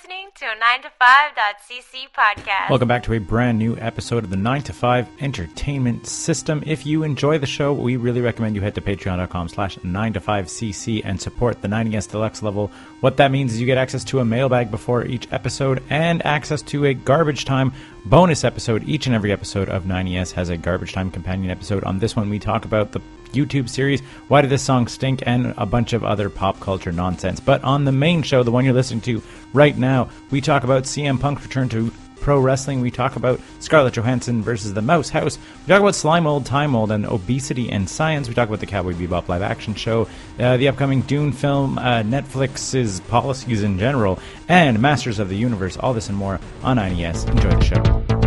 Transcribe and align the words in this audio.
listening 0.00 0.28
to 0.34 0.46
a 0.46 0.54
9to5.cc 0.54 2.08
podcast. 2.16 2.70
Welcome 2.70 2.88
back 2.88 3.02
to 3.02 3.12
a 3.12 3.18
brand 3.18 3.58
new 3.58 3.76
episode 3.76 4.24
of 4.24 4.30
the 4.30 4.36
9 4.36 4.62
to 4.62 4.72
5 4.72 5.08
Entertainment 5.20 6.06
System. 6.06 6.62
If 6.66 6.86
you 6.86 7.02
enjoy 7.02 7.36
the 7.36 7.46
show, 7.46 7.74
we 7.74 7.96
really 7.96 8.22
recommend 8.22 8.54
you 8.54 8.62
head 8.62 8.74
to 8.76 8.80
patreon.com 8.80 9.48
slash 9.50 9.82
9 9.84 10.12
to 10.14 10.20
5cc 10.20 11.02
and 11.04 11.20
support 11.20 11.60
the 11.60 11.68
90s 11.68 12.10
Deluxe 12.10 12.42
level. 12.42 12.70
What 13.00 13.18
that 13.18 13.30
means 13.30 13.52
is 13.52 13.60
you 13.60 13.66
get 13.66 13.76
access 13.76 14.02
to 14.04 14.20
a 14.20 14.24
mailbag 14.24 14.70
before 14.70 15.04
each 15.04 15.30
episode 15.32 15.82
and 15.90 16.24
access 16.24 16.62
to 16.62 16.86
a 16.86 16.94
garbage 16.94 17.44
time 17.44 17.72
bonus 18.06 18.42
episode. 18.42 18.88
Each 18.88 19.06
and 19.06 19.14
every 19.14 19.32
episode 19.32 19.68
of 19.68 19.84
90s 19.84 20.32
has 20.32 20.48
a 20.48 20.56
garbage 20.56 20.94
time 20.94 21.10
companion 21.10 21.50
episode. 21.50 21.84
On 21.84 21.98
this 21.98 22.16
one, 22.16 22.30
we 22.30 22.38
talk 22.38 22.64
about 22.64 22.92
the 22.92 23.02
YouTube 23.32 23.68
series, 23.68 24.00
Why 24.28 24.42
Did 24.42 24.50
This 24.50 24.62
Song 24.62 24.86
Stink, 24.86 25.22
and 25.26 25.54
a 25.56 25.66
bunch 25.66 25.92
of 25.92 26.04
other 26.04 26.30
pop 26.30 26.60
culture 26.60 26.92
nonsense. 26.92 27.40
But 27.40 27.62
on 27.64 27.84
the 27.84 27.92
main 27.92 28.22
show, 28.22 28.42
the 28.42 28.50
one 28.50 28.64
you're 28.64 28.74
listening 28.74 29.00
to 29.02 29.22
right 29.52 29.76
now, 29.76 30.08
we 30.30 30.40
talk 30.40 30.64
about 30.64 30.84
CM 30.84 31.20
Punk's 31.20 31.42
return 31.42 31.68
to 31.70 31.92
pro 32.20 32.38
wrestling. 32.38 32.80
We 32.80 32.90
talk 32.90 33.16
about 33.16 33.40
Scarlett 33.58 33.94
Johansson 33.94 34.42
versus 34.42 34.74
the 34.74 34.82
Mouse 34.82 35.08
House. 35.08 35.38
We 35.66 35.68
talk 35.68 35.80
about 35.80 35.94
Slime 35.94 36.24
Mold, 36.24 36.46
Time 36.46 36.72
Mold, 36.72 36.92
and 36.92 37.06
Obesity 37.06 37.70
and 37.70 37.88
Science. 37.88 38.28
We 38.28 38.34
talk 38.34 38.48
about 38.48 38.60
the 38.60 38.66
Cowboy 38.66 38.92
Bebop 38.92 39.28
live 39.28 39.42
action 39.42 39.74
show, 39.74 40.06
uh, 40.38 40.56
the 40.56 40.68
upcoming 40.68 41.02
Dune 41.02 41.32
film, 41.32 41.78
uh, 41.78 42.02
Netflix's 42.02 43.00
policies 43.00 43.62
in 43.62 43.78
general, 43.78 44.18
and 44.48 44.80
Masters 44.80 45.18
of 45.18 45.28
the 45.28 45.36
Universe. 45.36 45.76
All 45.76 45.94
this 45.94 46.08
and 46.08 46.16
more 46.16 46.38
on 46.62 46.76
90S. 46.76 47.28
Enjoy 47.28 47.50
the 47.50 47.64
show. 47.64 48.19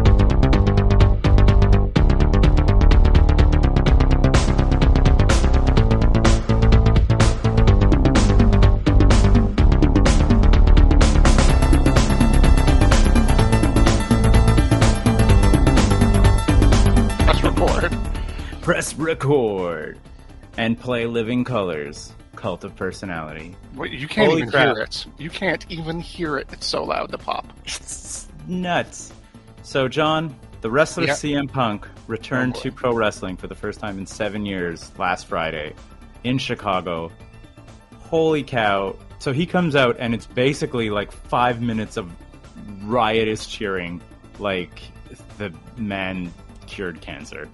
Record 19.17 19.99
and 20.57 20.79
play 20.79 21.05
Living 21.05 21.43
Colour's, 21.43 22.13
Cult 22.35 22.63
of 22.63 22.75
Personality. 22.75 23.55
Wait, 23.75 23.91
you 23.91 24.07
can't 24.07 24.27
Holy 24.27 24.41
even 24.41 24.51
crap. 24.51 24.75
hear 24.75 24.83
it. 24.83 25.05
You 25.19 25.29
can't 25.29 25.63
even 25.69 25.99
hear 25.99 26.37
it. 26.39 26.47
It's 26.51 26.65
so 26.65 26.83
loud. 26.83 27.11
The 27.11 27.19
pop. 27.19 27.45
It's 27.63 28.27
nuts. 28.47 29.13
So, 29.61 29.87
John, 29.87 30.35
the 30.61 30.71
wrestler. 30.71 31.05
CM 31.05 31.47
Punk 31.51 31.87
returned 32.07 32.55
Oh, 32.57 32.61
to 32.61 32.71
pro 32.71 32.91
wrestling 32.95 33.37
for 33.37 33.45
the 33.45 33.53
first 33.53 33.79
time 33.79 33.99
in 33.99 34.07
seven 34.07 34.47
years 34.47 34.91
last 34.97 35.27
Friday 35.27 35.73
in 36.23 36.39
Chicago. 36.39 37.11
Holy 37.99 38.41
cow. 38.43 38.95
So 39.19 39.31
he 39.31 39.45
comes 39.45 39.75
out, 39.75 39.95
and 39.99 40.15
it's 40.15 40.25
basically 40.25 40.89
like 40.89 41.11
five 41.11 41.61
minutes 41.61 41.97
of 41.97 42.11
riotous 42.81 43.45
cheering, 43.45 44.01
like 44.39 44.81
the 45.37 45.53
man 45.77 46.33
cured 46.65 46.99
cancer. 47.01 47.47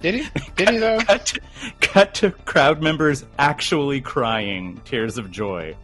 Did 0.00 0.14
he? 0.14 0.26
Did 0.56 0.68
he 0.70 0.78
though? 0.78 0.98
Cut 1.00 1.26
to, 1.26 1.40
cut 1.80 2.14
to 2.14 2.30
crowd 2.30 2.82
members 2.82 3.24
actually 3.38 4.00
crying 4.00 4.80
tears 4.84 5.18
of 5.18 5.30
joy 5.30 5.76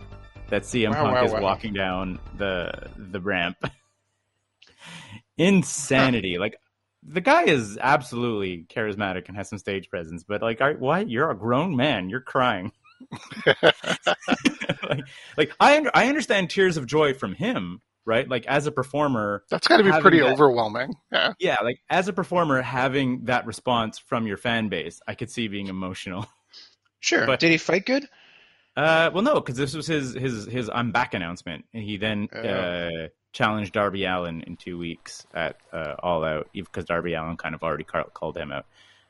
that 0.50 0.62
CM 0.62 0.90
Wow, 0.90 1.02
Punk 1.02 1.14
wow, 1.14 1.24
is 1.24 1.32
wow. 1.32 1.40
walking 1.40 1.72
down 1.72 2.18
the 2.36 2.72
the 2.96 3.20
ramp. 3.20 3.56
Insanity! 5.38 6.38
Like 6.38 6.56
the 7.02 7.20
guy 7.20 7.44
is 7.44 7.78
absolutely 7.80 8.66
charismatic 8.68 9.28
and 9.28 9.36
has 9.36 9.48
some 9.48 9.58
stage 9.58 9.88
presence, 9.88 10.22
but 10.22 10.42
like, 10.42 10.60
are, 10.60 10.74
why? 10.74 11.00
You're 11.00 11.30
a 11.30 11.36
grown 11.36 11.74
man. 11.74 12.10
You're 12.10 12.20
crying. 12.20 12.72
like, 13.46 15.04
like 15.36 15.52
I 15.58 15.86
I 15.94 16.08
understand 16.08 16.50
tears 16.50 16.76
of 16.76 16.86
joy 16.86 17.14
from 17.14 17.34
him, 17.34 17.80
right? 18.10 18.28
Like 18.28 18.44
as 18.46 18.66
a 18.66 18.72
performer, 18.72 19.44
That's 19.48 19.66
got 19.66 19.78
to 19.78 19.84
be 19.84 19.92
pretty 20.02 20.18
that- 20.20 20.32
overwhelming. 20.32 20.94
Yeah. 21.12 21.32
yeah, 21.38 21.56
like 21.62 21.80
as 21.88 22.08
a 22.08 22.12
performer, 22.12 22.60
having 22.60 23.24
that 23.26 23.46
response 23.46 23.98
from 23.98 24.26
your 24.26 24.36
fan 24.36 24.68
base, 24.68 25.00
I 25.08 25.14
could 25.14 25.30
see 25.30 25.48
being 25.48 25.68
emotional. 25.68 26.26
Sure. 27.02 27.24
But- 27.24 27.40
Did 27.40 27.50
he 27.52 27.56
fight 27.56 27.86
good? 27.86 28.06
Uh, 28.76 29.10
well, 29.14 29.22
no, 29.22 29.34
because 29.36 29.56
this 29.56 29.74
was 29.74 29.86
his 29.86 30.12
his 30.14 30.44
his 30.46 30.68
I'm 30.68 30.92
back 30.92 31.14
announcement. 31.14 31.64
And 31.72 31.82
he 31.82 31.96
then 31.96 32.28
Oh. 32.34 32.38
uh, 32.40 33.08
challenged 33.32 33.72
Darby 33.72 34.04
Allin 34.04 34.42
in 34.42 34.56
two 34.56 34.76
weeks 34.78 35.26
at 35.32 35.56
uh, 35.72 35.94
All 36.02 36.22
Out, 36.24 36.48
because 36.52 36.84
Darby 36.84 37.14
Allin 37.14 37.36
kind 37.36 37.54
of 37.54 37.62
already 37.62 37.84
called 37.84 38.36
him 38.36 38.52
out. 38.52 38.66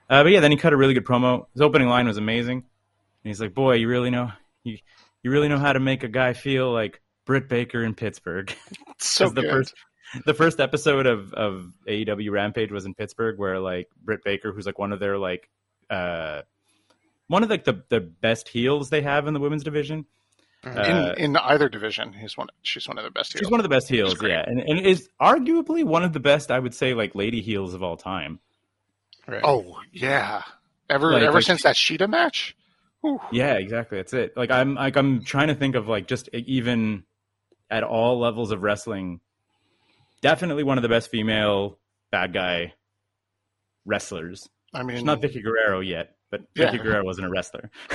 Uh, 0.08 0.22
but 0.22 0.30
yeah, 0.32 0.40
then 0.40 0.50
he 0.50 0.56
cut 0.56 0.72
a 0.72 0.76
really 0.76 0.94
good 0.94 1.04
promo. 1.04 1.46
His 1.52 1.62
opening 1.62 1.88
line 1.88 2.06
was 2.06 2.16
amazing. 2.16 2.58
And 2.58 2.64
he's 3.28 3.40
like, 3.40 3.54
"Boy, 3.54 3.74
you 3.74 3.88
really 3.88 4.10
know 4.10 4.30
you 4.64 4.78
you 5.22 5.30
really 5.30 5.48
know 5.48 5.58
how 5.58 5.72
to 5.72 5.80
make 5.80 6.04
a 6.04 6.08
guy 6.08 6.32
feel 6.32 6.72
like 6.72 7.00
Britt 7.24 7.48
Baker 7.48 7.82
in 7.82 7.94
Pittsburgh." 7.94 8.54
It's 8.88 9.06
so 9.08 9.26
'Cause 9.26 9.34
the 9.34 9.42
good. 9.42 9.50
first 9.50 9.74
the 10.26 10.34
first 10.34 10.60
episode 10.60 11.06
of 11.06 11.32
of 11.34 11.72
AEW 11.86 12.30
Rampage 12.30 12.72
was 12.72 12.84
in 12.86 12.94
Pittsburgh, 12.94 13.38
where 13.38 13.58
like 13.60 13.88
Britt 14.02 14.24
Baker, 14.24 14.52
who's 14.52 14.66
like 14.66 14.78
one 14.78 14.92
of 14.92 15.00
their 15.00 15.18
like 15.18 15.48
uh 15.88 16.42
one 17.28 17.42
of 17.42 17.50
like 17.50 17.64
the 17.64 17.82
the 17.88 18.00
best 18.00 18.48
heels 18.48 18.90
they 18.90 19.02
have 19.02 19.26
in 19.26 19.34
the 19.34 19.40
women's 19.40 19.62
division. 19.64 20.06
Uh, 20.62 21.14
in 21.16 21.24
in 21.24 21.36
either 21.38 21.68
division, 21.70 22.12
he's 22.12 22.36
one. 22.36 22.48
She's 22.62 22.86
one 22.86 22.98
of 22.98 23.04
the 23.04 23.10
best. 23.10 23.32
Heels. 23.32 23.40
She's 23.40 23.50
one 23.50 23.60
of 23.60 23.62
the 23.64 23.70
best 23.70 23.88
heels, 23.88 24.20
yeah, 24.22 24.44
and 24.46 24.60
and 24.60 24.78
is 24.80 25.08
arguably 25.20 25.84
one 25.84 26.02
of 26.02 26.12
the 26.12 26.20
best, 26.20 26.50
I 26.50 26.58
would 26.58 26.74
say, 26.74 26.92
like 26.92 27.14
lady 27.14 27.40
heels 27.40 27.72
of 27.72 27.82
all 27.82 27.96
time. 27.96 28.40
Right. 29.26 29.40
Oh 29.42 29.76
yeah. 29.92 30.42
Ever 30.90 31.12
Like- 31.12 31.22
ever 31.22 31.34
like- 31.34 31.44
since 31.44 31.62
that 31.62 31.76
Sheeta 31.78 32.08
match. 32.08 32.56
Whew. 33.00 33.18
Yeah, 33.32 33.54
exactly. 33.54 33.96
That's 33.98 34.12
it. 34.12 34.36
Like 34.36 34.50
I'm 34.50 34.74
like 34.74 34.96
I'm 34.96 35.24
trying 35.24 35.48
to 35.48 35.54
think 35.54 35.76
of 35.76 35.88
like 35.88 36.06
just 36.06 36.28
even 36.34 37.04
at 37.70 37.82
all 37.84 38.18
levels 38.18 38.50
of 38.50 38.62
wrestling, 38.62 39.20
definitely 40.20 40.62
one 40.64 40.78
of 40.78 40.82
the 40.82 40.88
best 40.88 41.10
female 41.10 41.78
bad 42.10 42.32
guy 42.32 42.74
wrestlers. 43.84 44.48
I 44.72 44.82
mean, 44.82 44.96
She's 44.98 45.04
not 45.04 45.20
Vickie 45.20 45.42
Guerrero 45.42 45.80
yet, 45.80 46.16
but 46.30 46.42
Yeah. 46.54 46.70
Vickie 46.72 46.82
Guerrero 46.82 47.04
wasn't 47.04 47.26
a 47.26 47.30
wrestler. 47.30 47.70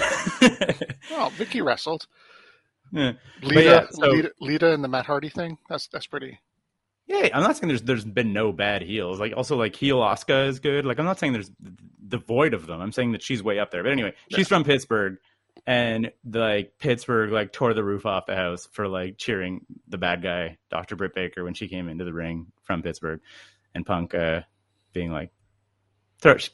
well, 1.12 1.31
Vickie 1.31 1.63
wrestled. 1.63 2.08
yeah. 2.91 3.13
Lita, 3.41 3.63
yeah, 3.63 3.86
so- 3.91 4.09
Lita, 4.09 4.31
Lita, 4.41 4.74
and 4.74 4.84
the 4.84 4.88
Matt 4.88 5.06
Hardy 5.06 5.30
thing. 5.30 5.58
That's 5.69 5.88
that's 5.88 6.07
pretty. 6.07 6.40
Yeah, 7.07 7.30
I'm 7.34 7.44
not 7.44 7.56
saying 7.56 7.68
there's 7.68 7.84
there's 7.84 8.03
been 8.06 8.34
no 8.34 8.52
bad 8.52 8.81
heels. 8.81 9.19
Like 9.19 9.34
also 9.38 9.56
like 9.56 9.75
heel 9.75 10.02
Oscar 10.02 10.46
is 10.46 10.59
good. 10.59 10.86
Like 10.86 10.97
I'm 11.00 11.06
not 11.06 11.19
saying 11.19 11.34
there's 11.34 11.52
devoid 12.07 12.53
of 12.56 12.66
them. 12.66 12.81
I'm 12.81 12.92
saying 12.92 13.12
that 13.12 13.22
she's 13.22 13.44
way 13.44 13.59
up 13.59 13.69
there. 13.69 13.84
But 13.84 13.92
anyway, 13.92 14.13
she's 14.31 14.47
from 14.47 14.63
Pittsburgh, 14.63 15.18
and 15.67 16.11
like 16.25 16.77
Pittsburgh 16.77 17.31
like 17.31 17.51
tore 17.51 17.73
the 17.73 17.83
roof 17.83 18.05
off 18.05 18.27
the 18.27 18.35
house 18.35 18.67
for 18.71 18.87
like 18.87 19.17
cheering 19.17 19.65
the 19.87 19.97
bad 19.97 20.21
guy, 20.21 20.57
Dr. 20.69 20.95
Britt 20.95 21.15
Baker, 21.15 21.43
when 21.43 21.53
she 21.53 21.67
came 21.67 21.89
into 21.89 22.05
the 22.05 22.13
ring 22.13 22.47
from 22.63 22.83
Pittsburgh, 22.83 23.21
and 23.73 23.85
Punk 23.85 24.13
uh, 24.13 24.41
being 24.93 25.11
like, 25.11 25.31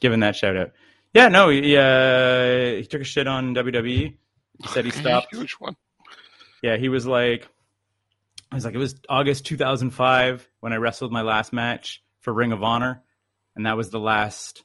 giving 0.00 0.20
that 0.20 0.36
shout 0.36 0.56
out. 0.56 0.72
Yeah, 1.14 1.28
no, 1.28 1.50
he 1.50 1.76
uh, 1.76 2.76
he 2.76 2.86
took 2.86 3.02
a 3.02 3.04
shit 3.04 3.26
on 3.26 3.54
WWE. 3.54 4.16
He 4.58 4.68
said 4.68 4.84
he 4.84 4.90
stopped. 4.90 5.34
Huge 5.34 5.52
one. 5.54 5.76
Yeah, 6.62 6.76
he 6.76 6.88
was 6.88 7.06
like, 7.06 7.48
I 8.50 8.54
was 8.54 8.64
like, 8.64 8.74
it 8.74 8.78
was 8.78 8.94
August 9.08 9.44
2005 9.46 10.48
when 10.60 10.72
I 10.72 10.76
wrestled 10.76 11.12
my 11.12 11.22
last 11.22 11.52
match 11.52 12.02
for 12.20 12.32
Ring 12.32 12.52
of 12.52 12.62
Honor, 12.62 13.02
and 13.56 13.66
that 13.66 13.76
was 13.76 13.90
the 13.90 14.00
last 14.00 14.64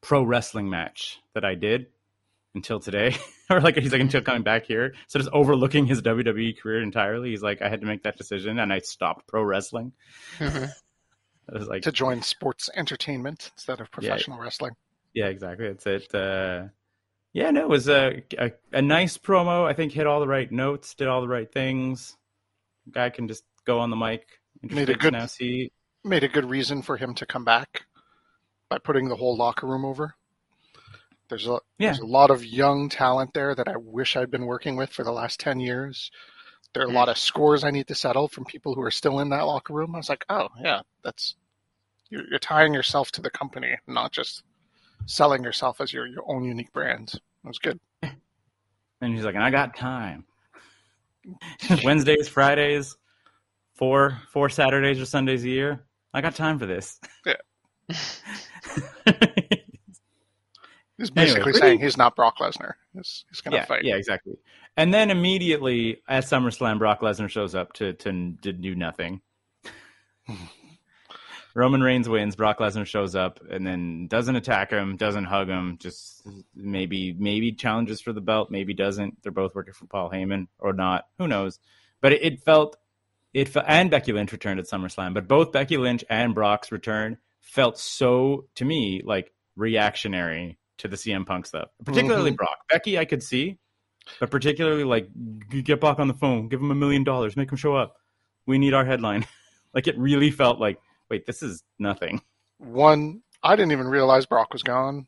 pro 0.00 0.24
wrestling 0.24 0.70
match 0.70 1.20
that 1.34 1.44
I 1.44 1.54
did 1.54 1.86
until 2.56 2.80
today, 2.80 3.14
or 3.50 3.60
like 3.60 3.76
he's 3.76 3.92
like 3.92 4.00
until 4.00 4.22
coming 4.22 4.42
back 4.42 4.64
here. 4.66 4.94
So 5.06 5.20
just 5.20 5.30
overlooking 5.32 5.86
his 5.86 6.02
WWE 6.02 6.58
career 6.60 6.82
entirely, 6.82 7.30
he's 7.30 7.42
like, 7.42 7.62
I 7.62 7.68
had 7.68 7.80
to 7.82 7.86
make 7.86 8.02
that 8.02 8.16
decision, 8.18 8.58
and 8.58 8.72
I 8.72 8.80
stopped 8.80 9.28
pro 9.28 9.42
wrestling. 9.42 9.92
Mhm. 10.38 10.68
I 11.48 11.58
was 11.58 11.68
like, 11.68 11.82
to 11.82 11.92
join 11.92 12.22
sports 12.22 12.68
entertainment 12.74 13.52
instead 13.54 13.80
of 13.80 13.88
professional 13.92 14.36
wrestling. 14.40 14.72
Yeah, 15.14 15.26
exactly. 15.26 15.68
That's 15.68 15.86
it. 15.86 16.12
Uh, 16.12 16.64
yeah, 17.32 17.52
no, 17.52 17.60
it 17.60 17.68
was 17.68 17.88
a, 17.88 18.24
a 18.36 18.50
a 18.72 18.82
nice 18.82 19.16
promo. 19.16 19.64
I 19.64 19.72
think 19.72 19.92
hit 19.92 20.08
all 20.08 20.18
the 20.18 20.26
right 20.26 20.50
notes, 20.50 20.94
did 20.94 21.06
all 21.06 21.20
the 21.20 21.28
right 21.28 21.50
things. 21.50 22.16
Guy 22.90 23.10
can 23.10 23.28
just 23.28 23.44
go 23.64 23.78
on 23.78 23.90
the 23.90 23.96
mic. 23.96 24.26
Made 24.60 24.90
a 24.90 24.94
good- 24.94 25.12
now 25.12 25.26
see. 25.26 25.70
Made 26.02 26.24
a 26.24 26.28
good 26.28 26.50
reason 26.50 26.82
for 26.82 26.96
him 26.96 27.14
to 27.14 27.26
come 27.26 27.44
back 27.44 27.82
by 28.68 28.78
putting 28.78 29.08
the 29.08 29.16
whole 29.16 29.36
locker 29.36 29.66
room 29.68 29.84
over. 29.84 30.14
There's 31.28 31.46
a 31.46 31.60
Yeah. 31.78 31.88
there's 31.88 31.98
a 32.00 32.06
lot 32.06 32.30
of 32.30 32.44
young 32.44 32.88
talent 32.88 33.34
there 33.34 33.54
that 33.54 33.68
I 33.68 33.76
wish 33.76 34.16
I'd 34.16 34.30
been 34.30 34.46
working 34.46 34.76
with 34.76 34.90
for 34.90 35.04
the 35.04 35.12
last 35.12 35.40
ten 35.40 35.60
years. 35.60 36.10
There 36.72 36.82
are 36.82 36.88
a 36.88 36.92
lot 36.92 37.08
mm. 37.08 37.12
of 37.12 37.18
scores 37.18 37.64
I 37.64 37.70
need 37.70 37.88
to 37.88 37.94
settle 37.94 38.28
from 38.28 38.44
people 38.44 38.74
who 38.74 38.82
are 38.82 38.90
still 38.90 39.20
in 39.20 39.30
that 39.30 39.46
locker 39.46 39.72
room. 39.72 39.94
I 39.94 39.98
was 39.98 40.08
like, 40.08 40.24
oh 40.28 40.48
yeah, 40.60 40.82
that's 41.02 41.36
you're, 42.10 42.28
you're 42.28 42.38
tying 42.38 42.74
yourself 42.74 43.10
to 43.12 43.22
the 43.22 43.30
company, 43.30 43.76
not 43.86 44.12
just 44.12 44.42
selling 45.06 45.42
yourself 45.42 45.80
as 45.80 45.92
your 45.92 46.06
your 46.06 46.22
own 46.26 46.44
unique 46.44 46.72
brand. 46.72 47.12
It 47.14 47.20
was 47.48 47.58
good. 47.58 47.80
And 49.02 49.14
he's 49.14 49.26
like, 49.26 49.34
and 49.34 49.44
I 49.44 49.50
got 49.50 49.76
time. 49.76 50.24
Wednesdays, 51.84 52.28
Fridays, 52.28 52.96
four 53.74 54.18
four 54.32 54.48
Saturdays 54.48 54.98
or 54.98 55.04
Sundays 55.04 55.44
a 55.44 55.50
year. 55.50 55.84
I 56.14 56.22
got 56.22 56.34
time 56.34 56.58
for 56.58 56.64
this. 56.64 56.98
Yeah. 57.26 57.34
He's 60.98 61.10
basically 61.10 61.42
pretty- 61.44 61.58
saying 61.58 61.80
he's 61.80 61.96
not 61.96 62.16
Brock 62.16 62.38
Lesnar. 62.38 62.74
He's, 62.94 63.24
he's 63.30 63.40
going 63.40 63.52
to 63.52 63.58
yeah, 63.58 63.64
fight. 63.66 63.84
yeah, 63.84 63.96
exactly. 63.96 64.34
And 64.76 64.92
then 64.92 65.10
immediately 65.10 66.02
at 66.08 66.24
SummerSlam, 66.24 66.78
Brock 66.78 67.00
Lesnar 67.00 67.28
shows 67.28 67.54
up 67.54 67.72
to 67.74 67.92
to, 67.94 68.34
to 68.42 68.52
do 68.52 68.74
nothing. 68.74 69.20
Roman 71.54 71.80
Reigns 71.82 72.06
wins. 72.06 72.36
Brock 72.36 72.58
Lesnar 72.58 72.84
shows 72.84 73.14
up 73.14 73.40
and 73.50 73.66
then 73.66 74.08
doesn't 74.08 74.36
attack 74.36 74.70
him, 74.70 74.96
doesn't 74.96 75.24
hug 75.24 75.48
him. 75.48 75.78
Just 75.80 76.26
maybe 76.54 77.14
maybe 77.18 77.52
challenges 77.52 78.00
for 78.02 78.12
the 78.12 78.20
belt, 78.20 78.50
maybe 78.50 78.74
doesn't. 78.74 79.22
They're 79.22 79.32
both 79.32 79.54
working 79.54 79.72
for 79.72 79.86
Paul 79.86 80.10
Heyman 80.10 80.48
or 80.58 80.74
not. 80.74 81.06
Who 81.18 81.26
knows? 81.26 81.58
But 82.02 82.12
it, 82.12 82.22
it 82.22 82.42
felt 82.42 82.76
it 83.32 83.48
fe- 83.48 83.64
and 83.66 83.90
Becky 83.90 84.12
Lynch 84.12 84.32
returned 84.32 84.60
at 84.60 84.66
SummerSlam. 84.66 85.14
But 85.14 85.28
both 85.28 85.52
Becky 85.52 85.78
Lynch 85.78 86.04
and 86.10 86.34
Brock's 86.34 86.70
return 86.70 87.16
felt 87.40 87.78
so 87.78 88.46
to 88.56 88.64
me 88.66 89.00
like 89.02 89.32
reactionary 89.56 90.58
to 90.78 90.88
the 90.88 90.96
CM 90.96 91.24
Punk 91.26 91.46
stuff, 91.46 91.68
particularly 91.84 92.32
Mhm. 92.32 92.36
Brock. 92.36 92.58
Becky, 92.68 92.98
I 92.98 93.04
could 93.04 93.22
see, 93.22 93.58
but 94.20 94.30
particularly 94.30 94.84
like 94.84 95.08
get 95.64 95.80
Brock 95.80 95.98
on 95.98 96.08
the 96.08 96.14
phone, 96.14 96.48
give 96.48 96.60
him 96.60 96.70
a 96.70 96.74
million 96.74 97.04
dollars, 97.04 97.36
make 97.36 97.50
him 97.50 97.56
show 97.56 97.74
up. 97.76 97.96
We 98.46 98.58
need 98.58 98.74
our 98.74 98.84
headline. 98.84 99.26
like 99.74 99.86
it 99.86 99.96
really 99.98 100.30
felt 100.30 100.58
like, 100.60 100.78
wait, 101.10 101.26
this 101.26 101.42
is 101.42 101.62
nothing. 101.78 102.20
One, 102.58 103.22
I 103.42 103.56
didn't 103.56 103.72
even 103.72 103.88
realize 103.88 104.26
Brock 104.26 104.52
was 104.52 104.62
gone. 104.62 105.06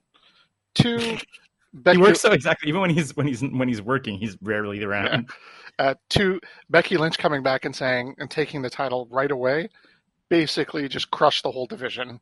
Two, 0.74 0.98
Becky, 1.74 1.98
He 1.98 2.02
works 2.02 2.20
so 2.20 2.32
exactly. 2.32 2.68
Even 2.68 2.80
when 2.80 2.90
he's 2.90 3.14
when 3.16 3.26
he's 3.26 3.42
when 3.42 3.68
he's 3.68 3.82
working, 3.82 4.18
he's 4.18 4.36
rarely 4.42 4.82
around. 4.82 5.30
uh, 5.78 5.94
two, 6.08 6.40
Becky 6.70 6.96
Lynch 6.96 7.18
coming 7.18 7.42
back 7.42 7.64
and 7.64 7.74
saying 7.76 8.14
and 8.18 8.30
taking 8.30 8.62
the 8.62 8.70
title 8.70 9.06
right 9.10 9.30
away, 9.30 9.68
basically 10.28 10.88
just 10.88 11.10
crushed 11.10 11.42
the 11.42 11.50
whole 11.50 11.66
division. 11.66 12.20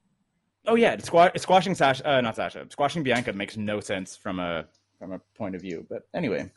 Oh 0.67 0.75
yeah, 0.75 0.97
squash, 0.99 1.33
squashing 1.37 1.75
Sasha, 1.75 2.09
uh, 2.09 2.21
not 2.21 2.37
Sasha, 2.37 2.67
squashing 2.71 3.03
Bianca 3.03 3.33
makes 3.33 3.57
no 3.57 3.81
sense 3.81 4.17
from 4.17 4.41
a 4.41 4.67
from 4.99 5.13
a 5.13 5.21
point 5.37 5.55
of 5.55 5.61
view. 5.63 5.87
But 5.89 6.03
anyway, 6.15 6.51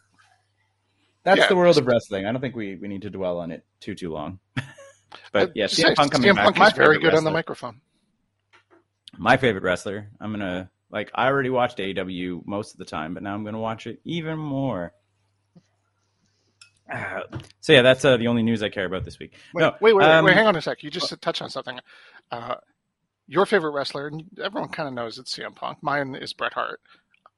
that's 1.24 1.40
Yeah. 1.40 1.48
the 1.48 1.56
world 1.56 1.78
of 1.78 1.86
wrestling. 1.86 2.26
I 2.26 2.32
don't 2.32 2.42
think 2.42 2.56
we, 2.56 2.76
we 2.76 2.88
need 2.88 3.04
to 3.04 3.10
dwell 3.10 3.40
on 3.40 3.52
it 3.52 3.66
too 3.80 3.96
too 3.96 4.12
long. 4.12 4.40
but 5.32 5.52
yeah, 5.56 5.66
CM 5.66 5.96
Punk 5.96 6.12
coming 6.12 6.30
CM 6.32 6.36
back. 6.36 6.56
Punk 6.56 6.72
is 6.72 6.78
very 6.78 7.00
good 7.00 7.14
on 7.14 7.24
the 7.24 7.32
microphone. 7.32 7.82
My 9.18 9.38
favorite 9.38 9.64
wrestler. 9.64 10.10
I'm 10.20 10.32
gonna 10.32 10.70
like. 10.90 11.12
I 11.14 11.28
already 11.28 11.50
watched 11.50 11.78
AEW 11.78 12.46
most 12.46 12.74
of 12.74 12.80
the 12.80 12.86
time, 12.86 13.14
but 13.14 13.22
now 13.24 13.34
I'm 13.34 13.44
gonna 13.44 13.60
watch 13.60 13.86
it 13.88 14.00
even 14.06 14.38
more. 14.40 14.94
Uh, 16.92 17.22
so 17.60 17.74
yeah, 17.74 17.84
that's 17.84 18.04
uh, 18.04 18.18
the 18.18 18.28
only 18.28 18.42
news 18.42 18.64
I 18.64 18.70
care 18.70 18.86
about 18.86 19.06
this 19.06 19.20
week. 19.20 19.34
Wait, 19.54 19.62
No, 19.62 19.76
wait, 19.80 19.96
wait, 19.96 20.06
um, 20.06 20.26
wait, 20.26 20.34
hang 20.34 20.48
on 20.48 20.56
a 20.56 20.62
sec. 20.62 20.82
You 20.82 20.90
just 20.90 21.14
touched 21.22 21.42
on 21.42 21.50
something. 21.50 21.80
Uh, 22.32 22.56
your 23.30 23.46
favorite 23.46 23.72
wrestler, 23.72 24.08
and 24.08 24.24
everyone 24.44 24.70
kind 24.70 24.88
of 24.90 24.94
knows 24.96 25.18
it's 25.20 25.34
CM 25.38 25.56
Punk. 25.56 25.78
Mine 25.82 26.16
is 26.16 26.34
Bret 26.34 26.54
Hart. 26.54 26.82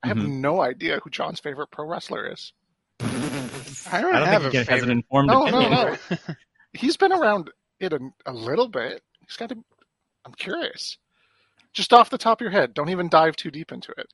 I 0.03 0.07
have 0.07 0.17
Mhm. 0.17 0.39
no 0.39 0.61
idea 0.61 0.99
who 1.03 1.09
John's 1.11 1.39
favorite 1.39 1.67
pro 1.67 1.85
wrestler 1.85 2.31
is. 2.31 2.53
I 3.01 4.01
don't, 4.01 4.15
I 4.15 4.19
don't 4.19 4.27
have 4.27 4.41
think 4.43 4.53
a 4.53 4.57
he 4.57 4.57
has 4.57 4.67
an 4.67 4.73
favorite. 4.79 4.91
informed 4.91 5.27
No, 5.27 5.45
no, 5.47 5.59
opinion. 5.59 5.99
no. 6.27 6.33
He's 6.73 6.97
been 6.97 7.11
around 7.11 7.51
it 7.79 7.93
a, 7.93 7.99
a 8.25 8.31
little 8.33 8.67
bit. 8.69 9.03
He's 9.27 9.35
got 9.37 9.49
to. 9.49 9.63
I'm 10.25 10.33
curious. 10.33 10.97
Just 11.73 11.93
off 11.93 12.09
the 12.09 12.17
top 12.17 12.39
of 12.39 12.45
your 12.45 12.51
head, 12.51 12.73
don't 12.73 12.89
even 12.89 13.09
dive 13.09 13.35
too 13.35 13.51
deep 13.51 13.71
into 13.71 13.91
it. 13.97 14.07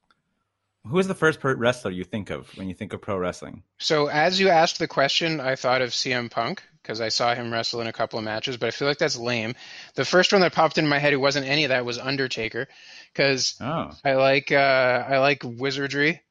Who 0.88 1.00
is 1.00 1.07
the 1.07 1.15
first 1.15 1.39
per- 1.39 1.56
wrestler 1.56 1.91
you 1.91 2.03
think 2.06 2.29
of 2.29 2.50
when 2.57 2.69
you 2.69 2.74
think 2.74 2.94
of 2.94 3.01
pro 3.01 3.18
wrestling? 3.18 3.63
So 3.77 4.07
as 4.07 4.39
you 4.39 4.50
asked 4.50 4.79
the 4.79 4.88
question, 4.88 5.39
I 5.41 5.56
thought 5.56 5.81
of 5.81 5.89
CM 5.89 6.31
Punk 6.31 6.63
because 6.88 7.01
I 7.01 7.10
saw 7.10 7.36
him 7.36 7.51
wrestle 7.51 7.81
in 7.81 7.88
a 7.88 7.94
couple 7.94 8.18
of 8.18 8.24
matches, 8.24 8.56
but 8.56 8.68
I 8.68 8.72
feel 8.72 8.88
like 8.88 8.98
that's 8.98 9.18
lame. 9.18 9.56
The 9.95 10.06
first 10.06 10.31
one 10.31 10.42
that 10.42 10.54
popped 10.54 10.78
in 10.78 10.88
my 10.88 11.00
head, 11.00 11.12
who 11.12 11.19
wasn't 11.19 11.45
any 11.45 11.66
of 11.66 11.69
that, 11.69 11.84
was 11.84 11.98
Undertaker, 12.00 12.68
because 13.13 13.56
Oh, 13.60 13.92
I 14.06 14.13
like 14.13 14.51
uh, 14.54 15.06
I 15.10 15.18
like 15.19 15.42
wizardry. 15.44 16.22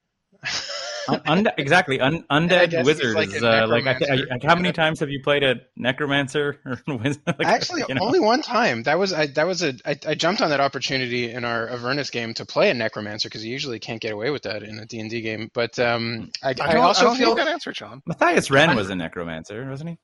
Und- 1.26 1.50
exactly. 1.58 2.00
Un- 2.00 2.24
undead 2.30 2.70
guess 2.70 2.84
wizards. 2.86 3.14
like 3.14 3.30
a 3.30 3.64
uh, 3.64 3.66
like, 3.68 3.86
I 3.86 3.94
th- 3.94 4.08
necromancer. 4.08 4.26
I- 4.42 4.46
how 4.48 4.56
many 4.56 4.72
times 4.72 5.00
have 5.00 5.10
you 5.10 5.22
played 5.22 5.44
a 5.44 5.56
necromancer 5.76 6.58
or 6.64 6.80
like, 6.96 7.16
Actually, 7.44 7.84
you 7.88 7.94
know? 7.94 8.02
only 8.02 8.18
one 8.18 8.42
time. 8.42 8.82
That 8.84 8.98
was 8.98 9.12
I. 9.12 9.26
That 9.26 9.46
was 9.46 9.62
a. 9.62 9.74
I, 9.84 9.96
I 10.08 10.14
jumped 10.14 10.40
on 10.40 10.50
that 10.50 10.60
opportunity 10.60 11.30
in 11.30 11.44
our 11.44 11.68
Avernus 11.68 12.10
game 12.10 12.34
to 12.34 12.46
play 12.46 12.70
a 12.70 12.74
necromancer 12.74 13.28
because 13.28 13.44
you 13.44 13.52
usually 13.52 13.78
can't 13.78 14.00
get 14.00 14.12
away 14.12 14.30
with 14.30 14.42
that 14.42 14.62
in 14.62 14.78
a 14.78 14.86
D 14.86 14.98
and 15.00 15.10
D 15.10 15.20
game. 15.20 15.50
But 15.52 15.78
um, 15.78 16.30
I, 16.42 16.54
I, 16.60 16.72
I, 16.72 16.76
also 16.78 17.10
I 17.10 17.16
feel 17.16 17.34
need 17.34 17.38
that 17.38 17.48
answer, 17.48 17.72
John. 17.72 18.02
Matthias 18.06 18.50
Ren 18.50 18.74
was 18.74 18.90
a 18.90 18.96
necromancer, 18.96 19.68
wasn't 19.68 19.90
he? 19.90 19.98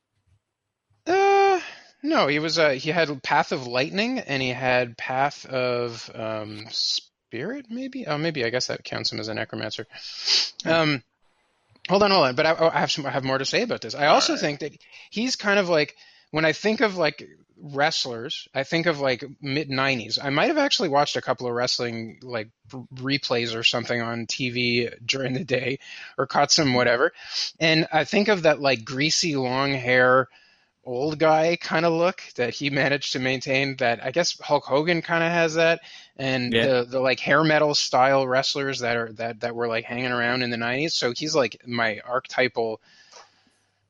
Uh, 1.05 1.59
no, 2.01 2.27
he 2.27 2.39
was. 2.39 2.59
Uh, 2.59 2.71
he 2.71 2.89
had 2.89 3.21
Path 3.23 3.51
of 3.51 3.67
Lightning, 3.67 4.19
and 4.19 4.41
he 4.41 4.49
had 4.49 4.97
Path 4.97 5.45
of 5.45 6.09
um, 6.13 6.65
Spirit. 6.69 7.67
Maybe. 7.69 8.05
Oh, 8.07 8.17
maybe. 8.17 8.45
I 8.45 8.49
guess 8.49 8.67
that 8.67 8.83
counts 8.83 9.11
him 9.11 9.19
as 9.19 9.27
a 9.27 9.33
necromancer. 9.33 9.85
Um, 10.65 11.03
hold 11.89 12.03
on, 12.03 12.11
hold 12.11 12.25
on. 12.27 12.35
But 12.35 12.45
I, 12.45 12.69
I 12.73 12.79
have 12.79 12.91
some. 12.91 13.05
I 13.05 13.09
have 13.09 13.23
more 13.23 13.37
to 13.37 13.45
say 13.45 13.63
about 13.63 13.81
this. 13.81 13.95
I 13.95 14.07
also 14.07 14.33
Alright. 14.33 14.41
think 14.41 14.59
that 14.59 14.77
he's 15.09 15.35
kind 15.35 15.59
of 15.59 15.69
like 15.69 15.95
when 16.31 16.45
I 16.45 16.51
think 16.51 16.81
of 16.81 16.97
like 16.97 17.27
wrestlers, 17.61 18.47
I 18.53 18.63
think 18.63 18.85
of 18.85 18.99
like 18.99 19.23
mid 19.41 19.69
'90s. 19.69 20.19
I 20.21 20.29
might 20.29 20.47
have 20.47 20.57
actually 20.57 20.89
watched 20.89 21.15
a 21.15 21.21
couple 21.21 21.47
of 21.47 21.53
wrestling 21.53 22.19
like 22.21 22.49
replays 22.95 23.55
or 23.55 23.63
something 23.63 24.01
on 24.01 24.25
TV 24.25 24.93
during 25.05 25.33
the 25.33 25.43
day, 25.43 25.79
or 26.17 26.27
caught 26.27 26.51
some 26.51 26.73
whatever. 26.73 27.13
And 27.59 27.87
I 27.93 28.03
think 28.03 28.27
of 28.27 28.43
that 28.43 28.59
like 28.59 28.83
greasy 28.83 29.35
long 29.35 29.71
hair 29.71 30.27
old 30.85 31.19
guy 31.19 31.57
kind 31.61 31.85
of 31.85 31.93
look 31.93 32.21
that 32.35 32.53
he 32.53 32.69
managed 32.69 33.13
to 33.13 33.19
maintain 33.19 33.75
that 33.77 34.03
I 34.03 34.11
guess 34.11 34.37
Hulk 34.39 34.65
Hogan 34.65 35.01
kind 35.01 35.23
of 35.23 35.31
has 35.31 35.55
that 35.55 35.81
and 36.17 36.53
Yeah. 36.53 36.61
the 36.61 36.85
the 36.89 36.99
like 36.99 37.19
hair 37.19 37.43
metal 37.43 37.75
style 37.75 38.27
wrestlers 38.27 38.79
that 38.79 38.97
are 38.97 39.11
that 39.13 39.41
that 39.41 39.55
were 39.55 39.67
like 39.67 39.85
hanging 39.85 40.11
around 40.11 40.41
in 40.43 40.49
the 40.49 40.57
90s 40.57 40.91
so 40.91 41.13
he's 41.15 41.35
like 41.35 41.61
my 41.65 41.99
archetypal 42.05 42.81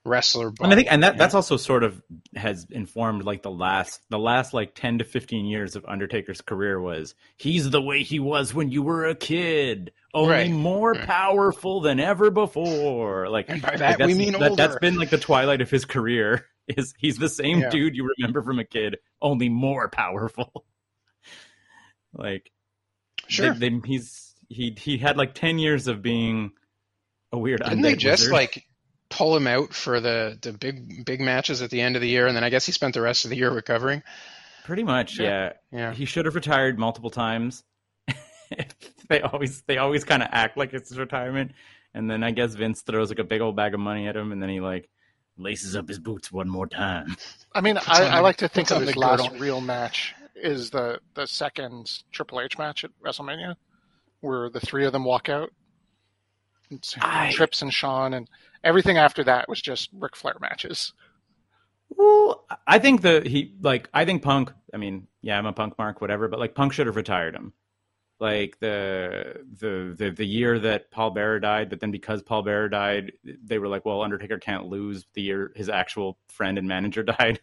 wrestler 0.05 0.51
And 0.61 0.73
I 0.73 0.75
think, 0.75 0.87
and 0.91 1.03
that 1.03 1.17
body, 1.17 1.19
that's 1.19 1.35
also 1.35 1.57
sort 1.57 1.83
of 1.83 2.01
has 2.35 2.65
informed 2.71 3.23
like 3.25 3.43
the 3.43 3.51
last 3.51 4.01
the 4.09 4.19
last 4.19 4.53
like 4.53 4.75
ten 4.75 4.99
to 4.99 5.03
fifteen 5.05 5.45
years 5.45 5.75
of 5.75 5.85
Undertaker's 5.87 6.41
career 6.41 6.81
was 6.81 7.15
he's 7.37 7.69
the 7.69 7.81
way 7.81 8.03
he 8.03 8.19
was 8.19 8.53
when 8.53 8.71
you 8.71 8.81
were 8.81 9.05
a 9.05 9.15
kid, 9.15 9.91
only 10.13 10.43
Right. 10.43 10.49
more 10.49 10.95
Right. 10.95 10.99
powerful 10.99 11.81
than 11.81 11.99
ever 11.99 12.31
before. 12.31 13.29
Like, 13.29 13.49
And 13.49 13.61
by 13.61 13.77
like, 13.85 13.99
that, 13.99 14.01
we 14.01 14.13
mean 14.13 14.35
that, 14.37 14.55
that's 14.57 14.75
older. 14.75 14.77
been 14.77 14.95
like 14.95 15.11
the 15.11 15.17
twilight 15.17 15.61
of 15.61 15.69
his 15.69 15.85
career. 15.85 16.45
Is 16.67 16.93
he's 16.97 17.17
the 17.17 17.29
same 17.29 17.59
Yeah. 17.59 17.69
dude 17.69 17.95
you 17.95 18.09
remember 18.17 18.41
from 18.41 18.59
a 18.59 18.63
kid, 18.63 18.97
only 19.21 19.49
more 19.49 19.89
powerful. 19.89 20.65
like, 22.13 22.51
sure 23.27 23.53
they, 23.53 23.69
they, 23.69 23.81
he's 23.85 24.33
he 24.49 24.75
he 24.79 24.97
had 24.97 25.17
like 25.17 25.33
ten 25.33 25.57
years 25.59 25.87
of 25.87 26.01
being 26.01 26.51
a 27.31 27.37
weird. 27.37 27.61
didn't 27.63 27.81
they 27.81 27.95
just 27.95 28.23
wizard. 28.23 28.33
like 28.33 28.65
pull 29.09 29.35
him 29.35 29.47
out 29.47 29.73
for 29.73 29.99
the 29.99 30.37
the 30.41 30.53
big 30.53 31.05
big 31.05 31.21
matches 31.21 31.61
at 31.61 31.69
the 31.69 31.81
end 31.81 31.95
of 31.95 32.01
the 32.01 32.07
year 32.07 32.25
and 32.27 32.35
then 32.35 32.43
I 32.43 32.49
guess 32.49 32.65
he 32.65 32.71
spent 32.71 32.93
the 32.95 33.01
rest 33.01 33.25
of 33.25 33.29
the 33.29 33.37
year 33.37 33.51
recovering 33.51 34.01
Pretty 34.65 34.83
much, 34.83 35.19
Yeah. 35.19 35.51
yeah. 35.71 35.77
yeah 35.79 35.93
He 35.93 36.05
should 36.05 36.25
have 36.25 36.35
retired 36.35 36.79
multiple 36.79 37.09
times. 37.09 37.63
they 39.09 39.21
always 39.21 39.61
they 39.63 39.77
always 39.77 40.03
kind 40.05 40.23
of 40.23 40.29
act 40.31 40.55
like 40.57 40.73
it's 40.73 40.89
his 40.89 40.97
retirement, 40.97 41.51
and 41.93 42.09
then 42.09 42.23
I 42.23 42.31
guess 42.31 42.53
Vince 42.55 42.81
throws 42.81 43.09
like 43.09 43.19
a 43.19 43.23
big 43.25 43.41
old 43.41 43.55
bag 43.57 43.73
of 43.73 43.79
money 43.81 44.07
at 44.07 44.15
him, 44.15 44.31
and 44.31 44.41
then 44.41 44.49
he 44.49 44.61
like 44.61 44.89
laces 45.37 45.75
up 45.75 45.87
his 45.87 45.99
boots 45.99 46.31
one 46.31 46.47
more 46.49 46.67
time. 46.67 47.15
I 47.53 47.61
mean, 47.61 47.77
I, 47.87 48.03
I 48.05 48.19
like 48.19 48.37
to 48.37 48.47
think 48.47 48.71
of 48.71 48.77
on 48.77 48.83
his 48.83 48.93
the 48.93 48.99
last 48.99 49.23
girdle. 49.23 49.39
real 49.39 49.61
match 49.61 50.13
is 50.35 50.69
the 50.69 50.99
the 51.15 51.25
second 51.27 52.01
Triple 52.11 52.41
H 52.41 52.57
match 52.57 52.83
at 52.83 52.91
WrestleMania, 53.03 53.55
where 54.21 54.49
the 54.49 54.59
three 54.59 54.85
of 54.85 54.91
them 54.91 55.03
walk 55.03 55.29
out. 55.29 55.51
It's 56.69 56.95
I- 56.99 57.31
Trips 57.31 57.61
and 57.61 57.73
Shawn, 57.73 58.13
and 58.13 58.29
everything 58.63 58.97
after 58.97 59.23
that 59.25 59.47
was 59.49 59.61
just 59.61 59.89
Ric 59.93 60.15
Flair 60.15 60.35
matches. 60.39 60.93
Well, 61.89 62.45
I 62.65 62.79
think 62.79 63.01
the 63.01 63.21
he 63.25 63.53
like 63.61 63.89
I 63.93 64.05
think 64.05 64.23
Punk. 64.23 64.51
I 64.73 64.77
mean, 64.77 65.07
yeah, 65.21 65.37
I'm 65.37 65.45
a 65.45 65.53
Punk 65.53 65.77
mark, 65.77 66.01
whatever, 66.01 66.27
but 66.27 66.39
like 66.39 66.55
Punk 66.55 66.73
should 66.73 66.87
have 66.87 66.95
retired 66.95 67.35
him. 67.35 67.53
Like 68.23 68.57
the 68.61 69.41
the 69.59 69.93
the 69.97 70.09
the 70.11 70.25
year 70.25 70.57
that 70.59 70.91
Paul 70.91 71.11
Bearer 71.11 71.41
died, 71.41 71.69
but 71.69 71.81
then 71.81 71.91
because 71.91 72.23
Paul 72.23 72.41
Bearer 72.41 72.69
died, 72.69 73.11
they 73.25 73.59
were 73.59 73.67
like, 73.67 73.83
well, 73.83 74.01
Undertaker 74.01 74.37
can't 74.39 74.67
lose 74.67 75.05
the 75.13 75.21
year 75.21 75.51
his 75.57 75.67
actual 75.67 76.17
friend 76.29 76.57
and 76.57 76.65
manager 76.65 77.03
died. 77.19 77.41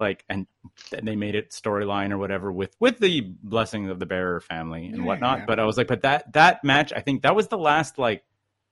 Like, 0.00 0.24
and 0.30 0.46
then 0.90 1.04
they 1.04 1.16
made 1.16 1.34
it 1.34 1.50
storyline 1.50 2.12
or 2.12 2.16
whatever 2.18 2.50
with 2.50 2.74
with 2.80 2.98
the 2.98 3.20
blessing 3.42 3.90
of 3.90 3.98
the 3.98 4.06
Bearer 4.06 4.40
family 4.40 4.86
and 4.86 5.00
Yeah, 5.00 5.04
whatnot. 5.04 5.40
yeah. 5.40 5.44
But 5.44 5.60
I 5.60 5.66
was 5.66 5.76
like, 5.76 5.86
but 5.88 6.00
that 6.00 6.32
that 6.32 6.64
match, 6.64 6.94
I 6.96 7.00
think 7.00 7.20
that 7.20 7.36
was 7.36 7.48
the 7.48 7.58
last 7.58 7.98
like 7.98 8.24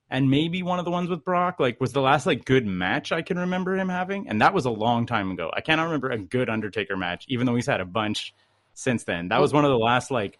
and 0.09 0.31
maybe 0.31 0.63
one 0.63 0.79
of 0.79 0.85
the 0.85 0.89
ones 0.91 1.11
with 1.11 1.23
Brock, 1.23 1.59
like 1.59 1.79
was 1.79 1.93
the 1.93 2.01
last 2.01 2.25
like 2.25 2.43
good 2.43 2.65
match 2.65 3.11
I 3.11 3.21
can 3.21 3.37
remember 3.37 3.75
him 3.77 3.89
having, 3.89 4.29
and 4.29 4.41
that 4.41 4.55
was 4.55 4.65
a 4.65 4.71
long 4.71 5.05
time 5.05 5.29
ago. 5.29 5.51
I 5.55 5.61
cannot 5.61 5.83
remember 5.83 6.09
a 6.09 6.17
good 6.17 6.49
Undertaker 6.49 6.97
match, 6.97 7.25
even 7.27 7.45
though 7.45 7.53
he's 7.55 7.67
had 7.67 7.81
a 7.81 7.85
bunch 7.85 8.33
since 8.73 9.03
then. 9.03 9.27
That 9.27 9.41
was 9.41 9.53
one 9.53 9.63
of 9.63 9.69
the 9.69 9.77
last 9.77 10.09
like 10.09 10.39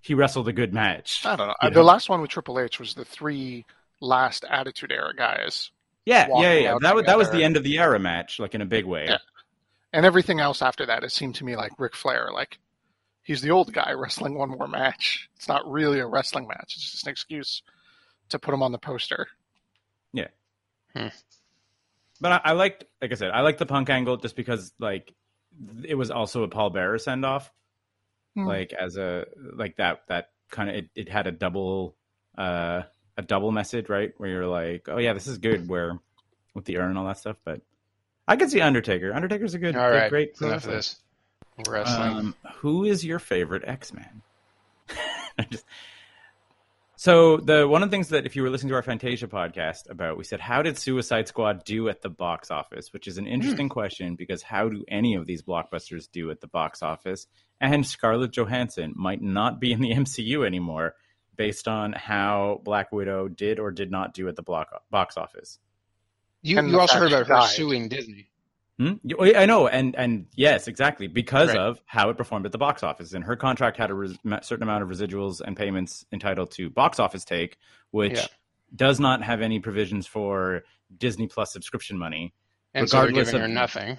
he 0.00 0.14
wrestled 0.14 0.48
a 0.48 0.52
good 0.52 0.72
match. 0.72 1.24
I 1.24 1.36
don't 1.36 1.48
know. 1.48 1.54
You 1.62 1.66
Uh, 1.66 1.68
know? 1.70 1.74
The 1.74 1.82
last 1.82 2.08
one 2.08 2.20
with 2.20 2.30
Triple 2.30 2.58
H 2.58 2.78
was 2.78 2.94
the 2.94 3.04
three 3.04 3.64
last 4.00 4.44
Attitude 4.48 4.92
Era 4.92 5.14
guys, 5.14 5.70
Yeah, 6.06 6.26
yeah, 6.36 6.54
yeah. 6.54 6.78
That 6.80 6.94
was 6.94 7.04
that 7.06 7.18
was 7.18 7.30
the 7.30 7.44
end 7.44 7.56
of 7.56 7.62
the 7.64 7.78
era 7.78 7.98
match, 7.98 8.38
like 8.38 8.54
in 8.54 8.62
a 8.62 8.66
big 8.66 8.84
way. 8.86 9.06
Yeah. 9.08 9.18
and 9.92 10.06
everything 10.06 10.40
else 10.40 10.62
after 10.62 10.86
that. 10.86 11.04
It 11.04 11.12
seemed 11.12 11.34
to 11.36 11.44
me 11.44 11.56
like 11.56 11.72
Ric 11.78 11.94
Flair, 11.94 12.30
like 12.32 12.58
he's 13.22 13.42
the 13.42 13.50
old 13.50 13.72
guy 13.72 13.92
wrestling 13.96 14.34
one 14.38 14.48
more 14.50 14.68
match. 14.68 15.28
It's 15.36 15.48
not 15.48 15.70
really 15.70 15.98
a 16.00 16.06
wrestling 16.06 16.46
match. 16.48 16.74
It's 16.76 16.90
just 16.92 17.06
an 17.06 17.10
excuse 17.10 17.62
to 18.30 18.38
put 18.38 18.54
him 18.54 18.62
on 18.62 18.72
the 18.72 18.78
poster. 18.78 19.28
Hmm. 20.94 21.06
But 22.20 22.32
I, 22.32 22.40
I 22.50 22.52
liked, 22.52 22.84
like 23.00 23.12
I 23.12 23.14
said, 23.14 23.30
I 23.30 23.42
liked 23.42 23.60
the 23.60 23.66
punk 23.66 23.88
angle 23.90 24.16
just 24.16 24.34
because 24.34 24.72
like 24.80 25.14
it 25.84 25.94
was 25.94 26.10
also 26.10 26.42
a 26.42 26.48
Paul 26.48 26.70
Bearer 26.70 26.98
send 26.98 27.24
off, 27.24 27.50
Hmm. 28.34 28.46
like 28.46 28.72
as 28.72 28.96
a 28.96 29.26
like 29.54 29.76
that 29.76 30.02
that 30.08 30.30
kind 30.50 30.70
of 30.70 30.76
it, 30.76 30.90
it 30.94 31.08
had 31.08 31.26
a 31.26 31.32
double 31.32 31.96
uh 32.38 32.82
a 33.16 33.22
double 33.22 33.50
message 33.50 33.88
right 33.88 34.12
where 34.18 34.30
you're 34.30 34.46
like 34.46 34.88
oh 34.88 34.98
yeah 34.98 35.12
this 35.12 35.26
is 35.26 35.38
good 35.38 35.68
where 35.68 35.98
with 36.54 36.64
the 36.64 36.78
urn 36.78 36.90
and 36.90 36.98
all 36.98 37.06
that 37.06 37.18
stuff 37.18 37.36
but 37.44 37.60
I 38.28 38.36
could 38.36 38.50
see 38.50 38.60
Undertaker 38.60 39.12
Undertaker's 39.12 39.54
a 39.54 39.58
good, 39.58 39.74
All 39.74 39.90
good 39.90 39.96
right, 39.96 40.08
great 40.08 40.36
pro 40.36 40.48
enough 40.48 40.64
of 40.64 40.70
this 40.70 41.00
wrestling. 41.68 42.10
Um, 42.10 42.34
who 42.58 42.84
is 42.84 43.04
your 43.04 43.18
favorite 43.18 43.64
X 43.66 43.92
Man? 43.92 44.22
so 47.00 47.38
the 47.38 47.66
one 47.66 47.82
of 47.82 47.88
the 47.88 47.94
things 47.94 48.10
that 48.10 48.26
if 48.26 48.36
you 48.36 48.42
were 48.42 48.50
listening 48.50 48.68
to 48.68 48.74
our 48.74 48.82
Fantasia 48.82 49.26
podcast 49.26 49.88
about, 49.88 50.18
we 50.18 50.24
said, 50.24 50.38
how 50.38 50.60
did 50.60 50.76
Suicide 50.76 51.28
Squad 51.28 51.64
do 51.64 51.88
at 51.88 52.02
the 52.02 52.10
box 52.10 52.50
office? 52.50 52.92
Which 52.92 53.08
is 53.08 53.16
an 53.16 53.24
hmm. 53.24 53.32
interesting 53.32 53.70
question 53.70 54.16
because 54.16 54.42
how 54.42 54.68
do 54.68 54.84
any 54.86 55.14
of 55.14 55.26
these 55.26 55.40
blockbusters 55.42 56.10
do 56.12 56.30
at 56.30 56.42
the 56.42 56.46
box 56.46 56.82
office? 56.82 57.26
And 57.58 57.86
Scarlett 57.86 58.32
Johansson 58.32 58.92
might 58.94 59.22
not 59.22 59.58
be 59.60 59.72
in 59.72 59.80
the 59.80 59.92
MCU 59.94 60.46
anymore 60.46 60.94
based 61.36 61.68
on 61.68 61.94
how 61.94 62.60
Black 62.64 62.92
Widow 62.92 63.28
did 63.28 63.58
or 63.58 63.70
did 63.70 63.90
not 63.90 64.12
do 64.12 64.28
at 64.28 64.36
the 64.36 64.42
block, 64.42 64.68
box 64.90 65.16
office. 65.16 65.58
you 66.42 66.60
you 66.60 66.78
also 66.78 66.98
heard 66.98 67.08
she 67.08 67.14
about 67.14 67.28
her 67.28 67.34
died. 67.34 67.48
suing 67.48 67.88
Disney. 67.88 68.29
Hmm? 68.80 68.94
I 69.36 69.44
know, 69.44 69.68
and 69.68 69.94
and 69.94 70.24
yes, 70.34 70.66
exactly, 70.66 71.06
because 71.06 71.48
Right. 71.50 71.58
of 71.58 71.82
how 71.84 72.08
it 72.08 72.16
performed 72.16 72.46
at 72.46 72.52
the 72.52 72.56
box 72.56 72.82
office, 72.82 73.12
and 73.12 73.22
her 73.24 73.36
contract 73.36 73.76
had 73.76 73.90
a 73.90 73.94
res- 73.94 74.16
certain 74.40 74.62
amount 74.62 74.82
of 74.82 74.88
residuals 74.88 75.42
and 75.42 75.54
payments 75.54 76.06
entitled 76.12 76.50
to 76.52 76.70
box 76.70 76.98
office 76.98 77.22
take, 77.26 77.58
which 77.90 78.14
Yeah. 78.14 78.26
does 78.74 78.98
not 78.98 79.22
have 79.22 79.42
any 79.42 79.60
provisions 79.60 80.06
for 80.06 80.62
Disney 80.96 81.26
Plus 81.26 81.52
subscription 81.52 81.98
money. 81.98 82.32
And 82.72 82.88
so 82.88 83.02
they're 83.02 83.12
giving 83.12 83.34
of- 83.34 83.40
her 83.42 83.48
nothing. 83.48 83.98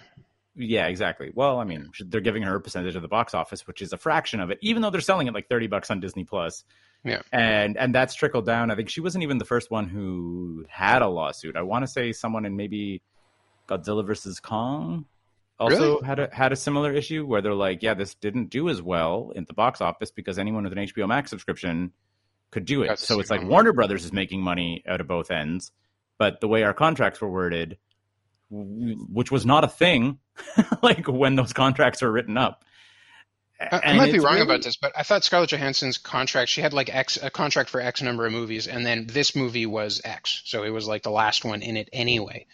Yeah, 0.56 0.88
exactly. 0.88 1.32
Well, 1.34 1.60
I 1.60 1.64
mean, 1.64 1.92
they're 2.00 2.20
giving 2.20 2.42
her 2.44 2.56
a 2.56 2.60
percentage 2.62 2.96
of 2.96 3.04
the 3.04 3.08
box 3.08 3.36
office, 3.36 3.68
which 3.68 3.84
is 3.84 3.94
a 3.94 3.98
fraction 3.98 4.40
of 4.40 4.50
it, 4.50 4.58
even 4.62 4.82
though 4.82 4.90
they're 4.90 5.00
selling 5.00 5.28
it 5.28 5.34
like 5.36 5.48
thirty 5.48 5.68
bucks 5.68 5.92
on 5.92 6.00
Disney 6.00 6.24
Plus. 6.24 6.64
Yeah. 7.04 7.22
and 7.32 7.78
and 7.78 7.94
that's 7.96 8.14
trickled 8.16 8.46
down. 8.48 8.70
I 8.72 8.76
think 8.76 8.90
she 8.90 9.02
wasn't 9.02 9.24
even 9.24 9.38
the 9.38 9.46
first 9.46 9.70
one 9.72 9.90
who 9.90 10.66
had 10.70 11.02
a 11.04 11.08
lawsuit. 11.08 11.56
I 11.56 11.62
want 11.64 11.84
to 11.84 11.88
say 11.88 12.12
someone 12.14 12.46
in 12.46 12.56
maybe 12.56 13.02
Godzilla 13.72 14.06
versus 14.06 14.40
Kong 14.40 15.06
also 15.60 15.96
Really? 15.96 16.06
had 16.06 16.20
a 16.20 16.30
had 16.34 16.52
a 16.52 16.56
similar 16.56 16.92
issue 16.92 17.26
where 17.26 17.42
they're 17.42 17.54
like, 17.54 17.84
yeah, 17.84 17.94
this 17.94 18.16
didn't 18.16 18.50
do 18.50 18.68
as 18.68 18.82
well 18.82 19.32
in 19.36 19.46
the 19.46 19.54
box 19.54 19.80
office 19.80 20.12
because 20.12 20.40
anyone 20.40 20.64
with 20.64 20.74
an 20.74 20.80
HBO 20.80 21.08
Max 21.08 21.30
subscription 21.30 21.92
could 22.50 22.66
do 22.66 22.82
it. 22.82 22.88
To 22.90 22.98
So 22.98 23.20
it's 23.20 23.30
like. 23.30 23.44
Warner 23.44 23.72
Brothers 23.72 24.04
is 24.04 24.12
making 24.12 24.42
money 24.42 24.84
out 24.88 25.00
of 25.02 25.08
both 25.08 25.30
ends, 25.32 25.72
but 26.18 26.42
the 26.42 26.48
way 26.48 26.64
our 26.64 26.74
contracts 26.74 27.22
were 27.22 27.30
worded, 27.30 27.78
which 28.50 29.32
was 29.32 29.46
not 29.46 29.64
a 29.64 29.68
thing, 29.68 30.18
like 30.82 31.08
when 31.08 31.36
those 31.36 31.54
contracts 31.54 32.02
were 32.02 32.12
written 32.12 32.38
up. 32.38 32.66
I, 33.60 33.82
I 33.84 33.94
might 33.94 34.12
be 34.12 34.18
wrong 34.18 34.34
really- 34.34 34.46
about 34.46 34.64
this, 34.64 34.78
but 34.78 34.92
I 34.98 35.04
thought 35.04 35.24
Scarlett 35.24 35.52
Johansson's 35.52 36.00
contract, 36.00 36.50
she 36.50 36.62
had 36.62 36.74
like 36.74 36.94
X, 36.94 37.20
a 37.22 37.30
contract 37.30 37.70
for 37.70 37.80
X 37.80 38.02
number 38.02 38.26
of 38.26 38.32
movies, 38.32 38.68
and 38.68 38.84
then 38.84 39.06
this 39.06 39.36
movie 39.36 39.68
was 39.68 40.02
X. 40.04 40.42
So 40.46 40.64
it 40.64 40.72
was 40.72 40.88
like 40.88 41.04
the 41.04 41.12
last 41.12 41.46
one 41.46 41.62
in 41.62 41.78
it 41.78 41.88
anyway. 41.94 42.48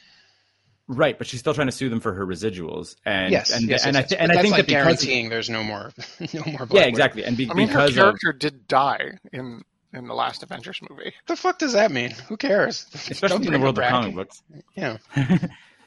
Right, 0.89 1.17
but 1.17 1.27
she's 1.27 1.41
still 1.41 1.53
trying 1.53 1.67
to 1.67 1.73
sue 1.73 1.89
them 1.89 1.99
for 1.99 2.13
her 2.13 2.25
residuals, 2.25 2.95
and 3.05 3.29
yes. 3.31 3.51
and 3.51 3.67
yes, 3.67 3.85
and 3.85 3.95
yes, 3.95 4.05
I 4.05 4.07
th- 4.07 4.19
But 4.19 4.19
and 4.21 4.31
I 4.31 4.41
think 4.41 4.53
like 4.53 4.61
that 4.61 4.67
because 4.67 4.83
guaranteeing 5.03 5.29
there's 5.29 5.49
no 5.49 5.61
more, 5.61 5.91
no 6.33 6.43
more. 6.45 6.65
Black 6.65 6.71
yeah, 6.71 6.87
exactly, 6.87 7.25
and 7.25 7.35
be, 7.35 7.49
I 7.51 7.53
mean, 7.55 7.67
her 7.67 7.73
because 7.73 7.89
of 7.91 7.95
character 7.97 8.31
did 8.31 8.67
die 8.69 9.19
in 9.33 9.63
in 9.93 10.07
the 10.07 10.13
last 10.13 10.43
Avengers 10.43 10.79
movie. 10.89 11.13
The 11.27 11.35
fuck 11.35 11.59
does 11.59 11.73
that 11.73 11.91
mean? 11.91 12.11
Who 12.29 12.37
cares? 12.37 12.85
especially 13.09 13.47
in 13.47 13.53
the 13.53 13.59
world 13.59 13.77
of 13.77 13.81
back. 13.81 13.91
comic 13.91 14.15
books. 14.15 14.41
Yeah. 14.75 14.97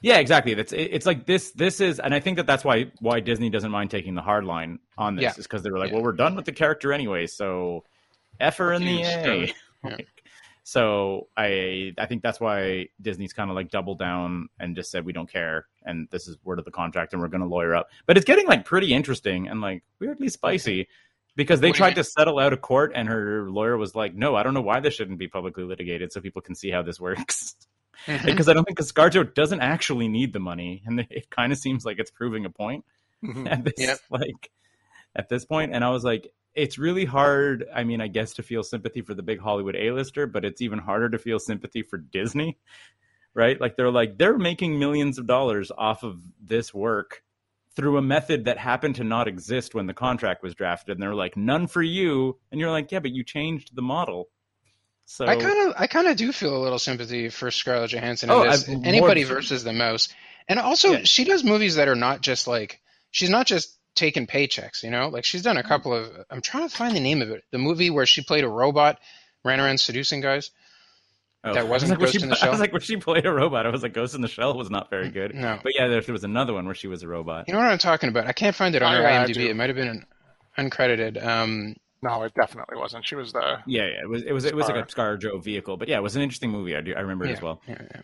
yeah, 0.02 0.18
exactly. 0.18 0.52
That's 0.52 0.72
it, 0.72 0.90
it's 0.92 1.06
like 1.06 1.24
this. 1.24 1.52
This 1.52 1.80
is, 1.80 1.98
and 1.98 2.14
I 2.14 2.20
think 2.20 2.36
that 2.36 2.46
that's 2.46 2.64
why 2.64 2.92
why 3.00 3.20
Disney 3.20 3.48
doesn't 3.48 3.70
mind 3.70 3.90
taking 3.90 4.14
the 4.14 4.22
hard 4.22 4.44
line 4.44 4.80
on 4.98 5.16
this 5.16 5.22
Yeah. 5.22 5.30
is 5.30 5.46
because 5.46 5.62
they 5.62 5.70
were 5.70 5.78
like, 5.78 5.90
Yeah. 5.90 5.96
well, 5.96 6.04
we're 6.04 6.12
done 6.12 6.36
with 6.36 6.44
the 6.44 6.52
character 6.52 6.92
anyway, 6.92 7.26
so 7.26 7.84
effer 8.38 8.66
her 8.66 8.72
in 8.74 8.84
the 8.84 9.00
A. 9.02 9.06
Scarlett. 9.22 9.54
Yeah. 9.82 9.96
So 10.70 11.26
I 11.36 11.94
I 11.98 12.06
think 12.06 12.22
that's 12.22 12.38
why 12.38 12.90
Disney's 13.02 13.32
kind 13.32 13.50
of 13.50 13.56
like 13.56 13.72
doubled 13.72 13.98
down 13.98 14.48
and 14.60 14.76
just 14.76 14.92
said 14.92 15.04
we 15.04 15.12
don't 15.12 15.28
care, 15.28 15.66
and 15.84 16.06
this 16.12 16.28
is 16.28 16.36
word 16.44 16.60
of 16.60 16.64
the 16.64 16.70
contract, 16.70 17.12
and 17.12 17.20
we're 17.20 17.26
going 17.26 17.40
to 17.40 17.48
lawyer 17.48 17.74
up. 17.74 17.88
But 18.06 18.16
it's 18.16 18.24
getting 18.24 18.46
like 18.46 18.64
pretty 18.64 18.94
interesting 18.94 19.48
and 19.48 19.60
like 19.60 19.82
weirdly 19.98 20.28
spicy. 20.28 20.86
Because 21.34 21.58
they 21.58 21.70
What 21.70 21.74
do 21.74 21.78
you 21.78 21.86
tried 21.86 21.94
to 21.96 22.04
settle 22.04 22.38
out 22.38 22.52
of 22.52 22.60
court, 22.60 22.92
and 22.94 23.08
her 23.08 23.50
lawyer 23.50 23.76
was 23.76 23.96
like, 23.96 24.14
"No, 24.14 24.36
I 24.36 24.44
don't 24.44 24.54
know 24.54 24.60
why 24.60 24.78
this 24.78 24.94
shouldn't 24.94 25.18
be 25.18 25.26
publicly 25.26 25.64
litigated, 25.64 26.12
so 26.12 26.20
people 26.20 26.40
can 26.40 26.54
see 26.54 26.70
how 26.70 26.82
this 26.82 27.00
works." 27.00 27.56
Mhm. 28.06 28.24
because 28.26 28.48
I 28.48 28.52
don't 28.52 28.64
think 28.64 28.78
Scarjo 28.78 29.34
doesn't 29.34 29.60
actually 29.60 30.06
need 30.06 30.32
the 30.32 30.38
money, 30.38 30.82
and 30.86 31.00
it 31.10 31.30
kind 31.30 31.50
of 31.52 31.58
seems 31.58 31.84
like 31.84 31.98
it's 31.98 32.12
proving 32.12 32.44
a 32.44 32.50
point 32.50 32.84
Mhm. 33.24 33.50
at 33.50 33.64
this 33.64 33.74
Yep. 33.76 33.98
like 34.10 34.50
at 35.16 35.28
this 35.28 35.44
point. 35.44 35.74
And 35.74 35.82
I 35.84 35.90
was 35.90 36.04
like, 36.04 36.32
it's 36.54 36.78
really 36.78 37.04
hard. 37.04 37.66
I 37.74 37.84
mean, 37.84 38.00
I 38.00 38.08
guess 38.08 38.34
to 38.34 38.42
feel 38.42 38.62
sympathy 38.62 39.02
for 39.02 39.14
the 39.14 39.22
big 39.22 39.40
Hollywood 39.40 39.76
A-lister, 39.76 40.26
but 40.26 40.44
it's 40.44 40.60
even 40.60 40.78
harder 40.78 41.08
to 41.10 41.18
feel 41.18 41.38
sympathy 41.38 41.82
for 41.82 41.96
Disney, 41.98 42.58
right? 43.34 43.60
Like 43.60 43.76
they're 43.76 43.90
like 43.90 44.18
they're 44.18 44.38
making 44.38 44.78
millions 44.78 45.18
of 45.18 45.26
dollars 45.26 45.70
off 45.76 46.02
of 46.02 46.20
this 46.42 46.74
work 46.74 47.22
through 47.76 47.96
a 47.96 48.02
method 48.02 48.46
that 48.46 48.58
happened 48.58 48.96
to 48.96 49.04
not 49.04 49.28
exist 49.28 49.74
when 49.74 49.86
the 49.86 49.94
contract 49.94 50.42
was 50.42 50.54
drafted, 50.54 50.96
and 50.96 51.02
they're 51.02 51.14
like, 51.14 51.36
none 51.36 51.66
for 51.68 51.82
you, 51.82 52.36
and 52.50 52.60
you're 52.60 52.70
like, 52.70 52.90
yeah, 52.90 52.98
but 52.98 53.12
you 53.12 53.22
changed 53.22 53.74
the 53.76 53.82
model. 53.82 54.28
So 55.06 55.26
I 55.26 55.36
kind 55.36 55.68
of, 55.68 55.74
I 55.78 55.86
kind 55.86 56.06
of 56.08 56.16
do 56.16 56.30
feel 56.32 56.56
a 56.56 56.62
little 56.62 56.78
sympathy 56.78 57.28
for 57.30 57.50
Scarlett 57.50 57.90
Johansson. 57.90 58.30
Oh, 58.30 58.44
this. 58.44 58.68
I've 58.68 58.74
more- 58.76 58.86
Anybody 58.86 59.22
versus 59.24 59.64
the 59.64 59.72
mouse, 59.72 60.08
and 60.48 60.58
also 60.58 60.92
Yeah. 60.92 61.00
she 61.04 61.24
does 61.24 61.42
movies 61.44 61.76
that 61.76 61.88
are 61.88 61.94
not 61.96 62.20
just 62.22 62.46
like 62.48 62.80
she's 63.12 63.30
not 63.30 63.46
just 63.46 63.76
taking 63.94 64.26
paychecks. 64.26 64.82
You 64.82 64.90
know, 64.90 65.08
like 65.08 65.24
she's 65.24 65.42
done 65.42 65.56
a 65.56 65.62
couple 65.62 65.92
of. 65.94 66.10
I'm 66.30 66.40
trying 66.40 66.68
to 66.68 66.74
find 66.74 66.94
the 66.94 67.00
name 67.00 67.22
of 67.22 67.30
it. 67.30 67.44
The 67.50 67.58
movie 67.58 67.90
where 67.90 68.06
she 68.06 68.22
played 68.22 68.44
a 68.44 68.48
robot, 68.48 68.98
ran 69.44 69.60
around 69.60 69.78
seducing 69.80 70.20
guys. 70.20 70.50
Oh, 71.42 71.54
That 71.54 71.60
I 71.60 71.62
was 71.62 71.70
wasn't 71.70 71.90
like, 71.92 71.98
when 72.00 72.06
Ghost 72.06 72.18
she, 72.18 72.22
in 72.24 72.28
the 72.28 72.38
I 72.42 72.50
was 72.50 72.60
like, 72.60 72.72
when 72.72 72.82
she 72.82 72.96
played 72.98 73.24
a 73.24 73.32
robot, 73.32 73.64
I 73.66 73.70
was 73.70 73.82
like, 73.82 73.94
Ghost 73.94 74.14
in 74.14 74.20
the 74.20 74.28
Shell 74.28 74.58
was 74.58 74.68
not 74.70 74.90
very 74.90 75.08
good. 75.08 75.34
No, 75.34 75.58
But 75.62 75.72
yeah, 75.74 75.88
there, 75.88 76.02
there 76.02 76.12
was 76.12 76.24
another 76.24 76.52
one 76.52 76.66
where 76.66 76.74
she 76.74 76.86
was 76.86 77.02
a 77.02 77.08
robot. 77.08 77.46
you 77.48 77.54
know 77.54 77.60
what 77.60 77.70
I'm 77.70 77.78
talking 77.78 78.10
about. 78.10 78.26
I 78.26 78.32
can't 78.32 78.54
find 78.54 78.74
it 78.74 78.82
on 78.82 78.92
Oh, 78.92 78.96
her 78.98 79.02
yeah, 79.02 79.24
IMDb. 79.26 79.48
It 79.48 79.54
might 79.56 79.70
have 79.70 79.76
been 79.76 79.88
an 79.88 80.06
uncredited. 80.58 81.24
Um, 81.24 81.76
No, 82.02 82.22
it 82.24 82.34
definitely 82.34 82.76
wasn't. 82.76 83.06
She 83.06 83.14
was 83.14 83.32
the 83.32 83.58
Yeah, 83.66 83.84
yeah, 83.86 84.02
it 84.02 84.08
was 84.08 84.22
it 84.22 84.32
was 84.32 84.44
it 84.44 84.54
was 84.54 84.68
like 84.68 84.76
a 84.76 84.86
Scarjo 84.86 85.42
vehicle, 85.42 85.78
but 85.78 85.88
yeah, 85.88 85.96
it 85.96 86.02
was 86.02 86.14
an 86.14 86.20
interesting 86.22 86.50
movie. 86.50 86.76
I 86.76 86.82
do 86.82 86.94
I 86.94 87.00
remember 87.00 87.24
it 87.24 87.28
yeah, 87.28 87.36
as 87.36 87.42
well. 87.42 87.62
yeah, 87.66 87.78
yeah. 87.94 88.00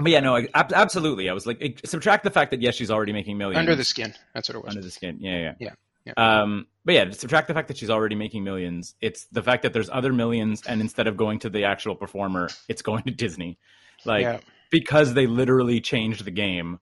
But 0.00 0.10
yeah, 0.12 0.20
no, 0.20 0.36
I, 0.36 0.46
ab- 0.54 0.72
absolutely. 0.72 1.28
I 1.28 1.32
was 1.32 1.46
like, 1.46 1.58
it- 1.60 1.88
subtract 1.88 2.24
the 2.24 2.30
fact 2.30 2.50
that 2.52 2.62
yes, 2.62 2.74
she's 2.76 2.90
already 2.90 3.12
making 3.12 3.36
millions 3.38 3.58
Under 3.58 3.74
the 3.74 3.84
skin. 3.84 4.14
That's 4.34 4.48
what 4.48 4.56
it 4.56 4.64
was. 4.64 4.70
under 4.76 4.82
the 4.82 4.90
skin. 4.90 5.18
Yeah, 5.20 5.52
yeah, 5.58 5.70
Yeah, 6.06 6.12
Um, 6.16 6.66
but 6.84 6.94
yeah, 6.94 7.10
subtract 7.10 7.48
the 7.48 7.54
fact 7.54 7.68
that 7.68 7.76
she's 7.76 7.90
already 7.90 8.14
making 8.14 8.44
millions. 8.44 8.94
It's 9.00 9.26
the 9.32 9.42
fact 9.42 9.62
that 9.64 9.72
there's 9.72 9.90
other 9.90 10.12
millions, 10.12 10.62
and 10.66 10.80
instead 10.80 11.06
of 11.08 11.16
going 11.16 11.40
to 11.40 11.50
the 11.50 11.64
actual 11.64 11.94
performer, 11.96 12.48
it's 12.68 12.82
going 12.82 13.02
to 13.04 13.10
Disney, 13.10 13.58
like 14.04 14.22
Yeah. 14.22 14.38
because 14.70 15.14
they 15.14 15.26
literally 15.26 15.80
changed 15.80 16.24
the 16.24 16.30
game 16.30 16.78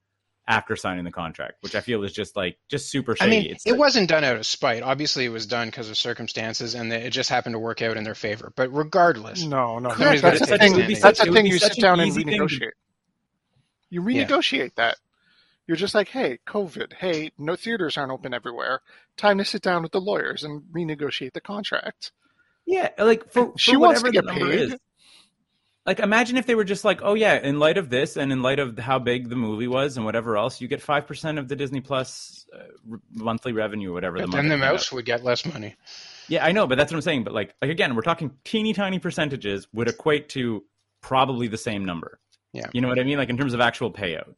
after 0.49 0.77
signing 0.77 1.03
the 1.03 1.11
contract, 1.11 1.55
which 1.61 1.75
I 1.75 1.81
feel 1.81 2.03
is 2.05 2.13
just 2.13 2.37
like 2.37 2.57
just 2.69 2.89
super 2.89 3.17
shady. 3.17 3.25
I 3.37 3.39
mean, 3.41 3.51
it's 3.51 3.65
it 3.65 3.71
like- 3.71 3.79
wasn't 3.79 4.07
done 4.07 4.23
out 4.23 4.37
of 4.37 4.45
spite. 4.45 4.81
Obviously, 4.81 5.25
it 5.25 5.29
was 5.29 5.45
done 5.45 5.67
because 5.67 5.89
of 5.89 5.97
circumstances, 5.97 6.73
and 6.73 6.93
it 6.93 7.09
just 7.09 7.29
happened 7.29 7.53
to 7.53 7.59
work 7.59 7.81
out 7.81 7.97
in 7.97 8.05
their 8.05 8.15
favor. 8.15 8.53
But 8.55 8.71
regardless, 8.73 9.43
no, 9.43 9.79
no. 9.79 9.89
Somebody's 9.89 10.21
That's, 10.21 10.39
gotta 10.39 10.51
the 10.51 10.57
take 10.59 10.71
thing. 10.73 10.81
a 10.81 10.85
stand. 10.95 11.01
That's 11.03 11.19
It 11.19 11.25
the 11.25 11.31
thing. 11.33 11.45
You 11.47 11.59
sit 11.59 11.75
down 11.81 11.99
and 11.99 12.07
easy 12.07 12.23
thing 13.89 13.99
to- 14.03 14.05
renegotiate. 14.05 14.09
You 14.09 14.09
Yeah. 14.09 14.25
renegotiate 14.27 14.75
that. 14.75 14.97
You're 15.67 15.77
just 15.77 15.93
like, 15.95 16.07
hey, 16.07 16.39
COVID. 16.47 16.93
Hey, 16.93 17.31
no 17.37 17.55
theaters 17.57 17.97
aren't 17.97 18.11
open 18.13 18.33
everywhere. 18.33 18.81
Time 19.17 19.37
to 19.39 19.45
sit 19.45 19.61
down 19.61 19.83
with 19.83 19.91
the 19.91 19.99
lawyers 19.99 20.43
and 20.43 20.61
renegotiate 20.73 21.33
the 21.33 21.41
contract. 21.41 22.11
Yeah, 22.65 22.89
like 22.97 23.31
for, 23.31 23.53
She 23.57 23.73
for 23.73 23.79
wants 23.79 24.01
whatever 24.01 24.13
to 24.13 24.21
the 24.21 24.33
get 24.33 24.39
number 24.39 24.55
paid. 24.55 24.73
is. 24.73 24.79
Like 25.85 25.99
imagine 25.99 26.35
if 26.35 26.45
they 26.45 26.55
were 26.55 26.65
just 26.65 26.83
like, 26.83 26.99
oh 27.01 27.13
yeah, 27.13 27.35
in 27.41 27.59
light 27.59 27.77
of 27.77 27.89
this 27.89 28.17
and 28.17 28.31
in 28.33 28.41
light 28.41 28.59
of 28.59 28.77
how 28.77 28.99
big 28.99 29.29
the 29.29 29.37
movie 29.37 29.67
was 29.69 29.95
and 29.95 30.05
whatever 30.05 30.35
else, 30.35 30.59
you 30.59 30.67
get 30.67 30.81
five 30.81 31.07
percent 31.07 31.39
of 31.39 31.47
the 31.47 31.55
Disney 31.55 31.79
Plus 31.79 32.45
uh, 32.53 32.63
r- 32.91 32.99
monthly 33.13 33.53
revenue 33.53 33.91
or 33.91 33.93
whatever. 33.93 34.17
but 34.17 34.29
the 34.31 34.35
then 34.35 34.49
the 34.49 34.57
mouse 34.57 34.91
would 34.91 35.05
get 35.05 35.23
less 35.23 35.45
money. 35.45 35.75
Yeah, 36.27 36.45
I 36.45 36.51
know, 36.51 36.67
but 36.67 36.77
that's 36.77 36.91
what 36.91 36.97
I'm 36.97 37.01
saying. 37.03 37.23
But 37.23 37.33
like, 37.33 37.55
like 37.61 37.71
again, 37.71 37.95
we're 37.95 38.01
talking 38.01 38.31
teeny 38.43 38.73
tiny 38.73 38.99
percentages 38.99 39.65
would 39.71 39.87
equate 39.87 40.27
to 40.29 40.65
probably 40.99 41.47
the 41.47 41.57
same 41.57 41.85
number. 41.85 42.19
Yeah. 42.57 42.67
you 42.73 42.81
know 42.81 42.87
what 42.87 42.99
I 42.99 43.03
mean? 43.03 43.17
Like 43.17 43.29
in 43.29 43.37
terms 43.37 43.53
of 43.53 43.59
actual 43.59 43.91
payout. 43.91 44.33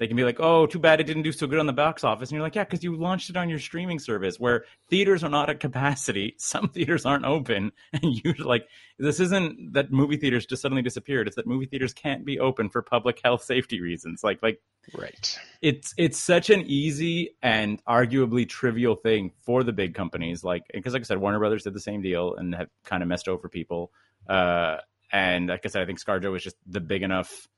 They 0.00 0.08
can 0.08 0.16
be 0.16 0.24
like, 0.24 0.40
"Oh, 0.40 0.66
too 0.66 0.80
bad 0.80 0.98
it 1.00 1.04
didn't 1.04 1.22
do 1.22 1.30
so 1.30 1.46
good 1.46 1.60
on 1.60 1.66
the 1.66 1.72
box 1.72 2.02
office," 2.02 2.28
and 2.28 2.34
you're 2.34 2.42
like, 2.42 2.56
"Yeah, 2.56 2.64
because 2.64 2.82
you 2.82 2.96
launched 2.96 3.30
it 3.30 3.36
on 3.36 3.48
your 3.48 3.60
streaming 3.60 4.00
service, 4.00 4.40
where 4.40 4.64
theaters 4.90 5.22
are 5.22 5.30
not 5.30 5.48
at 5.50 5.60
capacity. 5.60 6.34
Some 6.38 6.68
theaters 6.68 7.06
aren't 7.06 7.24
open, 7.24 7.70
and 7.92 8.02
you're 8.24 8.34
like 8.34 8.66
this 8.98 9.20
isn't 9.20 9.72
that 9.74 9.92
movie 9.92 10.16
theaters 10.16 10.46
just 10.46 10.62
suddenly 10.62 10.82
disappeared. 10.82 11.28
It's 11.28 11.36
that 11.36 11.46
movie 11.46 11.66
theaters 11.66 11.92
can't 11.92 12.24
be 12.24 12.40
open 12.40 12.70
for 12.70 12.82
public 12.82 13.20
health 13.22 13.44
safety 13.44 13.80
reasons. 13.80 14.24
Like, 14.24 14.42
like 14.42 14.60
Right. 14.92 15.38
it's 15.62 15.94
it's 15.96 16.18
such 16.18 16.50
an 16.50 16.62
easy 16.66 17.36
and 17.40 17.80
arguably 17.86 18.48
trivial 18.48 18.96
thing 18.96 19.30
for 19.46 19.62
the 19.62 19.72
big 19.72 19.94
companies 19.94 20.42
like 20.44 20.64
because 20.74 20.92
like 20.92 21.00
i 21.02 21.04
said 21.04 21.18
warner 21.18 21.38
brothers 21.38 21.62
did 21.62 21.72
the 21.72 21.80
same 21.80 22.02
deal 22.02 22.34
and 22.34 22.54
have 22.54 22.68
kind 22.84 23.02
of 23.02 23.08
messed 23.08 23.26
over 23.26 23.48
people 23.48 23.90
uh 24.28 24.76
and 25.10 25.46
like 25.48 25.62
i 25.64 25.68
said 25.68 25.80
i 25.82 25.86
think 25.86 25.98
scarjo 25.98 26.36
is 26.36 26.42
just 26.42 26.56
the 26.66 26.80
big 26.80 27.02
enough 27.02 27.48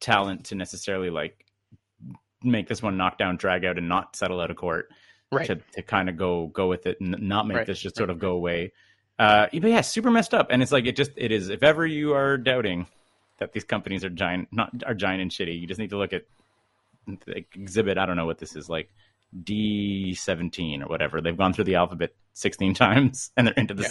talent 0.00 0.46
to 0.46 0.54
necessarily 0.54 1.10
like 1.10 1.44
make 2.42 2.68
this 2.68 2.82
one 2.82 2.96
knock 2.96 3.18
down, 3.18 3.36
drag 3.36 3.64
out, 3.64 3.78
and 3.78 3.88
not 3.88 4.16
settle 4.16 4.40
out 4.40 4.50
of 4.50 4.56
court. 4.56 4.88
Right. 5.30 5.46
To, 5.46 5.56
to 5.74 5.82
kind 5.82 6.08
of 6.08 6.16
go 6.16 6.46
go 6.46 6.68
with 6.68 6.86
it 6.86 7.00
and 7.00 7.14
not 7.20 7.46
make 7.46 7.58
Right, 7.58 7.66
this 7.66 7.80
just 7.80 7.96
sort 7.96 8.08
of 8.08 8.18
go 8.18 8.30
away. 8.30 8.72
Uh, 9.18 9.46
but 9.52 9.70
yeah, 9.70 9.82
super 9.82 10.10
messed 10.10 10.32
up. 10.32 10.46
And 10.50 10.62
it's 10.62 10.72
like 10.72 10.86
it 10.86 10.96
just 10.96 11.10
it 11.16 11.32
is. 11.32 11.50
If 11.50 11.62
ever 11.62 11.84
you 11.84 12.14
are 12.14 12.38
doubting 12.38 12.86
that 13.38 13.52
these 13.52 13.64
companies 13.64 14.04
are 14.04 14.10
giant, 14.10 14.48
not 14.52 14.70
are 14.86 14.94
giant 14.94 15.20
and 15.20 15.30
shitty, 15.30 15.60
you 15.60 15.66
just 15.66 15.78
need 15.80 15.90
to 15.90 15.98
look 15.98 16.12
at 16.12 16.24
like, 17.26 17.48
exhibit. 17.54 17.98
I 17.98 18.06
don't 18.06 18.16
know 18.16 18.26
what 18.26 18.38
this 18.38 18.56
is 18.56 18.70
like 18.70 18.88
D 19.44 20.14
seventeen 20.14 20.82
or 20.82 20.86
whatever. 20.86 21.20
They've 21.20 21.36
gone 21.36 21.52
through 21.52 21.64
the 21.64 21.74
alphabet 21.74 22.14
sixteen 22.32 22.72
times 22.74 23.30
and 23.36 23.46
they're 23.46 23.54
into 23.54 23.74
the 23.74 23.82
Yeah. 23.82 23.88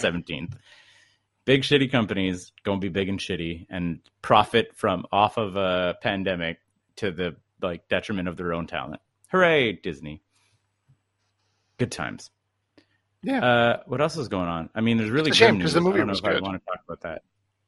Big 1.48 1.62
shitty 1.62 1.90
companies 1.90 2.52
gonna 2.62 2.78
be 2.78 2.90
big 2.90 3.08
and 3.08 3.18
shitty 3.18 3.64
and 3.70 4.00
profit 4.20 4.70
from 4.74 5.06
off 5.10 5.38
of 5.38 5.56
a 5.56 5.96
pandemic 6.02 6.58
to 6.96 7.10
the 7.10 7.36
like 7.62 7.88
detriment 7.88 8.28
of 8.28 8.36
their 8.36 8.52
own 8.52 8.66
talent. 8.66 9.00
Hooray, 9.32 9.72
Disney! 9.82 10.20
Good 11.78 11.90
times. 11.90 12.30
Yeah. 13.22 13.42
Uh, 13.42 13.82
what 13.86 14.02
else 14.02 14.18
is 14.18 14.28
going 14.28 14.46
on? 14.48 14.68
I 14.74 14.82
mean, 14.82 14.98
there's 14.98 15.08
really 15.08 15.28
It's 15.30 15.38
shame, 15.38 15.52
grim 15.54 15.60
'cause 15.62 15.64
news. 15.70 15.72
the 15.72 15.80
movie 15.80 15.94
I 15.94 15.98
don't 16.00 16.06
know 16.08 16.10
was 16.10 16.18
if 16.18 16.24
I 16.26 16.40
want 16.40 16.60
to 16.62 16.66
talk 16.66 16.80
about 16.86 17.00
that. 17.00 17.22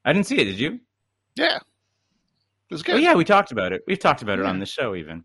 I 0.04 0.12
didn't 0.12 0.26
see 0.26 0.38
it. 0.38 0.44
Did 0.44 0.60
you? 0.60 0.78
yeah. 1.36 1.56
It 1.56 2.74
was 2.74 2.82
good. 2.82 2.96
Oh 2.96 2.98
yeah, 2.98 3.14
we 3.14 3.24
talked 3.24 3.50
about 3.50 3.72
it. 3.72 3.82
We've 3.86 3.98
talked 3.98 4.20
about 4.20 4.38
it 4.38 4.42
Yeah. 4.42 4.50
on 4.50 4.58
the 4.58 4.66
show. 4.66 4.94
Even 4.94 5.24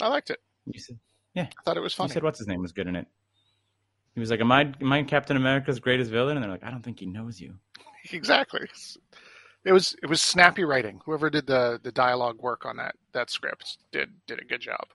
I 0.00 0.08
liked 0.08 0.30
it. 0.30 0.38
you 0.64 0.80
said, 0.80 0.98
I 1.36 1.48
thought 1.66 1.76
it 1.76 1.80
was 1.80 1.92
you 1.92 1.96
funny. 1.98 2.12
said 2.14 2.22
what's 2.22 2.38
his 2.38 2.48
name 2.48 2.62
was 2.62 2.72
good 2.72 2.86
in 2.86 2.96
it. 2.96 3.06
He 4.14 4.20
was 4.20 4.30
like, 4.30 4.40
"Am 4.40 4.50
I, 4.50 4.72
am 4.80 4.90
I 4.90 5.02
Captain 5.02 5.36
America's 5.36 5.78
greatest 5.80 6.10
villain?" 6.10 6.38
And 6.38 6.42
they're 6.42 6.50
like, 6.50 6.64
"I 6.64 6.70
don't 6.70 6.82
think 6.82 6.98
he 6.98 7.04
knows 7.06 7.38
you." 7.40 7.54
Exactly. 8.12 8.68
It 9.64 9.72
was 9.72 9.94
it 10.02 10.06
was 10.06 10.20
snappy 10.22 10.64
writing. 10.64 11.00
Whoever 11.04 11.30
did 11.30 11.46
the 11.46 11.80
the 11.82 11.92
dialogue 11.92 12.40
work 12.40 12.64
on 12.64 12.76
that 12.76 12.94
that 13.12 13.30
script 13.30 13.78
did 13.92 14.10
did 14.26 14.40
a 14.40 14.44
good 14.44 14.60
job. 14.60 14.86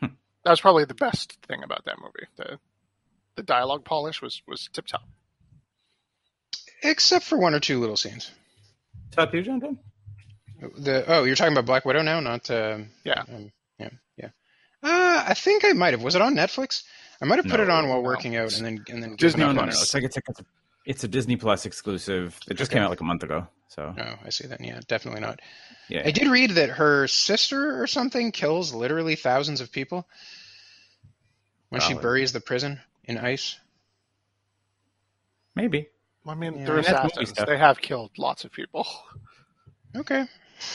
Hmm. 0.00 0.14
That 0.44 0.50
was 0.50 0.60
probably 0.60 0.84
the 0.84 0.94
best 0.94 1.38
thing 1.46 1.62
about 1.64 1.84
that 1.84 1.96
movie. 2.00 2.28
The 2.36 2.58
the 3.36 3.42
dialogue 3.42 3.84
polish 3.84 4.22
was 4.22 4.42
was 4.46 4.68
tip 4.72 4.86
top. 4.86 5.08
Except 6.82 7.24
for 7.24 7.38
one 7.38 7.54
or 7.54 7.60
two 7.60 7.80
little 7.80 7.96
scenes. 7.96 8.30
Talk 9.10 9.30
to 9.30 9.38
you, 9.38 9.42
Jonathan. 9.42 9.78
The 10.78 11.04
oh, 11.08 11.24
you're 11.24 11.36
talking 11.36 11.52
about 11.52 11.66
Black 11.66 11.84
Widow 11.84 12.02
now, 12.02 12.20
not 12.20 12.50
um, 12.50 12.90
Yeah. 13.04 13.22
um, 13.28 13.50
yeah, 13.78 13.90
yeah. 14.16 14.28
Uh, 14.82 15.24
I 15.28 15.34
think 15.34 15.64
I 15.64 15.72
might 15.72 15.92
have. 15.92 16.02
Was 16.02 16.14
it 16.14 16.22
on 16.22 16.34
Netflix? 16.34 16.84
I 17.20 17.24
might 17.24 17.36
have 17.36 17.46
put 17.46 17.60
it 17.60 17.70
on 17.70 17.88
while 17.88 17.98
no. 17.98 18.08
working 18.08 18.36
out, 18.36 18.56
and 18.56 18.64
then 18.64 18.84
and 18.88 19.02
then 19.02 19.16
Disney 19.16 19.40
No, 19.40 19.46
given 19.46 19.46
no, 19.46 19.50
up 19.50 19.56
no. 19.56 19.62
on. 19.62 19.68
It's 19.68 19.92
like 19.94 20.04
it's, 20.04 20.16
like, 20.16 20.46
it's 20.86 21.04
a 21.04 21.08
Disney 21.08 21.36
Plus 21.36 21.66
exclusive. 21.66 22.38
It 22.48 22.54
just 22.54 22.70
Okay. 22.70 22.78
came 22.78 22.84
out 22.84 22.90
like 22.90 23.00
a 23.00 23.04
month 23.04 23.22
ago. 23.24 23.48
So 23.68 23.92
No, 23.96 24.16
I 24.24 24.30
see 24.30 24.46
that. 24.46 24.60
Yeah, 24.60 24.80
definitely 24.88 25.20
not. 25.20 25.40
yeah, 25.88 26.02
I 26.04 26.12
did 26.12 26.28
read 26.28 26.52
that 26.52 26.70
her 26.70 27.06
sister 27.08 27.82
or 27.82 27.86
something 27.86 28.32
kills 28.32 28.72
literally 28.72 29.16
thousands 29.16 29.60
of 29.60 29.70
people 29.72 30.06
when 31.68 31.80
she 31.80 31.94
oh. 31.94 31.98
buries 31.98 32.32
the 32.32 32.40
prison 32.40 32.80
in 33.04 33.18
ice. 33.18 33.58
maybe. 35.54 35.88
I 36.26 36.34
mean, 36.34 36.58
Yeah. 36.58 36.66
they're 36.66 36.78
assassins. 36.78 37.32
They 37.32 37.56
have 37.58 37.80
killed 37.80 38.10
lots 38.18 38.44
of 38.44 38.52
people. 38.52 38.86
Okay, 39.94 40.26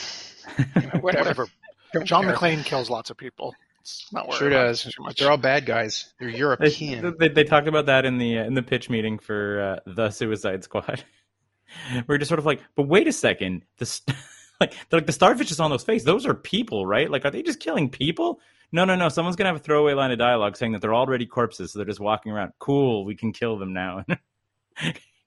You 0.58 0.64
know, 0.82 0.88
whatever. 1.00 1.28
Whatever. 1.28 1.46
Don't 1.92 2.06
John 2.06 2.24
care. 2.24 2.34
McClane 2.34 2.64
kills 2.64 2.90
lots 2.90 3.10
of 3.10 3.16
people. 3.16 3.54
It's 3.82 4.12
not 4.12 4.28
worried 4.28 4.38
Sure 4.38 4.48
about 4.48 4.66
does. 4.68 4.82
too 4.84 5.02
much. 5.02 5.18
they're 5.18 5.30
all 5.30 5.36
bad 5.36 5.66
guys. 5.66 6.12
They're 6.20 6.30
They, 6.30 6.38
European. 6.38 7.14
they, 7.18 7.28
they 7.28 7.44
talked 7.44 7.66
about 7.68 7.86
that 7.86 8.04
in 8.04 8.18
the 8.18 8.38
uh, 8.38 8.44
in 8.44 8.54
the 8.54 8.62
pitch 8.62 8.88
meeting 8.88 9.18
for 9.18 9.60
uh, 9.86 9.90
the 9.92 10.10
Suicide 10.10 10.62
Squad. 10.64 11.04
We're 12.06 12.18
just 12.18 12.28
sort 12.28 12.38
of 12.38 12.46
like, 12.46 12.60
but 12.76 12.86
wait 12.86 13.08
a 13.08 13.12
second, 13.12 13.64
the 13.78 13.86
st- 13.86 14.16
like 14.60 14.72
they're 14.88 14.98
like 15.00 15.06
the 15.06 15.12
starfish 15.12 15.50
is 15.50 15.58
on 15.60 15.70
those 15.70 15.82
face. 15.84 16.04
Those 16.04 16.26
are 16.26 16.34
people, 16.34 16.86
right? 16.86 17.10
Like, 17.10 17.24
are 17.24 17.30
they 17.30 17.42
just 17.42 17.60
killing 17.60 17.88
people? 17.90 18.40
No, 18.72 18.84
no, 18.84 18.94
no. 18.94 19.08
Someone's 19.08 19.36
gonna 19.36 19.48
have 19.48 19.56
a 19.56 19.62
throwaway 19.62 19.94
line 19.94 20.10
of 20.12 20.18
dialogue 20.18 20.56
saying 20.56 20.72
that 20.72 20.80
they're 20.80 20.94
already 20.94 21.26
corpses, 21.26 21.72
so 21.72 21.78
they're 21.78 21.86
just 21.86 22.00
walking 22.00 22.30
around. 22.32 22.52
Cool, 22.58 23.04
we 23.04 23.14
can 23.16 23.32
kill 23.32 23.58
them 23.58 23.72
now. 23.72 24.04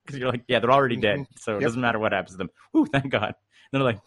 Because 0.05 0.19
you're 0.19 0.29
like, 0.29 0.43
yeah, 0.47 0.59
they're 0.59 0.71
already 0.71 0.97
dead, 0.97 1.25
so 1.37 1.53
it 1.53 1.61
Yep. 1.61 1.61
doesn't 1.63 1.81
matter 1.81 1.97
what 1.97 2.11
happens 2.11 2.33
to 2.33 2.37
them. 2.37 2.49
Ooh, 2.77 2.85
thank 2.85 3.09
God. 3.11 3.33
And 3.33 3.33
they're 3.71 3.81
like, 3.81 3.99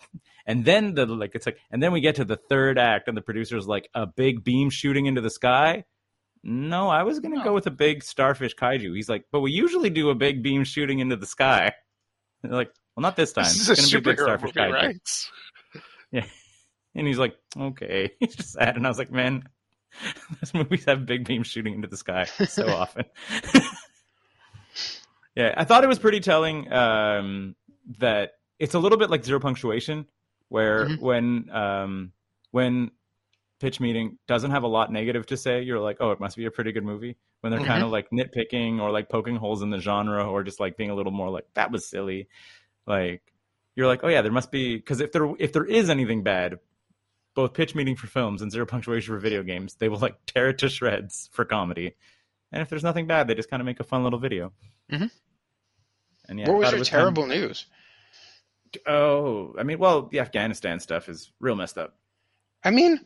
and 0.48 0.64
then 0.64 0.94
the 0.94 1.04
like, 1.04 1.34
it's 1.34 1.44
like, 1.44 1.58
and 1.70 1.82
then 1.82 1.92
we 1.92 2.00
get 2.00 2.14
to 2.16 2.24
the 2.24 2.36
third 2.36 2.78
act, 2.78 3.06
and 3.06 3.16
the 3.16 3.20
producer's 3.20 3.68
like, 3.68 3.90
a 3.94 4.06
big 4.06 4.42
beam 4.42 4.70
shooting 4.70 5.04
into 5.04 5.20
the 5.20 5.28
sky. 5.30 5.84
No, 6.42 6.88
I 6.88 7.02
was 7.02 7.20
gonna 7.20 7.44
go 7.44 7.52
with 7.52 7.66
a 7.66 7.70
big 7.70 8.02
starfish 8.02 8.54
kaiju. 8.56 8.96
He's 8.96 9.10
like, 9.10 9.26
but 9.30 9.40
we 9.40 9.52
usually 9.52 9.90
do 9.90 10.08
a 10.08 10.14
big 10.14 10.42
beam 10.42 10.64
shooting 10.64 11.00
into 11.00 11.16
the 11.16 11.26
sky. 11.26 11.74
They're 12.42 12.52
like, 12.52 12.72
well, 12.96 13.02
not 13.02 13.14
this 13.14 13.34
time. 13.34 13.44
This 13.44 13.60
is 13.60 13.70
it's 13.70 13.92
gonna 13.92 14.02
be 14.02 14.10
a 14.10 14.12
big 14.14 14.20
starfish 14.20 14.54
movie, 14.54 14.70
kaiju. 14.70 14.72
right? 14.72 14.96
Yeah. 16.10 16.24
And 16.94 17.06
he's 17.06 17.18
like, 17.18 17.36
okay. 17.54 18.12
He's 18.18 18.34
just 18.34 18.52
sad. 18.52 18.76
And 18.76 18.86
I 18.86 18.88
was 18.88 18.96
like, 18.96 19.12
man, 19.12 19.46
those 20.40 20.54
movies 20.54 20.86
have 20.86 21.04
big 21.04 21.26
beams 21.26 21.46
shooting 21.46 21.74
into 21.74 21.86
the 21.86 21.98
sky 21.98 22.24
so 22.24 22.66
often. 22.66 23.04
yeah, 25.36 25.52
I 25.54 25.64
thought 25.64 25.84
it 25.84 25.86
was 25.88 25.98
pretty 25.98 26.20
telling 26.20 26.72
um, 26.72 27.56
that 27.98 28.32
it's 28.58 28.72
a 28.72 28.78
little 28.78 28.96
bit 28.96 29.10
like 29.10 29.22
zero 29.22 29.38
punctuation, 29.38 30.06
where 30.48 30.86
Mhm. 30.86 31.00
when 31.00 31.50
um, 31.50 32.12
when 32.50 32.90
pitch 33.60 33.80
meeting 33.80 34.18
doesn't 34.26 34.50
have 34.52 34.62
a 34.62 34.68
lot 34.68 34.92
negative 34.92 35.26
to 35.26 35.36
say, 35.36 35.62
you're 35.62 35.80
like, 35.80 35.96
oh, 36.00 36.10
it 36.12 36.20
must 36.20 36.36
be 36.36 36.44
a 36.46 36.50
pretty 36.50 36.72
good 36.72 36.84
movie. 36.84 37.16
When 37.40 37.50
they're 37.52 37.64
kind 37.64 37.82
of 37.84 37.90
like 37.90 38.08
nitpicking 38.10 38.80
or 38.80 38.90
like 38.90 39.08
poking 39.08 39.36
holes 39.36 39.62
in 39.62 39.70
the 39.70 39.78
genre 39.80 40.24
or 40.28 40.42
just 40.42 40.58
like 40.60 40.76
being 40.76 40.90
a 40.90 40.94
little 40.94 41.12
more 41.12 41.30
like 41.30 41.46
that 41.54 41.70
was 41.70 41.86
silly, 41.86 42.28
like 42.86 43.22
you're 43.76 43.86
like, 43.86 44.00
oh 44.02 44.08
yeah, 44.08 44.22
there 44.22 44.32
must 44.32 44.50
be 44.50 44.76
because 44.76 45.00
if 45.00 45.12
there 45.12 45.28
if 45.38 45.52
there 45.52 45.64
is 45.64 45.88
anything 45.90 46.22
bad, 46.24 46.58
both 47.34 47.54
pitch 47.54 47.74
meeting 47.76 47.94
for 47.96 48.06
films 48.08 48.42
and 48.42 48.50
zero 48.50 48.66
punctuation 48.66 49.14
for 49.14 49.20
video 49.20 49.42
games, 49.44 49.74
they 49.76 49.88
will 49.88 49.98
like 49.98 50.16
tear 50.26 50.48
it 50.48 50.58
to 50.58 50.68
shreds 50.68 51.28
for 51.32 51.44
comedy. 51.44 51.94
And 52.50 52.62
if 52.62 52.68
there's 52.70 52.82
nothing 52.82 53.06
bad, 53.06 53.28
they 53.28 53.34
just 53.34 53.50
kind 53.50 53.60
of 53.60 53.66
make 53.66 53.78
a 53.80 53.84
fun 53.84 54.02
little 54.04 54.18
video. 54.18 54.52
Mhm. 54.90 55.10
And 56.28 56.38
yeah, 56.40 56.48
what 56.48 56.58
was 56.58 56.64
thought 56.66 56.74
it 56.74 56.76
your 56.78 56.84
kind 56.86 57.08
of- 57.08 57.14
terrible 57.14 57.26
news? 57.26 57.66
Oh, 58.86 59.54
I 59.58 59.62
mean, 59.62 59.78
well, 59.78 60.02
the 60.02 60.20
Afghanistan 60.20 60.80
stuff 60.80 61.08
is 61.08 61.30
real 61.40 61.54
messed 61.56 61.78
up. 61.78 61.94
I 62.64 62.70
mean, 62.70 63.00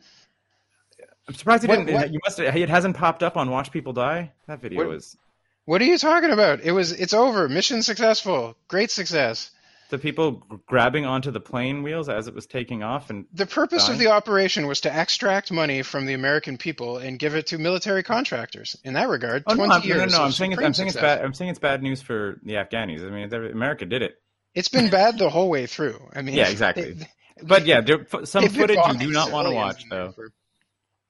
I'm 1.27 1.33
surprised 1.35 1.63
it 1.63 1.67
What- 1.69 1.77
didn't. 1.79 1.93
what- 1.93 2.11
You 2.13 2.19
must. 2.25 2.39
It 2.39 2.69
hasn't 2.69 2.97
popped 2.97 3.23
up 3.23 3.37
on 3.37 3.49
Watch 3.49 3.71
People 3.71 3.93
Die. 3.93 4.31
That 4.47 4.61
video 4.61 4.79
What- 4.79 4.89
was 4.89 5.17
what 5.65 5.81
are 5.81 5.85
you 5.85 5.97
talking 5.97 6.31
about? 6.31 6.59
It 6.61 6.71
was. 6.73 6.91
It's 6.91 7.13
over. 7.13 7.47
Mission 7.47 7.83
successful. 7.83 8.57
Great 8.67 8.91
success. 8.91 9.51
the 9.89 9.99
people 9.99 10.41
grabbing 10.65 11.05
onto 11.05 11.29
the 11.29 11.39
plane 11.39 11.83
wheels 11.83 12.09
as 12.09 12.27
it 12.27 12.33
was 12.33 12.47
taking 12.47 12.81
off, 12.81 13.11
and 13.11 13.25
The 13.31 13.45
purpose 13.45 13.83
Dying? 13.85 13.93
of 13.93 13.99
the 13.99 14.07
operation 14.07 14.65
was 14.65 14.81
to 14.81 14.89
extract 15.01 15.51
money 15.51 15.83
from 15.83 16.07
the 16.07 16.13
American 16.15 16.57
people 16.57 16.97
and 16.97 17.19
give 17.19 17.35
it 17.35 17.45
to 17.47 17.59
military 17.59 18.01
contractors. 18.01 18.75
In 18.83 18.93
that 18.93 19.07
regard, 19.07 19.43
oh 19.45 19.51
no, 19.53 19.57
twenty 19.57 19.73
I'm, 19.75 19.81
no, 19.81 19.85
years. 19.85 20.11
no, 20.13 20.17
no, 20.17 20.23
of 20.23 20.25
I'm 20.27 20.31
saying 20.31 20.53
it's, 20.53 20.61
I'm 20.63 20.73
saying 20.73 20.87
it's 20.87 20.97
bad. 20.97 21.21
I'm 21.23 21.33
saying 21.35 21.51
it's 21.51 21.59
bad 21.59 21.83
news 21.83 22.01
for 22.01 22.39
the 22.41 22.53
Afghanis. 22.53 23.05
I 23.05 23.11
mean, 23.11 23.51
America 23.51 23.85
did 23.85 24.01
it. 24.01 24.19
It's 24.55 24.67
been 24.69 24.89
bad 24.89 25.17
the 25.17 25.29
whole 25.29 25.49
way 25.49 25.65
through. 25.65 25.99
I 26.15 26.21
mean, 26.21 26.35
Yeah, 26.35 26.47
exactly. 26.49 26.91
they- 26.93 27.07
But 27.41 27.65
yeah, 27.65 27.81
there, 27.81 28.05
some 28.25 28.47
footage 28.49 28.77
you 28.91 28.97
do 28.99 29.11
not 29.11 29.31
want 29.31 29.47
to 29.47 29.53
watch, 29.53 29.83
though. 29.89 30.11
for- 30.11 30.31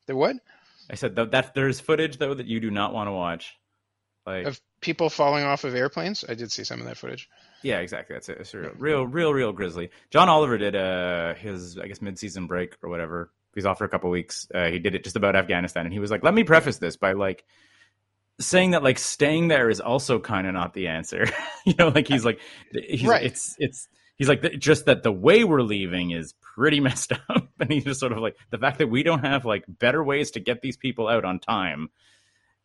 The 0.07 0.15
what? 0.15 0.37
I 0.89 0.95
said 0.95 1.15
that, 1.15 1.31
that 1.31 1.53
there's 1.53 1.79
footage 1.79 2.17
though 2.17 2.33
that 2.33 2.45
you 2.47 2.59
do 2.59 2.69
not 2.71 2.93
want 2.93 3.07
to 3.07 3.11
watch. 3.13 3.53
Like, 4.25 4.45
Of 4.45 4.61
people 4.81 5.09
falling 5.09 5.43
off 5.43 5.63
of 5.65 5.75
airplanes? 5.75 6.23
I 6.27 6.33
did 6.33 6.51
see 6.51 6.63
some 6.63 6.79
of 6.79 6.85
that 6.87 6.97
footage. 6.97 7.29
yeah, 7.61 7.79
exactly. 7.79 8.13
That's 8.15 8.29
it. 8.29 8.37
It's 8.39 8.53
real, 8.53 8.71
real, 8.77 9.05
real, 9.05 9.33
real 9.33 9.51
grisly. 9.53 9.89
John 10.11 10.29
Oliver 10.29 10.57
did 10.57 10.75
uh 10.75 11.33
his, 11.35 11.77
I 11.77 11.87
guess, 11.87 12.01
mid-season 12.01 12.47
break 12.47 12.75
or 12.81 12.89
whatever. 12.89 13.31
He's 13.55 13.65
off 13.65 13.77
for 13.77 13.85
a 13.85 13.89
couple 13.89 14.09
weeks. 14.09 14.47
Uh, 14.53 14.69
he 14.69 14.79
did 14.79 14.95
it 14.95 15.03
just 15.03 15.15
about 15.15 15.35
Afghanistan, 15.35 15.85
and 15.85 15.93
he 15.93 15.99
was 15.99 16.09
like, 16.09 16.23
"Let 16.23 16.33
me 16.33 16.43
preface 16.43 16.77
this 16.77 16.95
by 16.97 17.11
like." 17.13 17.43
Saying 18.39 18.71
that 18.71 18.83
like 18.83 18.99
staying 18.99 19.47
there 19.47 19.69
is 19.69 19.79
also 19.79 20.19
kind 20.19 20.47
of 20.47 20.53
not 20.53 20.73
the 20.73 20.87
answer. 20.87 21.25
You 21.65 21.73
know 21.79 21.87
like 21.89 22.07
he's 22.09 22.25
like 22.25 22.39
he's 22.71 23.05
Right. 23.05 23.23
it's 23.23 23.55
it's 23.57 23.87
he's 24.17 24.27
like 24.27 24.41
just 24.59 24.85
that 24.85 25.01
the 25.03 25.13
way 25.13 25.45
we're 25.45 25.61
leaving 25.61 26.11
is 26.11 26.33
pretty 26.41 26.79
messed 26.81 27.13
up. 27.29 27.47
And 27.59 27.71
he's 27.71 27.85
just 27.85 28.01
sort 28.01 28.11
of 28.11 28.17
like 28.17 28.35
the 28.49 28.57
fact 28.57 28.79
that 28.79 28.87
we 28.87 29.01
don't 29.03 29.23
have 29.23 29.45
like 29.45 29.63
better 29.67 30.03
ways 30.03 30.31
to 30.31 30.41
get 30.41 30.61
these 30.61 30.75
people 30.75 31.07
out 31.07 31.23
on 31.23 31.39
time. 31.39 31.89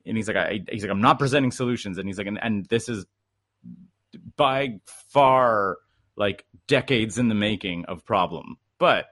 And 0.05 0.17
he's 0.17 0.27
like 0.27 0.37
I, 0.37 0.61
he's 0.71 0.83
like 0.83 0.91
i'm 0.91 1.01
not 1.01 1.19
presenting 1.19 1.53
solutions. 1.53 1.99
And 1.99 2.09
he's 2.09 2.19
like 2.19 2.27
and, 2.27 2.39
and 2.43 2.67
this 2.67 2.89
is 2.89 3.07
by 4.37 4.81
far 4.87 5.79
like 6.17 6.45
decades 6.67 7.19
in 7.19 7.29
the 7.29 7.35
making 7.37 7.85
of 7.85 8.05
problem. 8.05 8.57
But 8.79 9.07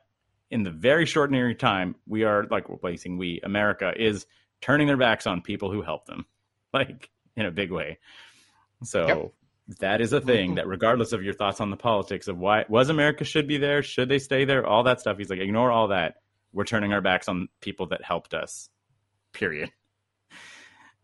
in 0.51 0.62
the 0.62 0.71
very 0.71 1.07
short 1.07 1.31
near 1.31 1.53
time 1.55 1.95
we 2.07 2.25
are 2.25 2.47
like 2.51 2.69
replacing 2.69 3.19
we 3.19 3.40
america 3.42 3.92
is 3.97 4.27
turning 4.61 4.87
their 4.87 4.97
backs 4.97 5.27
on 5.27 5.42
people 5.42 5.73
who 5.73 5.83
help 5.83 6.07
them 6.07 6.25
like 6.77 7.11
in 7.37 7.47
a 7.47 7.51
big 7.51 7.71
way 7.71 7.99
so 8.83 9.07
Yep. 9.07 9.33
that 9.81 10.01
is 10.01 10.12
a 10.12 10.21
thing 10.21 10.55
that 10.57 10.67
regardless 10.67 11.12
of 11.12 11.23
your 11.23 11.35
thoughts 11.35 11.61
on 11.61 11.71
the 11.71 11.77
politics 11.77 12.29
of 12.29 12.39
why 12.39 12.65
was 12.69 12.89
america 12.91 13.25
should 13.25 13.49
be 13.49 13.59
there 13.59 13.83
should 13.83 14.09
they 14.09 14.19
stay 14.19 14.45
there 14.45 14.67
all 14.67 14.83
that 14.85 15.01
stuff 15.01 15.17
he's 15.19 15.31
like 15.31 15.41
ignore 15.41 15.71
all 15.73 15.89
that 15.89 16.17
we're 16.53 16.65
turning 16.65 16.93
our 16.93 17.01
backs 17.01 17.29
on 17.29 17.49
people 17.61 17.87
that 17.89 18.03
helped 18.05 18.33
us 18.35 18.69
period 19.33 19.71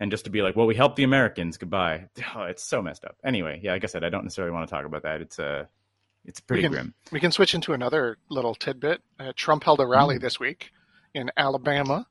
and 0.01 0.11
just 0.11 0.25
to 0.25 0.31
be 0.31 0.43
like 0.43 0.57
well 0.57 0.67
we 0.67 0.75
helped 0.75 0.97
the 0.97 1.05
americans 1.05 1.57
goodbye 1.59 2.07
oh, 2.37 2.43
it's 2.45 2.63
so 2.65 2.81
messed 2.83 3.05
up 3.05 3.17
anyway 3.25 3.61
yeah 3.63 3.73
like 3.73 3.85
i 3.85 3.87
said 3.87 4.05
i 4.05 4.09
don't 4.09 4.25
necessarily 4.25 4.53
want 4.53 4.69
to 4.69 4.75
talk 4.75 4.85
about 4.87 5.03
that 5.03 5.21
it's 5.21 5.39
uh 5.39 5.65
It's 6.25 6.41
pretty 6.41 6.63
we 6.63 6.69
can, 6.69 6.73
grim. 6.73 6.95
We 7.11 7.21
can 7.21 7.33
switch 7.33 7.55
into 7.55 7.73
another 7.73 8.17
little 8.31 8.55
tidbit. 8.55 9.03
Uh, 9.19 9.33
Trump 9.35 9.65
held 9.65 9.81
a 9.81 9.87
rally 9.87 10.19
Mm. 10.19 10.21
this 10.21 10.39
week 10.39 10.71
in 11.15 11.31
Alabama, 11.37 12.07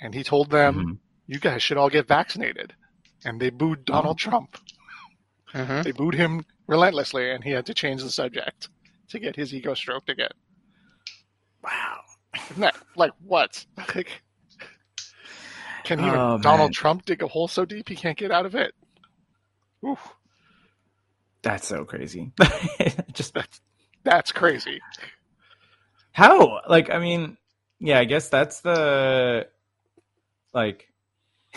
and 0.00 0.14
he 0.14 0.22
told 0.22 0.50
them, 0.50 0.74
Mhm. 0.76 0.98
"You 1.28 1.38
guys 1.38 1.62
should 1.62 1.76
all 1.76 1.88
get 1.90 2.08
vaccinated." 2.08 2.74
And 3.24 3.40
they 3.40 3.50
booed 3.50 3.84
Donald 3.84 4.16
Oh. 4.20 4.30
Trump. 4.30 4.58
Uh-huh. 5.54 5.82
They 5.82 5.92
booed 5.92 6.14
him 6.14 6.44
relentlessly, 6.66 7.30
and 7.30 7.42
he 7.44 7.50
had 7.50 7.66
to 7.66 7.74
change 7.74 8.02
the 8.02 8.10
subject 8.10 8.68
to 9.10 9.18
get 9.20 9.36
his 9.36 9.54
ego 9.54 9.74
stroked 9.74 10.08
again. 10.10 10.30
Wow. 11.62 12.00
That 12.58 12.76
like 12.96 13.12
what? 13.24 13.64
Like, 13.94 14.22
can 15.84 16.00
even 16.00 16.14
Oh, 16.18 16.38
Donald. 16.38 16.72
Trump 16.74 17.06
dig 17.06 17.22
a 17.22 17.26
hole 17.28 17.48
so 17.48 17.64
deep 17.64 17.88
he 17.88 17.96
can't 17.96 18.18
get 18.18 18.30
out 18.30 18.44
of 18.44 18.54
it? 18.54 18.74
Oof, 19.86 19.98
That's 21.42 21.66
so 21.66 21.84
crazy. 21.86 22.32
Just 23.14 23.34
that's 24.04 24.32
crazy. 24.32 24.80
how? 26.12 26.60
Like, 26.68 26.90
I 26.90 26.98
mean, 26.98 27.38
yeah, 27.78 27.98
I 28.00 28.04
guess 28.04 28.28
that's 28.28 28.60
the 28.60 29.48
like. 30.52 30.88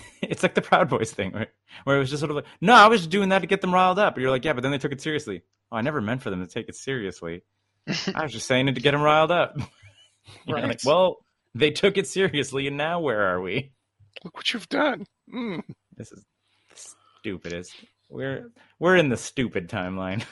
It's 0.21 0.43
like 0.43 0.53
the 0.53 0.61
Proud 0.61 0.87
Boys 0.87 1.11
thing, 1.11 1.33
right? 1.33 1.49
Where 1.83 1.97
it 1.97 1.99
was 1.99 2.09
just 2.09 2.21
sort 2.21 2.29
of 2.29 2.35
like, 2.37 2.45
no, 2.61 2.73
I 2.73 2.87
was 2.87 3.05
doing 3.05 3.29
that 3.29 3.39
to 3.39 3.47
get 3.47 3.59
them 3.59 3.73
riled 3.73 3.99
up. 3.99 4.17
You're 4.17 4.29
like, 4.29 4.45
yeah, 4.45 4.53
but 4.53 4.61
then 4.61 4.71
they 4.71 4.77
took 4.77 4.93
it 4.93 5.01
seriously. 5.01 5.41
Oh, 5.71 5.77
I 5.77 5.81
never 5.81 5.99
meant 5.99 6.21
for 6.21 6.29
them 6.29 6.39
to 6.45 6.47
take 6.47 6.69
it 6.69 6.75
seriously. 6.75 7.43
I 8.15 8.23
was 8.23 8.31
just 8.31 8.47
saying 8.47 8.67
it 8.69 8.75
to 8.75 8.81
get 8.81 8.91
them 8.91 9.01
riled 9.01 9.31
up. 9.31 9.57
Right. 10.47 10.63
like, 10.63 10.81
well, 10.85 11.17
they 11.55 11.71
took 11.71 11.97
it 11.97 12.07
seriously, 12.07 12.67
and 12.67 12.77
now 12.77 12.99
where 12.99 13.21
are 13.33 13.41
we? 13.41 13.71
Look 14.23 14.35
what 14.35 14.53
you've 14.53 14.69
done. 14.69 15.05
Mm. 15.33 15.63
This 15.97 16.11
is 16.11 16.23
the 16.69 16.91
stupidest. 17.19 17.75
We're 18.07 18.51
we're 18.77 18.97
in 18.97 19.09
the 19.09 19.17
stupid 19.17 19.67
timeline. 19.67 20.23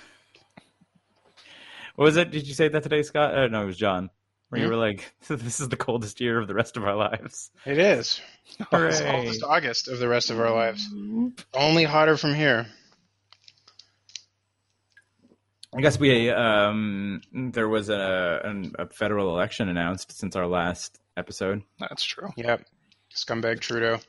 what 1.96 2.06
was 2.06 2.18
it? 2.18 2.30
Did 2.30 2.48
you 2.48 2.54
say 2.54 2.68
that 2.68 2.84
today, 2.84 3.02
Scott? 3.02 3.36
Uh, 3.36 3.48
no, 3.48 3.64
it 3.64 3.66
was 3.66 3.78
John. 3.78 4.12
Where 4.50 4.62
you 4.62 4.68
were 4.68 4.76
like, 4.76 5.14
"This 5.28 5.60
is 5.60 5.70
the 5.70 5.78
coldest 5.78 6.20
year 6.20 6.40
of 6.40 6.48
the 6.48 6.54
rest 6.56 6.76
of 6.78 6.84
our 6.84 6.96
lives." 6.96 7.52
It 7.66 7.78
is. 7.78 8.22
It's 8.62 8.68
Hooray. 8.72 9.40
August 9.48 9.88
of 9.88 10.00
the 10.00 10.08
rest 10.08 10.32
of 10.32 10.40
our 10.40 10.52
lives. 10.52 10.84
Only 11.54 11.84
hotter 11.84 12.18
from 12.18 12.34
here. 12.34 12.66
I 15.76 15.82
guess 15.82 16.00
we 16.00 16.32
um 16.32 17.22
there 17.32 17.70
was 17.70 17.90
a 17.90 18.42
an, 18.44 18.74
a 18.80 18.88
federal 18.90 19.30
election 19.30 19.70
announced 19.70 20.18
since 20.18 20.36
our 20.36 20.48
last 20.48 21.00
episode. 21.16 21.62
That's 21.80 22.04
true. 22.04 22.30
Yep. 22.38 22.66
Scumbag 23.14 23.60
Trudeau. 23.60 24.00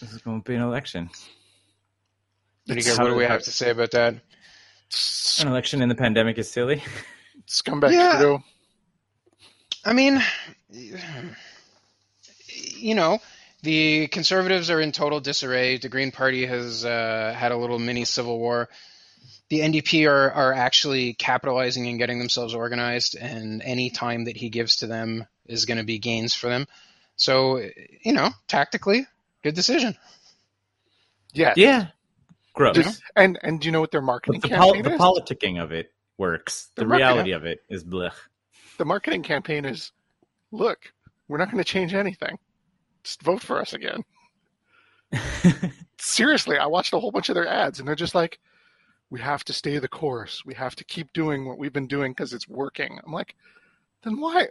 This 0.00 0.12
is 0.12 0.18
going 0.20 0.42
to 0.42 0.44
be 0.50 0.54
an 0.56 0.62
election. 0.62 1.08
What 2.66 2.76
do, 2.76 2.82
get, 2.82 2.98
what 2.98 3.08
do 3.08 3.14
we 3.14 3.24
have 3.24 3.42
to 3.42 3.50
say 3.50 3.70
about 3.70 3.92
that? 3.92 4.14
An 5.40 5.48
election 5.48 5.80
in 5.80 5.88
the 5.88 5.94
pandemic 5.94 6.38
is 6.38 6.50
silly. 6.50 6.82
Scumbag 7.48 7.92
Yeah. 7.92 8.18
Trudeau. 8.18 8.42
I 9.84 9.92
mean, 9.92 10.22
you 12.78 12.94
know, 12.94 13.18
the 13.62 14.06
conservatives 14.08 14.70
are 14.70 14.80
in 14.80 14.92
total 14.92 15.20
disarray. 15.20 15.78
The 15.78 15.88
Green 15.88 16.10
Party 16.12 16.46
has 16.46 16.84
uh, 16.84 17.34
had 17.36 17.52
a 17.52 17.56
little 17.56 17.78
mini 17.78 18.04
civil 18.04 18.38
war. 18.38 18.68
The 19.48 19.60
NDP 19.60 20.08
are, 20.08 20.30
are 20.30 20.52
actually 20.52 21.12
capitalizing 21.14 21.86
and 21.86 21.98
getting 21.98 22.18
themselves 22.18 22.54
organized, 22.54 23.16
and 23.20 23.60
any 23.62 23.90
time 23.90 24.24
that 24.24 24.36
he 24.36 24.48
gives 24.48 24.76
to 24.76 24.86
them 24.86 25.26
is 25.46 25.66
going 25.66 25.78
to 25.78 25.84
be 25.84 25.98
gains 25.98 26.34
for 26.34 26.48
them. 26.48 26.66
So, 27.16 27.58
you 28.02 28.12
know, 28.12 28.30
tactically, 28.48 29.06
good 29.42 29.54
decision. 29.54 29.96
Yeah. 31.34 31.52
Yeah, 31.56 31.86
gross. 32.54 32.76
Just- 32.76 33.02
and 33.14 33.38
and 33.42 33.60
do 33.60 33.66
you 33.66 33.72
know 33.72 33.80
what 33.80 33.90
their 33.90 34.02
marketing 34.02 34.40
But 34.40 34.50
the, 34.50 34.56
pol- 34.56 34.72
campaign 34.74 34.92
the 34.92 34.98
politicking 34.98 35.62
of 35.62 35.72
it 35.72 35.92
works. 36.18 36.68
The 36.74 36.82
The 36.82 36.86
marketing- 36.88 37.08
reality 37.08 37.32
of 37.32 37.44
it 37.44 37.62
is 37.68 37.84
blech. 37.84 38.12
The 38.76 38.84
marketing 38.84 39.22
campaign 39.22 39.64
is, 39.64 39.92
look, 40.50 40.92
we're 41.28 41.38
not 41.38 41.50
going 41.50 41.62
to 41.62 41.68
change 41.68 41.94
anything. 41.94 42.38
Just 43.02 43.22
vote 43.22 43.42
for 43.42 43.60
us 43.60 43.72
again. 43.72 44.04
Seriously, 45.98 46.58
I 46.58 46.66
watched 46.66 46.92
a 46.92 46.98
whole 46.98 47.10
bunch 47.10 47.28
of 47.28 47.34
their 47.34 47.48
ads, 47.48 47.78
and 47.78 47.86
they're 47.86 47.94
just 47.94 48.14
like, 48.14 48.38
we 49.10 49.20
have 49.20 49.44
to 49.44 49.52
stay 49.52 49.78
the 49.78 49.88
course. 49.88 50.42
We 50.44 50.54
have 50.54 50.74
to 50.76 50.84
keep 50.84 51.12
doing 51.12 51.46
what 51.46 51.58
we've 51.58 51.72
been 51.72 51.86
doing 51.86 52.12
because 52.12 52.32
it's 52.32 52.48
working. 52.48 52.98
I'm 53.04 53.12
like, 53.12 53.34
then 54.02 54.18
why? 54.18 54.48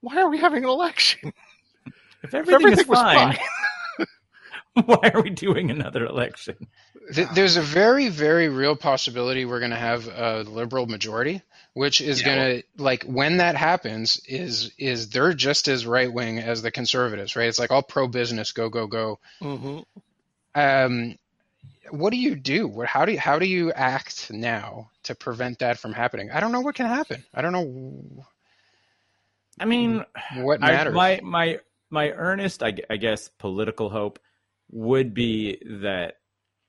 Why 0.00 0.18
are 0.18 0.28
we 0.28 0.38
having 0.38 0.64
an 0.64 0.70
election? 0.70 1.32
If 1.86 1.94
If 2.34 2.34
everything, 2.34 2.78
is 2.80 2.86
was 2.86 2.98
fine, 2.98 3.38
why 4.84 5.10
are 5.14 5.22
we 5.22 5.30
doing 5.30 5.70
another 5.70 6.04
election? 6.04 6.56
There's 7.34 7.56
a 7.56 7.62
very, 7.62 8.08
very 8.08 8.48
real 8.48 8.76
possibility 8.76 9.44
we're 9.44 9.60
going 9.60 9.70
to 9.70 9.76
have 9.76 10.06
a 10.08 10.42
liberal 10.42 10.86
majority, 10.86 11.42
which 11.78 12.00
is 12.00 12.20
Yeah. 12.20 12.26
going 12.26 12.38
to 12.62 12.82
like 12.82 13.04
when 13.04 13.36
that 13.36 13.54
happens 13.54 14.20
is 14.26 14.72
is 14.78 15.10
they're 15.10 15.32
just 15.32 15.68
as 15.68 15.86
right 15.86 16.12
wing 16.12 16.40
as 16.40 16.60
the 16.60 16.72
conservatives, 16.72 17.36
right? 17.36 17.48
It's 17.48 17.60
like 17.60 17.70
all 17.70 17.84
pro 17.84 18.08
business, 18.08 18.50
go 18.50 18.68
go 18.68 18.88
go. 18.88 19.20
Mm-hmm. 19.40 19.78
Um, 20.60 21.16
what 21.90 22.10
do 22.10 22.16
you 22.16 22.34
do? 22.34 22.66
What 22.66 22.88
how 22.88 23.04
do 23.04 23.12
you, 23.12 23.20
how 23.20 23.38
do 23.38 23.46
you 23.46 23.70
act 23.72 24.28
now 24.32 24.90
to 25.04 25.14
prevent 25.14 25.60
that 25.60 25.78
from 25.78 25.92
happening? 25.92 26.32
I 26.32 26.40
don't 26.40 26.50
know 26.50 26.62
what 26.62 26.74
can 26.74 26.86
happen. 26.86 27.22
I 27.32 27.42
don't 27.42 27.52
know 27.52 28.24
I 29.60 29.64
mean, 29.64 30.04
what 30.34 30.62
I, 30.62 30.72
matters. 30.72 30.94
my 30.94 31.20
my 31.22 31.60
my 31.90 32.10
earnest, 32.10 32.62
I, 32.62 32.74
I 32.90 32.96
guess, 32.96 33.28
political 33.38 33.88
hope 33.88 34.18
would 34.70 35.14
be 35.14 35.62
that 35.82 36.16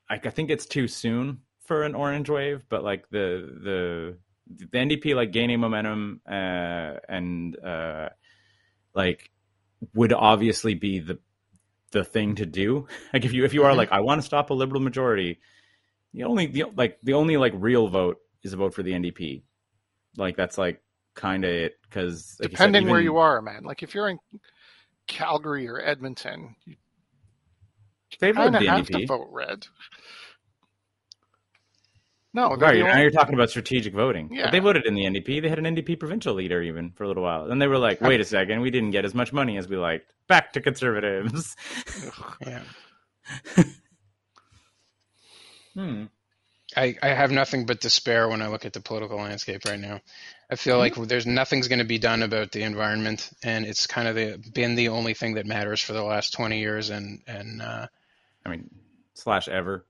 I, 0.08 0.20
I 0.24 0.30
think 0.30 0.50
it's 0.50 0.66
too 0.66 0.86
soon 0.88 1.40
for 1.66 1.82
an 1.82 1.94
orange 1.96 2.30
wave, 2.30 2.64
but 2.68 2.84
like 2.84 3.08
the 3.10 3.26
the 3.64 4.16
the 4.56 4.66
NDP 4.66 5.14
like 5.14 5.32
gaining 5.32 5.60
momentum 5.60 6.20
uh, 6.28 6.94
and 7.08 7.58
uh, 7.58 8.08
like 8.94 9.30
would 9.94 10.12
obviously 10.12 10.74
be 10.74 10.98
the 10.98 11.18
the 11.92 12.04
thing 12.04 12.36
to 12.36 12.46
do. 12.46 12.86
Like 13.12 13.24
if 13.24 13.32
you 13.32 13.44
if 13.44 13.54
you 13.54 13.64
are 13.64 13.74
like 13.74 13.92
I 13.92 14.00
want 14.00 14.20
to 14.20 14.26
stop 14.26 14.50
a 14.50 14.54
liberal 14.54 14.80
majority, 14.80 15.40
the 16.14 16.24
only 16.24 16.46
the 16.46 16.64
like 16.76 16.98
the 17.02 17.14
only 17.14 17.36
like 17.36 17.52
real 17.56 17.88
vote 17.88 18.18
is 18.42 18.52
a 18.52 18.56
vote 18.56 18.74
for 18.74 18.82
the 18.82 18.92
NDP. 18.92 19.42
Like 20.16 20.36
that's 20.36 20.58
like 20.58 20.82
kind 21.14 21.44
of 21.44 21.50
it 21.50 21.74
because 21.82 22.36
Depending 22.40 22.88
where 22.88 23.00
you 23.00 23.18
are, 23.18 23.42
man. 23.42 23.64
Like 23.64 23.82
if 23.82 23.94
you're 23.94 24.08
in 24.08 24.18
Calgary 25.06 25.68
or 25.68 25.80
Edmonton, 25.80 26.54
you 26.64 26.76
they 28.18 28.32
kind 28.32 28.54
of 28.54 28.60
the 28.60 28.68
have 28.68 28.86
to 28.86 29.06
vote 29.06 29.28
red. 29.30 29.66
No, 32.32 32.54
Right, 32.54 32.78
now 32.78 32.90
only- 32.90 33.02
you're 33.02 33.10
talking 33.10 33.34
about 33.34 33.50
strategic 33.50 33.92
voting. 33.92 34.32
Yeah. 34.32 34.44
But 34.44 34.52
they 34.52 34.60
voted 34.60 34.86
in 34.86 34.94
the 34.94 35.04
NDP. 35.04 35.42
They 35.42 35.48
had 35.48 35.58
an 35.58 35.66
NDP 35.66 35.98
provincial 35.98 36.34
leader 36.34 36.62
even 36.62 36.92
for 36.92 37.02
a 37.04 37.08
little 37.08 37.24
while. 37.24 37.48
Then 37.48 37.58
they 37.58 37.66
were 37.66 37.78
like, 37.78 38.00
wait 38.00 38.20
a 38.20 38.24
second, 38.24 38.60
we 38.60 38.70
didn't 38.70 38.92
get 38.92 39.04
as 39.04 39.14
much 39.14 39.32
money 39.32 39.58
as 39.58 39.66
we 39.68 39.76
liked. 39.76 40.12
Back 40.28 40.52
to 40.52 40.60
conservatives. 40.60 41.56
yeah. 42.40 42.62
hmm. 45.74 46.04
I, 46.76 46.96
I 47.02 47.08
have 47.08 47.32
nothing 47.32 47.66
but 47.66 47.80
despair 47.80 48.28
when 48.28 48.42
I 48.42 48.46
look 48.46 48.64
at 48.64 48.72
the 48.72 48.80
political 48.80 49.18
landscape 49.18 49.64
right 49.64 49.78
now. 49.78 50.00
I 50.48 50.54
feel 50.54 50.78
like 50.78 50.94
there's 50.94 51.26
nothing's 51.26 51.66
going 51.66 51.80
to 51.80 51.84
be 51.84 51.98
done 51.98 52.22
about 52.22 52.52
the 52.52 52.62
environment, 52.62 53.28
and 53.42 53.66
it's 53.66 53.86
kind 53.88 54.06
of 54.06 54.14
the, 54.14 54.38
been 54.52 54.76
the 54.76 54.88
only 54.88 55.14
thing 55.14 55.34
that 55.34 55.46
matters 55.46 55.80
for 55.80 55.92
the 55.94 56.02
last 56.02 56.32
20 56.32 56.60
years. 56.60 56.90
And 56.90 57.22
and 57.26 57.60
uh, 57.60 57.86
I 58.44 58.48
mean, 58.48 58.70
slash 59.14 59.48
ever. 59.48 59.84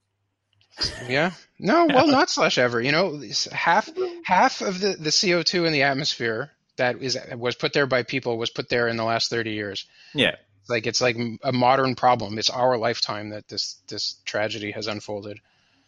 Yeah, 1.09 1.33
no, 1.59 1.87
well, 1.87 2.07
not 2.07 2.31
slash 2.31 2.59
ever. 2.59 2.81
You 2.81 2.93
know, 2.93 3.21
half 3.53 3.89
half 4.25 4.61
of 4.61 4.81
the, 4.81 4.95
the 4.99 5.11
CO2 5.11 5.67
in 5.67 5.73
the 5.73 5.83
atmosphere 5.83 6.51
that 6.77 7.03
is 7.03 7.19
was 7.37 7.55
put 7.57 7.73
there 7.73 7.87
by 7.87 8.03
people 8.03 8.39
was 8.39 8.51
put 8.51 8.69
there 8.69 8.89
in 8.89 8.97
the 8.97 9.05
last 9.05 9.31
30 9.31 9.51
years. 9.53 9.87
Yeah. 10.15 10.37
Like 10.69 10.87
it's 10.87 11.01
like 11.01 11.17
a 11.43 11.53
modern 11.53 11.95
problem. 11.97 12.39
It's 12.39 12.51
our 12.51 12.79
lifetime 12.79 13.31
that 13.31 13.49
this 13.49 13.77
this 13.89 14.17
tragedy 14.25 14.71
has 14.71 14.87
unfolded. 14.87 15.41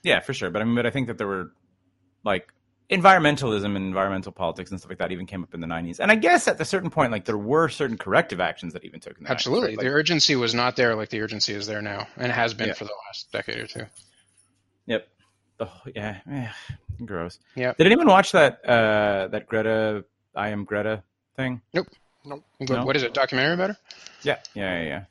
Yeah, 0.03 0.21
for 0.21 0.35
sure. 0.35 0.51
But 0.51 0.63
I 0.63 0.65
mean, 0.65 0.75
but 0.75 0.87
I 0.87 0.91
think 0.91 1.07
that 1.07 1.19
there 1.19 1.29
were 1.29 1.53
like 2.25 2.53
environmentalism 2.91 3.65
and 3.77 3.77
environmental 3.87 4.33
politics 4.33 4.71
and 4.71 4.79
stuff 4.81 4.91
like 4.91 4.99
that 4.99 5.13
even 5.13 5.25
came 5.25 5.43
up 5.43 5.55
in 5.55 5.61
the 5.61 5.67
90s. 5.67 5.99
And 5.99 6.11
I 6.11 6.15
guess 6.17 6.47
at 6.49 6.61
a 6.61 6.65
certain 6.65 6.91
point, 6.91 7.11
like 7.13 7.25
there 7.25 7.39
were 7.39 7.69
certain 7.69 7.97
corrective 7.97 8.41
actions 8.41 8.75
that 8.75 8.85
even 8.85 9.01
took 9.01 9.17
in 9.17 9.25
the 9.25 9.29
90s, 9.31 9.33
Absolutely, 9.33 9.77
right? 9.77 9.85
the 9.85 9.89
urgency 9.89 10.37
was 10.37 10.53
not 10.55 10.77
there 10.77 10.95
like 10.95 11.09
the 11.09 11.21
urgency 11.23 11.55
is 11.55 11.67
there 11.67 11.81
now, 11.81 12.07
and 12.17 12.31
has 12.31 12.53
been 12.53 12.69
Yeah. 12.69 12.75
for 12.75 12.85
the 12.85 12.95
last 13.07 13.33
decade 13.33 13.59
or 13.59 13.67
two. 13.67 13.87
Yep. 14.87 15.09
The, 15.59 15.69
yeah, 15.95 16.19
eh, 16.31 16.49
gross. 17.05 17.39
Yeah. 17.55 17.73
Did 17.77 17.87
anyone 17.87 18.07
watch 18.09 18.33
that 18.33 18.65
uh 18.65 19.29
that 19.29 19.47
Greta 19.47 20.05
I 20.35 20.49
am 20.49 20.65
Greta 20.65 21.03
thing? 21.37 21.61
What, 21.73 21.87
No. 22.25 22.85
what 22.85 22.97
is 22.97 23.03
it? 23.03 23.15
Documentary 23.15 23.55
about 23.55 23.71
her? 23.71 23.77
Yeah, 24.23 24.39
yeah, 24.55 24.81
yeah. 24.83 24.89
yeah. 24.89 25.05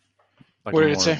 Like 0.65 0.73
What 0.73 0.81
did 0.81 0.91
it 0.91 1.01
say? 1.01 1.17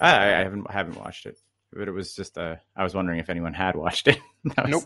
I, 0.00 0.14
I 0.16 0.42
haven't 0.44 0.70
haven't 0.70 0.96
watched 0.98 1.26
it, 1.26 1.38
but 1.72 1.88
it 1.88 1.90
was 1.92 2.14
just 2.14 2.38
uh, 2.38 2.56
I 2.76 2.82
was 2.84 2.94
wondering 2.94 3.18
if 3.20 3.28
anyone 3.30 3.52
had 3.54 3.74
watched 3.76 4.08
it. 4.08 4.18
Was- 4.44 4.68
Nope. 4.68 4.84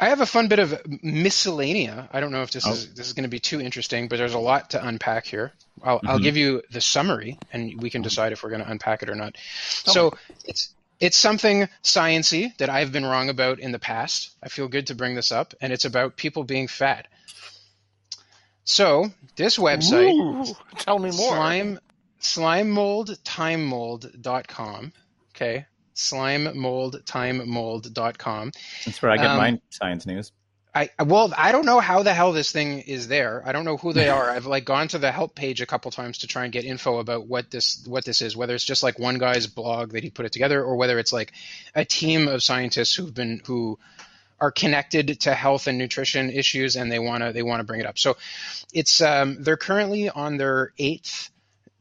I 0.00 0.08
have 0.08 0.20
a 0.20 0.26
fun 0.26 0.48
bit 0.48 0.58
of 0.58 0.70
miscellanea. 1.04 2.08
I 2.12 2.20
don't 2.20 2.32
know 2.32 2.42
if 2.42 2.50
this 2.50 2.66
Oh. 2.66 2.72
is 2.72 2.92
this 2.94 3.06
is 3.06 3.12
going 3.12 3.22
to 3.24 3.28
be 3.28 3.38
too 3.40 3.60
interesting, 3.60 4.08
but 4.08 4.16
there's 4.18 4.34
a 4.34 4.38
lot 4.38 4.70
to 4.70 4.86
unpack 4.86 5.26
here. 5.26 5.52
I'll, 5.82 6.00
I'll 6.04 6.18
Mhm. 6.18 6.22
give 6.22 6.36
you 6.36 6.62
the 6.70 6.80
summary, 6.80 7.38
and 7.52 7.80
we 7.80 7.90
can 7.90 8.02
decide 8.02 8.32
if 8.32 8.42
we're 8.42 8.50
going 8.50 8.62
to 8.62 8.70
unpack 8.70 9.02
it 9.02 9.10
or 9.10 9.14
not. 9.14 9.36
Tell 9.84 9.94
So 9.94 10.18
it's 10.44 10.73
It's 11.00 11.16
something 11.16 11.68
sciency 11.82 12.56
that 12.58 12.70
I've 12.70 12.92
been 12.92 13.04
wrong 13.04 13.28
about 13.28 13.58
in 13.58 13.72
the 13.72 13.78
past. 13.78 14.30
I 14.42 14.48
feel 14.48 14.68
good 14.68 14.86
to 14.88 14.94
bring 14.94 15.14
this 15.14 15.32
up, 15.32 15.54
and 15.60 15.72
it's 15.72 15.84
about 15.84 16.16
people 16.16 16.44
being 16.44 16.68
fat. 16.68 17.08
So 18.64 19.10
this 19.36 19.58
website, 19.58 20.12
Ooh, 20.12 20.54
tell 20.78 20.98
me 20.98 21.10
more. 21.10 21.34
slime, 21.34 21.78
slimemoldtimemold.com. 22.20 24.92
Okay, 25.34 25.66
slimemoldtimemold.com. 25.94 28.52
That's 28.84 29.02
where 29.02 29.12
I 29.12 29.16
get 29.16 29.26
Um, 29.26 29.36
my 29.36 29.60
science 29.70 30.06
news. 30.06 30.32
I 30.74 30.90
well, 31.04 31.32
I 31.36 31.52
don't 31.52 31.66
know 31.66 31.78
how 31.78 32.02
the 32.02 32.12
hell 32.12 32.32
this 32.32 32.50
thing 32.50 32.80
is 32.80 33.06
there. 33.06 33.42
I 33.46 33.52
don't 33.52 33.64
know 33.64 33.76
who 33.76 33.92
they 33.92 34.08
are. 34.08 34.28
I've 34.36 34.46
like 34.46 34.64
gone 34.64 34.88
to 34.88 34.98
the 34.98 35.12
help 35.12 35.36
page 35.36 35.60
a 35.60 35.66
couple 35.66 35.90
times 35.92 36.18
to 36.18 36.26
try 36.26 36.44
and 36.44 36.52
get 36.52 36.64
info 36.64 36.98
about 36.98 37.26
what 37.26 37.50
this 37.50 37.86
what 37.86 38.04
this 38.04 38.20
is. 38.20 38.36
Whether 38.36 38.56
it's 38.56 38.64
just 38.64 38.82
like 38.82 38.98
one 38.98 39.18
guy's 39.18 39.46
blog 39.46 39.92
that 39.92 40.02
he 40.02 40.10
put 40.10 40.26
it 40.26 40.32
together, 40.32 40.62
or 40.62 40.74
whether 40.74 40.98
it's 40.98 41.12
like 41.12 41.32
a 41.76 41.84
team 41.84 42.26
of 42.26 42.42
scientists 42.42 42.94
who've 42.94 43.14
been 43.14 43.40
who 43.46 43.78
are 44.40 44.50
connected 44.50 45.20
to 45.20 45.34
health 45.34 45.68
and 45.68 45.78
nutrition 45.78 46.28
issues, 46.28 46.74
and 46.74 46.90
they 46.90 46.98
want 46.98 47.22
to 47.22 47.32
they 47.32 47.42
want 47.42 47.60
to 47.60 47.64
bring 47.64 47.80
it 47.80 47.86
up. 47.86 47.96
So 47.96 48.16
it's 48.72 49.00
um, 49.00 49.42
they're 49.44 49.56
currently 49.56 50.10
on 50.10 50.38
their 50.38 50.72
eighth 50.78 51.30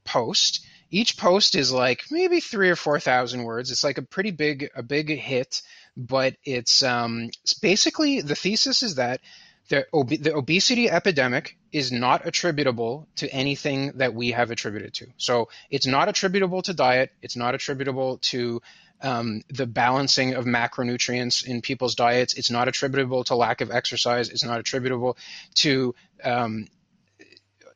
post. 0.03 0.65
Each 0.91 1.17
post 1.17 1.55
is 1.55 1.71
like 1.71 2.03
maybe 2.11 2.39
three 2.39 2.69
or 2.69 2.75
four 2.75 2.99
thousand 2.99 3.43
words. 3.43 3.71
It's 3.71 3.83
like 3.83 3.97
a 3.97 4.03
pretty 4.03 4.29
big 4.29 4.69
a 4.75 4.83
big 4.83 5.09
hit 5.09 5.63
but 5.95 6.35
it's, 6.43 6.83
um, 6.83 7.29
basically 7.61 8.21
the 8.21 8.35
thesis 8.35 8.83
is 8.83 8.95
that 8.95 9.21
the, 9.69 9.85
ob- 9.93 10.09
the 10.09 10.35
obesity 10.35 10.89
epidemic 10.89 11.57
is 11.71 11.91
not 11.91 12.27
attributable 12.27 13.07
to 13.15 13.29
anything 13.29 13.93
that 13.95 14.13
we 14.13 14.31
have 14.31 14.51
attributed 14.51 14.93
to. 14.95 15.07
So 15.17 15.49
it's 15.69 15.87
not 15.87 16.09
attributable 16.09 16.61
to 16.63 16.73
diet. 16.73 17.11
It's 17.21 17.35
not 17.35 17.55
attributable 17.55 18.17
to 18.23 18.61
um, 19.01 19.41
the 19.49 19.65
balancing 19.65 20.33
of 20.33 20.45
macronutrients 20.45 21.45
in 21.45 21.61
people's 21.61 21.95
diets. 21.95 22.35
It's 22.35 22.51
not 22.51 22.67
attributable 22.67 23.23
to 23.25 23.35
lack 23.35 23.61
of 23.61 23.69
exercise. 23.69 24.29
It's 24.29 24.45
not 24.45 24.59
attributable 24.59 25.17
to 25.55 25.93
um, 26.23 26.67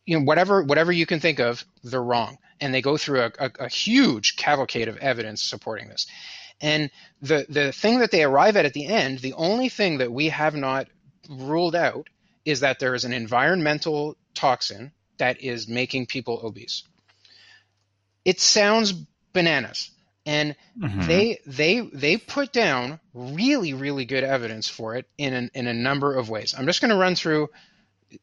you 0.06 0.18
know 0.18 0.24
whatever 0.24 0.64
whatever 0.64 0.92
you 0.92 1.06
can 1.06 1.20
think 1.20 1.40
of. 1.40 1.64
They're 1.84 2.02
wrong, 2.02 2.38
and 2.62 2.74
they 2.74 2.82
go 2.82 2.98
through 2.98 3.22
a, 3.24 3.32
a, 3.40 3.52
a 3.62 3.70
huge 3.70 4.38
cavalcade 4.38 4.88
of 4.88 4.98
evidence 4.98 5.44
supporting 5.44 5.90
this. 5.90 6.08
And 6.62 6.90
the 7.22 7.46
the 7.50 7.72
thing 7.72 8.00
that 8.00 8.12
they 8.12 8.24
arrive 8.24 8.58
at 8.58 8.66
at 8.66 8.74
the 8.74 8.88
end, 8.88 9.20
the 9.20 9.34
only 9.34 9.70
thing 9.70 10.00
that 10.00 10.12
we 10.12 10.30
have 10.30 10.56
not 10.56 10.88
ruled 11.30 11.76
out 11.76 12.10
is 12.46 12.62
that 12.62 12.80
there 12.80 12.96
is 12.96 13.06
an 13.06 13.14
environmental 13.14 14.16
toxin 14.34 14.92
that 15.18 15.42
is 15.42 15.68
making 15.68 16.06
people 16.08 16.40
obese. 16.44 16.84
It 18.26 18.40
sounds 18.40 18.94
bananas. 19.34 19.92
And 20.26 20.56
Mhm. 20.78 21.08
they 21.08 21.40
they 21.46 21.80
they 21.80 22.18
put 22.18 22.52
down 22.52 23.00
really 23.14 23.74
really 23.74 24.04
good 24.06 24.26
evidence 24.26 24.68
for 24.68 24.96
it 24.96 25.06
in 25.18 25.34
an, 25.34 25.52
in 25.54 25.68
a 25.68 25.74
number 25.74 26.16
of 26.16 26.30
ways. 26.30 26.54
I'm 26.58 26.66
just 26.66 26.82
going 26.82 26.92
to 26.92 26.98
run 26.98 27.16
through. 27.16 27.50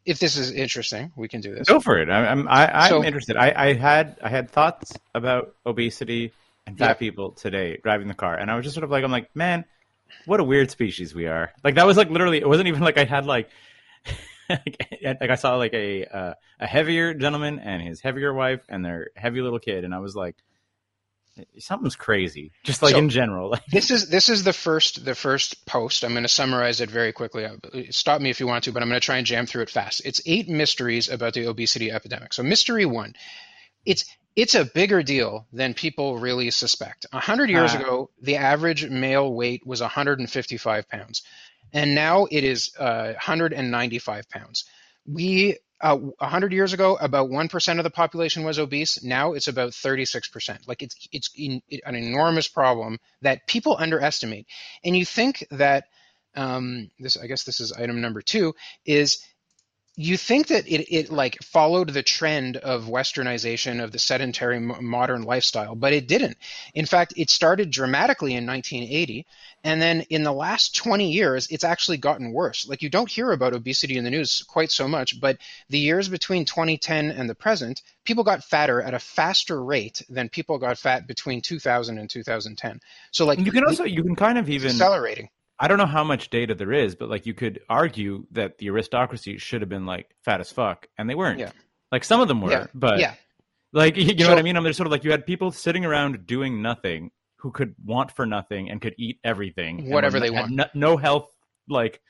If 0.04 0.18
this 0.18 0.36
is 0.36 0.50
interesting, 0.50 1.12
we 1.16 1.28
can 1.28 1.40
do 1.42 1.54
this. 1.54 1.68
Go 1.68 1.78
for 1.80 1.98
it. 1.98 2.08
I, 2.10 2.26
I'm 2.26 2.46
I, 2.48 2.66
I'm 2.84 2.88
So- 2.90 3.04
interested. 3.04 3.36
I, 3.36 3.52
I 3.56 3.72
had 3.74 4.18
I 4.22 4.28
had 4.28 4.50
thoughts 4.50 4.92
about 5.14 5.54
obesity 5.64 6.32
and 6.66 6.78
fat 6.78 6.88
Yeah. 6.88 6.94
people 6.94 7.32
today 7.32 7.78
driving 7.82 8.08
the 8.08 8.14
car, 8.14 8.34
and 8.36 8.50
I 8.50 8.56
was 8.56 8.64
just 8.64 8.74
sort 8.74 8.84
of 8.84 8.90
like, 8.90 9.04
I'm 9.04 9.10
like, 9.10 9.34
man, 9.34 9.64
what 10.26 10.40
a 10.40 10.44
weird 10.44 10.70
species 10.70 11.14
we 11.14 11.26
are. 11.26 11.52
Like 11.62 11.74
that 11.76 11.86
was 11.86 11.96
like 11.96 12.10
literally. 12.10 12.38
It 12.38 12.48
wasn't 12.48 12.68
even 12.68 12.82
like 12.82 12.98
I 12.98 13.04
had 13.04 13.26
like. 13.26 13.48
like 14.50 15.30
I 15.30 15.34
saw 15.36 15.56
like 15.56 15.72
a 15.72 16.04
uh, 16.04 16.34
a 16.60 16.66
heavier 16.66 17.14
gentleman 17.14 17.58
and 17.58 17.80
his 17.82 18.00
heavier 18.02 18.32
wife 18.34 18.60
and 18.68 18.84
their 18.84 19.08
heavy 19.16 19.40
little 19.40 19.58
kid, 19.58 19.84
and 19.84 19.94
I 19.94 20.00
was 20.00 20.14
like, 20.14 20.36
something's 21.58 21.96
crazy. 21.96 22.52
Just 22.62 22.82
like 22.82 22.92
So- 22.92 22.98
in 22.98 23.08
general, 23.08 23.56
This 23.72 23.90
is 23.90 24.08
this 24.10 24.28
is 24.28 24.44
the 24.44 24.52
first 24.52 25.04
the 25.04 25.14
first 25.14 25.64
post. 25.66 26.04
I'm 26.04 26.12
going 26.12 26.24
to 26.24 26.28
summarize 26.28 26.80
it 26.82 26.90
very 26.90 27.12
quickly. 27.12 27.46
Uh, 27.46 27.56
Stop 27.90 28.20
me 28.20 28.28
if 28.30 28.38
you 28.38 28.46
want 28.46 28.64
to, 28.64 28.72
but 28.72 28.82
I'm 28.82 28.88
going 28.88 29.00
to 29.00 29.04
try 29.04 29.16
and 29.16 29.26
jam 29.26 29.46
through 29.46 29.62
it 29.62 29.70
fast. 29.70 30.02
It's 30.04 30.20
eight 30.26 30.48
mysteries 30.48 31.08
about 31.08 31.32
the 31.34 31.46
obesity 31.46 31.90
epidemic. 31.90 32.34
So 32.34 32.42
mystery 32.42 32.84
one, 32.84 33.14
it's 33.86 34.04
it's 34.36 34.54
a 34.54 34.64
bigger 34.64 35.02
deal 35.02 35.46
than 35.52 35.74
people 35.74 36.18
really 36.18 36.50
suspect. 36.50 37.06
A 37.12 37.20
hundred 37.20 37.50
years 37.50 37.74
Ah. 37.74 37.78
ago, 37.80 38.10
the 38.20 38.36
average 38.36 38.88
male 38.88 39.32
weight 39.32 39.66
was 39.66 39.80
155 39.80 40.88
pounds, 40.88 41.22
and 41.72 41.94
now 41.94 42.26
it 42.30 42.44
is 42.44 42.72
uh, 42.78 43.12
195 43.12 44.28
pounds. 44.28 44.64
We 45.06 45.58
uh, 45.80 45.96
100 45.96 46.52
years 46.52 46.72
ago, 46.72 46.96
about 46.96 47.28
1% 47.28 47.78
of 47.78 47.84
the 47.84 47.90
population 47.90 48.42
was 48.42 48.58
obese. 48.58 49.02
Now 49.04 49.34
it's 49.34 49.48
about 49.48 49.72
36%. 49.72 50.66
Like 50.66 50.82
it's, 50.82 51.08
it's 51.12 51.30
in, 51.36 51.60
an 51.84 51.94
enormous 51.94 52.48
problem 52.48 52.98
that 53.20 53.46
people 53.46 53.76
underestimate. 53.78 54.46
And 54.82 54.96
you 54.96 55.04
think 55.04 55.46
that, 55.50 55.84
um, 56.36 56.90
this, 56.98 57.18
I 57.18 57.26
guess 57.26 57.44
this 57.44 57.60
is 57.60 57.72
item 57.72 58.00
number 58.00 58.22
two, 58.22 58.54
is 58.86 59.18
you 59.96 60.16
think 60.16 60.48
that 60.48 60.66
it, 60.66 60.92
it 60.92 61.10
like 61.10 61.40
followed 61.42 61.90
the 61.90 62.02
trend 62.02 62.56
of 62.56 62.86
westernization 62.86 63.82
of 63.82 63.92
the 63.92 63.98
sedentary 63.98 64.58
modern 64.58 65.22
lifestyle, 65.22 65.76
but 65.76 65.92
it 65.92 66.08
didn't. 66.08 66.36
In 66.74 66.84
fact, 66.84 67.14
it 67.16 67.30
started 67.30 67.70
dramatically 67.70 68.34
in 68.34 68.44
1980. 68.44 69.24
And 69.62 69.80
then 69.80 70.00
in 70.10 70.24
the 70.24 70.32
last 70.32 70.74
20 70.74 71.12
years, 71.12 71.46
it's 71.48 71.62
actually 71.62 71.98
gotten 71.98 72.32
worse. 72.32 72.66
Like 72.68 72.82
you 72.82 72.90
don't 72.90 73.10
hear 73.10 73.30
about 73.30 73.54
obesity 73.54 73.96
in 73.96 74.04
the 74.04 74.10
news 74.10 74.42
quite 74.48 74.72
so 74.72 74.88
much, 74.88 75.20
but 75.20 75.38
the 75.68 75.78
years 75.78 76.08
between 76.08 76.44
2010 76.44 77.12
and 77.12 77.30
the 77.30 77.34
present, 77.34 77.80
people 78.04 78.24
got 78.24 78.42
fatter 78.42 78.82
at 78.82 78.94
a 78.94 78.98
faster 78.98 79.62
rate 79.62 80.02
than 80.08 80.28
people 80.28 80.58
got 80.58 80.76
fat 80.76 81.06
between 81.06 81.40
2000 81.40 81.98
and 81.98 82.10
2010. 82.10 82.80
So 83.12 83.26
like 83.26 83.38
you 83.38 83.52
can 83.52 83.64
also 83.64 83.84
you 83.84 84.02
can 84.02 84.16
kind 84.16 84.38
of 84.38 84.50
even 84.50 84.70
accelerating. 84.70 85.28
I 85.58 85.68
don't 85.68 85.78
know 85.78 85.86
how 85.86 86.02
much 86.04 86.30
data 86.30 86.54
there 86.54 86.72
is, 86.72 86.94
but 86.96 87.08
like 87.08 87.26
you 87.26 87.34
could 87.34 87.60
argue 87.68 88.26
that 88.32 88.58
the 88.58 88.68
aristocracy 88.70 89.38
should 89.38 89.60
have 89.62 89.68
been 89.68 89.86
like 89.86 90.14
fat 90.24 90.40
as 90.40 90.50
fuck, 90.50 90.86
and 90.98 91.08
they 91.08 91.14
weren't. 91.14 91.38
Yeah. 91.38 91.52
Like 91.92 92.02
some 92.04 92.20
of 92.20 92.28
them 92.28 92.40
were, 92.40 92.50
Yeah. 92.50 92.66
but 92.74 92.98
yeah. 92.98 93.14
like 93.72 93.96
you 93.96 94.14
know 94.14 94.24
So- 94.24 94.30
what 94.30 94.38
I 94.38 94.42
mean. 94.42 94.56
I'm 94.56 94.64
just 94.64 94.76
sort 94.76 94.86
of 94.86 94.92
like 94.92 95.04
you 95.04 95.10
had 95.12 95.24
people 95.26 95.50
sitting 95.52 95.84
around 95.84 96.26
doing 96.26 96.60
nothing 96.60 97.10
who 97.38 97.50
could 97.52 97.74
want 97.84 98.10
for 98.10 98.24
nothing 98.26 98.70
and 98.70 98.80
could 98.80 98.94
eat 98.98 99.18
everything, 99.22 99.90
Whatever 99.90 100.18
they 100.18 100.30
want. 100.30 100.50
No, 100.50 100.64
no 100.74 100.96
health, 100.96 101.30
like 101.68 102.00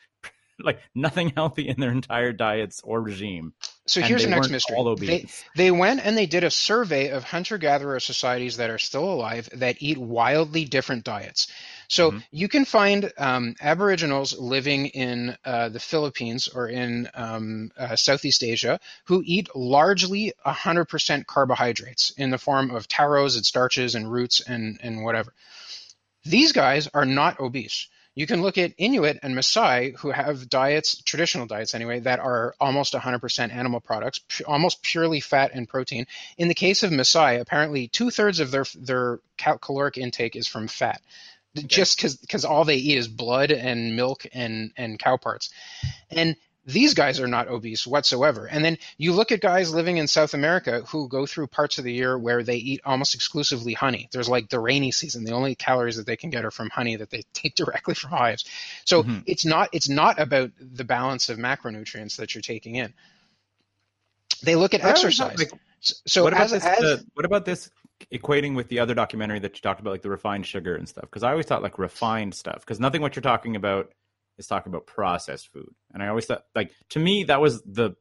like 0.65 0.81
nothing 0.95 1.31
healthy 1.31 1.69
in 1.69 1.81
their 1.81 1.91
entire 1.91 2.33
diets 2.33 2.81
or 2.85 3.01
regime. 3.01 3.53
So 3.87 4.01
and 4.01 4.09
here's 4.09 4.23
the 4.23 4.31
next 4.31 4.51
mystery. 4.51 4.77
They, 4.97 5.27
they 5.57 5.71
went 5.71 6.05
and 6.05 6.17
they 6.17 6.27
did 6.27 6.43
a 6.45 6.51
survey 6.51 7.11
of 7.11 7.25
hunter 7.25 7.59
gatherer 7.59 8.01
societies 8.01 8.57
that 8.57 8.71
are 8.71 8.79
still 8.79 9.05
alive 9.05 9.49
that 9.53 9.77
eat 9.81 9.99
wildly 9.99 10.65
different 10.65 11.05
diets. 11.05 11.49
So 11.89 12.13
Mhm. 12.13 12.23
you 12.31 12.49
can 12.49 12.65
find 12.65 13.13
um, 13.19 13.55
Aboriginals 13.61 14.39
living 14.39 14.87
in 14.87 15.37
uh, 15.45 15.69
the 15.69 15.81
Philippines 15.81 16.49
or 16.49 16.69
in 16.69 17.11
um, 17.15 17.71
uh, 17.77 17.97
Southeast 17.97 18.43
Asia 18.43 18.81
who 19.05 19.23
eat 19.27 19.55
largely 19.55 20.33
100% 20.47 21.27
carbohydrates 21.27 22.11
in 22.17 22.31
the 22.31 22.39
form 22.39 22.71
of 22.71 22.89
taros 22.89 23.37
and 23.37 23.45
starches 23.45 23.95
and 23.95 24.11
roots 24.11 24.41
and, 24.41 24.81
and 24.83 25.05
whatever. 25.05 25.35
These 26.25 26.53
guys 26.53 26.89
are 26.95 27.05
not 27.05 27.39
obese. 27.39 27.89
You 28.15 28.27
can 28.27 28.43
look 28.43 28.59
at 28.59 28.75
Inuit 28.79 29.19
and 29.23 29.35
Maasai 29.35 29.97
who 29.97 30.11
have 30.13 30.49
diets, 30.49 31.03
traditional 31.03 31.47
diets 31.47 31.75
anyway, 31.75 32.01
that 32.01 32.21
are 32.21 32.55
almost 32.61 32.95
100% 32.95 33.53
animal 33.53 33.81
products, 33.81 34.21
pu- 34.21 34.45
almost 34.45 34.83
purely 34.83 35.21
fat 35.21 35.51
and 35.53 35.69
protein. 35.69 36.07
In 36.39 36.49
the 36.49 36.55
case 36.55 36.83
of 36.83 36.93
Maasai, 36.93 37.41
apparently 37.41 37.89
two 37.89 38.11
thirds 38.11 38.39
of 38.39 38.51
their 38.51 38.65
their 38.77 39.21
cal- 39.37 39.59
caloric 39.59 39.99
intake 39.99 40.37
is 40.37 40.47
from 40.47 40.69
fat, 40.69 41.03
just 41.67 42.01
because 42.21 42.45
all 42.45 42.65
they 42.65 42.77
eat 42.77 42.99
is 42.99 43.09
blood 43.09 43.51
and 43.51 43.97
milk 43.97 44.27
and 44.33 44.73
and 44.77 44.99
cow 44.99 45.17
parts, 45.17 45.51
and 46.11 46.37
these 46.67 46.95
guys 46.95 47.21
are 47.21 47.27
not 47.27 47.49
obese 47.49 47.87
whatsoever. 47.87 48.47
And 48.47 48.65
then 48.65 48.79
you 48.97 49.13
look 49.13 49.33
at 49.33 49.41
guys 49.41 49.73
living 49.75 49.99
in 49.99 50.07
South 50.07 50.33
America 50.33 50.83
who 50.89 51.09
go 51.09 51.27
through 51.27 51.49
parts 51.49 51.79
of 51.79 51.85
the 51.85 51.93
year 51.93 52.19
where 52.19 52.43
they 52.43 52.57
eat 52.57 52.81
almost 52.85 53.15
exclusively 53.15 53.75
honey. 53.75 54.09
There's 54.13 54.29
like 54.29 54.49
the 54.49 54.61
rainy 54.61 54.91
season. 54.91 55.25
The 55.25 55.33
only 55.33 55.55
calories 55.55 55.97
that 55.97 56.07
they 56.07 56.17
can 56.17 56.31
get 56.31 56.45
are 56.45 56.51
from 56.51 56.71
honey 56.71 56.97
that 56.97 57.11
they 57.11 57.23
take 57.35 57.55
directly 57.55 57.95
from 57.95 58.11
hives. 58.11 58.45
So 58.85 59.03
Mhm. 59.03 59.25
it's 59.27 59.45
not 59.45 59.69
it's 59.73 59.89
not 59.89 60.19
about 60.19 60.53
the 60.59 60.85
balance 60.85 61.29
of 61.29 61.39
macronutrients 61.39 62.17
that 62.17 62.35
you're 62.35 62.43
taking 62.43 62.77
in. 62.77 62.95
They 64.43 64.57
look 64.57 64.75
at 64.75 64.85
I 64.85 64.91
exercise. 64.91 65.39
like, 65.39 65.53
so 65.81 66.25
what 66.25 66.33
about 66.33 66.45
as, 66.45 66.51
this? 66.53 66.65
as 66.65 66.83
uh, 66.83 66.97
what 67.15 67.27
about 67.27 67.45
this 67.45 67.71
equating 68.13 68.55
with 68.55 68.69
the 68.69 68.79
other 68.79 68.95
documentary 68.95 69.39
that 69.41 69.55
you 69.55 69.61
talked 69.61 69.81
about, 69.81 69.91
like 69.91 70.03
the 70.03 70.11
refined 70.11 70.47
sugar 70.47 70.75
and 70.77 70.89
stuff? 70.89 71.05
Because 71.05 71.23
I 71.23 71.31
always 71.31 71.47
thought 71.47 71.63
like 71.63 71.79
refined 71.79 72.35
stuff, 72.35 72.61
because 72.61 72.81
nothing 72.81 73.03
what 73.03 73.17
you're 73.17 73.23
talking 73.23 73.55
about 73.57 73.93
is 74.39 74.47
talking 74.47 74.73
about 74.73 74.87
processed 74.87 75.53
food, 75.53 75.75
and 75.93 76.03
I 76.03 76.09
always 76.09 76.27
thought 76.27 76.45
like 76.55 76.73
to 76.91 76.99
me 76.99 77.25
that 77.25 77.41
was 77.41 77.63
the 77.63 77.97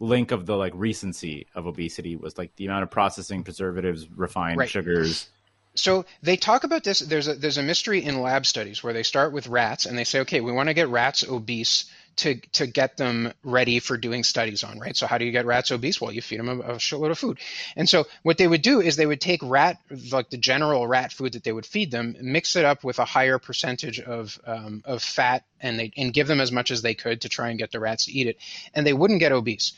link 0.00 0.30
of 0.30 0.46
the 0.46 0.56
like 0.56 0.72
recency 0.74 1.46
of 1.54 1.66
obesity 1.66 2.16
was 2.16 2.38
like 2.38 2.54
the 2.56 2.66
amount 2.66 2.84
of 2.84 2.90
processing, 2.90 3.42
preservatives, 3.42 4.08
refined 4.10 4.58
Right. 4.58 4.68
sugars. 4.68 5.28
So 5.74 6.06
they 6.22 6.36
talk 6.36 6.64
about 6.64 6.82
this. 6.84 7.00
There's 7.00 7.28
a 7.28 7.34
there's 7.34 7.58
a 7.58 7.62
mystery 7.62 8.04
in 8.04 8.20
lab 8.20 8.46
studies 8.46 8.82
where 8.82 8.92
they 8.92 9.02
start 9.02 9.32
with 9.32 9.46
rats 9.46 9.86
and 9.86 9.96
they 9.96 10.04
say, 10.04 10.20
okay, 10.20 10.40
we 10.40 10.52
want 10.52 10.68
to 10.68 10.74
get 10.74 10.88
rats 10.88 11.24
obese 11.28 11.84
to 12.18 12.34
to 12.52 12.66
get 12.66 12.96
them 12.96 13.32
ready 13.42 13.78
for 13.78 13.96
doing 13.96 14.24
studies 14.24 14.64
on, 14.64 14.78
right? 14.78 14.96
So 14.96 15.06
how 15.06 15.18
do 15.18 15.24
you 15.24 15.32
get 15.32 15.46
rats 15.46 15.70
obese? 15.70 16.00
Well, 16.00 16.12
you 16.12 16.22
feed 16.22 16.38
them 16.38 16.48
a, 16.48 16.58
a 16.58 16.74
shitload 16.76 17.10
of 17.10 17.18
food. 17.18 17.38
And 17.76 17.88
so 17.88 18.06
what 18.22 18.38
they 18.38 18.46
would 18.46 18.62
do 18.62 18.80
is 18.80 18.96
they 18.96 19.06
would 19.06 19.20
take 19.20 19.40
rat, 19.42 19.78
like 20.12 20.30
the 20.30 20.36
general 20.36 20.86
rat 20.86 21.12
food 21.12 21.32
that 21.32 21.44
they 21.44 21.52
would 21.52 21.66
feed 21.66 21.90
them, 21.90 22.16
mix 22.20 22.56
it 22.56 22.64
up 22.64 22.84
with 22.84 22.98
a 22.98 23.04
higher 23.04 23.38
percentage 23.38 24.00
of 24.00 24.38
um, 24.46 24.82
of 24.84 25.02
fat, 25.02 25.44
and 25.60 25.78
they 25.78 25.92
and 25.96 26.12
give 26.12 26.26
them 26.26 26.40
as 26.40 26.52
much 26.52 26.70
as 26.70 26.82
they 26.82 26.94
could 26.94 27.22
to 27.22 27.28
try 27.28 27.50
and 27.50 27.58
get 27.58 27.72
the 27.72 27.80
rats 27.80 28.06
to 28.06 28.12
eat 28.12 28.26
it, 28.26 28.38
and 28.74 28.86
they 28.86 28.92
wouldn't 28.92 29.20
get 29.20 29.32
obese. 29.32 29.72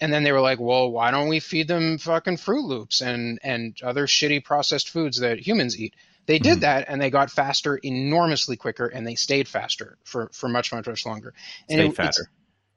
And 0.00 0.12
then 0.12 0.24
they 0.24 0.32
were 0.32 0.40
like, 0.40 0.58
well, 0.58 0.90
why 0.90 1.12
don't 1.12 1.28
we 1.28 1.38
feed 1.38 1.68
them 1.68 1.98
fucking 1.98 2.38
Froot 2.38 2.64
Loops 2.64 3.02
and 3.02 3.38
and 3.44 3.76
other 3.82 4.06
shitty 4.06 4.44
processed 4.44 4.88
foods 4.88 5.20
that 5.20 5.46
humans 5.46 5.78
eat? 5.78 5.94
They 6.26 6.38
did 6.38 6.58
Mhm. 6.58 6.60
that 6.62 6.84
and 6.88 7.00
they 7.00 7.10
got 7.10 7.30
faster 7.30 7.76
enormously 7.82 8.56
quicker 8.56 8.86
and 8.86 9.06
they 9.06 9.16
stayed 9.16 9.48
faster 9.48 9.98
for, 10.04 10.30
for 10.32 10.48
much, 10.48 10.72
much, 10.72 10.86
much 10.86 11.04
longer. 11.04 11.34
And 11.68 11.78
Stay 11.78 11.86
it- 11.88 11.96
fatter. 11.96 12.30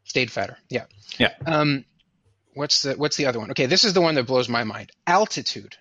Stayed 0.03 0.31
fatter. 0.31 0.57
Yeah. 0.69 0.85
Yeah. 1.17 1.33
Um, 1.45 1.85
what's 2.53 2.81
the 2.83 2.93
what's 2.93 3.17
the 3.17 3.25
other 3.27 3.39
one? 3.39 3.51
Okay, 3.51 3.65
this 3.65 3.83
is 3.83 3.93
the 3.93 4.01
one 4.01 4.15
that 4.15 4.23
blows 4.27 4.47
my 4.49 4.63
mind. 4.63 4.91
Altitude. 5.07 5.75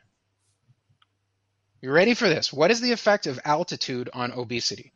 You 1.80 1.90
ready 1.90 2.14
for 2.14 2.28
this? 2.28 2.52
What 2.52 2.70
is 2.70 2.80
the 2.80 2.92
effect 2.92 3.26
of 3.26 3.38
altitude 3.44 4.08
on 4.14 4.32
obesity? 4.32 4.92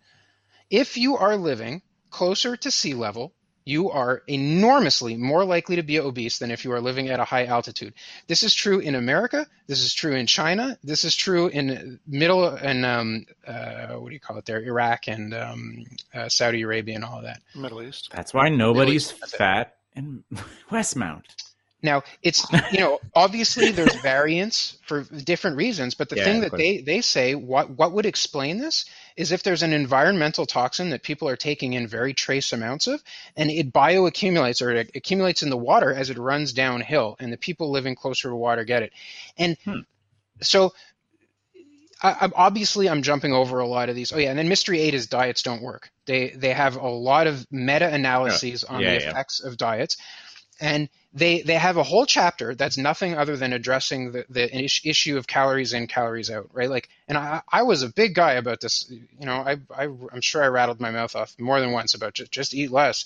If 0.70 0.96
you 0.96 1.16
are 1.18 1.36
living 1.36 1.82
closer 2.10 2.56
to 2.56 2.70
sea 2.70 2.94
level, 2.94 3.34
you 3.68 3.90
are 3.90 4.22
enormously 4.26 5.14
more 5.16 5.44
likely 5.44 5.76
to 5.76 5.82
be 5.82 6.00
obese 6.00 6.38
than 6.38 6.50
if 6.50 6.64
you 6.64 6.72
are 6.72 6.80
living 6.80 7.10
at 7.10 7.20
a 7.20 7.24
high 7.24 7.44
altitude. 7.44 7.92
This 8.26 8.42
is 8.42 8.54
true 8.54 8.78
in 8.78 8.94
America. 8.94 9.46
This 9.66 9.82
is 9.82 9.92
true 9.92 10.14
in 10.14 10.26
China. 10.26 10.78
This 10.82 11.04
is 11.04 11.14
true 11.14 11.48
in 11.48 12.00
middle 12.06 12.46
and 12.46 12.86
um, 12.86 13.26
uh, 13.46 13.88
what 13.96 14.08
do 14.08 14.14
you 14.14 14.20
call 14.20 14.38
it 14.38 14.46
there? 14.46 14.62
Iraq 14.62 15.08
and 15.08 15.34
um, 15.34 15.84
uh, 16.14 16.28
Saudi 16.30 16.62
Arabia 16.62 16.94
and 16.94 17.04
all 17.04 17.18
of 17.18 17.24
that. 17.24 17.42
Middle 17.54 17.82
East. 17.82 18.08
That's 18.10 18.32
why 18.32 18.48
nobody's 18.48 19.12
That's 19.12 19.34
it. 19.34 19.36
fat 19.36 19.76
in 19.94 20.24
Westmount. 20.70 21.24
Now 21.82 22.02
it's 22.22 22.50
you 22.68 22.80
know 22.80 22.98
obviously 23.14 23.70
there's 23.70 23.94
variance 23.94 24.76
for 24.82 25.02
different 25.04 25.56
reasons, 25.56 25.94
but 25.94 26.08
the 26.08 26.16
Yeah, 26.16 26.16
thing 26.16 26.40
that 26.40 26.56
they 26.56 26.78
they 26.80 27.00
say 27.00 27.34
what 27.36 27.70
what 27.70 27.92
would 27.92 28.06
explain 28.06 28.58
this 28.58 28.84
is 29.16 29.30
if 29.30 29.42
there's 29.44 29.62
an 29.62 29.72
environmental 29.72 30.44
toxin 30.46 30.90
that 30.90 31.04
people 31.04 31.28
are 31.28 31.36
taking 31.36 31.74
in 31.74 31.86
very 31.86 32.14
trace 32.14 32.52
amounts 32.52 32.88
of, 32.88 33.02
and 33.36 33.50
it 33.50 33.72
bioaccumulates 33.72 34.60
or 34.60 34.70
it 34.70 34.90
accumulates 34.96 35.42
in 35.42 35.50
the 35.50 35.56
water 35.56 35.94
as 35.94 36.10
it 36.10 36.18
runs 36.18 36.52
downhill, 36.52 37.16
and 37.20 37.32
the 37.32 37.36
people 37.36 37.70
living 37.70 37.94
closer 37.94 38.28
to 38.28 38.34
water 38.36 38.64
get 38.64 38.82
it, 38.82 38.92
and 39.38 39.56
Hmm. 39.64 39.80
so. 40.42 40.72
I, 42.02 42.16
I'm 42.20 42.32
obviously 42.36 42.88
I'm 42.88 43.02
jumping 43.02 43.32
over 43.32 43.58
a 43.58 43.66
lot 43.66 43.88
of 43.88 43.96
these. 43.96 44.12
Oh 44.12 44.18
yeah, 44.18 44.30
and 44.30 44.38
then 44.38 44.48
mystery 44.48 44.80
eight 44.80 44.94
is 44.94 45.06
diets 45.08 45.42
don't 45.42 45.62
work. 45.62 45.90
They 46.06 46.30
they 46.30 46.52
have 46.52 46.76
a 46.76 46.88
lot 46.88 47.26
of 47.26 47.46
meta 47.50 47.88
analyses 47.92 48.62
on 48.64 48.84
Yeah, 48.84 48.86
the 48.86 48.96
effects 48.96 49.40
of 49.40 49.56
diets, 49.56 49.96
and 50.60 50.88
they 51.12 51.42
they 51.42 51.54
have 51.54 51.76
a 51.76 51.82
whole 51.82 52.06
chapter 52.06 52.54
that's 52.54 52.76
nothing 52.76 53.14
other 53.16 53.36
than 53.36 53.52
addressing 53.52 54.12
the, 54.12 54.24
the 54.28 54.64
is- 54.64 54.80
issue 54.84 55.16
of 55.16 55.26
calories 55.26 55.72
in 55.72 55.86
calories 55.86 56.30
out 56.30 56.48
right 56.52 56.70
like 56.70 56.88
and 57.08 57.16
I, 57.16 57.42
I 57.50 57.62
was 57.62 57.82
a 57.82 57.88
big 57.88 58.14
guy 58.14 58.32
about 58.32 58.60
this 58.60 58.90
you 58.90 59.26
know 59.26 59.32
I, 59.34 59.56
I 59.74 59.84
i'm 59.84 60.20
sure 60.20 60.42
i 60.42 60.48
rattled 60.48 60.80
my 60.80 60.90
mouth 60.90 61.14
off 61.16 61.34
more 61.38 61.60
than 61.60 61.72
once 61.72 61.94
about 61.94 62.14
just, 62.14 62.30
just 62.32 62.54
eat 62.54 62.70
less 62.70 63.04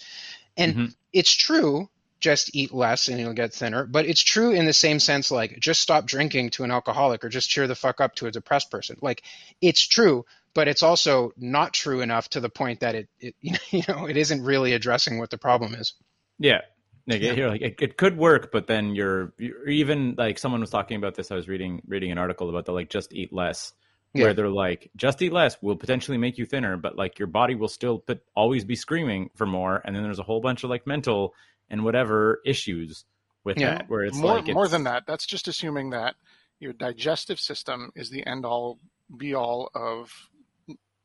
and 0.56 0.74
Mhm. 0.74 0.94
it's 1.12 1.32
true 1.32 1.88
just 2.20 2.54
eat 2.54 2.72
less 2.72 3.08
and 3.08 3.18
you'll 3.18 3.32
get 3.32 3.52
thinner 3.52 3.84
but 3.84 4.06
it's 4.06 4.22
true 4.22 4.52
in 4.52 4.64
the 4.64 4.72
same 4.72 5.00
sense 5.00 5.30
like 5.30 5.58
just 5.58 5.80
stop 5.80 6.06
drinking 6.06 6.50
to 6.50 6.64
an 6.64 6.70
alcoholic 6.70 7.24
or 7.24 7.28
just 7.28 7.50
cheer 7.50 7.66
the 7.66 7.74
fuck 7.74 8.00
up 8.00 8.14
to 8.14 8.26
a 8.26 8.30
depressed 8.30 8.70
person 8.70 8.96
like 9.00 9.22
it's 9.60 9.86
true 9.86 10.24
but 10.54 10.68
it's 10.68 10.82
also 10.82 11.32
not 11.36 11.72
true 11.72 12.00
enough 12.02 12.28
to 12.28 12.40
the 12.40 12.48
point 12.50 12.80
that 12.80 12.94
it, 12.94 13.08
it 13.20 13.34
you 13.70 13.82
know 13.88 14.06
it 14.06 14.16
isn't 14.16 14.42
really 14.42 14.72
addressing 14.72 15.18
what 15.18 15.30
the 15.30 15.38
problem 15.38 15.74
is 15.74 15.94
Yeah. 16.38 16.62
Like, 17.06 17.20
Yeah. 17.22 17.32
you're 17.32 17.48
like, 17.50 17.60
it, 17.62 17.76
it 17.80 17.96
could 17.96 18.16
work, 18.16 18.50
but 18.52 18.66
then 18.66 18.94
you're, 18.94 19.32
you're 19.38 19.68
even 19.68 20.14
like 20.16 20.38
someone 20.38 20.60
was 20.60 20.70
talking 20.70 20.96
about 20.96 21.14
this. 21.14 21.30
I 21.30 21.34
was 21.34 21.48
reading 21.48 21.82
reading 21.86 22.12
an 22.12 22.18
article 22.18 22.48
about 22.48 22.64
the 22.64 22.72
like 22.72 22.90
just 22.90 23.12
eat 23.12 23.32
less, 23.32 23.72
Yeah. 24.14 24.24
where 24.24 24.34
they're 24.34 24.48
like 24.48 24.90
just 24.96 25.20
eat 25.22 25.32
less 25.32 25.60
will 25.62 25.76
potentially 25.76 26.18
make 26.18 26.38
you 26.38 26.46
thinner, 26.46 26.76
but 26.76 26.96
like 26.96 27.18
your 27.18 27.28
body 27.28 27.54
will 27.54 27.68
still 27.68 27.98
put, 27.98 28.22
always 28.36 28.64
be 28.64 28.76
screaming 28.76 29.30
for 29.34 29.46
more. 29.46 29.82
And 29.84 29.96
then 29.96 30.02
there's 30.04 30.20
a 30.20 30.24
whole 30.24 30.40
bunch 30.40 30.62
of 30.64 30.70
like 30.70 30.86
mental 30.86 31.34
and 31.70 31.84
whatever 31.84 32.40
issues 32.46 33.04
with 33.44 33.58
Yeah. 33.58 33.78
that, 33.78 33.88
where 33.88 34.02
it's 34.04 34.16
more 34.16 34.36
like 34.36 34.52
more 34.54 34.68
than 34.68 34.84
that. 34.84 35.04
That's 35.06 35.26
just 35.26 35.48
assuming 35.48 35.90
that 35.90 36.14
your 36.60 36.72
digestive 36.72 37.40
system 37.40 37.90
is 37.96 38.10
the 38.10 38.24
end 38.26 38.44
all 38.46 38.78
be 39.16 39.34
all 39.34 39.70
of 39.74 40.12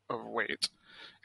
of 0.09 0.25
weight, 0.25 0.69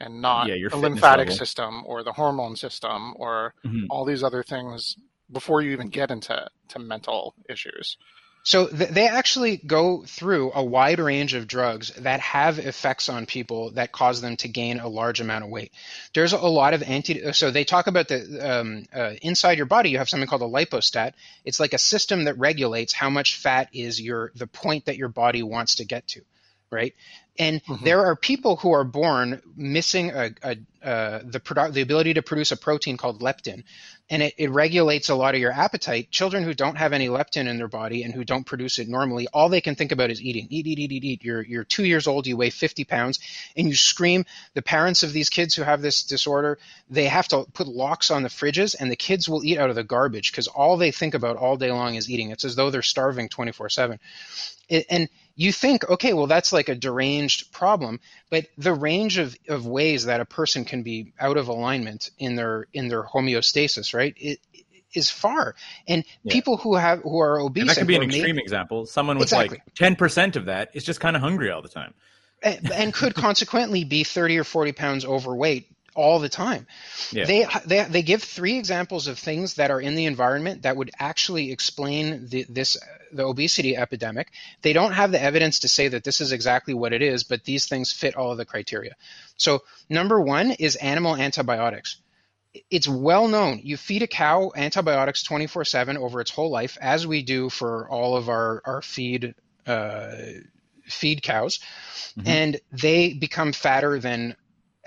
and 0.01 0.23
not 0.23 0.49
Yeah, 0.49 0.55
your 0.55 0.71
the 0.71 0.77
lymphatic 0.77 1.29
level. 1.29 1.39
system 1.39 1.85
or 1.87 2.03
the 2.05 2.13
hormone 2.13 2.57
system 2.57 3.15
or 3.17 3.55
Mhm. 3.67 3.91
all 3.91 4.05
these 4.05 4.23
other 4.25 4.43
things 4.43 4.97
before 5.31 5.63
you 5.63 5.73
even 5.73 5.89
get 5.89 6.11
into 6.11 6.49
to 6.69 6.79
mental 6.79 7.35
issues. 7.49 7.97
So 8.45 8.67
th- 8.69 8.91
they 8.91 9.07
actually 9.07 9.59
go 9.59 10.05
through 10.05 10.53
a 10.55 10.65
wide 10.65 10.99
range 10.99 11.35
of 11.35 11.47
drugs 11.47 11.91
that 11.99 12.21
have 12.21 12.59
effects 12.59 13.09
on 13.09 13.27
people 13.27 13.73
that 13.73 13.93
cause 13.93 14.21
them 14.21 14.37
to 14.39 14.49
gain 14.49 14.81
a 14.81 14.89
large 14.89 15.21
amount 15.21 15.45
of 15.45 15.51
weight. 15.51 15.73
There's 16.15 16.33
a 16.33 16.39
lot 16.39 16.75
of 16.75 16.83
anti. 16.83 17.33
So 17.33 17.51
they 17.51 17.65
talk 17.65 17.87
about 17.87 18.09
the 18.09 18.61
um, 18.61 18.87
uh, 18.95 19.15
inside 19.23 19.59
your 19.59 19.67
body. 19.67 19.91
You 19.91 19.99
have 19.99 20.09
something 20.09 20.29
called 20.29 20.43
a 20.43 20.47
lipostat. 20.47 21.13
It's 21.45 21.61
like 21.61 21.75
a 21.75 21.79
system 21.79 22.25
that 22.25 22.39
regulates 22.39 22.93
how 22.95 23.11
much 23.11 23.37
fat 23.37 23.69
is 23.75 24.01
your 24.01 24.33
the 24.35 24.49
point 24.49 24.87
that 24.87 24.97
your 24.97 25.09
body 25.09 25.43
wants 25.45 25.77
to 25.77 25.85
get 25.85 26.09
to, 26.09 26.23
right? 26.71 26.95
And 27.39 27.65
Mhm. 27.65 27.85
there 27.85 28.05
are 28.05 28.15
people 28.15 28.57
who 28.57 28.73
are 28.73 28.85
born 28.85 29.41
missing 29.57 30.11
a, 30.11 30.33
a, 30.43 30.57
uh, 30.87 31.21
the 31.25 31.41
produ- 31.41 31.73
the 31.73 31.81
ability 31.81 32.15
to 32.15 32.23
produce 32.23 32.53
a 32.53 32.57
protein 32.59 32.99
called 32.99 33.23
leptin, 33.23 33.65
and 34.11 34.23
it, 34.23 34.35
it 34.37 34.51
regulates 34.51 35.09
a 35.09 35.15
lot 35.15 35.35
of 35.35 35.41
your 35.41 35.51
appetite. 35.53 36.11
Children 36.11 36.45
who 36.45 36.53
don't 36.53 36.77
have 36.77 36.93
any 36.93 37.09
leptin 37.09 37.49
in 37.49 37.57
their 37.57 37.69
body 37.69 38.03
and 38.03 38.13
who 38.13 38.23
don't 38.23 38.45
produce 38.45 38.79
it 38.79 38.87
normally, 38.87 39.29
all 39.33 39.49
they 39.49 39.63
can 39.63 39.75
think 39.77 39.93
about 39.93 40.11
is 40.11 40.21
eating. 40.21 40.47
Eat, 40.51 40.67
eat, 40.67 40.79
eat, 40.79 40.93
eat, 40.93 41.05
eat. 41.05 41.25
You're 41.25 41.43
you're 41.43 41.65
two 41.65 41.85
years 41.87 42.07
old, 42.07 42.27
you 42.27 42.37
weigh 42.37 42.51
50 42.51 42.85
pounds, 42.85 43.19
and 43.57 43.67
you 43.67 43.77
scream. 43.77 44.27
The 44.53 44.61
parents 44.63 45.03
of 45.03 45.15
these 45.15 45.31
kids 45.31 45.55
who 45.55 45.63
have 45.63 45.81
this 45.81 46.03
disorder, 46.03 46.59
they 46.91 47.07
have 47.07 47.29
to 47.29 47.45
put 47.55 47.67
locks 47.67 48.11
on 48.11 48.23
the 48.23 48.29
fridges, 48.29 48.77
and 48.79 48.91
the 48.93 48.97
kids 48.97 49.27
will 49.27 49.43
eat 49.43 49.57
out 49.59 49.71
of 49.71 49.77
the 49.77 49.85
garbage 49.85 50.33
because 50.33 50.49
all 50.49 50.77
they 50.77 50.91
think 50.91 51.15
about 51.15 51.37
all 51.39 51.57
day 51.57 51.73
long 51.73 51.95
is 51.95 52.11
eating. 52.11 52.31
It's 52.31 52.45
as 52.45 52.57
though 52.57 52.69
they're 52.71 52.83
starving 52.83 53.31
24/7. 53.31 53.99
It- 54.69 54.87
and 54.91 55.09
you 55.35 55.53
think, 55.53 55.89
okay, 55.89 56.13
well, 56.13 56.27
that's 56.27 56.53
like 56.53 56.69
a 56.69 56.75
deranged 56.75 57.53
problem, 57.53 58.01
but 58.31 58.47
the 58.59 58.75
range 58.75 59.19
of, 59.19 59.37
of 59.49 59.67
ways 59.67 60.05
that 60.05 60.21
a 60.21 60.25
person 60.25 60.65
can 60.65 60.83
be 60.83 61.13
out 61.19 61.37
of 61.37 61.49
alignment 61.49 62.11
in 62.19 62.37
their 62.37 62.67
in 62.73 62.89
their 62.89 63.03
homeostasis, 63.03 63.95
right, 63.95 64.15
it, 64.17 64.41
is 64.95 65.11
far. 65.11 65.55
And 65.89 66.05
Yeah. 66.23 66.33
people 66.35 66.59
who 66.59 66.75
have 66.75 67.01
who 67.01 67.19
are 67.21 67.39
obese 67.41 67.63
And 67.63 67.71
that 67.71 67.79
could 67.79 67.87
be 67.87 67.95
an 67.97 68.03
are 68.03 68.07
made- 68.07 68.17
extreme 68.17 68.39
example. 68.39 68.85
Someone 68.85 69.17
with 69.17 69.29
Exactly. 69.29 69.59
like 69.65 69.75
ten 69.75 69.97
percent 69.97 70.37
of 70.37 70.45
that 70.47 70.69
is 70.75 70.85
just 70.85 71.01
kind 71.01 71.17
of 71.17 71.23
hungry 71.23 71.51
all 71.51 71.63
the 71.63 71.69
time. 71.71 71.95
and, 72.43 72.71
and 72.71 72.93
could 72.93 73.15
consequently 73.29 73.85
be 73.85 74.05
30 74.05 74.37
or 74.39 74.45
40 74.45 74.73
pounds 74.73 75.05
overweight 75.07 75.67
all 75.95 76.19
the 76.19 76.29
time. 76.29 76.67
Yeah. 77.11 77.25
They, 77.27 77.47
they 77.67 77.85
they 77.85 78.03
give 78.03 78.23
three 78.23 78.59
examples 78.59 79.07
of 79.07 79.19
things 79.19 79.55
that 79.55 79.71
are 79.71 79.81
in 79.81 79.95
the 79.95 80.07
environment 80.07 80.63
that 80.63 80.77
would 80.77 80.91
actually 80.99 81.53
explain 81.53 82.29
the, 82.29 82.45
this 82.49 82.77
the 83.13 83.25
obesity 83.25 83.77
epidemic. 83.77 84.31
They 84.63 84.73
don't 84.73 84.93
have 84.93 85.13
the 85.13 85.23
evidence 85.23 85.61
to 85.61 85.69
say 85.69 85.89
that 85.89 86.05
this 86.05 86.21
is 86.21 86.33
exactly 86.33 86.75
what 86.75 86.93
it 86.93 87.03
is, 87.03 87.25
but 87.25 87.45
these 87.45 87.67
things 87.67 87.93
fit 87.93 88.17
all 88.17 88.33
of 88.33 88.39
the 88.39 88.45
criteria. 88.47 88.95
So 89.37 89.61
number 89.89 90.21
one 90.21 90.53
is 90.53 90.77
animal 90.77 91.17
antibiotics. 91.17 91.97
It's 92.71 92.89
well 92.89 93.29
known. 93.29 93.61
You 93.63 93.77
feed 93.77 94.03
a 94.03 94.07
cow 94.07 94.53
antibiotics 94.55 95.23
24/7 95.25 95.97
over 95.97 96.21
its 96.21 96.31
whole 96.31 96.51
life, 96.51 96.77
as 96.81 97.07
we 97.07 97.23
do 97.23 97.49
for 97.49 97.89
all 97.89 98.17
of 98.17 98.29
our 98.29 98.63
our 98.65 98.83
feed 98.83 99.35
uh, 99.67 100.13
feed 100.87 101.23
cows, 101.23 101.61
Mhm. 102.19 102.29
and 102.29 102.61
they 102.73 103.13
become 103.15 103.53
fatter 103.53 103.99
than 103.99 104.37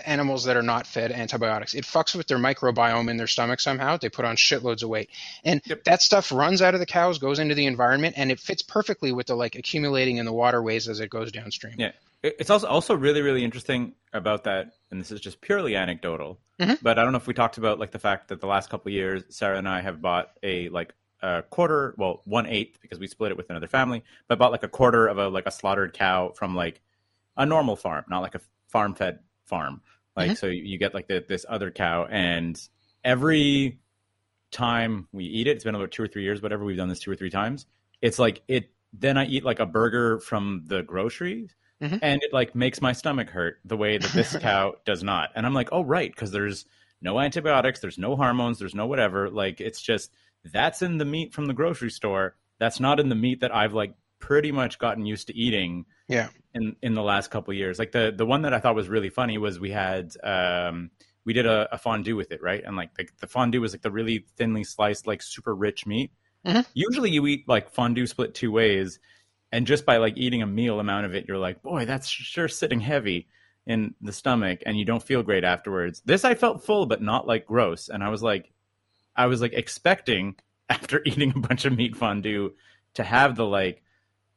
animals 0.04 0.44
that 0.46 0.58
are 0.58 0.62
not 0.64 0.86
fed 0.88 1.12
antibiotics. 1.12 1.74
It 1.74 1.86
fucks 1.86 2.16
with 2.16 2.28
their 2.28 2.38
microbiome 2.38 3.10
in 3.10 3.18
their 3.18 3.28
stomach 3.28 3.60
somehow. 3.60 3.98
They 3.98 4.10
put 4.10 4.26
on 4.26 4.36
shitloads 4.36 4.84
of 4.84 4.90
weight. 4.90 5.10
And 5.44 5.62
Yep. 5.66 5.84
that 5.86 6.02
stuff 6.02 6.32
runs 6.32 6.62
out 6.62 6.74
of 6.74 6.80
the 6.80 6.86
cows, 6.86 7.18
goes 7.18 7.40
into 7.40 7.56
the 7.56 7.66
environment, 7.66 8.16
and 8.18 8.32
it 8.32 8.40
fits 8.40 8.62
perfectly 8.62 9.12
with 9.12 9.28
the 9.28 9.36
like 9.36 9.56
accumulating 9.56 10.18
in 10.18 10.26
the 10.26 10.34
waterways 10.34 10.90
as 10.90 11.00
it 11.00 11.10
goes 11.10 11.32
downstream. 11.32 11.76
Yeah. 11.78 11.92
It's 12.24 12.50
also 12.50 12.66
also 12.68 12.96
really 12.96 13.22
really 13.22 13.44
interesting 13.44 13.94
about 14.12 14.46
that, 14.46 14.72
and 14.90 15.00
this 15.00 15.12
is 15.12 15.22
just 15.22 15.42
purely 15.42 15.76
anecdotal. 15.76 16.40
Mhm. 16.60 16.80
But 16.82 16.98
I 16.98 17.04
don't 17.04 17.12
know 17.12 17.18
if 17.20 17.28
we 17.28 17.36
talked 17.36 17.60
about 17.60 17.78
like 17.80 17.92
the 17.92 18.00
fact 18.00 18.30
that 18.30 18.42
the 18.42 18.48
last 18.48 18.70
couple 18.72 18.90
of 18.90 18.94
years, 18.94 19.24
Sarah 19.30 19.60
and 19.60 19.70
I 19.70 19.82
have 19.82 20.02
bought 20.02 20.32
a 20.42 20.70
like 20.70 20.94
a 21.22 21.44
quarter, 21.44 21.94
well 21.98 22.22
one 22.26 22.48
eighth 22.48 22.82
because 22.82 22.98
we 22.98 23.06
split 23.08 23.30
it 23.32 23.38
with 23.38 23.50
another 23.52 23.68
family, 23.68 24.04
but 24.28 24.40
bought 24.40 24.52
like 24.52 24.64
a 24.64 24.68
quarter 24.68 25.06
of 25.08 25.20
a 25.20 25.28
like 25.30 25.46
a 25.46 25.52
slaughtered 25.52 25.94
cow 25.94 26.32
from 26.36 26.56
like 26.56 26.82
a 27.38 27.46
normal 27.46 27.76
farm, 27.76 28.06
not 28.10 28.22
like 28.22 28.34
a 28.36 28.42
farm 28.70 28.96
fed 28.96 29.20
farm. 29.46 29.82
Like 30.16 30.32
Mhm. 30.32 30.38
so 30.38 30.48
you 30.48 30.78
get 30.78 30.94
like 30.94 31.08
the, 31.08 31.24
this 31.28 31.46
other 31.48 31.72
cow, 31.72 32.06
and 32.06 32.58
every 33.04 33.80
time 34.52 35.08
we 35.12 35.26
eat 35.26 35.48
it, 35.48 35.52
it's 35.52 35.64
been 35.64 35.76
about 35.76 35.92
two 35.92 36.04
or 36.04 36.08
three 36.08 36.24
years, 36.24 36.42
whatever. 36.42 36.64
We've 36.64 36.78
done 36.78 36.90
this 36.90 37.00
two 37.00 37.12
or 37.12 37.16
three 37.16 37.30
times. 37.30 37.66
It's 38.02 38.20
like 38.20 38.42
it. 38.48 38.70
Then 38.94 39.18
I 39.18 39.26
eat 39.26 39.44
like 39.44 39.60
a 39.60 39.66
burger 39.66 40.20
from 40.20 40.64
the 40.68 40.82
groceries, 40.84 41.54
Mhm. 41.82 42.00
and 42.02 42.24
it 42.24 42.32
like 42.32 42.56
makes 42.56 42.82
my 42.82 42.94
stomach 42.94 43.30
hurt 43.30 43.60
the 43.66 43.76
way 43.76 43.98
that 43.98 44.12
this 44.12 44.38
cow 44.42 44.76
does 44.86 45.04
not. 45.04 45.32
And 45.36 45.46
I'm 45.46 45.54
like, 45.54 45.70
oh 45.74 45.84
right, 45.84 46.10
because 46.10 46.32
there's 46.32 46.66
no 47.02 47.20
antibiotics, 47.20 47.82
there's 47.82 47.98
no 47.98 48.16
hormones, 48.16 48.58
there's 48.60 48.74
no 48.76 48.88
whatever. 48.88 49.30
Like 49.30 49.60
it's 49.60 49.82
just 49.82 50.14
that's 50.46 50.82
in 50.82 50.98
the 50.98 51.04
meat 51.06 51.34
from 51.34 51.48
the 51.48 51.54
grocery 51.54 51.92
store. 51.92 52.36
That's 52.58 52.80
not 52.80 53.02
in 53.02 53.10
the 53.10 53.16
meat 53.16 53.42
that 53.42 53.54
I've 53.54 53.74
like 53.74 53.96
pretty 54.20 54.52
much 54.54 54.80
gotten 54.80 55.06
used 55.06 55.28
to 55.28 55.36
eating 55.36 55.86
Yeah. 56.08 56.30
In 56.56 56.76
in 56.82 56.96
the 56.96 57.04
last 57.04 57.30
couple 57.30 57.52
of 57.52 57.58
years. 57.58 57.78
Like 57.78 57.92
the 57.92 58.12
the 58.16 58.26
one 58.26 58.42
that 58.44 58.54
I 58.54 58.60
thought 58.60 58.74
was 58.76 58.90
really 58.90 59.10
funny 59.10 59.38
was 59.38 59.60
we 59.60 59.70
had 59.72 60.14
um 60.24 60.90
we 61.26 61.34
did 61.34 61.46
a, 61.46 61.68
a 61.72 61.78
fondue 61.78 62.16
with 62.16 62.32
it, 62.32 62.42
right? 62.42 62.64
And 62.64 62.76
like 62.76 62.96
the, 62.96 63.08
the 63.20 63.28
fondue 63.28 63.62
was 63.62 63.74
like 63.74 63.82
the 63.82 63.92
really 63.92 64.26
thinly 64.38 64.64
sliced, 64.64 65.06
like 65.08 65.22
super 65.22 65.54
rich 65.56 65.86
meat. 65.86 66.12
Mhm. 66.46 66.66
Usually 66.74 67.12
you 67.12 67.26
eat 67.28 67.46
like 67.48 67.70
fondue 67.72 68.08
split 68.08 68.34
two 68.34 68.52
ways, 68.52 69.00
and 69.52 69.68
just 69.68 69.86
by 69.86 69.98
like 69.98 70.18
eating 70.18 70.42
a 70.42 70.48
meal 70.48 70.80
amount 70.80 71.06
of 71.06 71.14
it, 71.16 71.26
you're 71.28 71.38
like, 71.38 71.62
boy, 71.62 71.86
that's 71.86 72.08
sure 72.08 72.48
sitting 72.48 72.80
heavy 72.80 73.28
in 73.68 73.96
the 74.02 74.14
stomach, 74.14 74.62
and 74.66 74.78
you 74.78 74.86
don't 74.86 75.02
feel 75.04 75.24
great 75.24 75.44
afterwards. 75.44 76.02
This 76.06 76.24
I 76.24 76.36
felt 76.36 76.64
full, 76.64 76.86
but 76.86 77.02
not 77.02 77.28
like 77.28 77.46
gross, 77.48 77.90
and 77.90 78.04
I 78.04 78.10
was 78.10 78.22
like, 78.24 78.52
I 79.16 79.26
was 79.26 79.42
like 79.42 79.54
expecting 79.54 80.36
after 80.70 81.02
eating 81.06 81.34
a 81.36 81.40
bunch 81.40 81.66
of 81.66 81.76
meat 81.76 81.96
fondue 81.96 82.52
to 82.96 83.04
have 83.04 83.36
the 83.36 83.46
like 83.46 83.82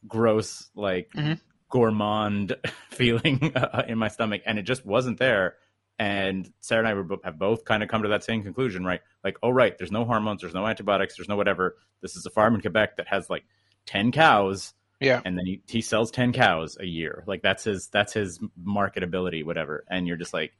gross 0.07 0.71
like 0.75 1.11
Mhm. 1.14 1.41
Gourmand 1.69 2.55
feeling 2.91 3.53
uh, 3.57 3.85
in 3.89 3.99
my 3.99 4.09
stomach, 4.09 4.43
and 4.47 4.59
it 4.59 4.62
just 4.62 4.85
wasn't 4.87 5.19
there. 5.19 5.57
And 6.01 6.49
Sarah 6.61 6.81
and 6.81 6.89
I 6.89 6.95
were, 6.95 7.16
have 7.25 7.39
both 7.39 7.64
kind 7.64 7.83
of 7.83 7.89
come 7.89 8.03
to 8.05 8.09
that 8.11 8.23
same 8.23 8.43
conclusion, 8.45 8.85
right? 8.85 9.01
Like, 9.25 9.37
oh, 9.43 9.51
right, 9.51 9.77
there's 9.77 9.91
no 9.91 10.05
hormones, 10.05 10.43
there's 10.43 10.55
no 10.55 10.64
antibiotics, 10.66 11.16
there's 11.16 11.29
no 11.29 11.37
whatever. 11.37 11.77
This 12.03 12.14
is 12.16 12.25
a 12.25 12.31
farm 12.31 12.55
in 12.55 12.61
Quebec 12.61 12.97
that 12.99 13.09
has 13.09 13.29
like 13.29 13.45
ten 13.85 14.12
cows, 14.12 14.75
Yeah. 15.01 15.21
and 15.25 15.37
then 15.37 15.45
he, 15.45 15.61
he 15.66 15.81
sells 15.81 16.12
ten 16.12 16.33
cows 16.33 16.77
a 16.79 16.87
year. 16.87 17.25
Like 17.27 17.43
that's 17.43 17.64
his 17.64 17.89
that's 17.89 18.12
his 18.12 18.39
marketability, 18.64 19.45
whatever. 19.45 19.85
And 19.91 20.07
you're 20.07 20.16
just 20.16 20.33
like, 20.33 20.53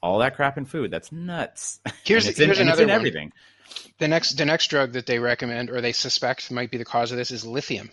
all 0.00 0.18
that 0.20 0.36
crap 0.36 0.56
in 0.58 0.64
food, 0.64 0.92
that's 0.92 1.10
nuts. 1.10 1.80
Here's 2.04 2.24
And 2.26 2.30
it's 2.30 2.40
in, 2.40 2.46
here's 2.46 2.58
another 2.60 2.84
one. 2.86 2.90
everything. 2.90 3.32
the 3.98 4.06
next 4.06 4.34
the 4.34 4.44
next 4.44 4.68
drug 4.68 4.92
that 4.92 5.06
they 5.06 5.18
recommend 5.18 5.70
or 5.70 5.80
they 5.80 5.92
suspect 5.92 6.52
might 6.52 6.70
be 6.70 6.78
the 6.78 6.84
cause 6.84 7.10
of 7.10 7.18
this 7.18 7.32
is 7.32 7.44
lithium. 7.44 7.90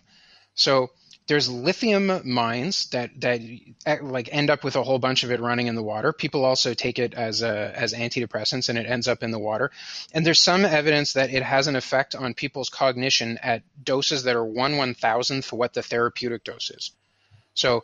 So 0.53 0.89
there's 1.29 1.47
lithium 1.49 2.21
mines 2.25 2.87
that 2.89 3.11
that 3.21 3.39
eh, 3.85 3.97
like 4.01 4.27
end 4.33 4.49
up 4.49 4.61
with 4.63 4.75
a 4.75 4.83
whole 4.83 4.99
bunch 4.99 5.23
of 5.23 5.31
it 5.31 5.39
running 5.39 5.67
in 5.67 5.75
the 5.75 5.83
water. 5.83 6.11
People 6.11 6.43
also 6.43 6.73
take 6.73 6.99
it 6.99 7.13
as 7.13 7.41
a, 7.43 7.71
as 7.75 7.93
antidepressants, 7.93 8.67
and 8.67 8.77
it 8.77 8.85
ends 8.87 9.07
up 9.07 9.23
in 9.23 9.31
the 9.31 9.39
water. 9.39 9.71
And 10.11 10.25
there's 10.25 10.41
some 10.41 10.65
evidence 10.65 11.13
that 11.13 11.31
it 11.31 11.43
has 11.43 11.67
an 11.67 11.77
effect 11.77 12.15
on 12.15 12.33
people's 12.33 12.69
cognition 12.69 13.37
at 13.41 13.61
doses 13.81 14.23
that 14.23 14.35
are 14.35 14.43
one 14.43 14.75
one 14.77 14.93
thousandth 14.95 15.53
what 15.53 15.73
the 15.73 15.83
therapeutic 15.83 16.43
dose 16.43 16.71
is. 16.71 16.91
So, 17.53 17.83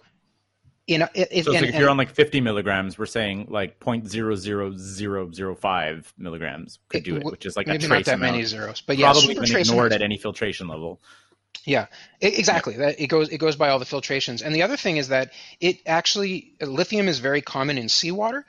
in 0.87 1.01
a- 1.03 1.09
it, 1.13 1.27
it, 1.31 1.45
So 1.45 1.51
it's 1.51 1.57
and- 1.57 1.65
like 1.67 1.75
if 1.75 1.79
you're 1.79 1.89
on 1.89 1.97
like 1.97 2.13
50 2.15 2.41
milligrams, 2.41 2.97
we're 2.97 3.05
saying 3.05 3.47
like 3.49 3.79
0.00005 3.79 6.13
milligrams 6.17 6.79
could 6.89 7.03
do 7.03 7.17
it, 7.17 7.23
which 7.25 7.45
is 7.45 7.55
like 7.55 7.67
maybe 7.67 7.85
a 7.85 7.87
not 7.87 7.93
trace 7.95 8.05
that 8.07 8.15
amount. 8.15 8.33
many 8.33 8.43
zeros, 8.45 8.81
but 8.81 8.97
yeah, 8.97 9.11
Probably 9.11 9.35
been 9.35 9.43
ignored 9.43 9.67
amounts. 9.91 9.95
at 9.95 10.01
any 10.01 10.17
filtration 10.17 10.67
level. 10.67 10.99
Yeah, 11.65 11.87
exactly. 12.21 12.77
That 12.77 13.01
it 13.01 13.07
goes 13.07 13.29
it 13.29 13.39
goes 13.39 13.55
by 13.55 13.69
all 13.69 13.79
the 13.79 13.85
filtrations. 13.85 14.43
And 14.43 14.53
the 14.53 14.61
other 14.61 14.77
thing 14.77 14.97
is 14.97 15.07
that 15.07 15.31
it 15.59 15.79
actually 15.87 16.53
lithium 16.61 17.07
is 17.07 17.19
very 17.19 17.41
common 17.41 17.79
in 17.79 17.89
seawater, 17.89 18.45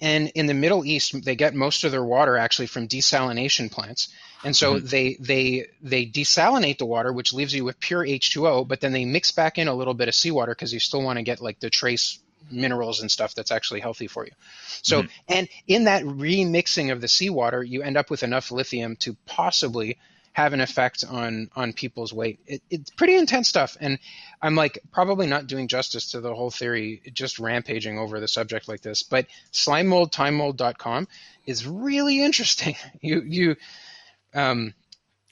and 0.00 0.28
in 0.34 0.46
the 0.46 0.54
Middle 0.54 0.84
East 0.84 1.24
they 1.24 1.34
get 1.34 1.54
most 1.54 1.84
of 1.84 1.92
their 1.92 2.04
water 2.04 2.36
actually 2.36 2.66
from 2.66 2.86
desalination 2.86 3.70
plants. 3.70 4.08
And 4.44 4.54
so 4.54 4.74
mm-hmm. 4.74 4.86
they 4.86 5.16
they 5.18 5.66
they 5.80 6.06
desalinate 6.06 6.76
the 6.76 6.86
water, 6.86 7.10
which 7.10 7.32
leaves 7.32 7.54
you 7.54 7.64
with 7.64 7.80
pure 7.80 8.04
H2O, 8.04 8.68
but 8.68 8.80
then 8.80 8.92
they 8.92 9.06
mix 9.06 9.30
back 9.30 9.56
in 9.56 9.66
a 9.66 9.74
little 9.74 9.94
bit 9.94 10.08
of 10.08 10.14
seawater 10.14 10.54
because 10.54 10.72
you 10.72 10.80
still 10.80 11.02
want 11.02 11.18
to 11.18 11.22
get 11.22 11.40
like 11.40 11.60
the 11.60 11.70
trace 11.70 12.18
minerals 12.50 13.00
and 13.00 13.10
stuff 13.10 13.34
that's 13.34 13.50
actually 13.50 13.80
healthy 13.80 14.06
for 14.08 14.26
you. 14.26 14.32
So 14.82 15.02
mm-hmm. 15.02 15.10
and 15.28 15.48
in 15.66 15.84
that 15.84 16.04
remixing 16.04 16.92
of 16.92 17.00
the 17.00 17.08
seawater, 17.08 17.62
you 17.62 17.82
end 17.82 17.96
up 17.96 18.10
with 18.10 18.22
enough 18.22 18.50
lithium 18.50 18.96
to 18.96 19.16
possibly 19.24 19.96
have 20.38 20.52
an 20.52 20.60
effect 20.60 21.04
on 21.08 21.50
on 21.56 21.72
people's 21.72 22.12
weight. 22.12 22.38
It, 22.46 22.62
it's 22.70 22.90
pretty 22.90 23.16
intense 23.16 23.48
stuff, 23.48 23.76
and 23.80 23.98
I'm 24.40 24.54
like 24.54 24.78
probably 24.92 25.26
not 25.26 25.48
doing 25.48 25.66
justice 25.66 26.12
to 26.12 26.20
the 26.20 26.32
whole 26.32 26.52
theory, 26.52 27.02
just 27.12 27.40
rampaging 27.40 27.98
over 27.98 28.20
the 28.20 28.28
subject 28.28 28.68
like 28.68 28.80
this. 28.80 29.02
But 29.02 29.26
slime 29.50 29.88
mold, 29.88 30.12
time 30.12 30.38
slimemoldtimemold.com 30.38 31.08
is 31.44 31.66
really 31.66 32.22
interesting. 32.22 32.76
You 33.00 33.22
you 33.26 33.56
um, 34.32 34.74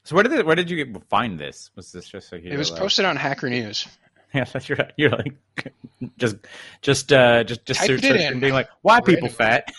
So 0.02 0.16
where 0.16 0.24
did 0.24 0.32
it, 0.32 0.46
where 0.46 0.56
did 0.56 0.70
you 0.70 0.84
get, 0.84 1.08
find 1.08 1.38
this? 1.38 1.70
Was 1.76 1.92
this 1.92 2.08
just 2.08 2.28
so 2.28 2.36
it 2.36 2.56
was 2.56 2.70
posted 2.70 3.04
on 3.04 3.16
Hacker 3.16 3.48
News. 3.48 3.86
Yeah, 4.34 4.44
that's 4.44 4.68
you're 4.68 4.78
you're 4.98 5.10
like 5.10 5.32
just 6.18 6.36
just 6.82 7.12
uh 7.12 7.44
just 7.44 7.64
just 7.64 7.80
search 7.80 8.04
it 8.04 8.16
it 8.16 8.20
in. 8.20 8.32
and 8.32 8.40
being 8.40 8.52
like, 8.52 8.68
why 8.82 9.00
people 9.00 9.28
fat? 9.28 9.72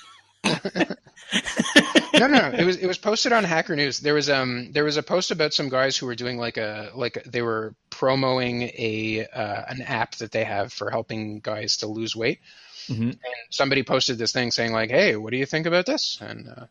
No, 2.14 2.28
no, 2.28 2.28
no. 2.28 2.52
It 2.58 2.66
was 2.66 2.78
it 2.78 2.88
was 2.88 2.98
posted 2.98 3.32
on 3.32 3.44
Hacker 3.44 3.76
News. 3.76 4.00
There 4.00 4.14
was 4.14 4.30
um 4.30 4.72
there 4.72 4.84
was 4.84 4.98
a 4.98 5.04
post 5.04 5.32
about 5.32 5.54
some 5.54 5.70
guys 5.70 5.98
who 5.98 6.06
were 6.06 6.16
doing 6.16 6.38
like 6.38 6.58
a 6.58 6.92
like 6.96 7.24
they 7.26 7.42
were 7.42 7.76
promoting 7.90 8.64
a 8.64 9.28
uh, 9.34 9.64
an 9.70 9.82
app 9.82 10.16
that 10.16 10.32
they 10.32 10.44
have 10.44 10.72
for 10.72 10.90
helping 10.90 11.40
guys 11.40 11.78
to 11.78 11.88
lose 11.88 12.16
weight. 12.16 12.40
Mhm. 12.88 13.10
And 13.12 13.20
somebody 13.50 13.84
posted 13.84 14.18
this 14.18 14.32
thing 14.32 14.52
saying 14.52 14.72
like, 14.72 14.90
"Hey, 14.90 15.16
what 15.16 15.32
do 15.32 15.38
you 15.38 15.46
think 15.46 15.66
about 15.66 15.86
this?" 15.86 16.18
And 16.22 16.48
uh, 16.48 16.66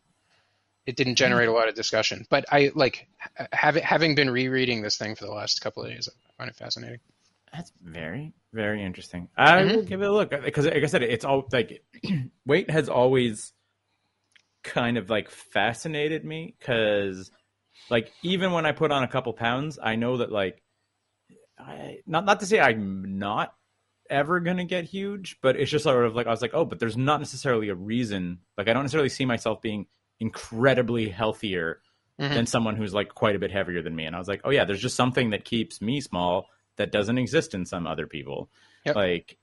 it 0.85 0.95
didn't 0.95 1.15
generate 1.15 1.49
a 1.49 1.51
lot 1.51 1.69
of 1.69 1.75
discussion. 1.75 2.25
But 2.29 2.45
I 2.51 2.71
like 2.73 3.07
ha- 3.19 3.47
having 3.51 3.83
having 3.83 4.15
been 4.15 4.29
rereading 4.29 4.81
this 4.81 4.97
thing 4.97 5.15
for 5.15 5.25
the 5.25 5.31
last 5.33 5.61
couple 5.61 5.83
of 5.83 5.89
days, 5.89 6.09
I 6.09 6.31
find 6.37 6.49
it 6.49 6.55
fascinating. 6.55 6.99
That's 7.53 7.71
very, 7.81 8.33
very 8.53 8.83
interesting. 8.83 9.29
I 9.37 9.61
Mhm. 9.61 9.75
will 9.75 9.83
give 9.83 10.01
it 10.01 10.07
a 10.07 10.11
look 10.11 10.31
because, 10.43 10.65
like 10.65 10.83
I 10.83 10.85
said, 10.87 11.03
it's 11.03 11.23
all 11.25 11.47
like 11.51 11.83
weight 12.45 12.69
has 12.69 12.89
always 12.89 13.53
kind 14.67 14.97
of 14.97 15.09
like 15.09 15.29
fascinated 15.31 16.23
me 16.23 16.55
because, 16.59 17.31
like, 17.89 18.11
even 18.21 18.51
when 18.51 18.65
I 18.65 18.71
put 18.73 18.91
on 18.91 19.03
a 19.03 19.07
couple 19.07 19.33
pounds, 19.33 19.79
I 19.81 19.95
know 19.95 20.17
that 20.17 20.31
like, 20.31 20.61
I 21.59 21.99
not 22.05 22.25
not 22.25 22.39
to 22.41 22.45
say 22.45 22.59
I'm 22.59 23.17
not 23.17 23.53
ever 24.09 24.39
gonna 24.39 24.65
get 24.65 24.85
huge, 24.85 25.37
but 25.41 25.55
it's 25.55 25.71
just 25.71 25.83
sort 25.83 26.05
of 26.05 26.15
like 26.15 26.27
I 26.27 26.29
was 26.31 26.41
like, 26.41 26.53
oh, 26.53 26.65
but 26.65 26.79
there's 26.79 26.97
not 26.97 27.19
necessarily 27.19 27.69
a 27.69 27.75
reason. 27.75 28.39
Like, 28.57 28.67
I 28.67 28.73
don't 28.73 28.83
necessarily 28.83 29.09
see 29.09 29.25
myself 29.25 29.61
being 29.61 29.87
incredibly 30.19 31.09
healthier 31.09 31.81
Mhm. 32.19 32.33
than 32.33 32.45
someone 32.47 32.75
who's 32.75 32.95
like 32.95 33.09
quite 33.09 33.35
a 33.35 33.39
bit 33.39 33.51
heavier 33.51 33.83
than 33.83 33.95
me. 33.95 34.05
And 34.05 34.15
I 34.15 34.19
was 34.19 34.27
like, 34.27 34.41
oh 34.43 34.49
yeah, 34.49 34.65
there's 34.65 34.81
just 34.81 34.95
something 34.95 35.29
that 35.29 35.45
keeps 35.45 35.81
me 35.81 36.01
small 36.01 36.47
that 36.77 36.91
doesn't 36.91 37.19
exist 37.19 37.53
in 37.53 37.63
some 37.65 37.85
other 37.85 38.07
people. 38.07 38.49
Yep. 38.85 38.95
Like, 38.95 39.37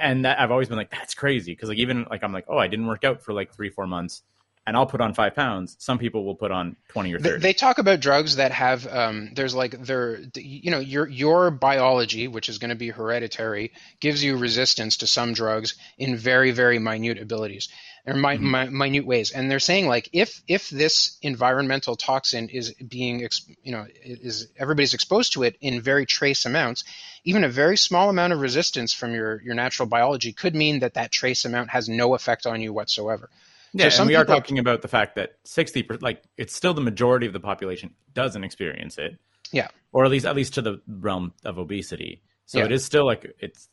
and 0.00 0.24
that, 0.24 0.40
I've 0.40 0.50
always 0.50 0.68
been 0.68 0.78
like, 0.78 0.90
that's 0.90 1.12
crazy 1.12 1.52
because 1.52 1.68
like 1.68 1.76
even 1.76 2.06
like 2.10 2.24
I'm 2.24 2.32
like, 2.32 2.46
oh, 2.48 2.56
I 2.56 2.68
didn't 2.68 2.86
work 2.86 3.04
out 3.04 3.22
for 3.22 3.34
like 3.34 3.52
three 3.54 3.68
four 3.68 3.86
months, 3.86 4.22
and 4.66 4.76
I'll 4.76 4.86
put 4.86 5.00
on 5.00 5.14
five 5.14 5.34
pounds. 5.34 5.76
Some 5.78 5.98
people 5.98 6.24
will 6.24 6.34
put 6.34 6.50
on 6.50 6.76
twenty 6.88 7.14
or 7.14 7.18
thirty. 7.20 7.40
they 7.40 7.52
talk 7.52 7.78
about 7.78 8.00
drugs 8.00 8.36
that 8.36 8.50
have 8.52 8.86
um, 8.86 9.30
there's 9.34 9.54
like 9.54 9.80
their 9.82 10.20
you 10.34 10.70
know 10.70 10.80
your 10.80 11.06
your 11.08 11.50
biology 11.50 12.28
which 12.28 12.48
is 12.48 12.58
going 12.58 12.70
to 12.70 12.76
be 12.76 12.88
hereditary 12.88 13.72
gives 14.00 14.22
you 14.22 14.36
resistance 14.36 14.98
to 14.98 15.06
some 15.06 15.32
drugs 15.32 15.74
in 15.98 16.16
very 16.16 16.50
very 16.50 16.78
minute 16.78 17.18
abilities 17.18 17.68
or 18.06 18.14
mi- 18.14 18.38
mi- 18.38 18.68
minute 18.70 19.06
ways 19.06 19.30
and 19.30 19.50
they're 19.50 19.60
saying 19.60 19.86
like 19.86 20.08
if 20.12 20.42
if 20.48 20.68
this 20.70 21.16
environmental 21.22 21.96
toxin 21.96 22.48
is 22.48 22.74
being 22.74 23.24
ex- 23.24 23.46
you 23.62 23.72
know 23.72 23.86
is 24.02 24.48
everybody's 24.58 24.94
exposed 24.94 25.32
to 25.32 25.42
it 25.44 25.56
in 25.60 25.80
very 25.80 26.06
trace 26.06 26.44
amounts 26.44 26.84
even 27.24 27.44
a 27.44 27.48
very 27.48 27.76
small 27.76 28.08
amount 28.08 28.32
of 28.32 28.40
resistance 28.40 28.92
from 28.92 29.12
your 29.12 29.40
your 29.42 29.54
natural 29.54 29.88
biology 29.88 30.32
could 30.32 30.54
mean 30.54 30.80
that 30.80 30.94
that 30.94 31.10
trace 31.12 31.44
amount 31.44 31.70
has 31.70 31.88
no 31.88 32.14
effect 32.14 32.46
on 32.46 32.60
you 32.60 32.72
whatsoever 32.72 33.28
yeah, 33.78 33.88
some 33.90 34.02
and 34.02 34.08
we 34.08 34.14
are 34.16 34.24
talking 34.24 34.58
about 34.58 34.82
the 34.82 34.88
fact 34.88 35.16
that 35.16 35.38
sixty 35.44 35.82
percent, 35.82 36.02
like 36.02 36.22
it's 36.36 36.54
still 36.54 36.74
the 36.74 36.80
majority 36.80 37.26
of 37.26 37.32
the 37.32 37.40
population 37.40 37.94
doesn't 38.12 38.44
experience 38.44 38.98
it. 38.98 39.18
Yeah. 39.52 39.68
or 39.92 40.04
at 40.04 40.10
least 40.10 40.26
at 40.26 40.34
least 40.34 40.54
to 40.54 40.62
the 40.62 40.80
realm 40.88 41.32
of 41.44 41.58
obesity. 41.58 42.22
So 42.46 42.58
Yeah. 42.58 42.64
it 42.66 42.72
is 42.72 42.84
still 42.84 43.06
like 43.06 43.32
it's 43.38 43.68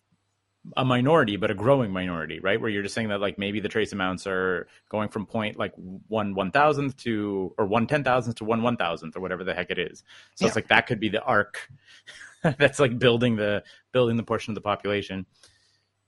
a 0.78 0.86
minority, 0.86 1.36
but 1.36 1.52
a 1.52 1.56
growing 1.56 1.92
minority, 1.92 2.40
right? 2.40 2.62
Where 2.62 2.70
you're 2.70 2.84
just 2.84 2.96
saying 2.96 3.10
that 3.10 3.20
like 3.20 3.38
maybe 3.38 3.60
the 3.60 3.68
trace 3.70 3.92
amounts 3.92 4.26
are 4.28 4.68
going 4.90 5.10
from 5.10 5.26
point 5.26 5.58
like 5.58 5.74
one 5.76 6.36
one 6.36 6.52
thousandth 6.52 6.96
to 6.98 7.54
or 7.58 7.66
one 7.66 7.88
ten 7.88 8.04
thousandth 8.04 8.38
to 8.38 8.46
one 8.46 8.62
one 8.62 8.78
thousandth 8.78 9.18
or 9.18 9.20
whatever 9.22 9.44
the 9.44 9.54
heck 9.54 9.72
it 9.72 9.80
is. 9.80 10.04
So 10.36 10.46
it's 10.46 10.56
like 10.56 10.68
that 10.70 10.88
could 10.88 11.00
be 11.00 11.10
the 11.10 11.22
arc 11.24 11.70
that's 12.44 12.80
like 12.80 12.98
building 13.00 13.36
the 13.36 13.64
building 13.92 14.16
the 14.16 14.24
portion 14.24 14.52
of 14.52 14.56
the 14.56 14.62
population. 14.62 15.26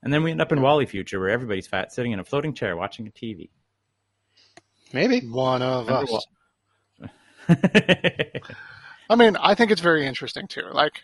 And 0.04 0.14
then 0.14 0.22
we 0.22 0.30
end 0.30 0.42
up 0.42 0.52
in 0.52 0.62
WALL-E 0.62 0.86
future 0.86 1.20
where 1.20 1.30
everybody's 1.30 1.66
fat 1.66 1.92
sitting 1.92 2.12
in 2.12 2.20
a 2.20 2.24
floating 2.24 2.54
chair 2.54 2.78
watching 2.78 3.08
a 3.08 3.12
TV. 3.12 3.50
Maybe 4.96 5.20
One 5.28 5.62
of 5.62 5.88
Remember 5.88 6.12
us. 6.12 6.12
what- 6.12 7.12
I 9.10 9.16
mean, 9.16 9.36
I 9.36 9.54
think 9.54 9.70
it's 9.70 9.82
very 9.82 10.08
interesting 10.08 10.48
too. 10.48 10.64
Like, 10.72 11.04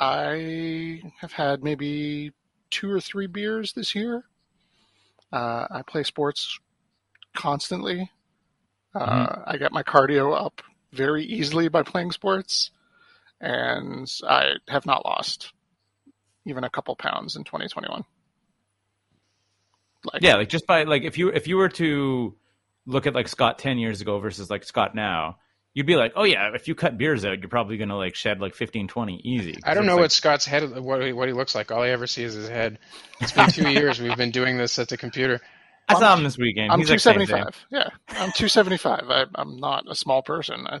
I 0.00 1.00
have 1.20 1.30
had 1.32 1.62
maybe 1.62 2.32
two 2.70 2.90
or 2.90 3.00
three 3.00 3.28
beers 3.28 3.72
this 3.74 3.94
year. 3.94 4.24
Uh, 5.32 5.66
I 5.70 5.82
play 5.86 6.02
sports 6.02 6.58
constantly. 7.36 8.10
Uh, 8.92 9.42
I 9.46 9.56
get 9.58 9.70
my 9.70 9.84
cardio 9.84 10.34
up 10.34 10.60
very 10.92 11.24
easily 11.24 11.68
by 11.68 11.84
playing 11.84 12.10
sports, 12.10 12.72
and 13.40 14.10
I 14.28 14.54
have 14.66 14.86
not 14.86 15.04
lost 15.04 15.52
even 16.46 16.64
a 16.64 16.70
couple 16.70 16.96
pounds 16.96 17.36
in 17.36 17.44
2021. 17.44 18.02
Like, 20.02 20.22
yeah, 20.22 20.34
like 20.36 20.48
just 20.48 20.66
by 20.66 20.82
like 20.84 21.02
if 21.04 21.16
you 21.18 21.28
if 21.28 21.46
you 21.46 21.58
were 21.58 21.68
to 21.68 22.34
look 22.90 23.06
at 23.06 23.14
like 23.14 23.28
Scott 23.28 23.58
ten 23.58 23.78
years 23.78 24.00
ago 24.00 24.18
versus 24.18 24.50
like 24.50 24.64
Scott 24.64 24.94
now, 24.94 25.38
you'd 25.74 25.86
be 25.86 25.96
like, 25.96 26.12
oh 26.16 26.24
yeah, 26.24 26.50
if 26.54 26.68
you 26.68 26.74
cut 26.74 26.98
beers 26.98 27.24
out, 27.24 27.38
you're 27.40 27.48
probably 27.48 27.76
gonna 27.76 27.96
like 27.96 28.14
shed 28.14 28.40
like 28.40 28.54
15, 28.54 28.88
20 28.88 29.20
easy. 29.24 29.56
I 29.64 29.74
don't 29.74 29.86
know 29.86 29.94
it's 29.96 30.00
what 30.00 30.12
Scott's 30.12 30.46
head, 30.46 30.78
what 30.80 31.02
he, 31.02 31.12
what 31.12 31.28
he 31.28 31.34
looks 31.34 31.54
like. 31.54 31.70
All 31.70 31.82
I 31.82 31.88
ever 31.90 32.06
see 32.06 32.24
is 32.24 32.34
his 32.34 32.48
head. 32.48 32.78
It's 33.20 33.32
been 33.32 33.50
two 33.50 33.70
years 33.70 34.00
we've 34.00 34.16
been 34.16 34.30
doing 34.32 34.58
this 34.58 34.78
at 34.78 34.88
the 34.88 34.96
computer. 34.96 35.40
I 35.88 35.98
saw 35.98 36.16
him 36.16 36.22
this 36.22 36.38
weekend. 36.38 36.70
I'm 36.70 36.78
He's 36.78 36.88
275. 36.88 37.54
thing. 37.54 37.54
Yeah, 37.70 37.88
I'm 38.08 38.30
275. 38.32 39.10
I, 39.10 39.24
I'm 39.34 39.56
not 39.56 39.90
a 39.90 39.94
small 39.96 40.22
person. 40.22 40.64
I, 40.66 40.80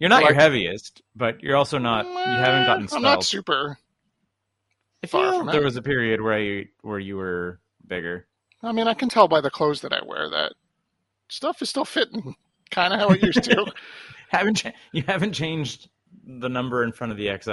You're 0.00 0.10
not 0.10 0.22
Like- 0.22 0.30
your 0.30 0.40
heaviest, 0.40 1.02
but 1.14 1.40
you're 1.42 1.56
also 1.56 1.78
not. 1.78 2.04
You 2.06 2.12
haven't 2.18 2.66
gotten 2.66 2.88
I'm 2.92 3.02
not 3.02 3.22
super. 3.22 3.78
I 5.04 5.06
far 5.06 5.30
feel 5.30 5.38
from 5.38 5.46
there 5.48 5.60
it. 5.60 5.64
was 5.64 5.76
a 5.76 5.82
period 5.82 6.20
where 6.20 6.38
you 6.40 6.66
where 6.82 6.98
you 6.98 7.16
were 7.16 7.60
bigger. 7.86 8.26
I 8.62 8.72
mean, 8.72 8.88
I 8.88 8.94
can 8.94 9.08
tell 9.08 9.28
by 9.28 9.40
the 9.40 9.50
clothes 9.50 9.82
that 9.82 9.92
I 9.92 10.00
wear 10.04 10.28
that 10.30 10.54
stuff 11.28 11.62
is 11.62 11.70
still 11.70 11.84
fitting 11.84 12.34
kind 12.70 12.92
of 12.92 13.00
how 13.00 13.08
it 13.10 13.22
used 13.22 13.44
to. 13.44 13.66
haven't 14.28 14.56
cha- 14.56 14.72
you 14.92 15.02
haven't 15.06 15.32
changed 15.32 15.88
the 16.26 16.48
number 16.48 16.82
in 16.84 16.92
front 16.92 17.10
of 17.12 17.16
the 17.18 17.26
XL? 17.40 17.50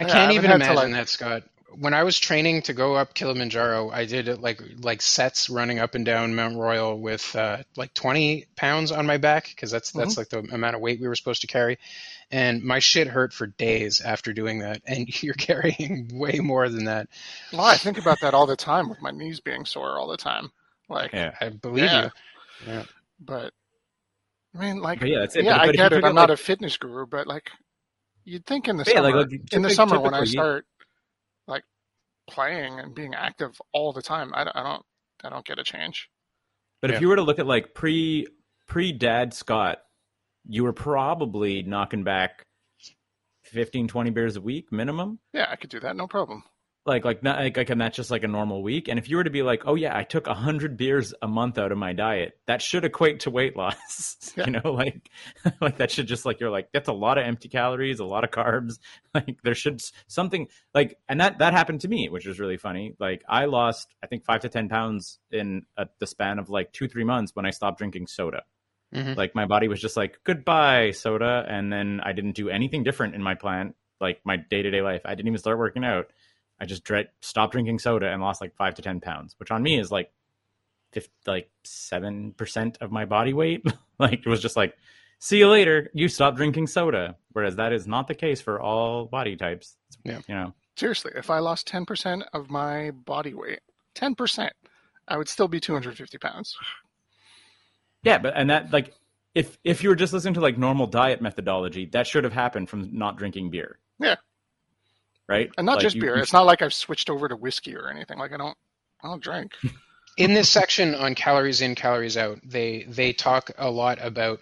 I 0.00 0.04
can't 0.04 0.10
haven't 0.12 0.36
even 0.36 0.50
had 0.50 0.58
to, 0.58 0.64
imagine 0.72 0.76
like- 0.76 0.92
that, 0.92 1.08
Scott. 1.08 1.42
When 1.74 1.92
I 1.92 2.02
was 2.02 2.18
training 2.18 2.62
to 2.62 2.72
go 2.72 2.94
up 2.94 3.12
Kilimanjaro, 3.12 3.90
I 3.90 4.06
did 4.06 4.26
it 4.28 4.40
like 4.40 4.58
like 4.80 5.02
sets 5.02 5.50
running 5.50 5.78
up 5.78 5.94
and 5.94 6.04
down 6.04 6.34
Mount 6.34 6.56
Royal 6.56 6.98
with 6.98 7.36
uh, 7.36 7.58
like 7.76 7.92
20 7.92 8.46
pounds 8.56 8.90
on 8.90 9.04
my 9.04 9.18
back 9.18 9.48
because 9.50 9.70
that's 9.70 9.90
that's 9.92 10.12
Mm-hmm. 10.16 10.20
like 10.20 10.28
the 10.48 10.54
amount 10.54 10.76
of 10.76 10.80
weight 10.80 10.98
we 10.98 11.06
were 11.06 11.14
supposed 11.14 11.42
to 11.42 11.46
carry, 11.46 11.78
and 12.30 12.62
my 12.64 12.78
shit 12.78 13.06
hurt 13.06 13.34
for 13.34 13.46
days 13.46 14.00
after 14.00 14.32
doing 14.32 14.60
that. 14.60 14.80
And 14.86 15.22
you're 15.22 15.34
carrying 15.34 16.08
way 16.14 16.38
more 16.40 16.70
than 16.70 16.86
that. 16.86 17.08
well, 17.52 17.60
I 17.60 17.76
think 17.76 17.98
about 17.98 18.16
that 18.22 18.32
all 18.32 18.46
the 18.46 18.56
time 18.56 18.88
with 18.88 19.02
my 19.02 19.10
knees 19.10 19.40
being 19.40 19.66
sore 19.66 19.98
all 19.98 20.08
the 20.08 20.16
time. 20.16 20.50
Like, 20.88 21.12
Yeah, 21.12 21.34
I 21.38 21.50
believe 21.50 21.84
you. 21.84 21.86
Yeah. 21.86 22.10
you. 22.66 22.82
But 23.20 23.52
I 24.54 24.58
mean, 24.60 24.80
like, 24.80 25.00
but 25.00 25.08
yeah, 25.08 25.18
that's 25.20 25.36
it. 25.36 25.44
yeah, 25.44 25.52
but, 25.52 25.60
I 25.60 25.66
but 25.66 25.74
if 25.74 25.80
you 25.80 25.88
get 25.90 25.92
it. 25.92 26.04
I'm 26.04 26.14
not 26.14 26.30
like, 26.30 26.38
a 26.38 26.42
fitness 26.42 26.76
guru, 26.76 27.06
but 27.06 27.26
like, 27.26 27.50
you'd 28.24 28.46
think 28.46 28.68
in 28.68 28.76
the 28.76 28.84
Yeah, 28.86 28.94
summer, 28.94 29.16
like, 29.16 29.30
like, 29.30 29.40
in 29.52 29.62
the 29.62 29.70
summer 29.70 30.00
when 30.00 30.14
I 30.14 30.18
typically, 30.18 30.26
you- 30.26 30.32
start 30.32 30.66
like 31.46 31.64
playing 32.30 32.78
and 32.80 32.94
being 32.94 33.14
active 33.14 33.60
all 33.72 33.92
the 33.92 34.02
time, 34.02 34.32
I, 34.34 34.44
don't- 34.44 34.56
I 34.56 34.62
don't, 34.62 34.82
I 35.24 35.28
don't 35.30 35.44
get 35.44 35.58
a 35.58 35.64
change. 35.64 36.08
But 36.80 36.90
Yeah. 36.90 36.96
if 36.96 37.02
you 37.02 37.08
were 37.08 37.16
to 37.16 37.22
look 37.22 37.38
at 37.38 37.46
like 37.46 37.74
pre 37.74 38.26
pre 38.66 38.92
dad 38.92 39.34
Scott, 39.34 39.78
you 40.46 40.64
were 40.64 40.72
probably 40.72 41.62
knocking 41.62 42.04
back 42.04 42.42
15, 43.44 43.88
20 43.88 44.10
beers 44.10 44.36
a 44.36 44.40
week 44.40 44.70
minimum. 44.72 45.18
Yeah, 45.32 45.46
I 45.50 45.56
could 45.56 45.70
do 45.70 45.80
that, 45.80 45.96
no 45.96 46.06
problem. 46.06 46.42
Like 46.88 47.04
like 47.04 47.22
not 47.22 47.38
like, 47.38 47.56
like 47.56 47.70
and 47.70 47.80
that's 47.80 47.96
just 47.96 48.10
like 48.10 48.24
a 48.24 48.28
normal 48.28 48.62
week. 48.62 48.88
And 48.88 48.98
if 48.98 49.08
you 49.08 49.16
were 49.18 49.24
to 49.24 49.30
be 49.30 49.42
like, 49.42 49.62
oh 49.66 49.74
yeah, 49.76 49.96
I 49.96 50.02
took 50.04 50.26
hundred 50.26 50.76
beers 50.76 51.14
a 51.22 51.28
month 51.28 51.58
out 51.58 51.70
of 51.70 51.78
my 51.78 51.92
diet, 51.92 52.38
that 52.46 52.62
should 52.62 52.84
equate 52.84 53.20
to 53.20 53.30
weight 53.30 53.56
loss. 53.56 54.16
Yeah. 54.36 54.46
You 54.46 54.52
know, 54.52 54.72
like 54.72 55.10
like 55.60 55.78
that 55.78 55.90
should 55.90 56.06
just 56.06 56.24
like 56.24 56.40
you're 56.40 56.50
like 56.50 56.68
that's 56.72 56.88
a 56.88 56.92
lot 56.92 57.18
of 57.18 57.24
empty 57.24 57.48
calories, 57.48 58.00
a 58.00 58.04
lot 58.04 58.24
of 58.24 58.30
carbs. 58.30 58.78
Like 59.14 59.40
there 59.42 59.54
should 59.54 59.80
something 60.06 60.48
like 60.74 60.98
and 61.08 61.20
that 61.20 61.38
that 61.38 61.52
happened 61.54 61.80
to 61.82 61.88
me, 61.88 62.08
which 62.08 62.26
was 62.26 62.38
really 62.40 62.56
funny. 62.56 62.94
Like 62.98 63.22
I 63.28 63.46
lost 63.46 63.94
I 64.02 64.06
think 64.06 64.24
five 64.24 64.40
to 64.42 64.48
ten 64.48 64.68
pounds 64.68 65.18
in 65.30 65.66
a, 65.76 65.86
the 65.98 66.06
span 66.06 66.38
of 66.38 66.50
like 66.50 66.72
two 66.72 66.88
three 66.88 67.04
months 67.04 67.34
when 67.34 67.46
I 67.46 67.50
stopped 67.50 67.78
drinking 67.78 68.06
soda. 68.06 68.42
Mhm. 68.94 69.16
Like 69.16 69.34
my 69.34 69.44
body 69.46 69.68
was 69.68 69.80
just 69.80 69.96
like 69.96 70.18
goodbye 70.24 70.92
soda, 70.92 71.44
and 71.48 71.72
then 71.72 72.00
I 72.02 72.12
didn't 72.12 72.32
do 72.36 72.48
anything 72.48 72.84
different 72.84 73.14
in 73.14 73.22
my 73.22 73.34
plan, 73.34 73.74
like 74.00 74.20
my 74.24 74.36
day 74.36 74.62
to 74.62 74.70
day 74.70 74.80
life. 74.80 75.02
I 75.04 75.14
didn't 75.14 75.28
even 75.28 75.38
start 75.38 75.58
working 75.58 75.84
out. 75.84 76.10
I 76.60 76.66
just 76.66 76.84
dre- 76.84 77.08
stopped 77.20 77.52
drinking 77.52 77.78
soda 77.78 78.08
and 78.08 78.20
lost 78.20 78.40
like 78.40 78.54
five 78.56 78.74
to 78.76 78.82
ten 78.82 79.00
pounds, 79.00 79.34
which 79.38 79.50
on 79.50 79.62
me 79.62 79.78
is 79.78 79.90
like, 79.90 80.12
50, 80.92 81.10
like 81.26 81.50
seven 81.64 82.32
percent 82.32 82.78
of 82.80 82.90
my 82.90 83.04
body 83.04 83.32
weight. 83.32 83.64
like 83.98 84.20
it 84.24 84.26
was 84.26 84.40
just 84.40 84.56
like, 84.56 84.76
see 85.18 85.38
you 85.38 85.48
later. 85.48 85.90
You 85.94 86.08
stop 86.08 86.36
drinking 86.36 86.66
soda, 86.68 87.16
whereas 87.32 87.56
that 87.56 87.72
is 87.72 87.86
not 87.86 88.08
the 88.08 88.14
case 88.14 88.40
for 88.40 88.60
all 88.60 89.06
body 89.06 89.36
types. 89.36 89.76
Yeah. 90.04 90.20
you 90.28 90.34
know. 90.34 90.54
Seriously, 90.76 91.12
if 91.16 91.28
I 91.28 91.40
lost 91.40 91.68
10% 91.68 92.22
of 92.32 92.50
my 92.50 92.92
body 92.92 93.34
weight, 93.34 93.60
10%, 93.96 94.48
I 95.08 95.16
would 95.16 95.28
still 95.28 95.48
be 95.48 95.58
250 95.58 96.18
pounds. 96.18 96.56
Yeah, 98.04 98.18
but 98.18 98.34
and 98.36 98.50
that 98.50 98.72
like 98.72 98.94
if 99.34 99.58
if 99.64 99.82
you 99.82 99.88
were 99.88 99.96
just 99.96 100.12
listening 100.12 100.34
to 100.34 100.40
like 100.40 100.56
normal 100.56 100.86
diet 100.86 101.20
methodology, 101.20 101.86
that 101.86 102.06
should 102.06 102.24
have 102.24 102.32
happened 102.32 102.68
from 102.68 102.96
not 102.96 103.18
drinking 103.18 103.50
beer. 103.50 103.78
Yeah. 103.98 104.16
Right? 105.28 105.50
And 105.58 105.66
not 105.66 105.76
Like, 105.76 105.82
just 105.82 105.96
you- 105.96 106.02
beer. 106.02 106.16
you- 106.16 106.22
It's 106.22 106.32
not 106.32 106.46
like 106.46 106.62
I've 106.62 106.74
switched 106.74 107.10
over 107.10 107.28
to 107.28 107.36
whiskey 107.36 107.76
or 107.76 107.90
anything. 107.90 108.18
Like 108.18 108.32
I 108.32 108.36
don't, 108.36 108.56
I 109.02 109.08
don't 109.08 109.22
drink. 109.22 109.52
in 110.18 110.34
this 110.34 110.50
section 110.50 110.94
on 110.94 111.14
calories 111.14 111.60
in 111.62 111.74
calories 111.74 112.16
out 112.16 112.40
they 112.44 112.82
they 112.88 113.12
talk 113.12 113.50
a 113.56 113.70
lot 113.70 113.98
about 114.04 114.40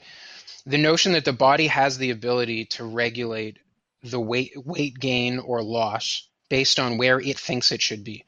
the 0.65 0.79
notion 0.79 1.13
that 1.13 1.25
the 1.25 1.33
body 1.33 1.69
has 1.69 1.99
the 1.99 2.11
ability 2.11 2.65
to 2.65 2.85
regulate 2.85 3.59
the 4.03 4.19
weight 4.19 4.53
weight 4.57 4.99
gain 4.99 5.39
or 5.39 5.63
loss 5.63 6.29
based 6.49 6.81
on 6.81 6.97
where 6.97 7.21
it 7.21 7.39
thinks 7.39 7.71
it 7.71 7.83
should 7.83 8.03
be 8.03 8.25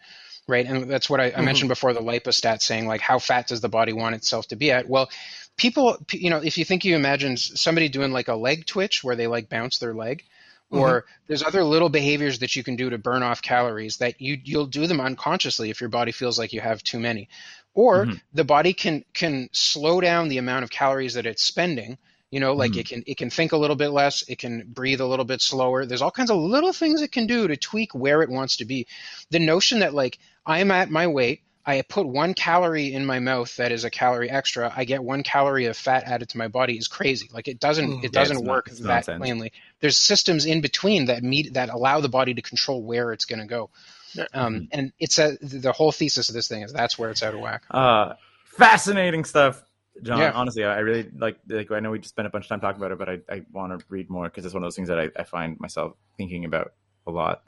right 0.47 0.67
and 0.67 0.91
that's 0.91 1.09
what 1.09 1.21
i, 1.21 1.27
I 1.27 1.31
mm-hmm. 1.31 1.45
mentioned 1.47 1.69
before 1.69 1.95
the 1.95 2.01
lipostat 2.01 2.61
saying 2.61 2.87
like 2.87 3.01
how 3.01 3.19
fat 3.19 3.49
does 3.49 3.61
the 3.61 3.69
body 3.69 3.93
want 3.93 4.15
itself 4.15 4.49
to 4.49 4.57
be 4.57 4.71
at 4.71 4.89
well 4.89 5.09
people 5.57 5.97
you 6.13 6.31
know 6.31 6.39
if 6.39 6.59
you 6.59 6.65
think 6.65 6.85
you 6.85 6.95
imagine 6.95 7.37
somebody 7.37 7.89
doing 7.89 8.13
like 8.13 8.29
a 8.29 8.35
leg 8.35 8.67
twitch 8.67 9.03
where 9.03 9.17
they 9.17 9.27
like 9.27 9.49
bounce 9.49 9.79
their 9.79 9.95
leg 9.95 10.25
or 10.71 11.05
there's 11.27 11.43
other 11.43 11.64
little 11.64 11.89
behaviors 11.89 12.41
that 12.41 12.55
you 12.57 12.62
can 12.62 12.77
do 12.77 12.91
to 12.91 12.99
burn 12.99 13.23
off 13.23 13.41
calories 13.43 13.99
that 13.99 14.21
you 14.21 14.39
you'll 14.45 14.66
do 14.66 14.87
them 14.87 15.01
unconsciously 15.01 15.71
if 15.71 15.81
your 15.81 15.91
body 15.91 16.12
feels 16.12 16.39
like 16.39 16.53
you 16.53 16.61
have 16.61 16.83
too 16.83 16.99
many. 16.99 17.29
Or 17.75 18.07
Mhm. 18.07 18.21
the 18.35 18.45
body 18.45 18.73
can 18.75 19.05
can 19.14 19.49
slow 19.53 20.01
down 20.01 20.29
the 20.29 20.39
amount 20.39 20.64
of 20.64 20.71
calories 20.71 21.14
that 21.14 21.27
it's 21.27 21.43
spending. 21.43 21.99
You 22.31 22.41
know 22.41 22.53
like 22.55 22.73
Mhm. 22.73 22.81
it 22.81 22.89
can 22.89 23.03
it 23.07 23.16
can 23.16 23.31
think 23.31 23.53
a 23.53 23.57
little 23.57 23.77
bit 23.77 23.89
less 23.89 24.23
it 24.29 24.39
can 24.39 24.64
breathe 24.69 25.01
a 25.01 25.07
little 25.07 25.25
bit 25.25 25.41
slower. 25.41 25.87
There's 25.87 26.03
all 26.03 26.11
kinds 26.11 26.31
of 26.31 26.37
little 26.37 26.73
things 26.75 27.01
it 27.01 27.12
can 27.12 27.27
do 27.27 27.49
to 27.49 27.57
tweak 27.57 27.95
where 27.95 28.21
it 28.23 28.29
wants 28.29 28.57
to 28.59 28.66
be. 28.66 28.87
The 29.31 29.39
notion 29.39 29.79
that 29.81 29.95
like 29.95 30.19
i'm 30.45 30.71
at 30.71 30.91
my 30.91 31.07
weight 31.07 31.43
I 31.69 31.83
put 31.83 32.07
one 32.07 32.33
calorie 32.33 32.95
in 32.95 33.05
my 33.05 33.19
mouth 33.19 33.55
that 33.57 33.73
is 33.73 33.85
a 33.85 33.91
calorie 33.91 34.31
extra. 34.31 34.73
I 34.75 34.85
get 34.85 35.05
one 35.05 35.23
calorie 35.23 35.66
of 35.66 35.77
fat 35.77 36.05
added 36.05 36.31
to 36.31 36.39
my 36.39 36.49
body 36.49 36.79
is 36.79 36.89
crazy. 36.89 37.29
Like 37.33 37.47
it 37.47 37.61
doesn't 37.61 37.91
Mm. 38.01 38.05
it 38.05 38.11
doesn't 38.12 38.39
it's 38.39 38.45
not- 38.47 38.51
work 38.51 38.69
it's 38.69 38.81
that 38.81 38.87
nonsense. 38.87 39.19
plainly. 39.19 39.53
There's 39.81 39.99
systems 39.99 40.47
in 40.47 40.62
between 40.62 41.07
that 41.07 41.23
meet 41.23 41.53
that 41.55 41.69
allow 41.69 42.01
the 42.01 42.09
body 42.09 42.33
to 42.35 42.43
control 42.43 42.83
where 42.83 43.12
it's 43.12 43.27
going 43.27 43.41
to 43.41 43.47
go. 43.47 43.69
Yeah. 44.14 44.25
Um, 44.33 44.69
and 44.73 44.93
it's 44.99 45.19
a 45.19 45.37
the 45.43 45.73
whole 45.73 45.93
thesis 45.93 46.31
of 46.31 46.35
this 46.35 46.49
thing 46.49 46.62
is 46.62 46.73
that's 46.73 46.99
where 46.99 47.11
it's 47.11 47.23
out 47.23 47.35
of 47.35 47.41
whack. 47.41 47.64
Uh, 47.71 48.14
fascinating 48.47 49.25
stuff, 49.27 49.62
John. 50.03 50.19
Yeah. 50.19 50.33
Honestly, 50.35 50.64
I 50.64 50.77
I 50.77 50.79
really 50.79 51.11
like. 51.14 51.37
Like 51.47 51.71
I 51.71 51.81
know 51.81 51.91
we 51.91 51.99
just 51.99 52.14
spent 52.14 52.27
a 52.27 52.31
bunch 52.31 52.47
of 52.47 52.49
time 52.49 52.61
talking 52.61 52.81
about 52.81 52.93
it, 52.93 52.99
but 52.99 53.09
I, 53.11 53.19
I 53.31 53.43
want 53.53 53.79
to 53.79 53.85
read 53.91 54.09
more 54.09 54.25
because 54.25 54.47
it's 54.47 54.55
one 54.55 54.62
of 54.62 54.66
those 54.66 54.77
things 54.77 54.89
that 54.89 54.99
I, 54.99 55.09
I 55.16 55.25
find 55.25 55.61
myself 55.61 55.93
thinking 56.16 56.47
about 56.47 56.73
a 57.07 57.11
lot. 57.11 57.43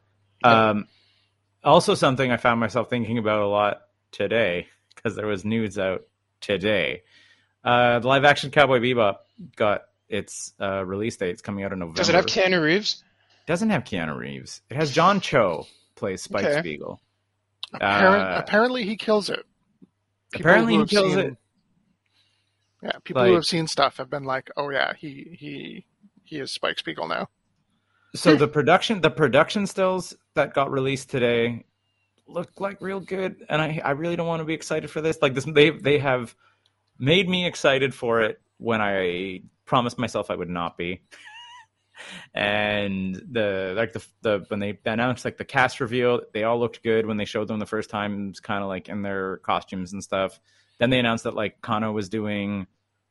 Yeah. 0.44 0.70
Um, 0.70 0.88
also, 1.64 1.94
something 1.94 2.30
I 2.30 2.36
found 2.36 2.60
myself 2.60 2.90
thinking 2.90 3.16
about 3.16 3.40
a 3.40 3.46
lot 3.46 3.80
today 4.12 4.66
because 4.94 5.16
there 5.16 5.26
was 5.26 5.44
news 5.44 5.78
out 5.78 6.02
today. 6.40 7.02
Uh, 7.64 7.98
the 7.98 8.08
live 8.08 8.24
action 8.24 8.50
Cowboy 8.50 8.78
Bebop 8.80 9.16
got 9.56 9.82
its 10.08 10.54
uh, 10.60 10.84
release 10.84 11.16
date. 11.16 11.30
It's 11.30 11.42
coming 11.42 11.64
out 11.64 11.72
in 11.72 11.78
November. 11.78 11.96
Does 11.98 12.08
it 12.08 12.14
have 12.14 12.26
Keanu 12.26 12.62
Reeves? 12.62 13.04
doesn't 13.46 13.70
have 13.70 13.82
Keanu 13.84 14.16
Reeves. 14.16 14.62
It 14.70 14.76
has 14.76 14.92
John 14.92 15.20
Cho 15.20 15.66
plays 15.96 16.22
Spike 16.22 16.44
Okay. 16.44 16.60
Spiegel. 16.60 17.00
Apparent, 17.74 18.22
Uh, 18.22 18.38
apparently, 18.38 18.84
he 18.84 18.96
kills 18.96 19.28
it. 19.28 19.44
People 20.32 20.50
Apparently, 20.50 20.72
he 20.74 20.78
have 20.80 20.88
kills 20.88 21.10
seen- 21.14 21.18
it. 21.18 21.36
Yeah, 22.82 22.92
people 23.04 23.22
Like- 23.22 23.28
who 23.30 23.34
have 23.34 23.44
seen 23.46 23.66
stuff 23.66 23.96
have 23.98 24.08
been 24.08 24.24
like, 24.24 24.50
"Oh 24.56 24.70
yeah, 24.70 24.94
he 24.94 25.36
he 25.38 25.86
he 26.24 26.38
is 26.38 26.50
Spike 26.50 26.78
Spiegel 26.78 27.08
now." 27.08 27.28
So 28.14 28.34
the 28.36 28.48
production, 28.48 29.00
the 29.02 29.10
production 29.10 29.66
stills 29.66 30.16
that 30.34 30.54
got 30.54 30.70
released 30.70 31.10
today 31.10 31.64
look 32.32 32.60
like 32.60 32.80
real 32.80 33.00
good, 33.00 33.44
and 33.48 33.60
I 33.60 33.80
I 33.84 33.90
really 33.92 34.16
don't 34.16 34.26
want 34.26 34.40
to 34.40 34.44
be 34.44 34.54
excited 34.54 34.90
for 34.90 35.00
this. 35.00 35.18
Like 35.20 35.34
this, 35.34 35.44
they 35.44 35.70
they 35.70 35.98
have 35.98 36.34
made 36.98 37.28
me 37.28 37.46
excited 37.46 37.94
for 37.94 38.22
it 38.22 38.40
when 38.58 38.80
I 38.80 39.42
promised 39.64 39.98
myself 39.98 40.30
I 40.30 40.34
would 40.36 40.48
not 40.50 40.76
be. 40.76 41.02
and 42.34 43.14
the 43.30 43.74
like 43.76 43.92
the 43.92 44.04
the 44.22 44.44
when 44.48 44.60
they 44.60 44.78
announced 44.84 45.24
like 45.24 45.38
the 45.38 45.44
cast 45.44 45.80
reveal, 45.80 46.20
they 46.32 46.44
all 46.44 46.58
looked 46.58 46.82
good 46.82 47.06
when 47.06 47.16
they 47.16 47.24
showed 47.24 47.48
them 47.48 47.58
the 47.58 47.66
first 47.66 47.90
time, 47.90 48.32
kind 48.42 48.62
of 48.62 48.68
like 48.68 48.88
in 48.88 49.02
their 49.02 49.38
costumes 49.38 49.92
and 49.92 50.02
stuff. 50.02 50.40
Then 50.78 50.90
they 50.90 50.98
announced 50.98 51.24
that 51.24 51.34
like 51.34 51.60
Kanno 51.60 51.92
was 51.92 52.08
doing 52.08 52.66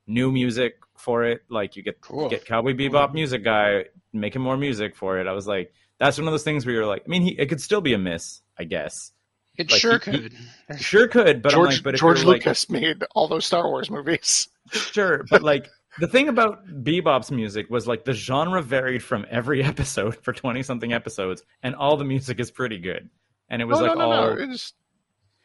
new 0.07 0.31
music 0.31 0.75
for 0.97 1.23
it. 1.23 1.41
Like 1.49 1.75
you 1.75 1.83
get 1.83 2.01
Cool. 2.01 2.29
get 2.29 2.45
Cowboy 2.45 2.73
Bebop 2.73 3.13
music 3.13 3.43
guy 3.43 3.85
making 4.11 4.41
more 4.41 4.57
music 4.57 4.95
for 4.95 5.19
it. 5.19 5.27
I 5.27 5.33
was 5.33 5.47
like, 5.47 5.71
that's 5.99 6.17
one 6.17 6.27
of 6.27 6.33
those 6.33 6.43
things 6.43 6.65
where 6.65 6.73
you're 6.73 6.85
like, 6.85 7.03
I 7.05 7.09
mean, 7.09 7.21
he, 7.21 7.31
it 7.31 7.47
could 7.47 7.61
still 7.61 7.81
be 7.81 7.93
a 7.93 7.97
miss, 7.97 8.41
I 8.59 8.65
guess. 8.65 9.11
It 9.57 9.71
Like, 9.71 9.81
sure 9.81 9.99
he- 9.99 10.11
he- 10.11 10.29
could. 10.29 10.79
Sure 10.79 11.07
could, 11.07 11.41
but 11.41 11.53
I'm 11.53 11.57
George 11.59 11.73
like, 11.75 11.83
but 11.83 11.95
George 11.95 12.19
you're 12.19 12.27
like, 12.27 12.45
Lucas 12.45 12.69
made 12.69 13.03
all 13.15 13.27
those 13.27 13.45
Star 13.45 13.67
Wars 13.67 13.89
movies. 13.89 14.47
sure, 14.71 15.25
but 15.29 15.41
like 15.41 15.69
the 15.99 16.07
thing 16.07 16.27
about 16.29 16.65
Bebop's 16.67 17.31
music 17.31 17.69
was 17.69 17.87
like 17.87 18.05
the 18.05 18.13
genre 18.13 18.61
varied 18.61 19.03
from 19.03 19.25
every 19.29 19.63
episode 19.73 20.15
for 20.23 20.33
twenty 20.33 20.63
something 20.63 20.93
episodes, 20.93 21.43
and 21.63 21.75
all 21.75 21.97
the 21.97 22.05
music 22.05 22.39
is 22.39 22.51
pretty 22.51 22.77
good. 22.79 23.09
And 23.49 23.61
it 23.61 23.65
was 23.65 23.79
oh 23.79 23.83
like 23.83 23.97
no, 23.97 24.09
no, 24.09 24.11
all 24.11 24.35
no! 24.35 24.51
It's 24.51 24.73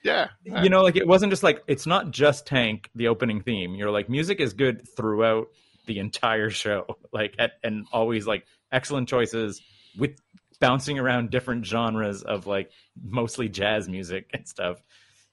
Yeah. 0.03 0.29
you 0.45 0.69
know, 0.69 0.83
like 0.83 0.97
it 0.97 1.07
wasn't 1.09 1.33
just 1.33 1.43
like 1.43 1.63
it's 1.67 1.87
not 1.87 2.11
just 2.11 2.47
Tank 2.47 2.91
the 2.95 3.09
opening 3.09 3.41
theme. 3.41 3.75
You're 3.75 3.91
like 3.91 4.09
music 4.09 4.39
is 4.41 4.53
good 4.53 4.87
throughout 4.97 5.49
the 5.87 5.99
entire 5.99 6.51
show, 6.51 6.99
like 7.13 7.35
at, 7.39 7.53
and 7.65 7.87
always 7.93 8.27
like 8.27 8.45
excellent 8.71 9.09
choices 9.09 9.61
with 9.99 10.13
bouncing 10.61 10.99
around 10.99 11.31
different 11.31 11.67
genres 11.67 12.23
of 12.23 12.47
like 12.47 12.71
mostly 13.03 13.49
jazz 13.49 13.89
music 13.89 14.31
and 14.35 14.47
stuff, 14.49 14.83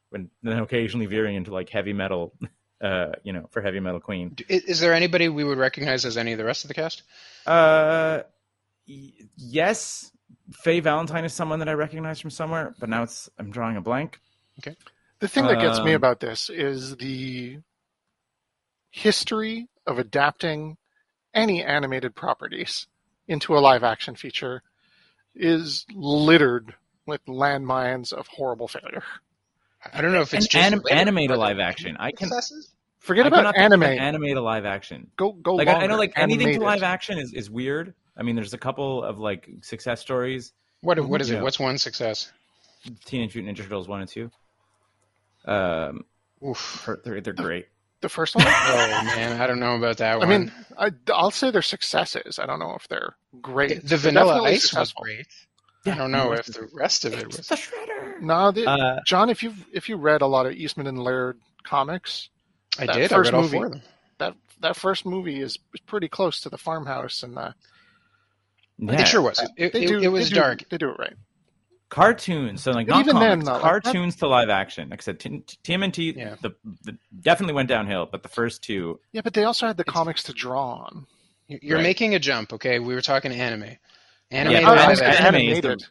when 0.10 0.30
then 0.44 0.60
occasionally 0.60 1.06
veering 1.06 1.36
into 1.36 1.54
like 1.54 1.70
heavy 1.70 1.94
metal. 1.94 2.34
Uh, 2.84 3.12
you 3.24 3.32
know, 3.32 3.48
for 3.52 3.62
heavy 3.62 3.80
metal 3.80 4.00
queen. 4.00 4.36
Is, 4.50 4.64
is 4.64 4.80
there 4.80 4.96
anybody 4.96 5.30
we 5.30 5.44
would 5.44 5.60
recognize 5.60 6.04
as 6.04 6.18
any 6.18 6.32
of 6.32 6.40
the 6.40 6.44
rest 6.44 6.64
of 6.64 6.68
the 6.68 6.74
cast? 6.74 7.04
Uh, 7.46 8.22
y- 8.88 9.12
yes, 9.38 10.12
Faye 10.52 10.80
Valentine 10.80 11.24
is 11.24 11.32
someone 11.32 11.60
that 11.60 11.70
I 11.70 11.74
recognize 11.74 12.20
from 12.20 12.32
somewhere, 12.32 12.74
but 12.80 12.90
now 12.90 13.04
it's 13.04 13.30
I'm 13.38 13.52
drawing 13.52 13.78
a 13.78 13.82
blank. 13.82 14.20
Okay. 14.58 14.76
The 15.20 15.28
thing 15.28 15.46
that 15.46 15.62
gets 15.62 15.78
me 15.82 15.92
Um, 15.92 15.98
about 15.98 16.22
this 16.22 16.50
is 16.50 16.96
the 16.98 17.60
history 18.90 19.68
of 19.86 20.00
adapting 20.00 20.78
any 21.36 21.64
animated 21.64 22.16
properties 22.16 22.88
into 23.28 23.56
a 23.56 23.60
live 23.60 23.84
action 23.84 24.16
feature 24.16 24.64
is 25.36 25.86
littered 25.94 26.76
with 27.06 27.26
landmines 27.26 28.14
of 28.14 28.28
horrible 28.28 28.68
failure. 28.68 29.04
I 29.94 30.02
don't 30.02 30.12
know 30.14 30.22
if 30.22 30.34
it's 30.34 30.46
And 30.46 30.50
just 30.52 30.66
anim- 30.66 30.82
later, 30.84 30.96
animate 30.96 31.32
a 31.32 31.38
live 31.38 31.60
action. 31.60 31.98
I 32.00 32.12
can 32.12 32.28
successes? 32.28 32.74
Forget 33.00 33.26
I 33.26 33.28
about 33.30 33.38
cannot 33.38 33.56
think 33.56 33.74
of 33.74 33.82
an 33.82 33.84
anime. 33.90 34.04
animate 34.04 34.38
a 34.38 34.42
live 34.42 34.66
action. 34.66 35.10
Go 35.18 35.32
go 35.32 35.56
Like 35.56 35.68
I, 35.68 35.74
I 35.74 35.88
know, 35.88 35.98
like 35.98 36.14
anything 36.16 36.54
to 36.60 36.66
live 36.66 36.84
action 36.84 37.18
is, 37.18 37.34
is 37.34 37.50
weird. 37.50 37.96
I 38.16 38.22
mean, 38.24 38.36
there's 38.36 38.54
a 38.54 38.60
couple 38.60 39.04
of 39.04 39.18
like 39.18 39.50
success 39.62 40.00
stories. 40.02 40.54
What 40.82 41.00
what 41.08 41.20
is 41.22 41.30
Yeah. 41.32 41.38
it? 41.40 41.44
What's 41.44 41.60
one 41.60 41.78
success? 41.80 42.32
Teenage 43.06 43.34
Mutant 43.36 43.58
Ninja 43.58 43.64
Turtles 43.64 43.88
one 43.88 44.02
and 44.02 44.10
two. 44.10 44.30
Um, 45.46 46.06
Oof. 46.48 46.88
they're, 47.04 47.22
they're 47.22 47.34
great. 47.34 47.68
The 48.02 48.10
first 48.10 48.36
one. 48.36 48.46
Oh 48.50 49.04
man, 49.06 49.40
I 49.42 49.48
don't 49.48 49.60
know 49.60 49.76
about 49.76 49.98
that 49.98 50.20
one. 50.20 50.28
I 50.32 50.38
mean, 50.38 50.52
I, 50.78 50.92
I'll 51.14 51.32
say 51.32 51.52
they're 51.52 51.62
successes. 51.62 52.40
I 52.40 52.46
don't 52.46 52.60
know 52.60 52.74
if 52.76 52.88
they're 52.88 53.16
great. 53.42 53.82
the 53.82 53.88
They're 53.90 53.98
Vanilla 54.00 54.34
definitely 54.34 54.52
Ice 54.54 54.74
was 54.74 54.94
great. 54.94 55.28
Yeah, 55.86 55.94
I 55.94 55.98
don't 55.98 56.12
know 56.12 56.32
if 56.34 56.46
the 56.48 56.68
rest 56.74 57.06
of 57.06 57.14
it 57.14 57.28
was. 57.28 57.48
the 57.48 57.56
shredder. 57.56 58.20
No, 58.22 58.52
the, 58.52 58.68
Uh, 58.70 59.00
John, 59.06 59.30
if 59.30 59.42
you 59.44 59.54
if 59.74 59.88
you 59.90 59.98
read 59.98 60.22
a 60.22 60.28
lot 60.28 60.46
of 60.46 60.54
Eastman 60.54 60.88
and 60.88 61.00
Laird 61.04 61.40
comics, 61.64 62.30
I 62.80 62.86
that 62.88 62.96
did. 62.96 63.14
I 63.14 63.16
first 63.16 63.32
read 63.32 63.36
all 63.36 63.42
movie- 63.44 63.58
four 63.58 63.66
of 63.68 63.72
them. 63.74 63.82
that 64.20 64.36
that 64.62 64.76
first 64.76 65.06
movie 65.06 65.40
is 65.42 65.58
pretty 65.88 66.08
close 66.08 66.42
to 66.42 66.50
the 66.50 66.58
farmhouse, 66.58 67.24
and 67.24 67.38
uh, 67.38 67.52
yeah. 68.78 69.02
It 69.02 69.08
sure 69.08 69.22
was. 69.22 69.40
It, 69.58 69.74
they 69.74 69.84
it, 69.84 69.88
do. 69.88 70.00
it 70.00 70.08
was 70.08 70.30
they 70.30 70.36
do- 70.36 70.42
dark. 70.42 70.70
They 70.70 70.78
do 70.78 70.90
it 70.90 70.98
right. 71.00 71.14
Cartoons. 71.92 72.64
So 72.64 72.72
like 72.72 72.88
But 72.88 72.94
not 72.96 73.00
even 73.02 73.20
then, 73.20 73.30
comics, 73.42 73.46
though, 73.46 73.54
like, 73.54 73.62
cartoons 73.62 74.16
to 74.18 74.28
live 74.28 74.50
action. 74.50 74.90
Like 74.90 75.02
I 75.02 75.04
said, 75.04 75.20
T- 75.20 75.44
T- 75.46 75.58
TMNT 75.64 76.16
Yeah. 76.18 76.36
the, 76.42 76.52
the 76.84 76.98
definitely 77.22 77.54
went 77.54 77.70
downhill, 77.70 78.08
but 78.12 78.24
the 78.24 78.30
first 78.30 78.64
two, 78.64 79.00
Yeah, 79.12 79.22
but 79.22 79.34
they 79.36 79.44
also 79.44 79.68
had 79.68 79.78
the 79.78 79.82
It's- 79.82 79.94
comics 79.94 80.24
to 80.24 80.34
draw 80.34 80.86
on. 80.86 81.06
You're 81.48 81.78
Right. 81.78 81.84
making 81.84 82.16
a 82.16 82.20
jump. 82.20 82.54
Okay, 82.54 82.80
we 82.80 82.96
were 82.96 83.02
talking 83.02 83.32
anime. 83.34 83.64
Yeah, 83.64 83.78
Animated 84.32 84.66
I 84.68 84.94
said 84.96 85.16
anime 85.16 85.36
animated. 85.36 85.64
the- 85.82 85.86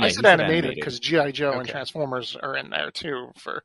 I 0.00 0.06
yeah, 0.06 0.08
said 0.08 0.24
said 0.24 0.40
animated 0.40 0.74
because 0.74 0.98
GI 0.98 1.32
Joe 1.32 1.52
and 1.60 1.68
Transformers 1.68 2.34
are 2.36 2.56
in 2.56 2.70
there 2.70 2.90
too 2.90 3.30
for, 3.38 3.62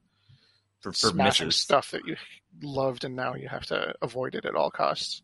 for, 0.81 0.91
for 0.91 0.95
smashing 1.09 1.47
misses. 1.47 1.61
stuff 1.61 1.89
that 1.91 2.05
you 2.05 2.15
loved, 2.61 3.03
and 3.03 3.15
now 3.15 3.33
you 3.33 3.47
have 3.47 3.65
to 3.67 3.95
avoid 4.01 4.35
it 4.35 4.45
at 4.45 4.53
all 4.53 4.69
costs. 4.69 5.21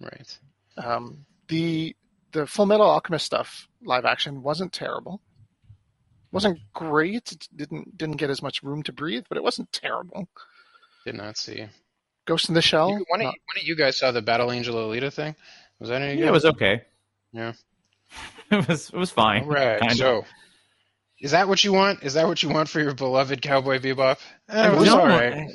Right. 0.00 0.38
Um, 0.78 1.26
the 1.48 1.94
the 2.32 2.46
Full 2.46 2.66
Metal 2.66 2.86
Alchemist 2.86 3.24
stuff 3.24 3.68
live 3.82 4.04
action 4.04 4.42
wasn't 4.42 4.72
terrible. 4.72 5.22
Wasn't 6.32 6.58
great. 6.72 7.32
It 7.32 7.48
didn't 7.54 7.96
didn't 7.96 8.16
get 8.16 8.30
as 8.30 8.42
much 8.42 8.62
room 8.62 8.82
to 8.84 8.92
breathe, 8.92 9.24
but 9.28 9.38
it 9.38 9.44
wasn't 9.44 9.72
terrible. 9.72 10.28
Did 11.04 11.14
not 11.16 11.36
see. 11.36 11.66
Ghost 12.24 12.48
in 12.48 12.54
the 12.54 12.62
Shell. 12.62 12.90
You, 12.90 13.04
one, 13.08 13.20
of, 13.20 13.26
not- 13.26 13.34
one 13.34 13.60
of 13.60 13.62
you 13.62 13.76
guys 13.76 13.96
saw 13.98 14.10
the 14.10 14.22
Battle 14.22 14.50
Angel 14.50 14.74
Alita 14.74 15.12
thing. 15.12 15.36
Was 15.78 15.88
that 15.90 16.02
any 16.02 16.16
good? 16.16 16.22
Yeah, 16.22 16.28
it 16.28 16.32
was 16.32 16.44
okay. 16.44 16.82
Yeah. 17.32 17.52
it 18.50 18.66
was 18.68 18.88
it 18.90 18.96
was 18.96 19.10
fine. 19.10 19.44
All 19.44 19.50
right. 19.50 19.78
Kind 19.80 19.92
of. 19.92 19.98
So, 19.98 20.24
is 21.20 21.30
that 21.30 21.48
what 21.48 21.62
you 21.64 21.72
want? 21.72 22.02
Is 22.02 22.14
that 22.14 22.26
what 22.26 22.42
you 22.42 22.48
want 22.48 22.68
for 22.68 22.80
your 22.80 22.94
beloved 22.94 23.40
Cowboy 23.42 23.78
Bebop? 23.78 24.18
Eh, 24.48 24.68
it 24.72 24.76
was 24.76 24.86
No, 24.88 25.00
all 25.00 25.06
right. 25.06 25.48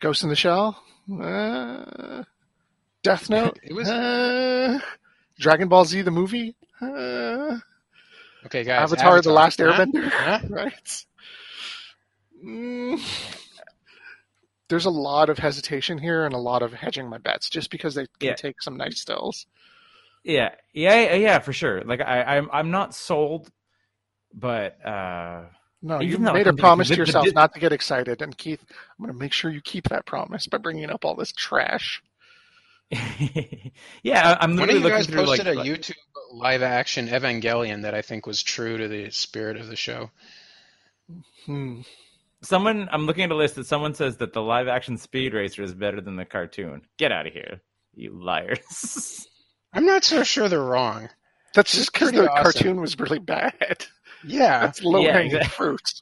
Ghost 0.00 0.22
in 0.22 0.28
the 0.28 0.36
Shell. 0.36 0.82
Uh, 1.22 2.22
Death 3.02 3.30
Note. 3.30 3.58
It 3.62 3.72
was 3.72 3.88
Uh, 3.88 4.78
Dragon 5.38 5.68
Ball 5.68 5.84
Z 5.84 6.02
the 6.02 6.10
movie. 6.10 6.54
Uh, 6.80 7.56
okay, 8.46 8.64
guys. 8.64 8.82
Avatar: 8.92 9.20
The 9.20 9.32
Last 9.32 9.60
Huh? 9.60 9.66
Airbender. 9.72 10.08
Huh? 10.10 10.40
right. 10.48 11.04
Mm. 12.44 13.00
There's 14.68 14.86
a 14.86 14.90
lot 14.90 15.28
of 15.30 15.38
hesitation 15.38 15.98
here 15.98 16.24
and 16.24 16.34
a 16.34 16.38
lot 16.38 16.62
of 16.62 16.72
hedging 16.72 17.08
my 17.08 17.18
bets, 17.18 17.48
just 17.48 17.70
because 17.70 17.94
they 17.94 18.06
can 18.18 18.28
Yeah. 18.30 18.34
take 18.34 18.60
some 18.60 18.76
nice 18.76 19.00
stills. 19.00 19.46
Yeah, 20.24 20.54
yeah, 20.72 21.02
yeah, 21.02 21.14
yeah, 21.14 21.38
for 21.38 21.52
sure. 21.52 21.82
Like 21.84 22.00
I, 22.00 22.22
I'm, 22.22 22.50
I'm 22.52 22.70
not 22.72 22.92
sold, 22.92 23.48
but 24.34 24.84
uh, 24.84 25.44
No, 25.82 26.00
you 26.00 26.16
though 26.18 26.32
made 26.32 26.48
a 26.48 26.52
promise 26.52 26.88
the- 26.88 26.96
to 26.96 27.02
the- 27.02 27.06
yourself 27.06 27.26
the- 27.26 27.32
not 27.32 27.54
to 27.54 27.60
get 27.60 27.72
excited, 27.72 28.20
and 28.22 28.36
Keith, 28.36 28.64
I'm 28.98 29.04
going 29.04 29.14
to 29.14 29.18
make 29.20 29.32
sure 29.32 29.52
you 29.52 29.60
keep 29.60 29.88
that 29.90 30.04
promise 30.04 30.48
by 30.48 30.58
bringing 30.58 30.90
up 30.90 31.04
all 31.04 31.14
this 31.14 31.30
trash. 31.32 32.02
yeah, 34.02 34.36
I- 34.40 34.44
I'm 34.44 34.56
One 34.56 34.68
of 34.70 34.74
literally 34.74 34.74
you 34.74 34.78
looking 34.80 34.96
guys 34.96 35.06
through 35.06 35.16
like, 35.26 35.26
posted 35.40 35.46
a 35.48 35.54
like- 35.54 35.68
YouTube 35.68 35.96
live 36.32 36.62
action 36.62 37.08
Evangelion 37.08 37.82
that 37.82 37.94
I 37.94 38.02
think 38.02 38.26
was 38.26 38.42
true 38.42 38.76
to 38.78 38.88
the 38.88 39.10
spirit 39.10 39.56
of 39.56 39.68
the 39.68 39.76
show. 39.76 40.10
Hmm. 41.46 41.82
someone. 42.42 42.88
I'm 42.90 43.06
looking 43.06 43.24
at 43.24 43.30
a 43.30 43.36
list 43.36 43.54
that 43.56 43.66
someone 43.66 43.94
says 43.94 44.16
that 44.18 44.32
the 44.32 44.42
live 44.42 44.66
action 44.68 44.96
Speed 44.98 45.34
Racer 45.34 45.62
is 45.62 45.74
better 45.74 46.00
than 46.00 46.16
the 46.16 46.24
cartoon. 46.24 46.82
Get 46.98 47.12
out 47.12 47.26
of 47.26 47.32
here, 47.32 47.60
you 47.94 48.10
liars! 48.12 49.28
I'm 49.72 49.86
not 49.86 50.02
so 50.04 50.22
sure 50.24 50.48
they're 50.48 50.60
wrong. 50.62 51.08
That's 51.54 51.70
It's 51.72 51.78
just 51.78 51.92
because 51.92 52.12
the 52.12 52.28
awesome. 52.28 52.42
cartoon 52.42 52.80
was 52.80 52.98
really 52.98 53.18
bad. 53.20 53.86
Yeah. 54.24 54.60
That's 54.66 54.82
low 54.82 55.02
hanging 55.04 55.26
exactly. 55.36 55.48
fruit. 55.50 55.92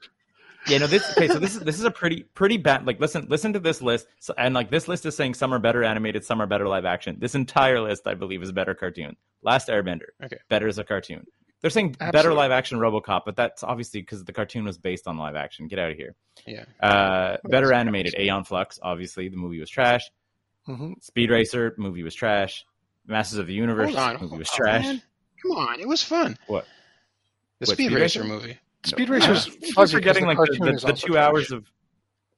Yeah, 0.69 0.79
no, 0.79 0.87
this 0.87 1.09
okay. 1.17 1.29
So 1.29 1.39
this 1.39 1.55
is 1.55 1.61
this 1.61 1.79
is 1.79 1.85
a 1.85 1.91
pretty 1.91 2.23
pretty 2.35 2.57
bad. 2.57 2.87
Like, 2.87 3.01
listen, 3.01 3.27
listen 3.29 3.53
to 3.55 3.59
this 3.61 3.81
list, 3.83 4.07
so, 4.21 4.35
and 4.39 4.55
like 4.55 4.71
this 4.71 4.89
list 4.89 5.05
is 5.07 5.17
saying 5.17 5.35
some 5.35 5.53
are 5.55 5.59
better 5.59 5.83
animated, 5.85 6.25
some 6.25 6.41
are 6.41 6.47
better 6.47 6.67
live 6.69 6.85
action. 6.85 7.17
This 7.19 7.35
entire 7.35 7.81
list, 7.81 8.07
I 8.07 8.15
believe, 8.15 8.43
is 8.43 8.53
better 8.53 8.75
cartoon. 8.75 9.17
Last 9.43 9.69
Airbender, 9.69 10.07
Okay. 10.25 10.39
better 10.49 10.69
as 10.69 10.79
a 10.79 10.85
cartoon. 10.85 11.27
They're 11.61 11.71
saying 11.71 11.97
better 12.13 12.35
live 12.35 12.51
action 12.51 12.79
RoboCop, 12.79 13.23
but 13.25 13.37
that's 13.37 13.63
obviously 13.63 14.01
because 14.01 14.23
the 14.25 14.33
cartoon 14.35 14.65
was 14.65 14.77
based 14.77 15.07
on 15.09 15.17
live 15.17 15.35
action. 15.35 15.67
Get 15.67 15.79
out 15.79 15.91
of 15.93 15.97
here. 15.97 16.15
Yeah. 16.47 16.65
Uh, 16.79 17.39
better 17.45 17.73
animated, 17.73 18.15
Aeon 18.19 18.45
Flux. 18.45 18.79
Obviously, 18.83 19.29
the 19.31 19.37
movie 19.39 19.61
was 19.61 19.71
trash. 19.71 20.11
hmm 20.67 20.93
Speed 21.01 21.31
Racer, 21.31 21.75
movie 21.79 22.03
was 22.03 22.15
trash. 22.15 22.67
Masters 23.07 23.39
of 23.39 23.47
the 23.47 23.55
Universe, 23.55 23.95
Hold 23.95 23.99
on. 24.17 24.21
movie 24.21 24.39
was 24.39 24.51
on, 24.51 24.57
trash. 24.57 24.83
man. 24.85 25.03
Come 25.43 25.53
on. 25.53 25.81
It 25.81 25.89
was 25.89 26.03
fun. 26.03 26.37
What? 26.49 26.65
The 27.61 27.67
What, 27.67 27.75
Speed, 27.77 27.87
Speed 27.91 27.95
Racer, 27.99 28.21
Racer? 28.23 28.33
movie. 28.35 28.59
Speed. 28.85 29.09
Racer's 29.09 29.47
fuzzy. 29.75 29.97
forgetting 29.97 30.27
like 30.27 30.37
the, 30.39 30.59
the, 30.81 30.87
the 30.89 30.93
two 30.93 31.17
hours 31.19 31.51
of 31.51 31.65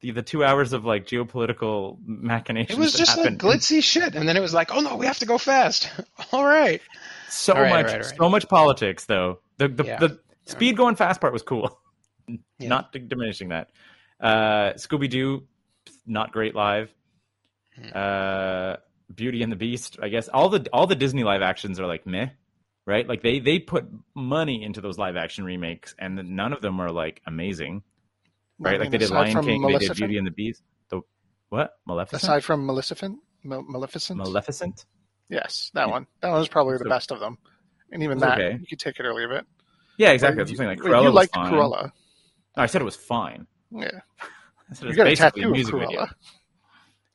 the, 0.01 0.11
the 0.13 0.23
two 0.23 0.45
hours 0.45 0.73
of 0.73 0.85
like 0.85 1.07
geopolitical 1.07 1.99
machinations. 2.05 2.79
It 2.79 2.81
was 2.81 2.93
just 2.93 3.17
like 3.19 3.37
glitzy 3.39 3.83
shit. 3.83 4.15
And 4.15 4.29
then 4.29 4.37
it 4.37 4.41
was 4.41 4.55
like, 4.55 4.71
oh 4.75 4.81
no, 4.81 4.97
we 4.97 5.07
have 5.07 5.19
to 5.21 5.27
go 5.27 5.39
fast. 5.39 5.91
All 6.33 6.45
right. 6.45 6.81
so 7.29 7.55
All 7.55 7.63
right, 7.63 7.71
much 7.71 7.87
right, 7.93 8.05
right. 8.05 8.17
so 8.17 8.29
much 8.29 8.49
politics 8.49 9.05
though. 9.07 9.41
The 9.59 9.69
the, 9.69 9.85
Yeah. 9.85 9.99
the 9.99 10.21
speed 10.47 10.77
going 10.77 10.97
fast 10.97 11.21
part 11.21 11.33
was 11.33 11.43
cool. 11.43 11.79
Yeah. 12.59 12.69
Not 12.71 12.91
diminishing 12.93 13.51
that. 13.51 13.69
Uh, 14.19 14.73
Scooby 14.73 15.09
Doo, 15.09 15.47
not 16.07 16.33
great 16.33 16.57
live. 16.57 16.91
Hmm. 17.77 17.89
Uh, 17.95 18.77
Beauty 19.15 19.43
and 19.45 19.53
the 19.53 19.57
Beast, 19.57 19.99
I 20.03 20.09
guess 20.09 20.27
all 20.29 20.49
the 20.49 20.67
all 20.73 20.89
the 20.89 20.97
Disney 20.97 21.23
live 21.23 21.41
actions 21.43 21.79
are 21.79 21.87
like 21.87 22.05
meh, 22.05 22.31
right? 22.87 23.07
Like 23.07 23.23
they 23.23 23.39
they 23.41 23.59
put 23.59 23.85
money 24.15 24.63
into 24.63 24.81
those 24.81 24.97
live 24.99 25.17
action 25.17 25.45
remakes, 25.45 25.95
and 25.99 26.17
none 26.37 26.53
of 26.53 26.61
them 26.63 26.81
are 26.81 26.91
like 26.91 27.21
amazing, 27.27 27.83
I 28.61 28.63
right? 28.65 28.73
mean, 28.73 28.81
like 28.81 28.91
they 28.93 28.99
did 28.99 29.11
Lion 29.11 29.43
King, 29.45 29.63
they 29.67 29.79
did 29.79 29.95
Beauty 29.97 30.17
and 30.19 30.27
the 30.27 30.31
Beast. 30.31 30.63
The 30.91 31.01
what? 31.51 31.73
Maleficent? 31.87 32.23
Aside 32.23 32.45
from 32.45 32.65
Maleficent, 32.67 33.19
Mal- 33.45 33.63
Maleficent. 33.69 34.19
Maleficent? 34.19 34.85
yes, 35.29 35.71
that 35.75 35.87
Yeah. 35.87 35.93
one. 35.93 36.07
That 36.21 36.31
one 36.31 36.39
was 36.39 36.49
probably 36.49 36.75
the 36.79 36.85
So- 36.85 36.89
best 36.91 37.11
of 37.11 37.21
them. 37.21 37.39
And 37.93 38.03
even 38.03 38.19
that, 38.19 38.41
okay. 38.41 38.59
you 38.61 38.67
could 38.67 38.81
take 38.81 38.99
it 38.99 39.07
or 39.07 39.15
leave 39.15 39.31
it. 39.31 39.47
Yeah, 39.97 40.11
exactly. 40.11 40.43
That's 40.43 40.59
I'm. 40.59 40.67
Like 40.67 40.79
Cruella 40.81 41.03
you 41.05 41.11
liked 41.11 41.35
fine. 41.35 41.53
Cruella. 41.53 41.93
No, 42.57 42.63
I 42.63 42.67
said 42.67 42.83
it 42.83 42.85
was 42.85 42.97
fine. 42.97 43.47
Yeah. 43.71 44.01
I 44.71 44.75
said 44.75 44.79
it 44.79 44.83
You 44.83 44.89
was 44.89 44.97
got 44.97 45.07
a 45.07 45.17
tattoo 45.17 45.45
of 45.47 45.53
music 45.53 45.73
Cruella. 45.75 45.87
video. 45.89 46.07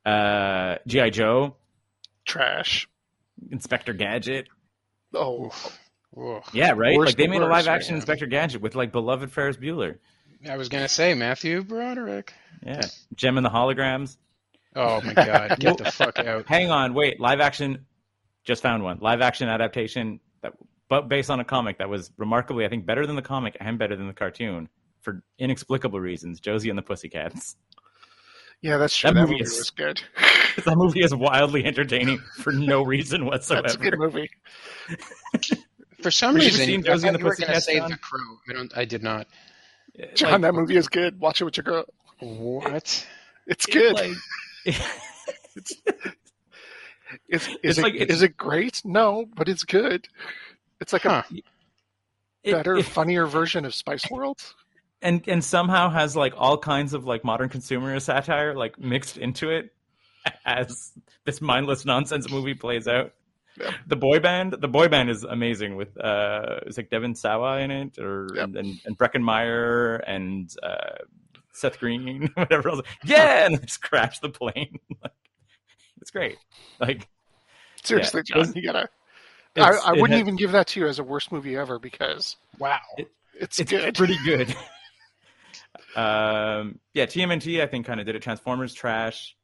Uh, 0.06 0.78
GI 0.88 1.10
Joe, 1.12 1.58
Trash. 2.26 2.88
Inspector 3.52 3.92
Gadget. 3.94 4.48
Oh, 5.14 5.46
Oof. 5.46 5.80
Oof. 6.18 6.50
Yeah, 6.54 6.72
right. 6.76 6.98
Worst 6.98 7.10
like 7.12 7.18
they 7.18 7.26
of 7.26 7.30
made 7.32 7.42
a 7.42 7.48
live 7.48 7.68
action 7.68 7.94
yeah. 7.94 7.98
Inspector 7.98 8.26
Gadget 8.28 8.62
with 8.62 8.76
like 8.76 8.92
beloved 8.92 9.32
Ferris 9.32 9.58
Bueller. 9.58 9.98
I 10.50 10.58
was 10.58 10.70
going 10.70 10.84
to 10.84 10.90
say 10.90 11.14
Matthew 11.14 11.64
Broderick. 11.64 12.34
Yeah, 12.66 12.82
Jem 13.16 13.38
and 13.38 13.46
the 13.46 13.50
Holograms. 13.50 14.18
Oh 14.76 15.02
my 15.02 15.14
God. 15.14 15.56
Get 15.60 15.78
the 15.78 15.92
fuck 15.92 16.18
out. 16.20 16.48
Hang 16.48 16.72
on, 16.72 16.94
wait. 16.94 17.20
Live 17.20 17.40
action. 17.40 17.86
Just 18.44 18.62
found 18.62 18.84
one. 18.84 19.00
Live 19.02 19.22
action 19.22 19.50
adaptation 19.50 20.20
that, 20.42 20.54
but 20.90 21.08
based 21.08 21.30
on 21.30 21.40
a 21.40 21.46
comic 21.46 21.78
that 21.78 21.90
was 21.90 22.12
remarkably, 22.18 22.66
I 22.66 22.70
think, 22.70 22.86
better 22.86 23.06
than 23.06 23.16
the 23.16 23.22
comic 23.22 23.56
and 23.60 23.78
better 23.78 23.96
than 23.96 24.08
the 24.08 24.14
cartoon. 24.14 24.70
for 25.02 25.24
inexplicable 25.40 26.00
reasons. 26.00 26.40
Josie 26.40 26.70
and 26.70 26.78
the 26.78 26.84
Pussycats. 26.84 27.56
Yeah, 28.62 28.78
that's 28.78 28.96
true. 28.96 29.10
That 29.10 29.16
That, 29.16 29.22
movie 29.22 29.34
movie 29.34 29.44
is- 29.44 29.58
was 29.58 29.70
good. 29.72 30.02
that 30.66 30.78
movie 30.78 31.02
is 31.04 31.16
wildly 31.16 31.66
entertaining 31.66 32.20
for 32.38 32.52
no 32.54 32.84
reason 32.84 33.26
whatsoever. 33.26 33.64
That's 33.68 33.76
a 33.76 33.80
good 33.80 33.98
movie. 33.98 34.30
For 36.02 36.12
some 36.12 36.36
Have 36.36 36.44
reason, 36.46 36.66
seen 36.66 36.80
I 36.82 36.84
Josie 36.84 37.08
and 37.08 37.18
thought 37.18 37.20
you 37.22 37.26
were 37.26 37.36
going 37.36 37.48
to 37.48 37.54
Pussycats, 37.54 37.66
say 37.66 37.80
The 37.80 37.98
Crow. 37.98 38.20
I 38.50 38.54
don't. 38.54 38.78
I 38.78 38.86
did 38.86 39.02
not. 39.04 39.28
John, 40.16 40.32
Like- 40.34 40.42
that 40.42 40.54
movie 40.56 40.78
is 40.78 40.88
good. 40.88 41.20
Watch 41.20 41.42
it 41.42 41.46
with 41.46 41.58
your 41.58 41.64
girl. 41.64 41.86
What? 42.20 43.08
It's 43.48 43.66
good. 43.66 43.94
like- 43.96 44.12
It's, 47.28 47.48
is 47.50 47.58
It's 47.64 47.78
it, 47.78 47.82
like- 47.82 47.96
it's- 47.96 48.10
is 48.18 48.22
it 48.22 48.38
great? 48.38 48.82
No, 48.86 49.26
but 49.36 49.50
it's 49.50 49.64
good. 49.64 50.08
It's 50.80 50.94
like 50.94 51.02
Huh. 51.04 51.24
a 51.30 51.36
it- 52.44 52.52
better, 52.54 52.78
it- 52.78 52.86
funnier 52.86 53.26
version 53.26 53.66
of 53.66 53.74
Spice 53.74 54.10
World. 54.10 54.40
And 55.02 55.28
and 55.28 55.44
somehow 55.44 55.90
has 55.90 56.16
like 56.16 56.34
all 56.38 56.58
kinds 56.58 56.94
of 56.94 57.06
like 57.06 57.24
modern 57.24 57.50
consumer 57.50 58.00
satire 58.00 58.54
like 58.56 58.78
mixed 58.80 59.18
into 59.18 59.50
it 59.50 59.74
as 60.46 60.92
this 61.26 61.42
mindless 61.42 61.86
nonsense 61.86 62.30
movie 62.30 62.54
plays 62.54 62.88
out. 62.88 63.14
Yeah. 63.60 63.72
The 63.88 63.96
boy 63.96 64.20
band, 64.20 64.54
the 64.60 64.68
boy 64.68 64.88
band 64.88 65.10
is 65.10 65.24
amazing 65.24 65.76
with 65.76 65.98
uh 66.00 66.60
it's 66.68 66.78
like 66.78 66.90
Devon 66.90 67.16
Sawa 67.16 67.60
in 67.60 67.72
it 67.72 67.98
or 67.98 68.28
Yep. 68.36 68.44
and, 68.46 68.58
and, 68.58 68.82
and 68.86 68.98
Breckin 68.98 69.22
Meyer 69.24 69.96
and 69.96 70.54
uh 70.62 71.00
Seth 71.54 71.80
Green, 71.80 72.30
whatever 72.36 72.70
else. 72.70 72.82
Yeah, 73.04 73.46
and 73.46 73.60
just 73.62 73.82
crash 73.82 74.20
the 74.20 74.30
plane. 74.30 74.80
like, 75.04 75.12
it's 76.00 76.12
great. 76.12 76.38
Like 76.80 77.08
Seriously, 77.84 78.22
Yeah. 78.28 78.44
John, 78.44 78.54
you 78.56 78.62
gotta. 78.62 78.90
I, 79.58 79.72
I 79.88 79.92
wouldn't 79.94 80.12
has- 80.12 80.20
even 80.22 80.36
give 80.38 80.52
that 80.54 80.68
to 80.68 80.80
you 80.80 80.88
as 80.88 81.00
a 81.00 81.04
worst 81.04 81.32
movie 81.32 81.58
ever 81.58 81.78
because 81.80 82.38
Wow. 82.60 82.80
it's, 83.36 83.60
it's 83.60 83.70
good. 83.72 83.96
pretty 83.96 84.18
good. 84.24 84.56
Um, 85.96 86.80
yeah, 86.94 87.06
TMNT 87.06 87.62
I 87.62 87.68
think 87.68 87.86
kind 87.86 88.00
of 88.00 88.06
did 88.06 88.16
it. 88.16 88.22
Transformers 88.22 88.74
trash, 88.74 89.36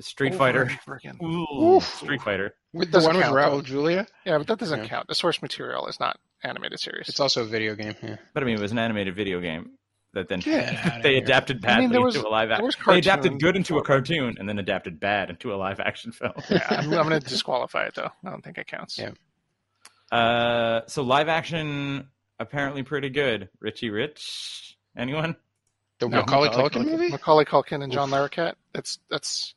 Street 0.00 0.30
Over 0.34 0.38
Fighter, 0.38 0.62
and 0.62 0.78
over 0.86 0.96
again. 0.96 1.18
Ooh, 1.22 1.80
Street 1.80 2.20
Fighter. 2.22 2.54
With 2.72 2.88
the 2.90 2.98
Doesn't 2.98 3.08
one 3.08 3.16
with 3.16 3.24
count, 3.24 3.36
Raul. 3.36 3.64
Julia, 3.64 4.06
Yeah, 4.26 4.38
but 4.38 4.46
that 4.46 4.58
doesn't 4.58 4.80
Yeah. 4.82 4.88
count. 4.88 5.08
The 5.08 5.14
source 5.14 5.40
material 5.40 5.86
is 5.86 5.98
not 5.98 6.18
animated 6.44 6.78
series. 6.80 7.08
it's 7.08 7.20
also 7.20 7.42
a 7.42 7.46
video 7.46 7.74
game. 7.74 7.94
Yeah. 8.02 8.16
But 8.34 8.42
I 8.42 8.46
mean, 8.46 8.56
it 8.56 8.60
was 8.60 8.72
an 8.72 8.78
animated 8.78 9.14
video 9.16 9.40
game 9.40 9.70
that 10.12 10.28
then 10.28 10.40
they 10.44 11.14
here. 11.14 11.22
adapted 11.22 11.64
I 11.66 11.80
mean, 11.80 12.02
was- 12.02 12.14
into 12.16 12.26
a 12.26 12.30
live 12.30 12.50
action. 12.50 12.70
They 12.86 12.98
adapted 12.98 13.40
good 13.40 13.56
into 13.56 13.78
a 13.78 13.82
cartoon 13.82 14.36
and 14.38 14.48
then 14.48 14.58
adapted 14.58 15.00
bad 15.00 15.30
into 15.30 15.52
a 15.52 15.56
live 15.56 15.80
action 15.80 16.12
film. 16.12 16.32
yeah, 16.50 16.66
I'm, 16.70 16.92
I'm 16.92 17.08
going 17.08 17.20
to 17.20 17.26
disqualify 17.26 17.86
it 17.86 17.94
though. 17.94 18.10
I 18.24 18.30
don't 18.30 18.44
think 18.44 18.58
it 18.58 18.66
counts. 18.66 18.98
Yeah. 18.98 19.10
Uh, 20.12 20.82
so 20.86 21.02
live 21.02 21.28
action 21.28 22.08
apparently 22.38 22.82
pretty 22.82 23.10
good. 23.10 23.48
Richie 23.60 23.90
Rich, 23.90 24.67
anyone? 24.98 25.36
The 26.00 26.08
No, 26.08 26.18
Macaulay 26.18 26.48
Macaulay 26.50 26.68
Culkin 26.70 26.70
Culkin. 26.82 26.90
movie. 26.90 27.08
Macaulay 27.10 27.44
Culkin 27.44 27.82
and 27.82 27.92
John 27.92 28.10
Larroquette. 28.10 28.54
That's 28.74 28.98
that's 29.10 29.54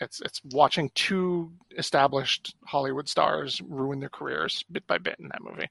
it's 0.00 0.20
it's 0.20 0.40
watching 0.52 0.90
two 0.94 1.52
established 1.78 2.54
Hollywood 2.66 3.08
stars 3.08 3.60
ruin 3.62 4.00
their 4.00 4.08
careers 4.08 4.64
bit 4.70 4.86
by 4.86 4.98
bit 4.98 5.16
in 5.20 5.28
that 5.28 5.42
movie. 5.42 5.68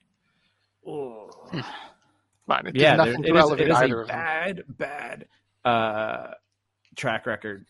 Fine, 2.48 2.68
it 2.68 2.74
did 2.74 2.82
yeah, 2.82 2.96
there, 2.98 3.06
nothing 3.06 3.24
it 3.24 3.28
to 3.28 3.34
is, 3.36 3.40
elevate 3.40 3.68
it 3.68 3.72
is 3.72 3.78
either 3.78 4.00
a 4.00 4.02
of 4.02 4.08
them. 4.08 4.18
bad, 4.18 4.64
bad 4.68 5.26
uh, 5.64 6.32
track 6.96 7.26
record. 7.26 7.66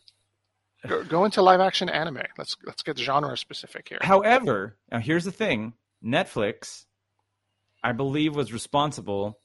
Go, 0.88 1.04
go 1.04 1.26
into 1.26 1.42
live 1.42 1.60
action 1.60 1.90
anime. 1.90 2.22
Let's 2.38 2.56
let's 2.66 2.82
get 2.84 2.98
genre 2.98 3.38
specific 3.38 3.90
here. 3.90 4.00
However, 4.02 4.78
now 4.92 5.00
here's 5.00 5.26
the 5.26 5.32
thing: 5.32 5.74
Netflix, 6.04 6.86
I 7.84 7.92
believe, 7.92 8.36
was 8.36 8.54
responsible, 8.54 9.38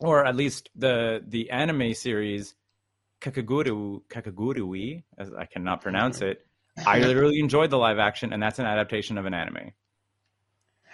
or 0.00 0.24
at 0.24 0.36
least 0.36 0.70
the 0.76 1.22
the 1.26 1.50
anime 1.50 1.94
series 1.94 2.54
Kakaguru 3.20 4.02
Kakagurui, 4.08 5.02
as 5.18 5.32
I 5.32 5.46
cannot 5.46 5.80
pronounce 5.82 6.20
it. 6.20 6.44
I 6.86 6.98
really 7.12 7.38
enjoyed 7.38 7.70
the 7.70 7.78
live 7.78 7.98
action, 7.98 8.32
and 8.32 8.42
that's 8.42 8.58
an 8.58 8.66
adaptation 8.66 9.16
of 9.18 9.26
an 9.26 9.34
anime. 9.34 9.72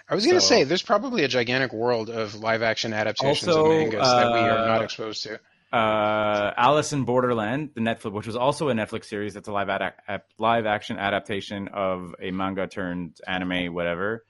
I 0.09 0.15
was 0.15 0.25
going 0.25 0.35
to 0.35 0.41
So- 0.41 0.47
say 0.47 0.63
there's 0.63 0.81
probably 0.83 1.23
a 1.23 1.27
gigantic 1.27 1.73
world 1.73 2.09
of 2.09 2.35
live 2.35 2.61
action 2.61 2.93
adaptations 2.93 3.47
Also, 3.47 3.65
of 3.65 3.77
mangas 3.77 4.01
that 4.07 4.31
we 4.33 4.39
are 4.39 4.65
not 4.67 4.81
uh, 4.81 4.83
exposed 4.83 5.23
to. 5.23 5.39
uh, 5.73 6.53
Alice 6.57 6.91
in 6.93 7.03
Borderland, 7.05 7.71
the 7.75 7.81
Netflix, 7.81 8.11
which 8.11 8.27
was 8.27 8.35
also 8.35 8.69
a 8.69 8.73
Netflix 8.73 9.05
series. 9.05 9.33
That's 9.33 9.47
a 9.47 9.53
live 9.53 9.69
ad- 9.69 9.93
a 10.07 10.21
live 10.37 10.65
action 10.65 10.97
adaptation 10.97 11.67
of 11.69 12.13
a 12.21 12.31
manga 12.31 12.67
turned 12.67 13.17
anime, 13.27 13.73
whatever. 13.73 14.25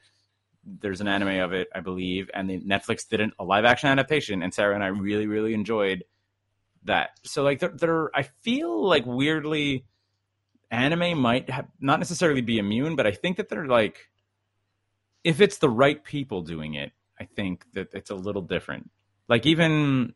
There's 0.64 1.01
an 1.01 1.07
anime 1.07 1.39
of 1.41 1.53
it, 1.53 1.70
I 1.74 1.80
believe, 1.80 2.30
and 2.34 2.49
the 2.49 2.59
Netflix 2.59 3.07
did 3.07 3.20
an, 3.22 3.32
a 3.39 3.43
live 3.43 3.66
action 3.66 3.89
adaptation, 3.89 4.43
and 4.43 4.53
Sarah 4.53 4.76
and 4.76 4.84
I 4.84 4.88
really, 4.88 5.28
really 5.28 5.53
enjoyed 5.53 6.03
that. 6.84 7.12
So, 7.24 7.43
like, 7.43 7.59
they're, 7.59 7.70
they're 7.70 8.16
I 8.16 8.24
feel 8.41 8.86
like 8.88 9.05
weirdly, 9.05 9.86
anime 10.70 11.18
might 11.18 11.49
have 11.49 11.68
not 11.80 11.99
necessarily 11.99 12.41
be 12.41 12.59
immune, 12.59 12.95
but 12.95 13.07
I 13.07 13.12
think 13.12 13.38
that 13.38 13.49
they're 13.49 13.66
like, 13.68 14.09
if 15.24 15.41
it's 15.41 15.57
the 15.57 15.70
right 15.70 16.03
people 16.03 16.41
doing 16.41 16.76
it, 16.76 16.91
I 17.20 17.26
think 17.26 17.66
that 17.74 17.93
it's 17.93 18.09
a 18.09 18.16
little 18.16 18.41
different. 18.41 18.89
Like 19.28 19.45
even 19.45 20.14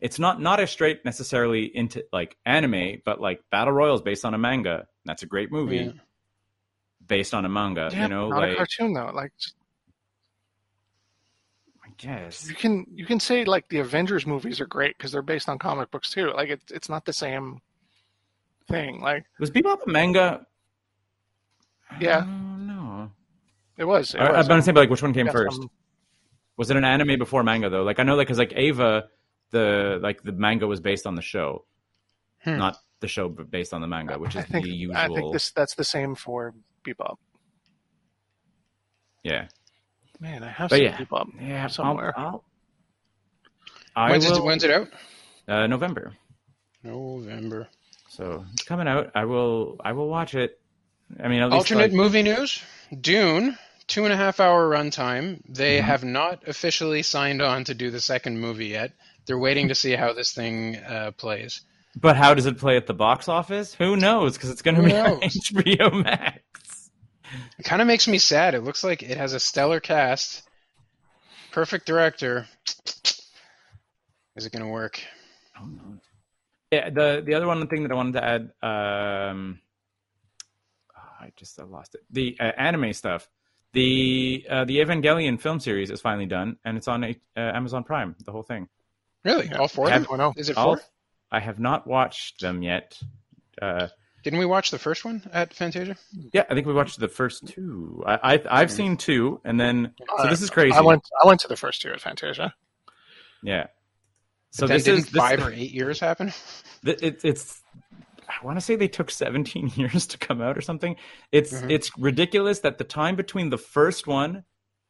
it's 0.00 0.18
not 0.18 0.40
not 0.40 0.60
as 0.60 0.70
straight 0.70 1.04
necessarily 1.04 1.64
into 1.64 2.04
like 2.12 2.36
anime, 2.46 3.02
but 3.04 3.20
like 3.20 3.42
battle 3.50 3.72
royals 3.72 4.00
based 4.02 4.24
on 4.24 4.34
a 4.34 4.38
manga. 4.38 4.86
That's 5.04 5.22
a 5.22 5.26
great 5.26 5.50
movie 5.52 5.76
Yeah. 5.76 5.90
based 7.06 7.34
on 7.34 7.44
a 7.44 7.48
manga. 7.48 7.90
yeah, 7.92 8.04
you 8.04 8.08
know, 8.08 8.28
not 8.30 8.48
a 8.48 8.56
cartoon 8.56 8.94
though. 8.94 9.10
Like 9.14 9.32
I 9.32 9.57
guess 11.98 12.48
you 12.48 12.54
can 12.54 12.86
you 12.94 13.04
can 13.04 13.20
say 13.20 13.44
like 13.44 13.68
the 13.68 13.78
Avengers 13.78 14.26
movies 14.26 14.60
are 14.60 14.66
great 14.66 14.96
because 14.96 15.12
they're 15.12 15.20
based 15.22 15.48
on 15.48 15.58
comic 15.58 15.90
books 15.90 16.10
too. 16.10 16.32
Like 16.32 16.48
it's 16.48 16.70
it's 16.72 16.88
not 16.88 17.04
the 17.04 17.12
same 17.12 17.60
thing. 18.68 19.00
Like 19.00 19.24
was 19.38 19.50
Bebop 19.50 19.86
a 19.86 19.90
manga? 19.90 20.46
Yeah. 22.00 22.24
No. 22.26 23.10
it 23.76 23.84
was. 23.84 24.14
It 24.14 24.20
I, 24.20 24.28
I'm 24.28 24.36
was. 24.36 24.48
gonna 24.48 24.62
say, 24.62 24.72
but 24.72 24.80
like, 24.80 24.90
which 24.90 25.02
one 25.02 25.12
came 25.14 25.28
first? 25.28 25.56
some- 25.56 25.70
Was 26.56 26.70
it 26.70 26.76
an 26.76 26.84
anime 26.84 27.18
before 27.18 27.42
manga 27.42 27.68
though? 27.70 27.82
Like 27.82 27.98
I 27.98 28.02
know, 28.04 28.14
like, 28.16 28.26
because 28.28 28.38
like 28.38 28.52
Eva, 28.52 29.08
the 29.50 29.98
like 30.02 30.22
the 30.22 30.32
manga 30.32 30.66
was 30.66 30.80
based 30.80 31.06
on 31.06 31.14
the 31.14 31.22
show, 31.22 31.64
Hmm. 32.44 32.58
not 32.58 32.76
the 33.00 33.08
show, 33.08 33.28
but 33.28 33.50
based 33.50 33.72
on 33.74 33.80
the 33.80 33.86
manga, 33.86 34.18
which 34.18 34.36
is 34.36 34.44
think 34.46 34.64
the 34.64 34.70
usual. 34.70 34.96
I 34.96 35.08
think 35.08 35.32
this 35.32 35.50
that's 35.52 35.74
the 35.74 35.84
same 35.84 36.14
for 36.14 36.54
Bebop. 36.84 37.16
Yeah, 39.24 39.48
Man, 40.20 40.42
I 40.42 40.50
have 40.50 40.70
But 40.70 40.76
some 40.76 40.84
yeah. 40.84 40.96
Bebop 40.96 41.28
yeah. 41.40 41.62
I'll- 41.62 41.68
somewhere. 41.68 42.18
I'll- 42.18 42.44
I 43.96 44.10
When's, 44.10 44.30
it, 44.30 44.42
when's 44.42 44.62
it 44.64 44.70
out? 44.70 44.88
uh, 45.48 45.66
November. 45.66 46.14
November. 46.84 47.66
So 48.08 48.44
it's 48.52 48.62
coming 48.64 48.86
out. 48.86 49.10
I 49.14 49.24
will. 49.24 49.76
I 49.84 49.92
will 49.92 50.08
watch 50.08 50.34
it. 50.34 50.58
I 51.22 51.28
mean, 51.28 51.40
at 51.40 51.46
least 51.46 51.54
Alternate 51.54 51.82
like, 51.90 51.92
movie 51.92 52.22
news: 52.22 52.62
Dune, 53.00 53.58
two 53.86 54.04
and 54.04 54.12
a 54.12 54.16
half 54.16 54.38
hour 54.40 54.68
runtime. 54.70 55.40
They 55.48 55.78
Mhm. 55.78 55.82
have 55.82 56.04
not 56.04 56.46
officially 56.46 57.02
signed 57.02 57.42
on 57.42 57.64
to 57.64 57.74
do 57.74 57.90
the 57.90 58.00
second 58.00 58.38
movie 58.38 58.66
yet. 58.66 58.92
They're 59.26 59.38
waiting 59.38 59.68
to 59.68 59.74
see 59.74 59.92
how 59.92 60.12
this 60.12 60.32
thing 60.32 60.76
uh, 60.76 61.10
plays. 61.16 61.62
But 61.96 62.16
how 62.16 62.34
does 62.34 62.46
it 62.46 62.58
play 62.58 62.76
at 62.76 62.86
the 62.86 62.94
box 62.94 63.28
office? 63.28 63.74
Who 63.74 63.96
knows? 63.96 64.34
Because 64.34 64.50
it's 64.50 64.62
going 64.62 64.76
to 64.76 64.82
be 64.82 64.94
on? 64.96 65.20
HBO 65.22 66.04
Max. 66.04 66.40
It 67.58 67.64
kind 67.64 67.80
of 67.82 67.88
makes 67.88 68.08
me 68.08 68.18
sad. 68.18 68.54
It 68.54 68.62
looks 68.62 68.82
like 68.84 69.02
it 69.02 69.16
has 69.16 69.32
a 69.34 69.40
stellar 69.40 69.80
cast, 69.80 70.48
perfect 71.52 71.86
director. 71.86 72.46
Is 74.36 74.46
it 74.46 74.52
going 74.52 74.64
to 74.64 74.68
work? 74.70 75.00
Yeah. 76.70 76.90
The 76.90 77.22
the 77.24 77.34
other 77.34 77.46
one 77.46 77.66
thing 77.66 77.82
that 77.82 77.92
I 77.92 77.94
wanted 77.94 78.12
to 78.14 78.24
add. 78.24 78.40
Um, 78.62 79.60
oh, 80.96 81.00
I 81.24 81.32
just 81.36 81.58
I 81.60 81.64
lost 81.64 81.94
it. 81.94 82.02
The 82.10 82.36
uh, 82.38 82.44
anime 82.56 82.92
stuff. 82.92 83.28
The 83.72 84.46
uh, 84.48 84.64
the 84.64 84.78
Evangelion 84.78 85.40
film 85.40 85.60
series 85.60 85.90
is 85.90 86.00
finally 86.00 86.26
done, 86.26 86.56
and 86.64 86.76
it's 86.76 86.88
on 86.88 87.04
uh, 87.04 87.08
Amazon 87.36 87.84
Prime. 87.84 88.14
The 88.24 88.32
whole 88.32 88.42
thing. 88.42 88.68
Really? 89.24 89.46
Yeah. 89.46 89.58
All 89.58 89.68
four 89.68 89.86
of 89.86 89.92
Have- 89.92 90.02
them? 90.04 90.12
Oh 90.12 90.16
no, 90.16 90.32
Is 90.36 90.48
it 90.48 90.56
All- 90.56 90.76
four? 90.76 90.84
I 91.30 91.40
have 91.40 91.58
not 91.58 91.86
watched 91.86 92.40
them 92.40 92.62
yet. 92.62 92.98
Uh, 93.60 93.88
Didn't 94.22 94.38
we 94.38 94.46
watch 94.46 94.70
the 94.70 94.78
first 94.78 95.04
one 95.04 95.22
at 95.32 95.54
Fantasia? 95.54 95.96
yeah, 96.32 96.44
I 96.50 96.54
think 96.54 96.66
we 96.66 96.72
watched 96.74 96.98
the 96.98 97.08
first 97.08 97.46
two. 97.46 98.02
I, 98.06 98.34
I 98.34 98.42
I've 98.50 98.70
seen 98.70 98.96
two, 98.96 99.40
and 99.44 99.58
then 99.60 99.94
so 100.18 100.28
this 100.28 100.42
is 100.42 100.50
crazy. 100.50 100.74
I 100.74 100.80
went 100.80 101.02
I 101.22 101.26
went 101.26 101.40
to 101.40 101.48
the 101.48 101.56
first 101.56 101.82
two 101.82 101.90
at 101.90 102.00
Fantasia. 102.00 102.54
Yeah. 103.42 103.68
So 104.50 104.66
this 104.66 104.86
is 104.86 105.06
this, 105.10 105.20
five 105.22 105.40
or 105.44 105.52
eight 105.52 105.70
years 105.72 106.00
happen? 106.00 106.32
th- 106.84 107.02
it, 107.02 107.24
it's. 107.24 107.62
I 108.28 108.44
want 108.44 108.58
to 108.58 108.60
say 108.60 108.76
they 108.76 108.88
took 108.88 109.10
17 109.10 109.72
years 109.76 110.06
to 110.08 110.18
come 110.18 110.42
out 110.42 110.58
or 110.58 110.60
something. 110.60 110.96
It's 111.32 111.52
Mhm. 111.52 111.70
it's 111.70 111.90
ridiculous 111.96 112.60
that 112.60 112.78
the 112.78 112.84
time 112.84 113.14
between 113.16 113.50
the 113.50 113.58
first 113.58 114.06
one 114.06 114.44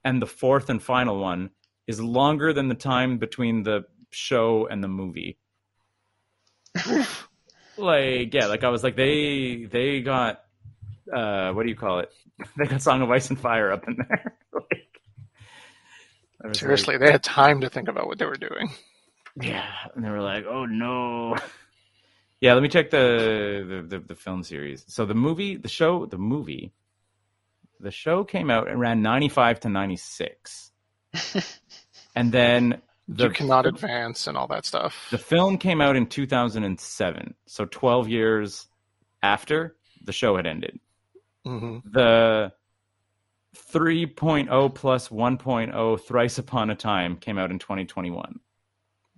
and 0.05 0.23
the 0.23 0.27
fourth 0.27 0.71
and 0.71 0.83
final 0.83 1.19
one 1.21 1.51
is 1.87 2.01
longer 2.01 2.53
than 2.53 2.69
the 2.69 2.75
time 2.75 3.19
between 3.19 3.63
the 3.63 3.85
show 4.11 4.67
and 4.67 4.83
the 4.83 4.89
movie. 4.89 5.39
like 7.79 8.33
yeah, 8.35 8.47
like 8.47 8.65
I 8.65 8.69
was 8.69 8.83
like 8.85 8.97
they 8.97 9.65
they 9.71 10.01
got 10.01 10.45
uh 11.13 11.53
what 11.53 11.63
do 11.65 11.69
you 11.69 11.77
call 11.77 12.01
it? 12.01 12.13
They 12.57 12.67
got 12.67 12.83
Song 12.83 13.03
of 13.03 13.11
Ice 13.11 13.31
and 13.31 13.39
Fire 13.41 13.73
up 13.73 13.89
in 13.89 13.97
there. 13.97 14.37
like, 14.53 15.01
I 16.43 16.47
was 16.49 16.57
like- 16.57 16.61
Seriously, 16.61 16.97
they 16.99 17.11
had 17.11 17.23
time 17.23 17.61
to 17.63 17.71
think 17.71 17.89
about 17.89 18.07
what 18.07 18.19
they 18.19 18.27
were 18.27 18.37
doing. 18.37 18.71
Yeah, 19.41 19.69
and 19.95 20.05
they 20.05 20.11
were 20.11 20.21
like, 20.23 20.45
"Oh 20.47 20.67
no." 20.67 21.37
Yeah, 22.41 22.55
let 22.55 22.63
me 22.63 22.69
check 22.69 22.91
the, 22.91 23.67
the 23.89 23.99
the, 23.99 24.05
the 24.11 24.15
film 24.15 24.45
series. 24.45 24.85
So 24.87 25.05
the 25.05 25.15
movie, 25.15 25.57
the 25.57 25.67
show, 25.69 26.07
the 26.07 26.19
movie, 26.19 26.73
the 27.81 27.91
show 27.91 28.23
came 28.23 28.49
out 28.49 28.69
and 28.71 28.79
ran 28.79 29.03
ninety 29.03 29.29
five 29.29 29.59
to 29.61 29.69
ninety 29.69 29.97
six, 29.97 30.71
and 32.15 32.31
then 32.31 32.81
the 33.09 33.25
you 33.25 33.31
cannot 33.31 33.67
advance 33.67 34.27
and 34.27 34.37
all 34.37 34.47
that 34.49 34.65
stuff. 34.67 35.09
the 35.11 35.19
film 35.19 35.59
came 35.59 35.81
out 35.81 35.97
in 35.97 36.07
two 36.07 36.27
thousand 36.27 36.65
and 36.65 36.79
seven. 36.79 37.35
So 37.47 37.65
twelve 37.65 38.09
years 38.09 38.67
after 39.23 39.77
the 40.05 40.13
show 40.13 40.37
had 40.37 40.47
ended. 40.47 40.79
hmm 41.45 41.79
The 41.85 42.53
3.0 43.57 44.75
plus 44.75 45.09
1.0 45.09 46.01
Thrice 46.01 46.39
Upon 46.39 46.71
a 46.71 46.75
Time 46.75 47.17
came 47.17 47.39
out 47.39 47.51
in 47.51 47.59
2021. 47.59 48.39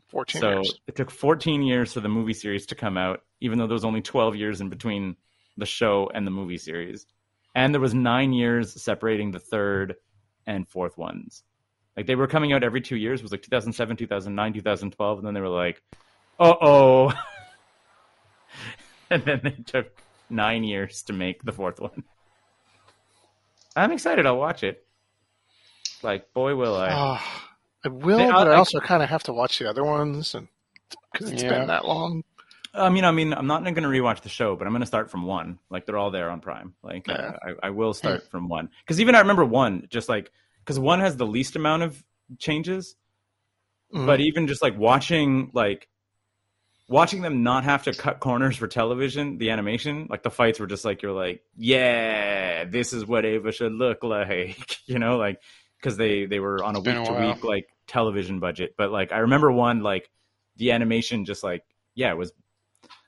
14 0.09 0.41
So 0.41 0.51
years. 0.51 0.80
it 0.86 0.97
took 0.97 1.11
14 1.11 1.62
years 1.62 1.93
for 1.93 2.01
the 2.01 2.09
movie 2.09 2.32
series 2.32 2.66
to 2.66 2.74
come 2.74 2.97
out, 2.97 3.22
even 3.41 3.59
though 3.59 3.66
there 3.66 3.74
was 3.74 3.84
only 3.84 4.01
12 4.01 4.36
years 4.36 4.61
in 4.61 4.68
between 4.68 5.16
the 5.57 5.66
show 5.66 6.11
and 6.14 6.26
the 6.26 6.30
movie 6.30 6.59
series. 6.59 7.07
And 7.55 7.74
there 7.74 7.80
was 7.80 7.95
nine 7.95 8.32
years 8.32 8.80
separating 8.80 9.30
the 9.30 9.41
third 9.41 9.97
and 10.47 10.66
fourth 10.66 10.97
ones. 10.97 11.43
Like 11.97 12.07
they 12.07 12.14
were 12.14 12.26
coming 12.26 12.53
out 12.53 12.62
every 12.62 12.80
two 12.80 12.97
years. 12.97 13.20
It 13.20 13.22
was 13.24 13.32
like 13.32 13.43
2007, 13.43 13.97
2009, 13.97 14.53
2012. 14.55 15.18
And 15.18 15.26
then 15.26 15.34
they 15.34 15.41
were 15.41 15.49
like, 15.49 15.82
uh 16.38 16.55
oh. 16.61 17.12
and 19.11 19.22
then 19.24 19.41
they 19.43 19.51
took 19.66 20.01
nine 20.28 20.64
years 20.64 21.03
to 21.03 21.12
make 21.12 21.43
the 21.43 21.53
fourth 21.53 21.80
one. 21.80 22.05
I'm 23.76 23.93
excited. 23.93 24.26
I'll 24.26 24.36
watch 24.38 24.62
it. 24.62 24.84
Like, 26.03 26.32
boy, 26.32 26.55
will 26.57 26.76
I. 26.76 26.88
Ah, 26.91 27.49
I 27.84 27.88
will, 27.88 28.18
They- 28.18 28.26
but 28.30 28.49
I, 28.49 28.53
I- 28.53 28.57
also 28.57 28.80
kind 28.80 29.03
of 29.03 29.09
have 29.09 29.22
to 29.24 29.32
watch 29.32 29.59
the 29.59 29.68
other 29.68 29.84
ones, 29.84 30.34
and 30.34 30.49
because 31.12 31.30
it's 31.30 31.43
Yeah. 31.43 31.51
been 31.51 31.66
that 31.68 31.84
long. 31.86 32.24
I 32.72 32.88
mean, 32.88 33.05
I 33.05 33.11
mean, 33.11 33.32
I'm 33.34 33.49
not 33.49 33.64
going 33.64 33.74
to 33.74 33.82
rewatch 33.82 34.22
the 34.22 34.28
show, 34.28 34.55
but 34.55 34.64
I'm 34.66 34.72
going 34.72 34.80
to 34.80 34.86
start 34.86 35.11
from 35.11 35.24
one. 35.24 35.59
Like 35.70 35.86
they're 35.86 35.99
all 35.99 36.12
there 36.12 36.30
on 36.30 36.41
Prime. 36.41 36.72
Like 36.84 37.09
uh, 37.09 37.12
Yeah. 37.18 37.36
I, 37.62 37.66
I 37.66 37.70
will 37.70 37.93
start 37.93 38.30
from 38.30 38.49
one 38.49 38.70
because 38.84 39.01
even 39.01 39.16
I 39.16 39.18
remember 39.20 39.45
one 39.45 39.86
just 39.91 40.09
like 40.09 40.30
because 40.65 40.79
one 40.79 41.01
has 41.01 41.17
the 41.17 41.27
least 41.27 41.57
amount 41.57 41.83
of 41.83 42.03
changes, 42.39 42.97
Mhm. 43.95 44.07
but 44.07 44.21
even 44.21 44.47
just 44.47 44.63
like 44.63 44.79
watching 44.79 45.51
like 45.55 45.89
watching 46.89 47.23
them 47.23 47.43
not 47.45 47.63
have 47.65 47.85
to 47.85 47.93
cut 47.93 48.19
corners 48.21 48.57
for 48.57 48.67
television, 48.67 49.39
the 49.39 49.51
animation, 49.51 50.07
like 50.11 50.23
the 50.25 50.31
fights 50.31 50.59
were 50.59 50.67
just 50.67 50.85
like 50.85 51.03
you're 51.03 51.13
like, 51.13 51.43
yeah, 51.57 52.65
this 52.65 52.93
is 52.93 53.07
what 53.07 53.25
Eva 53.25 53.53
should 53.53 53.73
look 53.73 54.03
like, 54.03 54.79
you 54.87 54.99
know, 54.99 55.17
like 55.17 55.41
because 55.79 55.97
they 55.97 56.27
they 56.27 56.41
were 56.41 56.63
on 56.63 56.77
a 56.77 56.81
week 56.81 57.05
to 57.05 57.13
week 57.13 57.45
like 57.45 57.69
television 57.87 58.39
budget, 58.41 58.75
but 58.77 58.91
like 58.91 59.13
I 59.13 59.19
remember 59.19 59.51
one 59.53 59.81
like 59.83 60.11
the 60.57 60.73
animation 60.73 61.25
just 61.25 61.43
like 61.43 61.63
yeah 61.95 62.11
it 62.11 62.17
was 62.19 62.33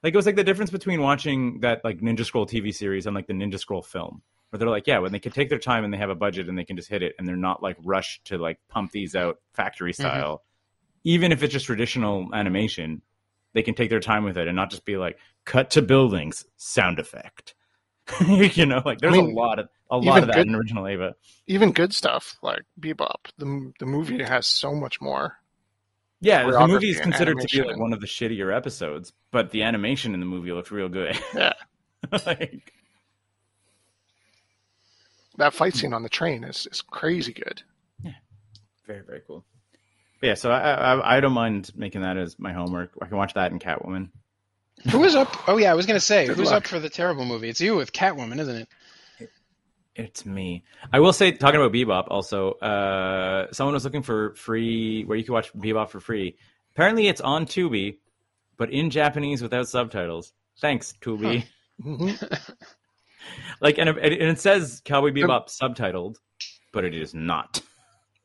like 0.03 0.15
it 0.15 0.17
was 0.17 0.27
like 0.27 0.37
the 0.37 0.45
difference 0.45 0.71
between 0.71 1.01
watching 1.03 1.61
that 1.61 1.85
like 1.85 1.99
Ninja 1.99 2.25
Scroll 2.25 2.47
TV 2.47 2.75
series 2.75 3.07
and 3.07 3.15
like 3.15 3.27
the 3.27 3.35
Ninja 3.35 3.59
Scroll 3.59 3.83
film, 3.83 4.23
where 4.53 4.59
they're 4.59 4.69
like, 4.69 4.87
yeah, 4.87 4.99
when 4.99 5.13
they 5.13 5.19
can 5.19 5.33
take 5.33 5.49
their 5.49 5.59
time 5.59 5.83
and 5.83 5.95
they 5.95 5.97
have 5.97 6.11
a 6.11 6.15
budget 6.15 6.47
and 6.47 6.59
they 6.59 6.65
can 6.65 6.77
just 6.77 6.91
hit 6.91 7.03
it, 7.03 7.15
and 7.19 7.27
they're 7.27 7.37
not 7.37 7.63
like 7.63 7.79
rushed 7.83 8.27
to 8.27 8.37
like 8.37 8.59
pump 8.69 8.93
these 8.93 9.15
out 9.15 9.39
factory 9.55 9.93
mm-hmm. 9.93 10.03
style. 10.03 10.43
Even 11.05 11.33
if 11.33 11.43
it's 11.43 11.55
just 11.55 11.65
traditional 11.65 12.29
animation, 12.35 13.01
they 13.55 13.63
can 13.63 13.75
take 13.75 13.89
their 13.89 13.99
time 13.99 14.25
with 14.25 14.37
it 14.37 14.49
and 14.49 14.55
not 14.55 14.71
just 14.71 14.85
be 14.85 14.99
like 14.99 15.17
cut 15.47 15.71
to 15.71 15.81
buildings 15.81 16.45
sound 16.59 16.99
effect. 16.99 17.55
you 18.29 18.67
know, 18.67 18.83
like 18.85 18.99
there's 18.99 19.15
I 19.15 19.23
mean, 19.23 19.31
a 19.31 19.35
lot 19.35 19.59
of 19.59 19.71
a 19.91 19.97
lot 19.97 20.23
of 20.23 20.27
that 20.27 20.35
good- 20.35 20.49
in 20.49 20.55
original 20.55 20.87
Eva. 20.87 21.15
Even 21.47 21.73
good 21.73 21.95
stuff 21.95 22.37
like 22.43 22.63
Bebop. 22.79 23.31
The 23.39 23.73
the 23.79 23.87
movie 23.87 24.23
has 24.23 24.47
so 24.47 24.75
much 24.75 25.01
more. 25.01 25.39
Yeah, 26.21 26.49
the 26.49 26.67
movie 26.69 26.91
is 26.91 27.01
considered 27.01 27.41
to 27.41 27.49
be 27.49 27.67
like 27.67 27.79
one 27.79 27.95
of 27.95 28.01
the 28.01 28.07
shittier 28.07 28.55
episodes, 28.55 29.15
but 29.31 29.51
the 29.51 29.63
animation 29.63 30.13
in 30.13 30.21
the 30.21 30.27
movie 30.27 30.53
looks 30.53 30.71
real 30.71 30.91
good. 30.91 31.19
Yeah, 31.35 31.55
like, 32.27 32.73
that 35.39 35.55
fight 35.55 35.75
scene 35.75 35.93
on 35.95 36.03
the 36.03 36.09
train 36.09 36.45
is 36.45 36.67
is 36.71 36.83
crazy 36.83 37.33
good. 37.33 37.63
Yeah, 38.03 38.13
very, 38.87 39.03
very 39.03 39.21
cool. 39.27 39.45
But 40.21 40.27
yeah, 40.29 40.35
so 40.35 40.51
I, 40.51 40.73
I 40.95 41.17
I 41.17 41.21
don't 41.21 41.33
mind 41.33 41.71
making 41.75 42.03
that 42.03 42.17
as 42.17 42.39
my 42.39 42.53
homework. 42.53 42.93
I 43.01 43.07
can 43.07 43.17
watch 43.17 43.35
that 43.35 43.53
in 43.53 43.59
Catwoman. 43.59 44.11
Who 44.91 44.99
was 45.01 45.15
up? 45.15 45.49
Oh 45.49 45.57
yeah, 45.59 45.71
I 45.71 45.75
was 45.75 45.87
gonna 45.87 46.01
say 46.01 46.27
Good 46.27 46.37
who's 46.37 46.47
luck. 46.51 46.65
up 46.65 46.67
for 46.67 46.79
the 46.81 46.89
terrible 46.91 47.25
movie? 47.25 47.49
It's 47.49 47.61
you 47.61 47.77
with 47.77 47.93
Catwoman, 47.93 48.41
isn't 48.41 48.57
it? 48.57 48.69
It's 49.95 50.25
me. 50.25 50.65
I 50.91 51.01
will 51.01 51.13
say, 51.13 51.33
talking 51.33 51.61
about 51.61 51.73
Bebop, 51.75 52.07
also, 52.09 52.53
uh, 52.53 53.53
someone 53.53 53.75
was 53.75 53.85
looking 53.85 54.01
for 54.03 54.35
free 54.37 55.05
where 55.05 55.19
you 55.19 55.25
can 55.25 55.35
watch 55.35 55.53
Bebop 55.53 55.91
for 55.91 56.01
free. 56.01 56.37
Apparently, 56.75 57.09
it's 57.09 57.21
on 57.21 57.45
Tubi, 57.45 57.99
but 58.57 58.71
in 58.71 58.89
Japanese 58.89 59.43
without 59.43 59.69
subtitles. 59.69 60.33
Thanks, 60.63 60.95
Tubi. 61.03 61.45
Mhm. 61.85 62.41
like, 63.61 63.79
and 63.79 63.89
it, 63.89 63.97
and 63.99 64.13
it 64.13 64.41
says 64.41 64.83
Cowboy 64.85 65.11
Bebop 65.11 65.49
subtitled, 65.49 66.17
but 66.73 66.85
it 66.85 66.95
is 66.95 67.15
not. 67.15 67.61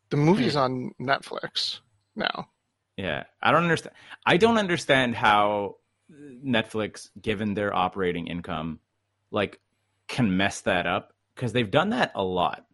The 0.09 0.17
movie's 0.17 0.53
hmm. 0.53 0.59
on 0.59 0.91
Netflix 1.01 1.79
now. 2.15 2.49
Yeah, 2.97 3.23
I 3.41 3.51
don't 3.51 3.63
understand. 3.63 3.95
I 4.25 4.37
don't 4.37 4.57
understand 4.57 5.15
how 5.15 5.75
Netflix, 6.11 7.09
given 7.21 7.53
their 7.53 7.73
operating 7.73 8.27
income, 8.27 8.79
like 9.31 9.59
can 10.07 10.37
mess 10.37 10.61
that 10.61 10.87
up 10.87 11.13
because 11.35 11.53
they've 11.53 11.69
done 11.69 11.89
that 11.89 12.11
a 12.15 12.23
lot, 12.23 12.65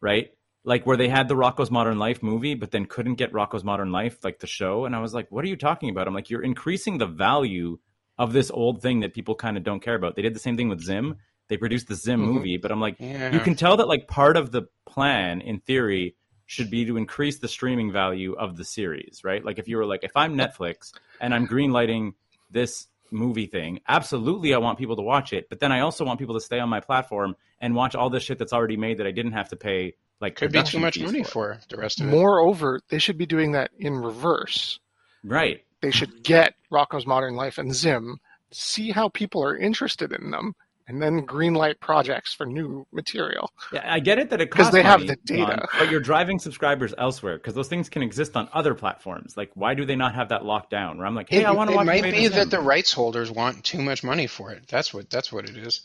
right? 0.00 0.30
Like 0.64 0.86
where 0.86 0.96
they 0.96 1.08
had 1.08 1.28
the 1.28 1.34
Rocko's 1.34 1.70
Modern 1.70 1.98
Life 1.98 2.22
movie, 2.22 2.54
but 2.54 2.70
then 2.70 2.86
couldn't 2.86 3.14
get 3.14 3.32
Rocko's 3.32 3.64
Modern 3.64 3.90
Life, 3.90 4.18
like 4.22 4.40
the 4.40 4.46
show, 4.46 4.84
and 4.84 4.94
I 4.94 5.00
was 5.00 5.14
like, 5.14 5.30
"What 5.30 5.44
are 5.44 5.48
you 5.48 5.56
talking 5.56 5.90
about?" 5.90 6.06
I'm 6.06 6.14
like, 6.14 6.30
"You're 6.30 6.42
increasing 6.42 6.98
the 6.98 7.06
value 7.06 7.78
of 8.18 8.32
this 8.32 8.50
old 8.50 8.82
thing 8.82 9.00
that 9.00 9.14
people 9.14 9.34
kind 9.34 9.56
of 9.56 9.62
don't 9.62 9.82
care 9.82 9.94
about." 9.94 10.16
They 10.16 10.22
did 10.22 10.34
the 10.34 10.40
same 10.40 10.56
thing 10.56 10.68
with 10.68 10.80
Zim. 10.80 11.16
They 11.48 11.56
produced 11.56 11.88
the 11.88 11.94
Zim 11.94 12.20
Mhm. 12.20 12.32
movie, 12.32 12.56
but 12.56 12.70
I'm 12.72 12.80
like, 12.80 12.96
Yeah. 12.98 13.32
you 13.32 13.40
can 13.40 13.54
tell 13.54 13.76
that 13.76 13.88
like 13.88 14.08
part 14.08 14.36
of 14.36 14.50
the 14.52 14.62
plan 14.86 15.40
in 15.40 15.60
theory 15.60 16.14
should 16.46 16.70
be 16.70 16.84
to 16.84 16.96
increase 16.96 17.38
the 17.38 17.48
streaming 17.48 17.90
value 17.90 18.32
of 18.34 18.56
the 18.56 18.64
series 18.64 19.22
right 19.24 19.44
like 19.44 19.58
if 19.58 19.66
you 19.66 19.76
were 19.76 19.84
like 19.84 20.04
if 20.04 20.12
i'm 20.14 20.36
netflix 20.36 20.92
and 21.20 21.34
i'm 21.34 21.44
greenlighting 21.48 22.12
this 22.52 22.86
movie 23.10 23.46
thing 23.46 23.80
absolutely 23.88 24.54
i 24.54 24.56
want 24.58 24.78
people 24.78 24.94
to 24.94 25.02
watch 25.02 25.32
it 25.32 25.48
but 25.48 25.58
then 25.58 25.72
i 25.72 25.80
also 25.80 26.04
want 26.04 26.20
people 26.20 26.36
to 26.36 26.40
stay 26.40 26.60
on 26.60 26.68
my 26.68 26.78
platform 26.78 27.34
and 27.60 27.74
watch 27.74 27.96
all 27.96 28.08
this 28.10 28.22
shit 28.22 28.38
that's 28.38 28.52
already 28.52 28.76
made 28.76 28.98
that 28.98 29.08
i 29.08 29.10
didn't 29.10 29.32
have 29.32 29.48
to 29.48 29.56
pay 29.56 29.92
like 30.20 30.36
Could 30.36 30.52
be 30.52 30.62
too 30.62 30.78
much 30.78 31.00
money 31.00 31.24
for. 31.24 31.54
for 31.54 31.60
the 31.68 31.76
rest 31.78 32.00
of 32.00 32.06
it. 32.06 32.10
Moreover, 32.12 32.80
they 32.90 32.98
should 33.00 33.18
be 33.18 33.26
doing 33.26 33.50
that 33.52 33.72
in 33.76 33.96
reverse. 33.96 34.78
right 35.24 35.64
They 35.80 35.90
should 35.90 36.22
get 36.22 36.54
Rocko's 36.70 37.06
Modern 37.08 37.34
Life 37.34 37.58
and 37.58 37.74
Zim, 37.74 38.20
see 38.52 38.92
how 38.92 39.08
people 39.08 39.42
are 39.42 39.56
interested 39.56 40.12
in 40.12 40.30
them, 40.30 40.54
and 40.88 41.02
then 41.02 41.26
greenlight 41.26 41.80
projects 41.80 42.32
for 42.32 42.46
new 42.46 42.86
material. 42.92 43.50
Yeah, 43.72 43.82
I 43.84 43.98
get 44.00 44.18
it 44.18 44.30
that 44.30 44.40
it 44.40 44.50
'Cause 44.50 44.66
costs 44.70 44.74
because 44.76 44.84
they 44.84 44.88
have 44.88 45.06
the 45.06 45.16
data. 45.24 45.66
Ron, 45.72 45.80
but 45.80 45.90
you're 45.90 46.00
driving 46.00 46.38
subscribers 46.38 46.94
elsewhere 46.96 47.38
because 47.38 47.54
those 47.54 47.68
things 47.68 47.88
can 47.88 48.02
exist 48.02 48.36
on 48.36 48.48
other 48.52 48.74
platforms. 48.74 49.36
Like, 49.36 49.50
why 49.54 49.74
do 49.74 49.84
they 49.84 49.96
not 49.96 50.14
have 50.14 50.28
that 50.28 50.44
locked 50.44 50.70
down? 50.70 50.98
Where 50.98 51.06
I'm 51.06 51.14
like, 51.14 51.28
hey, 51.28 51.38
it, 51.40 51.44
I 51.46 51.50
want 51.52 51.70
to 51.70 51.76
watch. 51.76 51.84
it 51.84 51.86
might 51.86 52.02
be 52.04 52.26
Zim. 52.28 52.32
that 52.34 52.50
the 52.50 52.60
rights 52.60 52.92
holders 52.92 53.30
want 53.30 53.64
too 53.64 53.82
much 53.82 54.04
money 54.04 54.26
for 54.26 54.52
it. 54.52 54.68
That's 54.68 54.94
what 54.94 55.10
that's 55.10 55.32
what 55.32 55.48
it 55.48 55.56
is. 55.56 55.80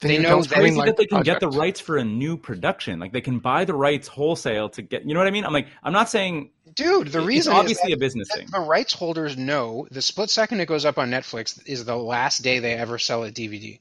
Then 0.00 0.10
They 0.10 0.18
know 0.18 0.28
don't 0.30 0.38
that- 0.42 0.44
It's 0.46 0.54
crazy 0.60 0.80
that 0.82 0.96
they 0.96 1.04
the 1.04 1.08
can 1.08 1.22
get 1.22 1.40
the 1.40 1.48
rights 1.48 1.80
for 1.80 1.96
a 1.96 2.04
new 2.04 2.36
production. 2.36 3.00
Like 3.00 3.12
they 3.12 3.20
can 3.20 3.38
buy 3.40 3.64
the 3.64 3.74
rights 3.74 4.06
wholesale 4.08 4.68
to 4.70 4.82
get. 4.82 5.04
You 5.04 5.14
know 5.14 5.20
what 5.20 5.26
I 5.26 5.32
mean? 5.32 5.44
I'm 5.44 5.52
like, 5.52 5.66
I'm 5.82 5.92
not 5.92 6.08
saying 6.08 6.50
Dude, 6.74 7.08
the 7.08 7.18
it's 7.18 7.26
reason 7.26 7.52
obviously 7.52 7.92
is 7.92 7.96
a 7.96 8.00
business 8.00 8.28
thing. 8.34 8.48
the 8.50 8.58
rights 8.60 8.92
holders 8.94 9.36
know 9.36 9.86
the 9.90 10.02
split 10.02 10.28
second 10.30 10.60
it 10.60 10.66
goes 10.66 10.84
up 10.84 10.98
on 10.98 11.10
Netflix 11.10 11.60
is 11.66 11.84
the 11.84 11.96
last 11.96 12.42
day 12.42 12.58
they 12.58 12.74
ever 12.74 12.98
sell 12.98 13.22
a 13.24 13.30
DVD. 13.30 13.78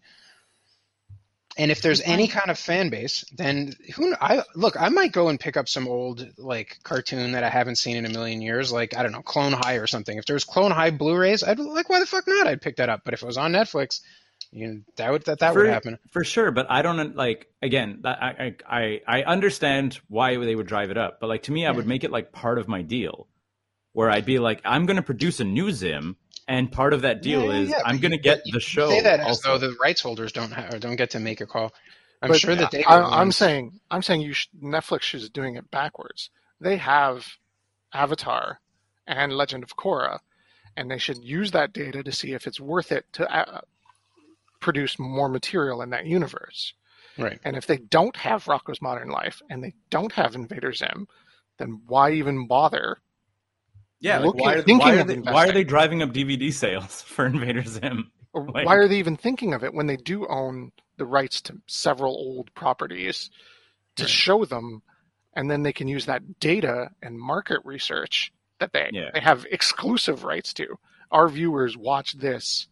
And 1.55 1.69
if 1.69 1.81
there's 1.81 2.01
any 2.01 2.27
kind 2.27 2.49
of 2.49 2.57
fan 2.57 2.89
base, 2.89 3.23
then 3.35 3.73
who 3.95 4.15
I 4.19 4.41
look, 4.55 4.75
I 4.79 4.89
might 4.89 5.11
go 5.11 5.29
and 5.29 5.39
pick 5.39 5.55
up 5.55 5.69
some 5.69 5.87
old 5.87 6.27
like 6.37 6.79
cartoon 6.83 7.33
that 7.33 7.43
I 7.43 7.49
haven't 7.49 7.75
seen 7.75 7.95
in 7.95 8.05
a 8.05 8.09
million 8.09 8.41
years, 8.41 8.71
like 8.71 8.97
I 8.97 9.03
don't 9.03 9.11
know, 9.11 9.21
Clone 9.21 9.53
High 9.53 9.75
or 9.75 9.85
something. 9.85 10.17
If 10.17 10.25
there's 10.25 10.45
Clone 10.45 10.71
High 10.71 10.89
Blu-rays, 10.89 11.43
I'd 11.43 11.59
like, 11.59 11.89
why 11.89 11.99
the 11.99 12.07
fuck 12.07 12.23
not? 12.27 12.47
I'd 12.47 12.61
pick 12.61 12.77
that 12.77 12.89
up. 12.89 13.01
But 13.05 13.13
if 13.13 13.21
it 13.21 13.25
was 13.27 13.37
on 13.37 13.51
Netflix, 13.51 14.01
you 14.51 14.67
know, 14.67 14.79
that 14.95 15.11
would 15.11 15.25
that, 15.25 15.39
that 15.39 15.53
for, 15.53 15.61
would 15.61 15.69
happen. 15.69 15.99
for 16.11 16.23
sure. 16.23 16.49
But 16.49 16.67
I 16.71 16.81
don't 16.81 17.15
like 17.15 17.47
again. 17.61 17.99
that- 18.01 18.21
I 18.23 18.55
I 18.67 19.01
I 19.07 19.19
I 19.19 19.23
understand 19.23 19.99
why 20.07 20.35
they 20.37 20.55
would 20.55 20.67
drive 20.67 20.89
it 20.89 20.97
up, 20.97 21.19
but 21.19 21.27
like 21.27 21.43
to 21.43 21.51
me, 21.51 21.67
I 21.67 21.71
would 21.71 21.85
make 21.87 22.03
it 22.03 22.11
like 22.11 22.31
part 22.31 22.57
of 22.57 22.67
my 22.67 22.81
deal, 22.81 23.27
where 23.91 24.09
I'd 24.09 24.25
be 24.25 24.39
like, 24.39 24.59
I'm 24.65 24.87
going 24.87 24.97
to 24.97 25.03
produce 25.03 25.39
a 25.39 25.43
new 25.43 25.71
Zim, 25.71 26.17
and 26.47 26.71
part 26.71 26.93
of 26.93 27.03
that 27.03 27.21
deal 27.21 27.41
Yeah, 27.41 27.53
yeah, 27.53 27.61
is 27.61 27.69
yeah, 27.69 27.81
I'm 27.85 27.99
going 27.99 28.11
to 28.11 28.17
get 28.19 28.43
the 28.51 28.59
show. 28.59 28.89
Say 28.89 29.01
that 29.01 29.19
as 29.21 29.41
though 29.41 29.57
the 29.57 29.75
rights 29.81 30.01
holders 30.01 30.31
don't 30.31 30.51
ha- 30.51 30.69
or 30.73 30.79
don't 30.79 30.95
get 30.95 31.11
to 31.11 31.19
make 31.19 31.41
a 31.41 31.45
call. 31.47 31.73
I'm 32.21 32.29
But 32.29 32.39
sure 32.39 32.55
that 32.55 32.71
they. 32.71 32.83
I, 32.85 33.21
I'm 33.21 33.31
saying 33.31 33.79
I'm 33.91 34.01
saying 34.03 34.21
you 34.21 34.33
should, 34.33 34.51
Netflix 34.61 35.13
is 35.15 35.29
doing 35.29 35.55
it 35.55 35.71
backwards. 35.71 36.29
They 36.59 36.77
have 36.77 37.27
Avatar 37.93 38.59
and 39.07 39.33
Legend 39.33 39.63
of 39.63 39.75
Korra, 39.77 40.19
and 40.77 40.91
they 40.91 40.97
should 40.99 41.23
use 41.23 41.51
that 41.51 41.73
data 41.73 42.03
to 42.03 42.11
see 42.11 42.33
if 42.33 42.47
it's 42.47 42.59
worth 42.59 42.91
it 42.91 43.05
to 43.13 43.29
uh, 43.31 43.61
produce 44.61 44.99
more 44.99 45.29
material 45.29 45.81
in 45.81 45.91
that 45.91 46.05
universe. 46.07 46.73
right. 47.17 47.39
And 47.43 47.55
if 47.57 47.67
they 47.67 47.77
don't 47.77 48.17
have 48.17 48.45
Rocko's 48.45 48.81
Modern 48.81 49.09
Life 49.09 49.41
and 49.49 49.63
they 49.63 49.73
don't 49.89 50.13
have 50.13 50.35
Invader 50.35 50.73
Zim, 50.73 51.07
then 51.59 51.81
why 51.87 52.11
even 52.13 52.47
bother 52.47 52.99
Yeah, 54.03 54.19
like 54.19 54.33
why, 54.35 54.53
are, 54.55 54.61
thinking 54.61 54.79
why, 54.79 54.95
are 54.99 55.03
they, 55.05 55.15
why 55.17 55.47
are 55.47 55.51
they 55.53 55.63
driving 55.63 56.01
up 56.03 56.09
DVD 56.11 56.51
sales 56.53 57.01
for 57.07 57.25
Invader 57.25 57.63
Zim? 57.63 58.11
Or 58.33 58.47
Like- 58.49 58.65
why 58.65 58.75
are 58.75 58.87
they 58.87 58.97
even 58.97 59.15
thinking 59.17 59.53
of 59.53 59.63
it 59.63 59.73
when 59.73 59.87
they 59.87 59.95
do 59.97 60.27
own 60.27 60.71
the 60.97 61.05
rights 61.05 61.41
to 61.43 61.59
several 61.67 62.13
old 62.13 62.53
properties 62.53 63.29
to 63.95 64.03
Right. 64.03 64.09
show 64.09 64.43
them, 64.45 64.81
and 65.35 65.49
then 65.49 65.63
they 65.63 65.71
can 65.73 65.87
use 65.87 66.05
that 66.07 66.39
data 66.39 66.89
and 67.01 67.17
market 67.19 67.61
research 67.63 68.31
that 68.59 68.73
they 68.73 68.89
Yeah. 68.91 69.09
they 69.13 69.19
have 69.21 69.45
exclusive 69.49 70.23
rights 70.23 70.53
to. 70.55 70.77
Our 71.11 71.29
viewers 71.29 71.77
watch 71.77 72.13
this, 72.13 72.67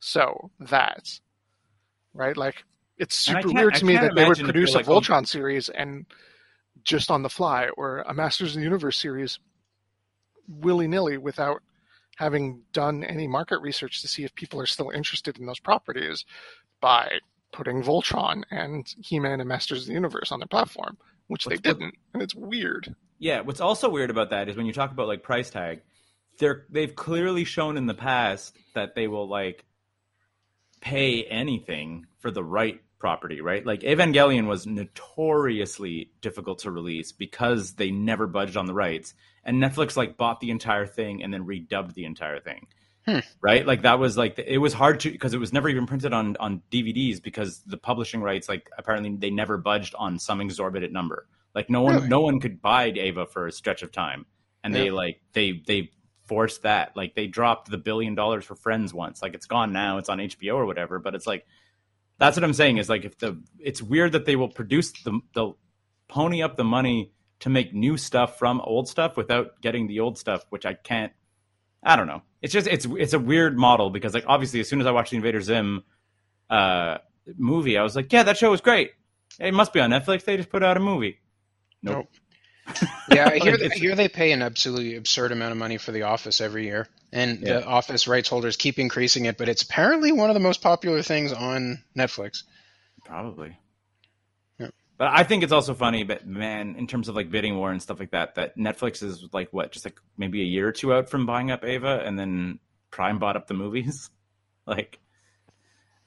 so 0.00 0.50
that, 0.60 1.08
right? 2.14 2.36
Like 2.36 2.64
it's 2.98 3.14
super 3.16 3.50
weird 3.50 3.74
to 3.76 3.84
me 3.84 3.94
that 3.96 4.14
they 4.14 4.26
would 4.26 4.38
produce 4.38 4.70
you're 4.72 4.80
a 4.82 4.84
like, 4.84 4.88
oh- 4.88 5.00
Voltron 5.00 5.26
series 5.26 5.68
and 5.68 6.06
just 6.84 7.10
on 7.10 7.22
the 7.22 7.28
fly, 7.30 7.68
or 7.76 8.00
a 8.02 8.14
Masters 8.14 8.50
of 8.54 8.56
the 8.60 8.64
Universe 8.64 8.96
series 8.98 9.38
willy 10.48 10.86
nilly 10.88 11.18
without 11.18 11.62
having 12.16 12.62
done 12.72 13.04
any 13.04 13.26
market 13.26 13.60
research 13.60 14.00
to 14.02 14.08
see 14.08 14.24
if 14.24 14.34
people 14.34 14.60
are 14.60 14.66
still 14.66 14.90
interested 14.90 15.38
in 15.38 15.46
those 15.46 15.60
properties 15.60 16.24
by 16.80 17.18
putting 17.52 17.82
Voltron 17.82 18.42
and 18.50 18.86
He-Man 19.00 19.40
and 19.40 19.48
Masters 19.48 19.82
of 19.82 19.86
the 19.88 19.92
Universe 19.94 20.32
on 20.32 20.40
their 20.40 20.46
platform, 20.48 20.96
which 21.28 21.44
they 21.44 21.56
What's- 21.56 21.66
what- 21.68 21.78
didn't, 21.78 21.94
and 22.14 22.22
it's 22.22 22.34
weird. 22.34 22.94
Yeah, 23.18 23.40
what's 23.40 23.60
also 23.60 23.88
weird 23.88 24.10
about 24.10 24.30
that 24.30 24.48
is 24.48 24.56
when 24.56 24.66
you 24.66 24.72
talk 24.72 24.90
about 24.92 25.08
like 25.08 25.22
price 25.22 25.50
tag, 25.50 25.82
they're 26.38 26.66
they've 26.68 26.94
clearly 26.94 27.44
shown 27.44 27.76
in 27.78 27.86
the 27.86 27.94
past 27.94 28.56
that 28.74 28.94
they 28.94 29.08
will 29.08 29.26
like 29.26 29.64
pay 30.80 31.24
anything 31.24 32.06
for 32.18 32.30
the 32.30 32.44
right 32.44 32.82
property, 32.98 33.40
right? 33.40 33.64
Like 33.64 33.80
Evangelion 33.80 34.46
was 34.46 34.66
notoriously 34.66 36.10
difficult 36.20 36.60
to 36.60 36.70
release 36.70 37.12
because 37.12 37.74
they 37.74 37.90
never 37.90 38.26
budged 38.26 38.56
on 38.56 38.66
the 38.66 38.74
rights, 38.74 39.14
and 39.44 39.62
Netflix 39.62 39.96
like 39.96 40.16
bought 40.16 40.40
the 40.40 40.50
entire 40.50 40.86
thing 40.86 41.22
and 41.22 41.32
then 41.32 41.44
redubbed 41.46 41.94
the 41.94 42.04
entire 42.04 42.40
thing. 42.40 42.66
Hmm. 43.06 43.20
Right, 43.40 43.64
like 43.64 43.82
that 43.82 44.00
was 44.00 44.16
like 44.16 44.38
it 44.38 44.58
was 44.58 44.72
hard 44.72 45.00
to 45.00 45.10
because 45.10 45.32
it 45.32 45.38
was 45.38 45.52
never 45.52 45.68
even 45.68 45.86
printed 45.86 46.12
on 46.12 46.36
on 46.38 46.62
DVDs 46.72 47.22
because 47.22 47.60
the 47.64 47.76
publishing 47.76 48.20
rights 48.20 48.48
like 48.48 48.68
apparently 48.76 49.14
they 49.16 49.30
never 49.30 49.56
budged 49.58 49.94
on 49.94 50.18
some 50.18 50.40
exorbitant 50.40 50.92
number. 50.92 51.28
Like 51.54 51.70
no 51.70 51.82
one 51.82 51.94
Really? 51.94 52.08
no 52.08 52.20
one 52.20 52.40
could 52.40 52.60
buy 52.60 52.88
Eva 52.90 53.26
for 53.26 53.46
a 53.46 53.52
stretch 53.52 53.82
of 53.82 53.92
time, 53.92 54.26
and 54.64 54.74
they 54.74 54.90
like 54.90 55.20
they 55.34 55.62
they 55.66 55.90
forced 56.24 56.62
that. 56.62 56.96
Like 56.96 57.14
they 57.14 57.28
dropped 57.28 57.70
the 57.70 57.78
billion 57.78 58.16
dollars 58.16 58.44
for 58.44 58.56
Friends 58.56 58.92
once. 58.92 59.22
Like 59.22 59.34
it's 59.34 59.46
gone 59.46 59.72
now. 59.72 59.98
It's 59.98 60.08
on 60.08 60.18
HBO 60.18 60.54
or 60.56 60.66
whatever. 60.66 60.98
But 60.98 61.14
it's 61.14 61.26
like 61.26 61.46
that's 62.18 62.36
what 62.36 62.44
I'm 62.44 62.54
saying 62.54 62.78
is 62.78 62.88
like 62.88 63.04
if 63.04 63.18
the 63.18 63.42
it's 63.58 63.82
weird 63.82 64.12
that 64.12 64.24
they 64.24 64.36
will 64.36 64.48
produce 64.48 64.92
the 65.04 65.20
the 65.34 65.52
pony 66.08 66.42
up 66.42 66.56
the 66.56 66.64
money 66.64 67.12
to 67.40 67.50
make 67.50 67.74
new 67.74 67.96
stuff 67.96 68.38
from 68.38 68.60
old 68.60 68.88
stuff 68.88 69.16
without 69.16 69.60
getting 69.60 69.86
the 69.86 70.00
old 70.00 70.18
stuff, 70.18 70.44
which 70.50 70.64
I 70.64 70.74
can't. 70.74 71.12
I 71.82 71.96
don't 71.96 72.06
know. 72.06 72.22
It's 72.42 72.52
just 72.52 72.66
it's 72.66 72.86
it's 72.98 73.12
a 73.12 73.18
weird 73.18 73.58
model 73.58 73.90
because 73.90 74.14
like 74.14 74.24
obviously 74.26 74.60
as 74.60 74.68
soon 74.68 74.80
as 74.80 74.86
I 74.86 74.90
watched 74.90 75.10
the 75.10 75.16
Invader 75.16 75.40
Zim 75.40 75.84
uh, 76.50 76.98
movie, 77.36 77.76
I 77.76 77.82
was 77.82 77.94
like, 77.94 78.12
yeah, 78.12 78.22
that 78.22 78.36
show 78.36 78.50
was 78.50 78.60
great. 78.60 78.92
It 79.38 79.52
must 79.52 79.72
be 79.72 79.80
on 79.80 79.90
Netflix. 79.90 80.24
They 80.24 80.36
just 80.36 80.48
put 80.48 80.62
out 80.62 80.76
a 80.76 80.80
movie. 80.80 81.20
Nope. 81.82 82.08
Yeah, 83.12 83.28
I 83.28 83.38
hear, 83.42 83.56
I 83.60 83.74
hear 83.74 83.94
they 83.94 84.08
pay 84.08 84.32
an 84.32 84.42
absolutely 84.42 84.96
absurd 84.96 85.32
amount 85.32 85.52
of 85.52 85.58
money 85.58 85.78
for 85.78 85.92
The 85.92 86.02
Office 86.02 86.40
every 86.40 86.64
year, 86.64 86.88
and 87.12 87.40
Yeah. 87.40 87.60
the 87.60 87.66
Office 87.66 88.06
rights 88.08 88.28
holders 88.28 88.56
keep 88.56 88.78
increasing 88.78 89.24
it. 89.26 89.38
But 89.38 89.48
it's 89.48 89.62
apparently 89.62 90.12
one 90.12 90.30
of 90.30 90.34
the 90.34 90.40
most 90.40 90.62
popular 90.62 91.02
things 91.02 91.32
on 91.32 91.82
Netflix. 91.96 92.42
Probably. 93.04 93.58
Yeah. 94.58 94.68
But 94.98 95.08
I 95.12 95.22
think 95.24 95.42
it's 95.44 95.52
also 95.52 95.74
funny, 95.74 96.02
but 96.04 96.26
man, 96.26 96.74
in 96.76 96.86
terms 96.86 97.08
of 97.08 97.14
like 97.14 97.30
bidding 97.30 97.56
war 97.56 97.70
and 97.70 97.80
stuff 97.80 98.00
like 98.00 98.10
that, 98.10 98.34
that 98.34 98.56
Netflix 98.58 99.02
is 99.02 99.24
like 99.32 99.52
what, 99.52 99.70
just 99.72 99.84
like 99.84 99.98
maybe 100.18 100.40
a 100.40 100.44
year 100.44 100.66
or 100.68 100.72
two 100.72 100.92
out 100.92 101.08
from 101.08 101.24
buying 101.26 101.50
up 101.50 101.64
Eva, 101.64 102.02
and 102.04 102.18
then 102.18 102.58
Prime 102.90 103.18
bought 103.18 103.36
up 103.36 103.46
the 103.46 103.54
movies. 103.54 104.10
like 104.66 104.98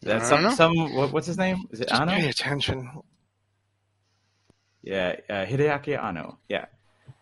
that's 0.01 0.27
some 0.29 0.43
know. 0.43 0.51
some 0.51 0.95
what, 0.95 1.11
what's 1.13 1.27
his 1.27 1.37
name? 1.37 1.57
Is 1.71 1.79
it 1.81 1.89
Just 1.89 2.01
Anno? 2.01 2.11
pay 2.13 2.27
attention. 2.29 2.89
Yeah, 4.89 5.15
uh, 5.29 5.45
Hideaki 5.45 6.01
Anno. 6.01 6.39
Yeah, 6.49 6.65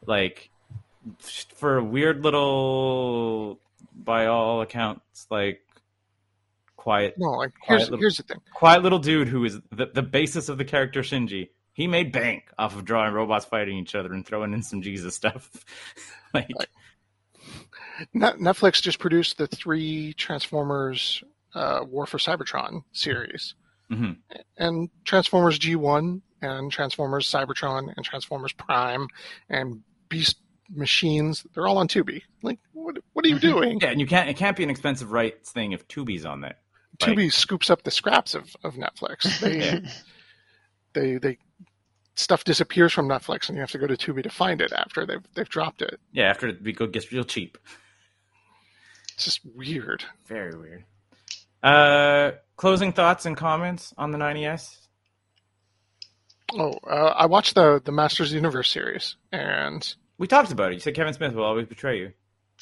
like 0.05 0.49
for 1.55 1.77
a 1.77 1.83
weird 1.83 2.23
little, 2.23 3.59
by 3.93 4.27
all 4.27 4.61
accounts, 4.61 5.27
like 5.29 5.61
quiet 6.77 7.15
No, 7.17 7.31
like 7.31 7.51
Quiet 7.59 7.79
here's 7.79 7.89
little- 7.89 7.99
here's 8.01 8.17
the 8.17 8.23
thing. 8.23 8.37
quiet 8.53 8.83
little 8.83 8.99
dude 8.99 9.27
who 9.27 9.43
is 9.43 9.59
the, 9.71 9.87
the 9.93 10.01
basis 10.01 10.47
of 10.47 10.57
the 10.57 10.63
character 10.65 11.01
Shinji. 11.01 11.49
He 11.73 11.87
made 11.87 12.11
bank 12.13 12.45
off 12.57 12.75
of 12.75 12.85
drawing 12.85 13.13
robots 13.13 13.43
fighting 13.45 13.77
each 13.77 13.93
other 13.95 14.13
and 14.13 14.25
throwing 14.25 14.53
in 14.53 14.63
some 14.63 14.81
Jesus 14.81 15.13
stuff. 15.15 15.51
like, 16.33 16.49
Like- 16.55 16.69
Netflix 18.15 18.81
just 18.81 18.99
produced 18.99 19.37
the 19.37 19.47
three 19.47 20.13
Transformers 20.13 21.23
uh, 21.53 21.81
War 21.87 22.05
for 22.05 22.17
Cybertron 22.17 22.83
series, 22.93 23.55
mhm. 23.91 24.17
and 24.57 24.89
Transformers 25.05 25.59
G1 25.59 26.21
and 26.41 26.71
Transformers 26.71 27.29
Cybertron 27.31 27.93
and 27.95 28.05
Transformers 28.05 28.53
Prime 28.53 29.07
and 29.49 29.81
Beast 30.09 30.37
Machines. 30.69 31.45
They're 31.53 31.67
all 31.67 31.77
on 31.77 31.87
Tubi. 31.87 32.21
Like, 32.41 32.59
what 32.73 32.97
what 33.13 33.25
are 33.25 33.29
you 33.29 33.39
doing? 33.39 33.79
yeah, 33.81 33.89
and 33.89 33.99
you 33.99 34.07
can't. 34.07 34.29
It 34.29 34.37
can't 34.37 34.55
be 34.57 34.63
an 34.63 34.69
expensive 34.69 35.11
rights 35.11 35.51
thing 35.51 35.71
if 35.71 35.87
Tubi's 35.87 36.25
on 36.25 36.41
there. 36.41 36.55
Like- 37.01 37.11
Tubi 37.17 37.31
scoops 37.31 37.69
up 37.69 37.83
the 37.83 37.91
scraps 37.91 38.33
of, 38.35 38.55
of 38.63 38.75
Netflix. 38.75 39.41
They, 40.93 41.17
they 41.17 41.17
they 41.17 41.37
stuff 42.15 42.43
disappears 42.43 42.91
from 42.91 43.07
Netflix, 43.07 43.49
and 43.49 43.55
you 43.55 43.61
have 43.61 43.69
to 43.71 43.77
go 43.77 43.85
to 43.85 43.95
Tubi 43.95 44.23
to 44.23 44.29
find 44.29 44.61
it 44.61 44.73
after 44.73 45.05
they've 45.05 45.23
they've 45.35 45.49
dropped 45.49 45.81
it. 45.81 45.99
Yeah, 46.11 46.29
after 46.29 46.47
it 46.47 46.75
go- 46.75 46.87
gets 46.87 47.11
real 47.11 47.23
cheap. 47.23 47.57
It's 49.13 49.25
just 49.25 49.41
weird. 49.55 50.03
Very 50.27 50.57
weird. 50.57 50.85
Uh, 51.63 52.31
closing 52.55 52.93
thoughts 52.93 53.25
and 53.25 53.35
comments 53.35 53.93
on 53.97 54.11
the 54.11 54.17
90s. 54.17 54.77
Oh, 56.53 56.73
uh, 56.89 57.13
I 57.17 57.25
watched 57.25 57.55
the 57.55 57.81
the 57.83 57.91
Masters 57.91 58.31
Universe 58.31 58.69
series, 58.71 59.17
and 59.33 59.93
We 60.17 60.27
talked 60.27 60.51
about 60.51 60.71
it. 60.71 60.75
You 60.75 60.79
said 60.79 60.95
Kevin 60.95 61.13
Smith 61.13 61.33
will 61.33 61.43
always 61.43 61.67
betray 61.67 61.99
you. 61.99 62.13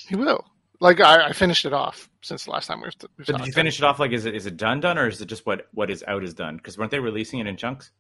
he 0.08 0.16
will. 0.16 0.44
Like 0.80 1.00
I, 1.00 1.28
I 1.28 1.34
finished 1.34 1.66
it 1.66 1.72
off 1.74 2.10
since 2.22 2.46
the 2.46 2.52
last 2.52 2.66
time 2.68 2.82
we've. 2.82 2.92
But 3.00 3.26
did 3.28 3.46
you 3.46 3.54
finish 3.54 3.78
it 3.80 3.84
off 3.86 4.00
like 4.00 4.12
is 4.12 4.26
it 4.26 4.36
is 4.36 4.46
it 4.48 4.58
done 4.58 4.80
done 4.82 4.98
or 4.98 5.08
is 5.08 5.22
it 5.22 5.28
just 5.28 5.46
what 5.46 5.68
what 5.72 5.90
is 5.92 6.04
out 6.08 6.24
is 6.24 6.34
done? 6.34 6.58
Because 6.58 6.78
weren't 6.78 6.90
they 6.92 7.00
releasing 7.00 7.40
it 7.40 7.48
in 7.48 7.56
chunks? 7.58 7.92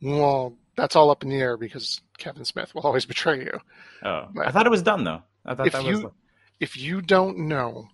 Well, 0.00 0.56
that's 0.76 0.94
all 0.96 1.10
up 1.10 1.22
in 1.24 1.28
the 1.28 1.36
air 1.36 1.56
because 1.56 2.00
Kevin 2.18 2.44
Smith 2.44 2.74
will 2.74 2.82
always 2.82 3.04
betray 3.04 3.40
you. 3.40 3.58
Oh, 4.04 4.28
Right. 4.34 4.48
I 4.48 4.50
thought 4.52 4.66
it 4.66 4.70
was 4.70 4.82
done 4.82 5.02
though. 5.04 5.22
I 5.44 5.54
thought 5.56 5.66
If 5.66 5.72
that 5.74 5.84
you- 5.84 6.02
was. 6.04 6.12
If 6.60 6.76
you 6.76 7.02
don't 7.02 7.36
know 7.48 7.88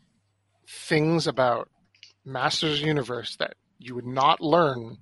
things 0.69 1.27
about 1.27 1.69
Masters 2.29 2.83
Universe 2.83 3.37
that 3.37 3.55
you 3.79 3.95
would 3.95 4.07
not 4.07 4.41
learn 4.41 4.99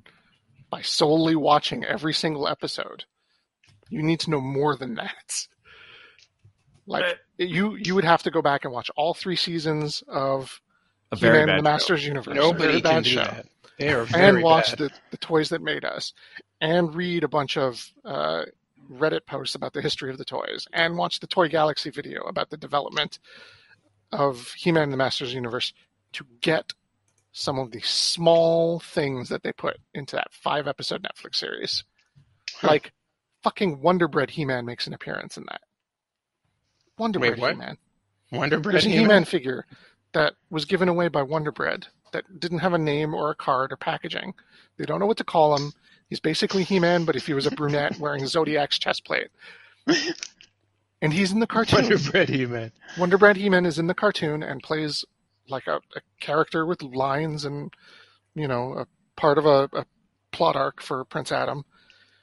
by 0.70 0.80
solely 0.82 1.36
watching 1.36 1.84
every 1.84 2.14
single 2.14 2.46
episode, 2.48 3.04
you 3.88 4.02
need 4.02 4.20
to 4.20 4.30
know 4.30 4.40
more 4.40 4.76
than 4.76 4.94
that. 4.94 5.46
Like 6.86 7.18
you, 7.38 7.74
you 7.74 7.94
would 7.94 8.04
have 8.04 8.22
to 8.24 8.30
go 8.30 8.42
back 8.42 8.64
and 8.64 8.72
watch 8.72 8.90
all 8.96 9.12
three 9.12 9.36
seasons 9.36 10.02
of 10.08 10.60
A 11.10 11.16
very 11.16 11.40
He-Man 11.40 11.46
bad 11.48 11.56
and 11.58 11.66
the 11.66 11.68
show. 11.68 11.72
Masters 11.72 12.06
Universe. 12.06 12.34
Nobody 12.36 12.64
very 12.64 12.80
can 12.80 12.82
bad 12.82 13.04
do 13.04 13.10
show. 13.10 13.20
that. 13.22 13.46
They 13.78 13.92
are 13.92 14.04
very 14.04 14.24
and 14.28 14.42
watch 14.42 14.70
bad. 14.70 14.78
the, 14.78 14.90
the 15.10 15.16
toys 15.18 15.48
that 15.50 15.62
made 15.62 15.84
us 15.84 16.12
and 16.60 16.94
read 16.94 17.24
a 17.24 17.28
bunch 17.28 17.56
of 17.56 17.92
uh, 18.04 18.44
reddit 18.90 19.26
posts 19.26 19.54
about 19.54 19.72
the 19.72 19.82
history 19.82 20.10
of 20.10 20.18
the 20.18 20.24
toys 20.24 20.66
and 20.72 20.96
watch 20.96 21.20
the 21.20 21.26
toy 21.26 21.48
galaxy 21.48 21.90
video 21.90 22.22
about 22.22 22.50
the 22.50 22.56
development 22.56 23.18
of 24.12 24.52
he-man 24.56 24.84
and 24.84 24.92
the 24.92 24.96
masters 24.96 25.34
universe 25.34 25.72
to 26.12 26.24
get 26.40 26.72
some 27.38 27.58
of 27.58 27.70
the 27.70 27.80
small 27.82 28.80
things 28.80 29.28
that 29.28 29.42
they 29.42 29.52
put 29.52 29.76
into 29.94 30.16
that 30.16 30.32
five 30.32 30.66
episode 30.66 31.02
netflix 31.02 31.36
series 31.36 31.84
Huh. 32.60 32.68
like 32.68 32.92
fucking 33.42 33.80
wonder 33.82 34.08
bread 34.08 34.30
he-man 34.30 34.64
makes 34.64 34.86
an 34.86 34.94
appearance 34.94 35.36
in 35.36 35.44
that 35.50 35.60
wonder 36.98 37.18
Wait, 37.18 37.38
bread 37.38 37.54
he-man 37.54 37.76
Wonder 38.32 38.58
Bread. 38.58 38.74
there's 38.74 38.86
a 38.86 38.88
He-Man? 38.88 39.02
He-Man 39.04 39.24
figure 39.24 39.66
that 40.14 40.34
was 40.50 40.64
given 40.64 40.88
away 40.88 41.06
by 41.08 41.22
Wonder 41.22 41.52
Bread 41.52 41.86
that 42.12 42.40
didn't 42.40 42.58
have 42.58 42.72
a 42.72 42.78
name 42.78 43.14
or 43.14 43.30
a 43.30 43.34
card 43.36 43.70
or 43.70 43.76
packaging. 43.76 44.34
They 44.78 44.84
don't 44.84 44.98
know 44.98 45.06
what 45.06 45.18
to 45.18 45.24
call 45.24 45.54
him. 45.56 45.72
He's 46.08 46.18
basically 46.18 46.64
He-Man, 46.64 47.04
but 47.04 47.14
if 47.14 47.26
he 47.26 47.34
was 47.34 47.46
a 47.46 47.52
brunette 47.52 47.96
wearing 48.00 48.24
Zodac's 48.24 48.80
chest 48.80 49.04
plate. 49.04 49.28
And 51.02 51.12
he's 51.12 51.30
in 51.30 51.38
the 51.38 51.46
cartoon. 51.46 51.82
Wonder 51.82 51.98
Bread 52.10 52.28
He-Man. 52.28 52.72
Wonder 52.98 53.16
Bread 53.18 53.36
He-Man 53.36 53.64
is 53.64 53.78
in 53.78 53.86
the 53.86 53.94
cartoon 53.94 54.42
and 54.42 54.60
plays 54.62 55.04
like 55.48 55.66
a, 55.66 55.76
a 55.76 56.00
character 56.20 56.66
with 56.66 56.82
lines 56.82 57.44
and, 57.44 57.72
you 58.34 58.48
know, 58.48 58.74
a 58.74 58.86
part 59.16 59.38
of 59.38 59.46
a, 59.46 59.68
a 59.72 59.86
plot 60.32 60.56
arc 60.56 60.82
for 60.82 61.04
Prince 61.04 61.32
Adam. 61.32 61.64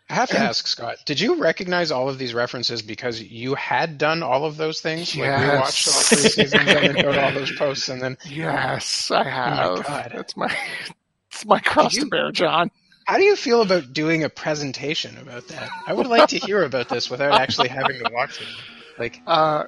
I 0.09 0.15
have 0.15 0.30
to 0.32 0.38
ask 0.38 0.67
Scott, 0.67 0.97
did 1.05 1.19
you 1.19 1.36
recognize 1.41 1.89
all 1.91 2.09
of 2.09 2.17
these 2.17 2.34
references 2.34 2.82
because 2.82 3.21
you 3.21 3.55
had 3.55 3.97
done 3.97 4.21
all 4.21 4.45
of 4.45 4.57
those 4.57 4.82
things? 4.82 5.17
Like 5.17 5.36
we 5.38 5.47
Yes. 5.47 5.57
watched 5.57 5.88
all 5.88 6.01
three 6.03 6.28
seasons 6.28 6.74
and 6.74 6.86
then 6.86 6.99
wrote 7.01 7.17
all 7.17 7.32
those 7.32 7.51
posts 7.57 7.89
and 7.89 8.01
then 8.01 8.17
Yes, 8.30 9.09
I 9.11 9.24
have. 9.24 9.53
Oh 9.53 9.78
my 9.78 9.84
God. 9.84 10.11
That's 10.13 10.38
my, 10.38 10.55
it's 11.32 11.45
my 11.45 11.59
cross 11.59 11.93
Did 11.93 12.01
to 12.01 12.05
bear, 12.07 12.32
John. 12.32 12.69
how 13.05 13.17
do 13.17 13.24
you 13.24 13.36
feel 13.36 13.61
about 13.61 13.93
doing 13.93 14.24
a 14.24 14.30
presentation 14.30 15.17
about 15.17 15.47
that? 15.47 15.69
I 15.88 15.93
would 15.93 16.07
like 16.07 16.28
to 16.28 16.38
hear 16.38 16.63
about 16.63 16.89
this 16.89 17.09
without 17.09 17.34
actually 17.34 17.69
having 17.69 17.97
to 17.99 18.11
watch 18.13 18.39
it. 18.41 18.47
Like 18.99 19.21
Uh, 19.28 19.63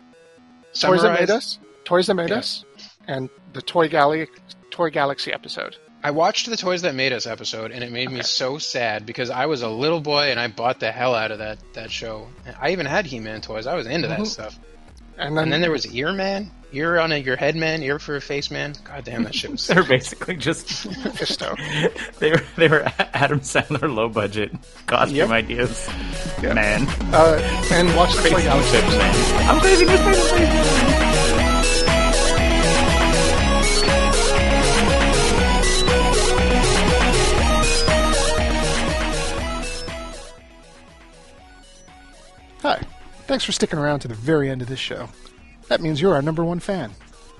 Toys 0.80 1.02
that 1.04 1.14
made 1.14 1.30
us, 1.30 1.60
Toys 1.86 2.08
that 2.08 2.16
made 2.16 2.32
Yeah. 2.32 2.40
us, 2.40 2.66
and 3.08 3.30
the 3.54 3.62
Toy 3.62 3.88
Galaxy 3.90 4.32
Toy 4.72 4.90
Galaxy 4.90 5.32
episode. 5.34 5.76
I 6.04 6.12
watched 6.12 6.48
the 6.50 6.58
Toys 6.58 6.84
That 6.84 6.94
Made 6.94 7.14
Us 7.14 7.26
episode, 7.26 7.72
and 7.72 7.84
it 7.84 7.92
made 7.92 8.12
me 8.12 8.22
so 8.22 8.58
sad 8.60 9.06
because 9.08 9.30
I 9.32 9.48
was 9.48 9.64
a 9.64 9.70
little 9.70 10.02
boy 10.02 10.30
and 10.30 10.40
I 10.40 10.48
bought 10.48 10.80
the 10.80 10.92
hell 10.92 11.16
out 11.16 11.32
of 11.32 11.40
that 11.40 11.58
that 11.74 11.90
show. 11.92 12.28
I 12.62 12.72
even 12.72 12.86
had 12.86 13.06
He-Man 13.08 13.42
toys. 13.42 13.66
I 13.66 13.74
was 13.76 13.88
into 13.88 14.08
that 14.10 14.20
Mhm. 14.20 14.28
stuff. 14.28 14.60
And 15.18 15.36
then, 15.38 15.46
And 15.46 15.54
then 15.54 15.62
there 15.62 15.72
was 15.72 15.88
Ear 15.88 16.12
Man, 16.12 16.52
ear 16.74 17.00
on 17.00 17.14
a, 17.14 17.18
your 17.18 17.38
head 17.38 17.56
man, 17.56 17.82
ear 17.82 18.00
for 18.00 18.18
a 18.18 18.22
face 18.22 18.52
man. 18.52 18.76
God 18.84 19.06
damn, 19.06 19.24
that 19.24 19.34
shit 19.34 19.50
was. 19.50 19.66
They're 19.68 19.82
basically 19.84 20.36
just 20.36 20.68
Fisto. 21.16 21.56
they 22.20 22.32
were 22.32 22.44
they 22.58 22.68
were 22.68 22.84
Adam 23.14 23.40
Sandler 23.40 23.92
low 23.92 24.10
budget 24.10 24.52
costume 24.88 25.16
Yep. 25.16 25.30
ideas. 25.30 25.88
Yeah. 26.44 26.54
Man, 26.54 26.86
Uh, 27.14 27.40
and 27.72 27.96
watch 27.96 28.14
the 28.16 28.24
Toy 28.24 28.30
crazy 28.32 28.44
Galaxy. 28.48 28.72
chips, 28.78 28.98
man. 28.98 29.50
I'm 29.50 29.60
crazy. 29.62 29.86
Miss 29.86 30.32
Crazy. 30.32 30.95
Thanks 43.28 43.44
for 43.44 43.52
sticking 43.52 43.80
around 43.80 44.02
to 44.02 44.08
the 44.08 44.14
very 44.14 44.50
end 44.52 44.62
of 44.62 44.68
this 44.68 44.80
show. 44.80 45.10
That 45.68 45.82
means 45.82 46.00
you're 46.00 46.14
our 46.14 46.22
number 46.22 46.46
one 46.46 46.60
fan. 46.60 46.92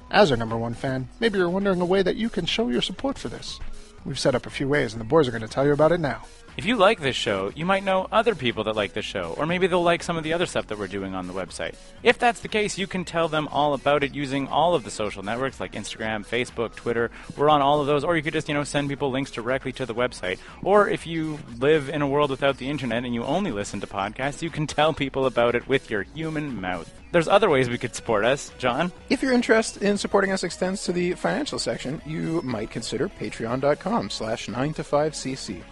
As 0.10 0.32
our 0.32 0.38
number 0.38 0.58
one 0.58 0.74
fan, 0.74 1.10
maybe 1.20 1.38
you're 1.38 1.50
wondering 1.50 1.80
a 1.80 1.86
way 1.86 2.02
that 2.02 2.16
you 2.16 2.28
can 2.28 2.46
show 2.46 2.70
your 2.70 2.82
support 2.82 3.20
for 3.20 3.30
this. 3.30 3.60
We've 4.06 4.20
set 4.20 4.36
up 4.36 4.46
a 4.46 4.52
few 4.52 4.68
ways, 4.68 4.94
and 4.94 5.02
the 5.02 5.06
boys 5.06 5.28
are 5.28 5.32
going 5.32 5.42
to 5.42 5.48
tell 5.48 5.66
you 5.66 5.74
about 5.74 5.92
it 5.92 6.00
now. 6.00 6.22
If 6.58 6.66
you 6.66 6.78
like 6.78 7.02
this 7.02 7.18
show, 7.18 7.52
you 7.54 7.66
might 7.66 7.84
know 7.84 8.08
other 8.12 8.34
people 8.34 8.64
that 8.64 8.76
like 8.76 8.94
this 8.94 9.04
show, 9.04 9.34
or 9.38 9.46
maybe 9.46 9.68
they'll 9.68 9.84
like 9.84 10.04
some 10.04 10.16
of 10.16 10.24
the 10.24 10.32
other 10.32 10.46
stuff 10.46 10.68
that 10.68 10.78
we're 10.78 10.88
doing 10.88 11.14
on 11.14 11.28
the 11.28 11.34
website. 11.34 11.76
If 12.02 12.18
that's 12.18 12.40
the 12.40 12.48
case, 12.48 12.78
you 12.78 12.88
can 12.88 13.04
tell 13.04 13.28
them 13.28 13.50
all 13.52 13.74
about 13.74 14.04
it 14.04 14.14
using 14.14 14.48
all 14.48 14.74
of 14.74 14.86
the 14.86 14.92
social 14.92 15.22
networks 15.22 15.60
like 15.60 15.74
Instagram, 15.74 16.26
Facebook, 16.26 16.76
Twitter. 16.76 17.12
We're 17.36 17.50
on 17.50 17.62
all 17.62 17.82
of 17.82 17.88
those, 17.88 18.06
or 18.06 18.16
you 18.16 18.24
could 18.24 18.32
just, 18.32 18.48
you 18.48 18.54
know, 18.54 18.64
send 18.64 18.88
people 18.88 19.10
links 19.12 19.32
directly 19.32 19.74
to 19.74 19.86
the 19.86 19.96
website. 19.96 20.38
Or 20.64 20.88
if 20.88 21.06
you 21.06 21.40
live 21.58 21.90
in 21.90 22.02
a 22.02 22.08
world 22.08 22.30
without 22.30 22.58
the 22.58 22.70
internet 22.70 23.04
and 23.04 23.14
you 23.14 23.24
only 23.24 23.52
listen 23.52 23.82
to 23.82 23.88
podcasts, 23.88 24.42
you 24.42 24.52
can 24.52 24.68
tell 24.68 24.94
people 24.94 25.26
about 25.26 25.56
it 25.56 25.68
with 25.68 25.90
your 25.90 26.04
human 26.04 26.62
mouth. 26.62 26.94
There's 27.16 27.30
other 27.30 27.50
ways 27.50 27.70
we 27.70 27.78
could 27.78 27.96
support 27.96 28.26
us, 28.26 28.52
John. 28.58 28.92
If 29.10 29.24
your 29.24 29.32
interest 29.32 29.78
in 29.78 29.98
supporting 29.98 30.34
us 30.34 30.44
extends 30.44 30.84
to 30.84 30.92
the 30.92 31.14
financial 31.14 31.60
section, 31.60 32.02
you 32.06 32.42
might 32.42 32.72
consider 32.72 33.08
patreon.com 33.08 34.10
slash 34.10 34.50
9 34.50 34.74
to 34.74 34.84
5cc. 34.84 35.64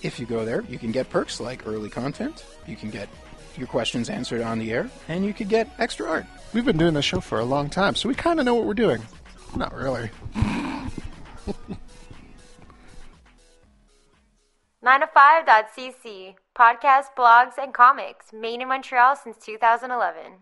If 0.00 0.18
you 0.18 0.24
go 0.24 0.46
there, 0.46 0.62
you 0.70 0.78
can 0.78 0.90
get 0.90 1.10
perks 1.10 1.38
like 1.38 1.66
early 1.66 1.90
content, 1.90 2.46
you 2.66 2.76
can 2.76 2.88
get 2.88 3.10
your 3.58 3.66
questions 3.66 4.08
answered 4.08 4.40
on 4.40 4.58
the 4.58 4.72
air, 4.72 4.88
and 5.08 5.22
you 5.22 5.34
could 5.34 5.50
get 5.50 5.68
extra 5.78 6.08
art. 6.08 6.24
We've 6.54 6.64
been 6.64 6.78
doing 6.78 6.94
this 6.94 7.04
show 7.04 7.20
for 7.20 7.40
a 7.40 7.44
long 7.44 7.68
time, 7.68 7.94
so 7.94 8.08
we 8.08 8.14
kind 8.14 8.40
of 8.40 8.46
know 8.46 8.54
what 8.54 8.64
we're 8.64 8.72
doing. 8.72 9.02
Not 9.54 9.74
really. 9.74 10.08
9to5.cc. 14.82 16.36
Podcasts, 16.56 17.12
blogs, 17.14 17.58
and 17.62 17.74
comics. 17.74 18.32
Made 18.32 18.62
in 18.62 18.68
Montreal 18.68 19.14
since 19.14 19.36
2011. 19.44 20.38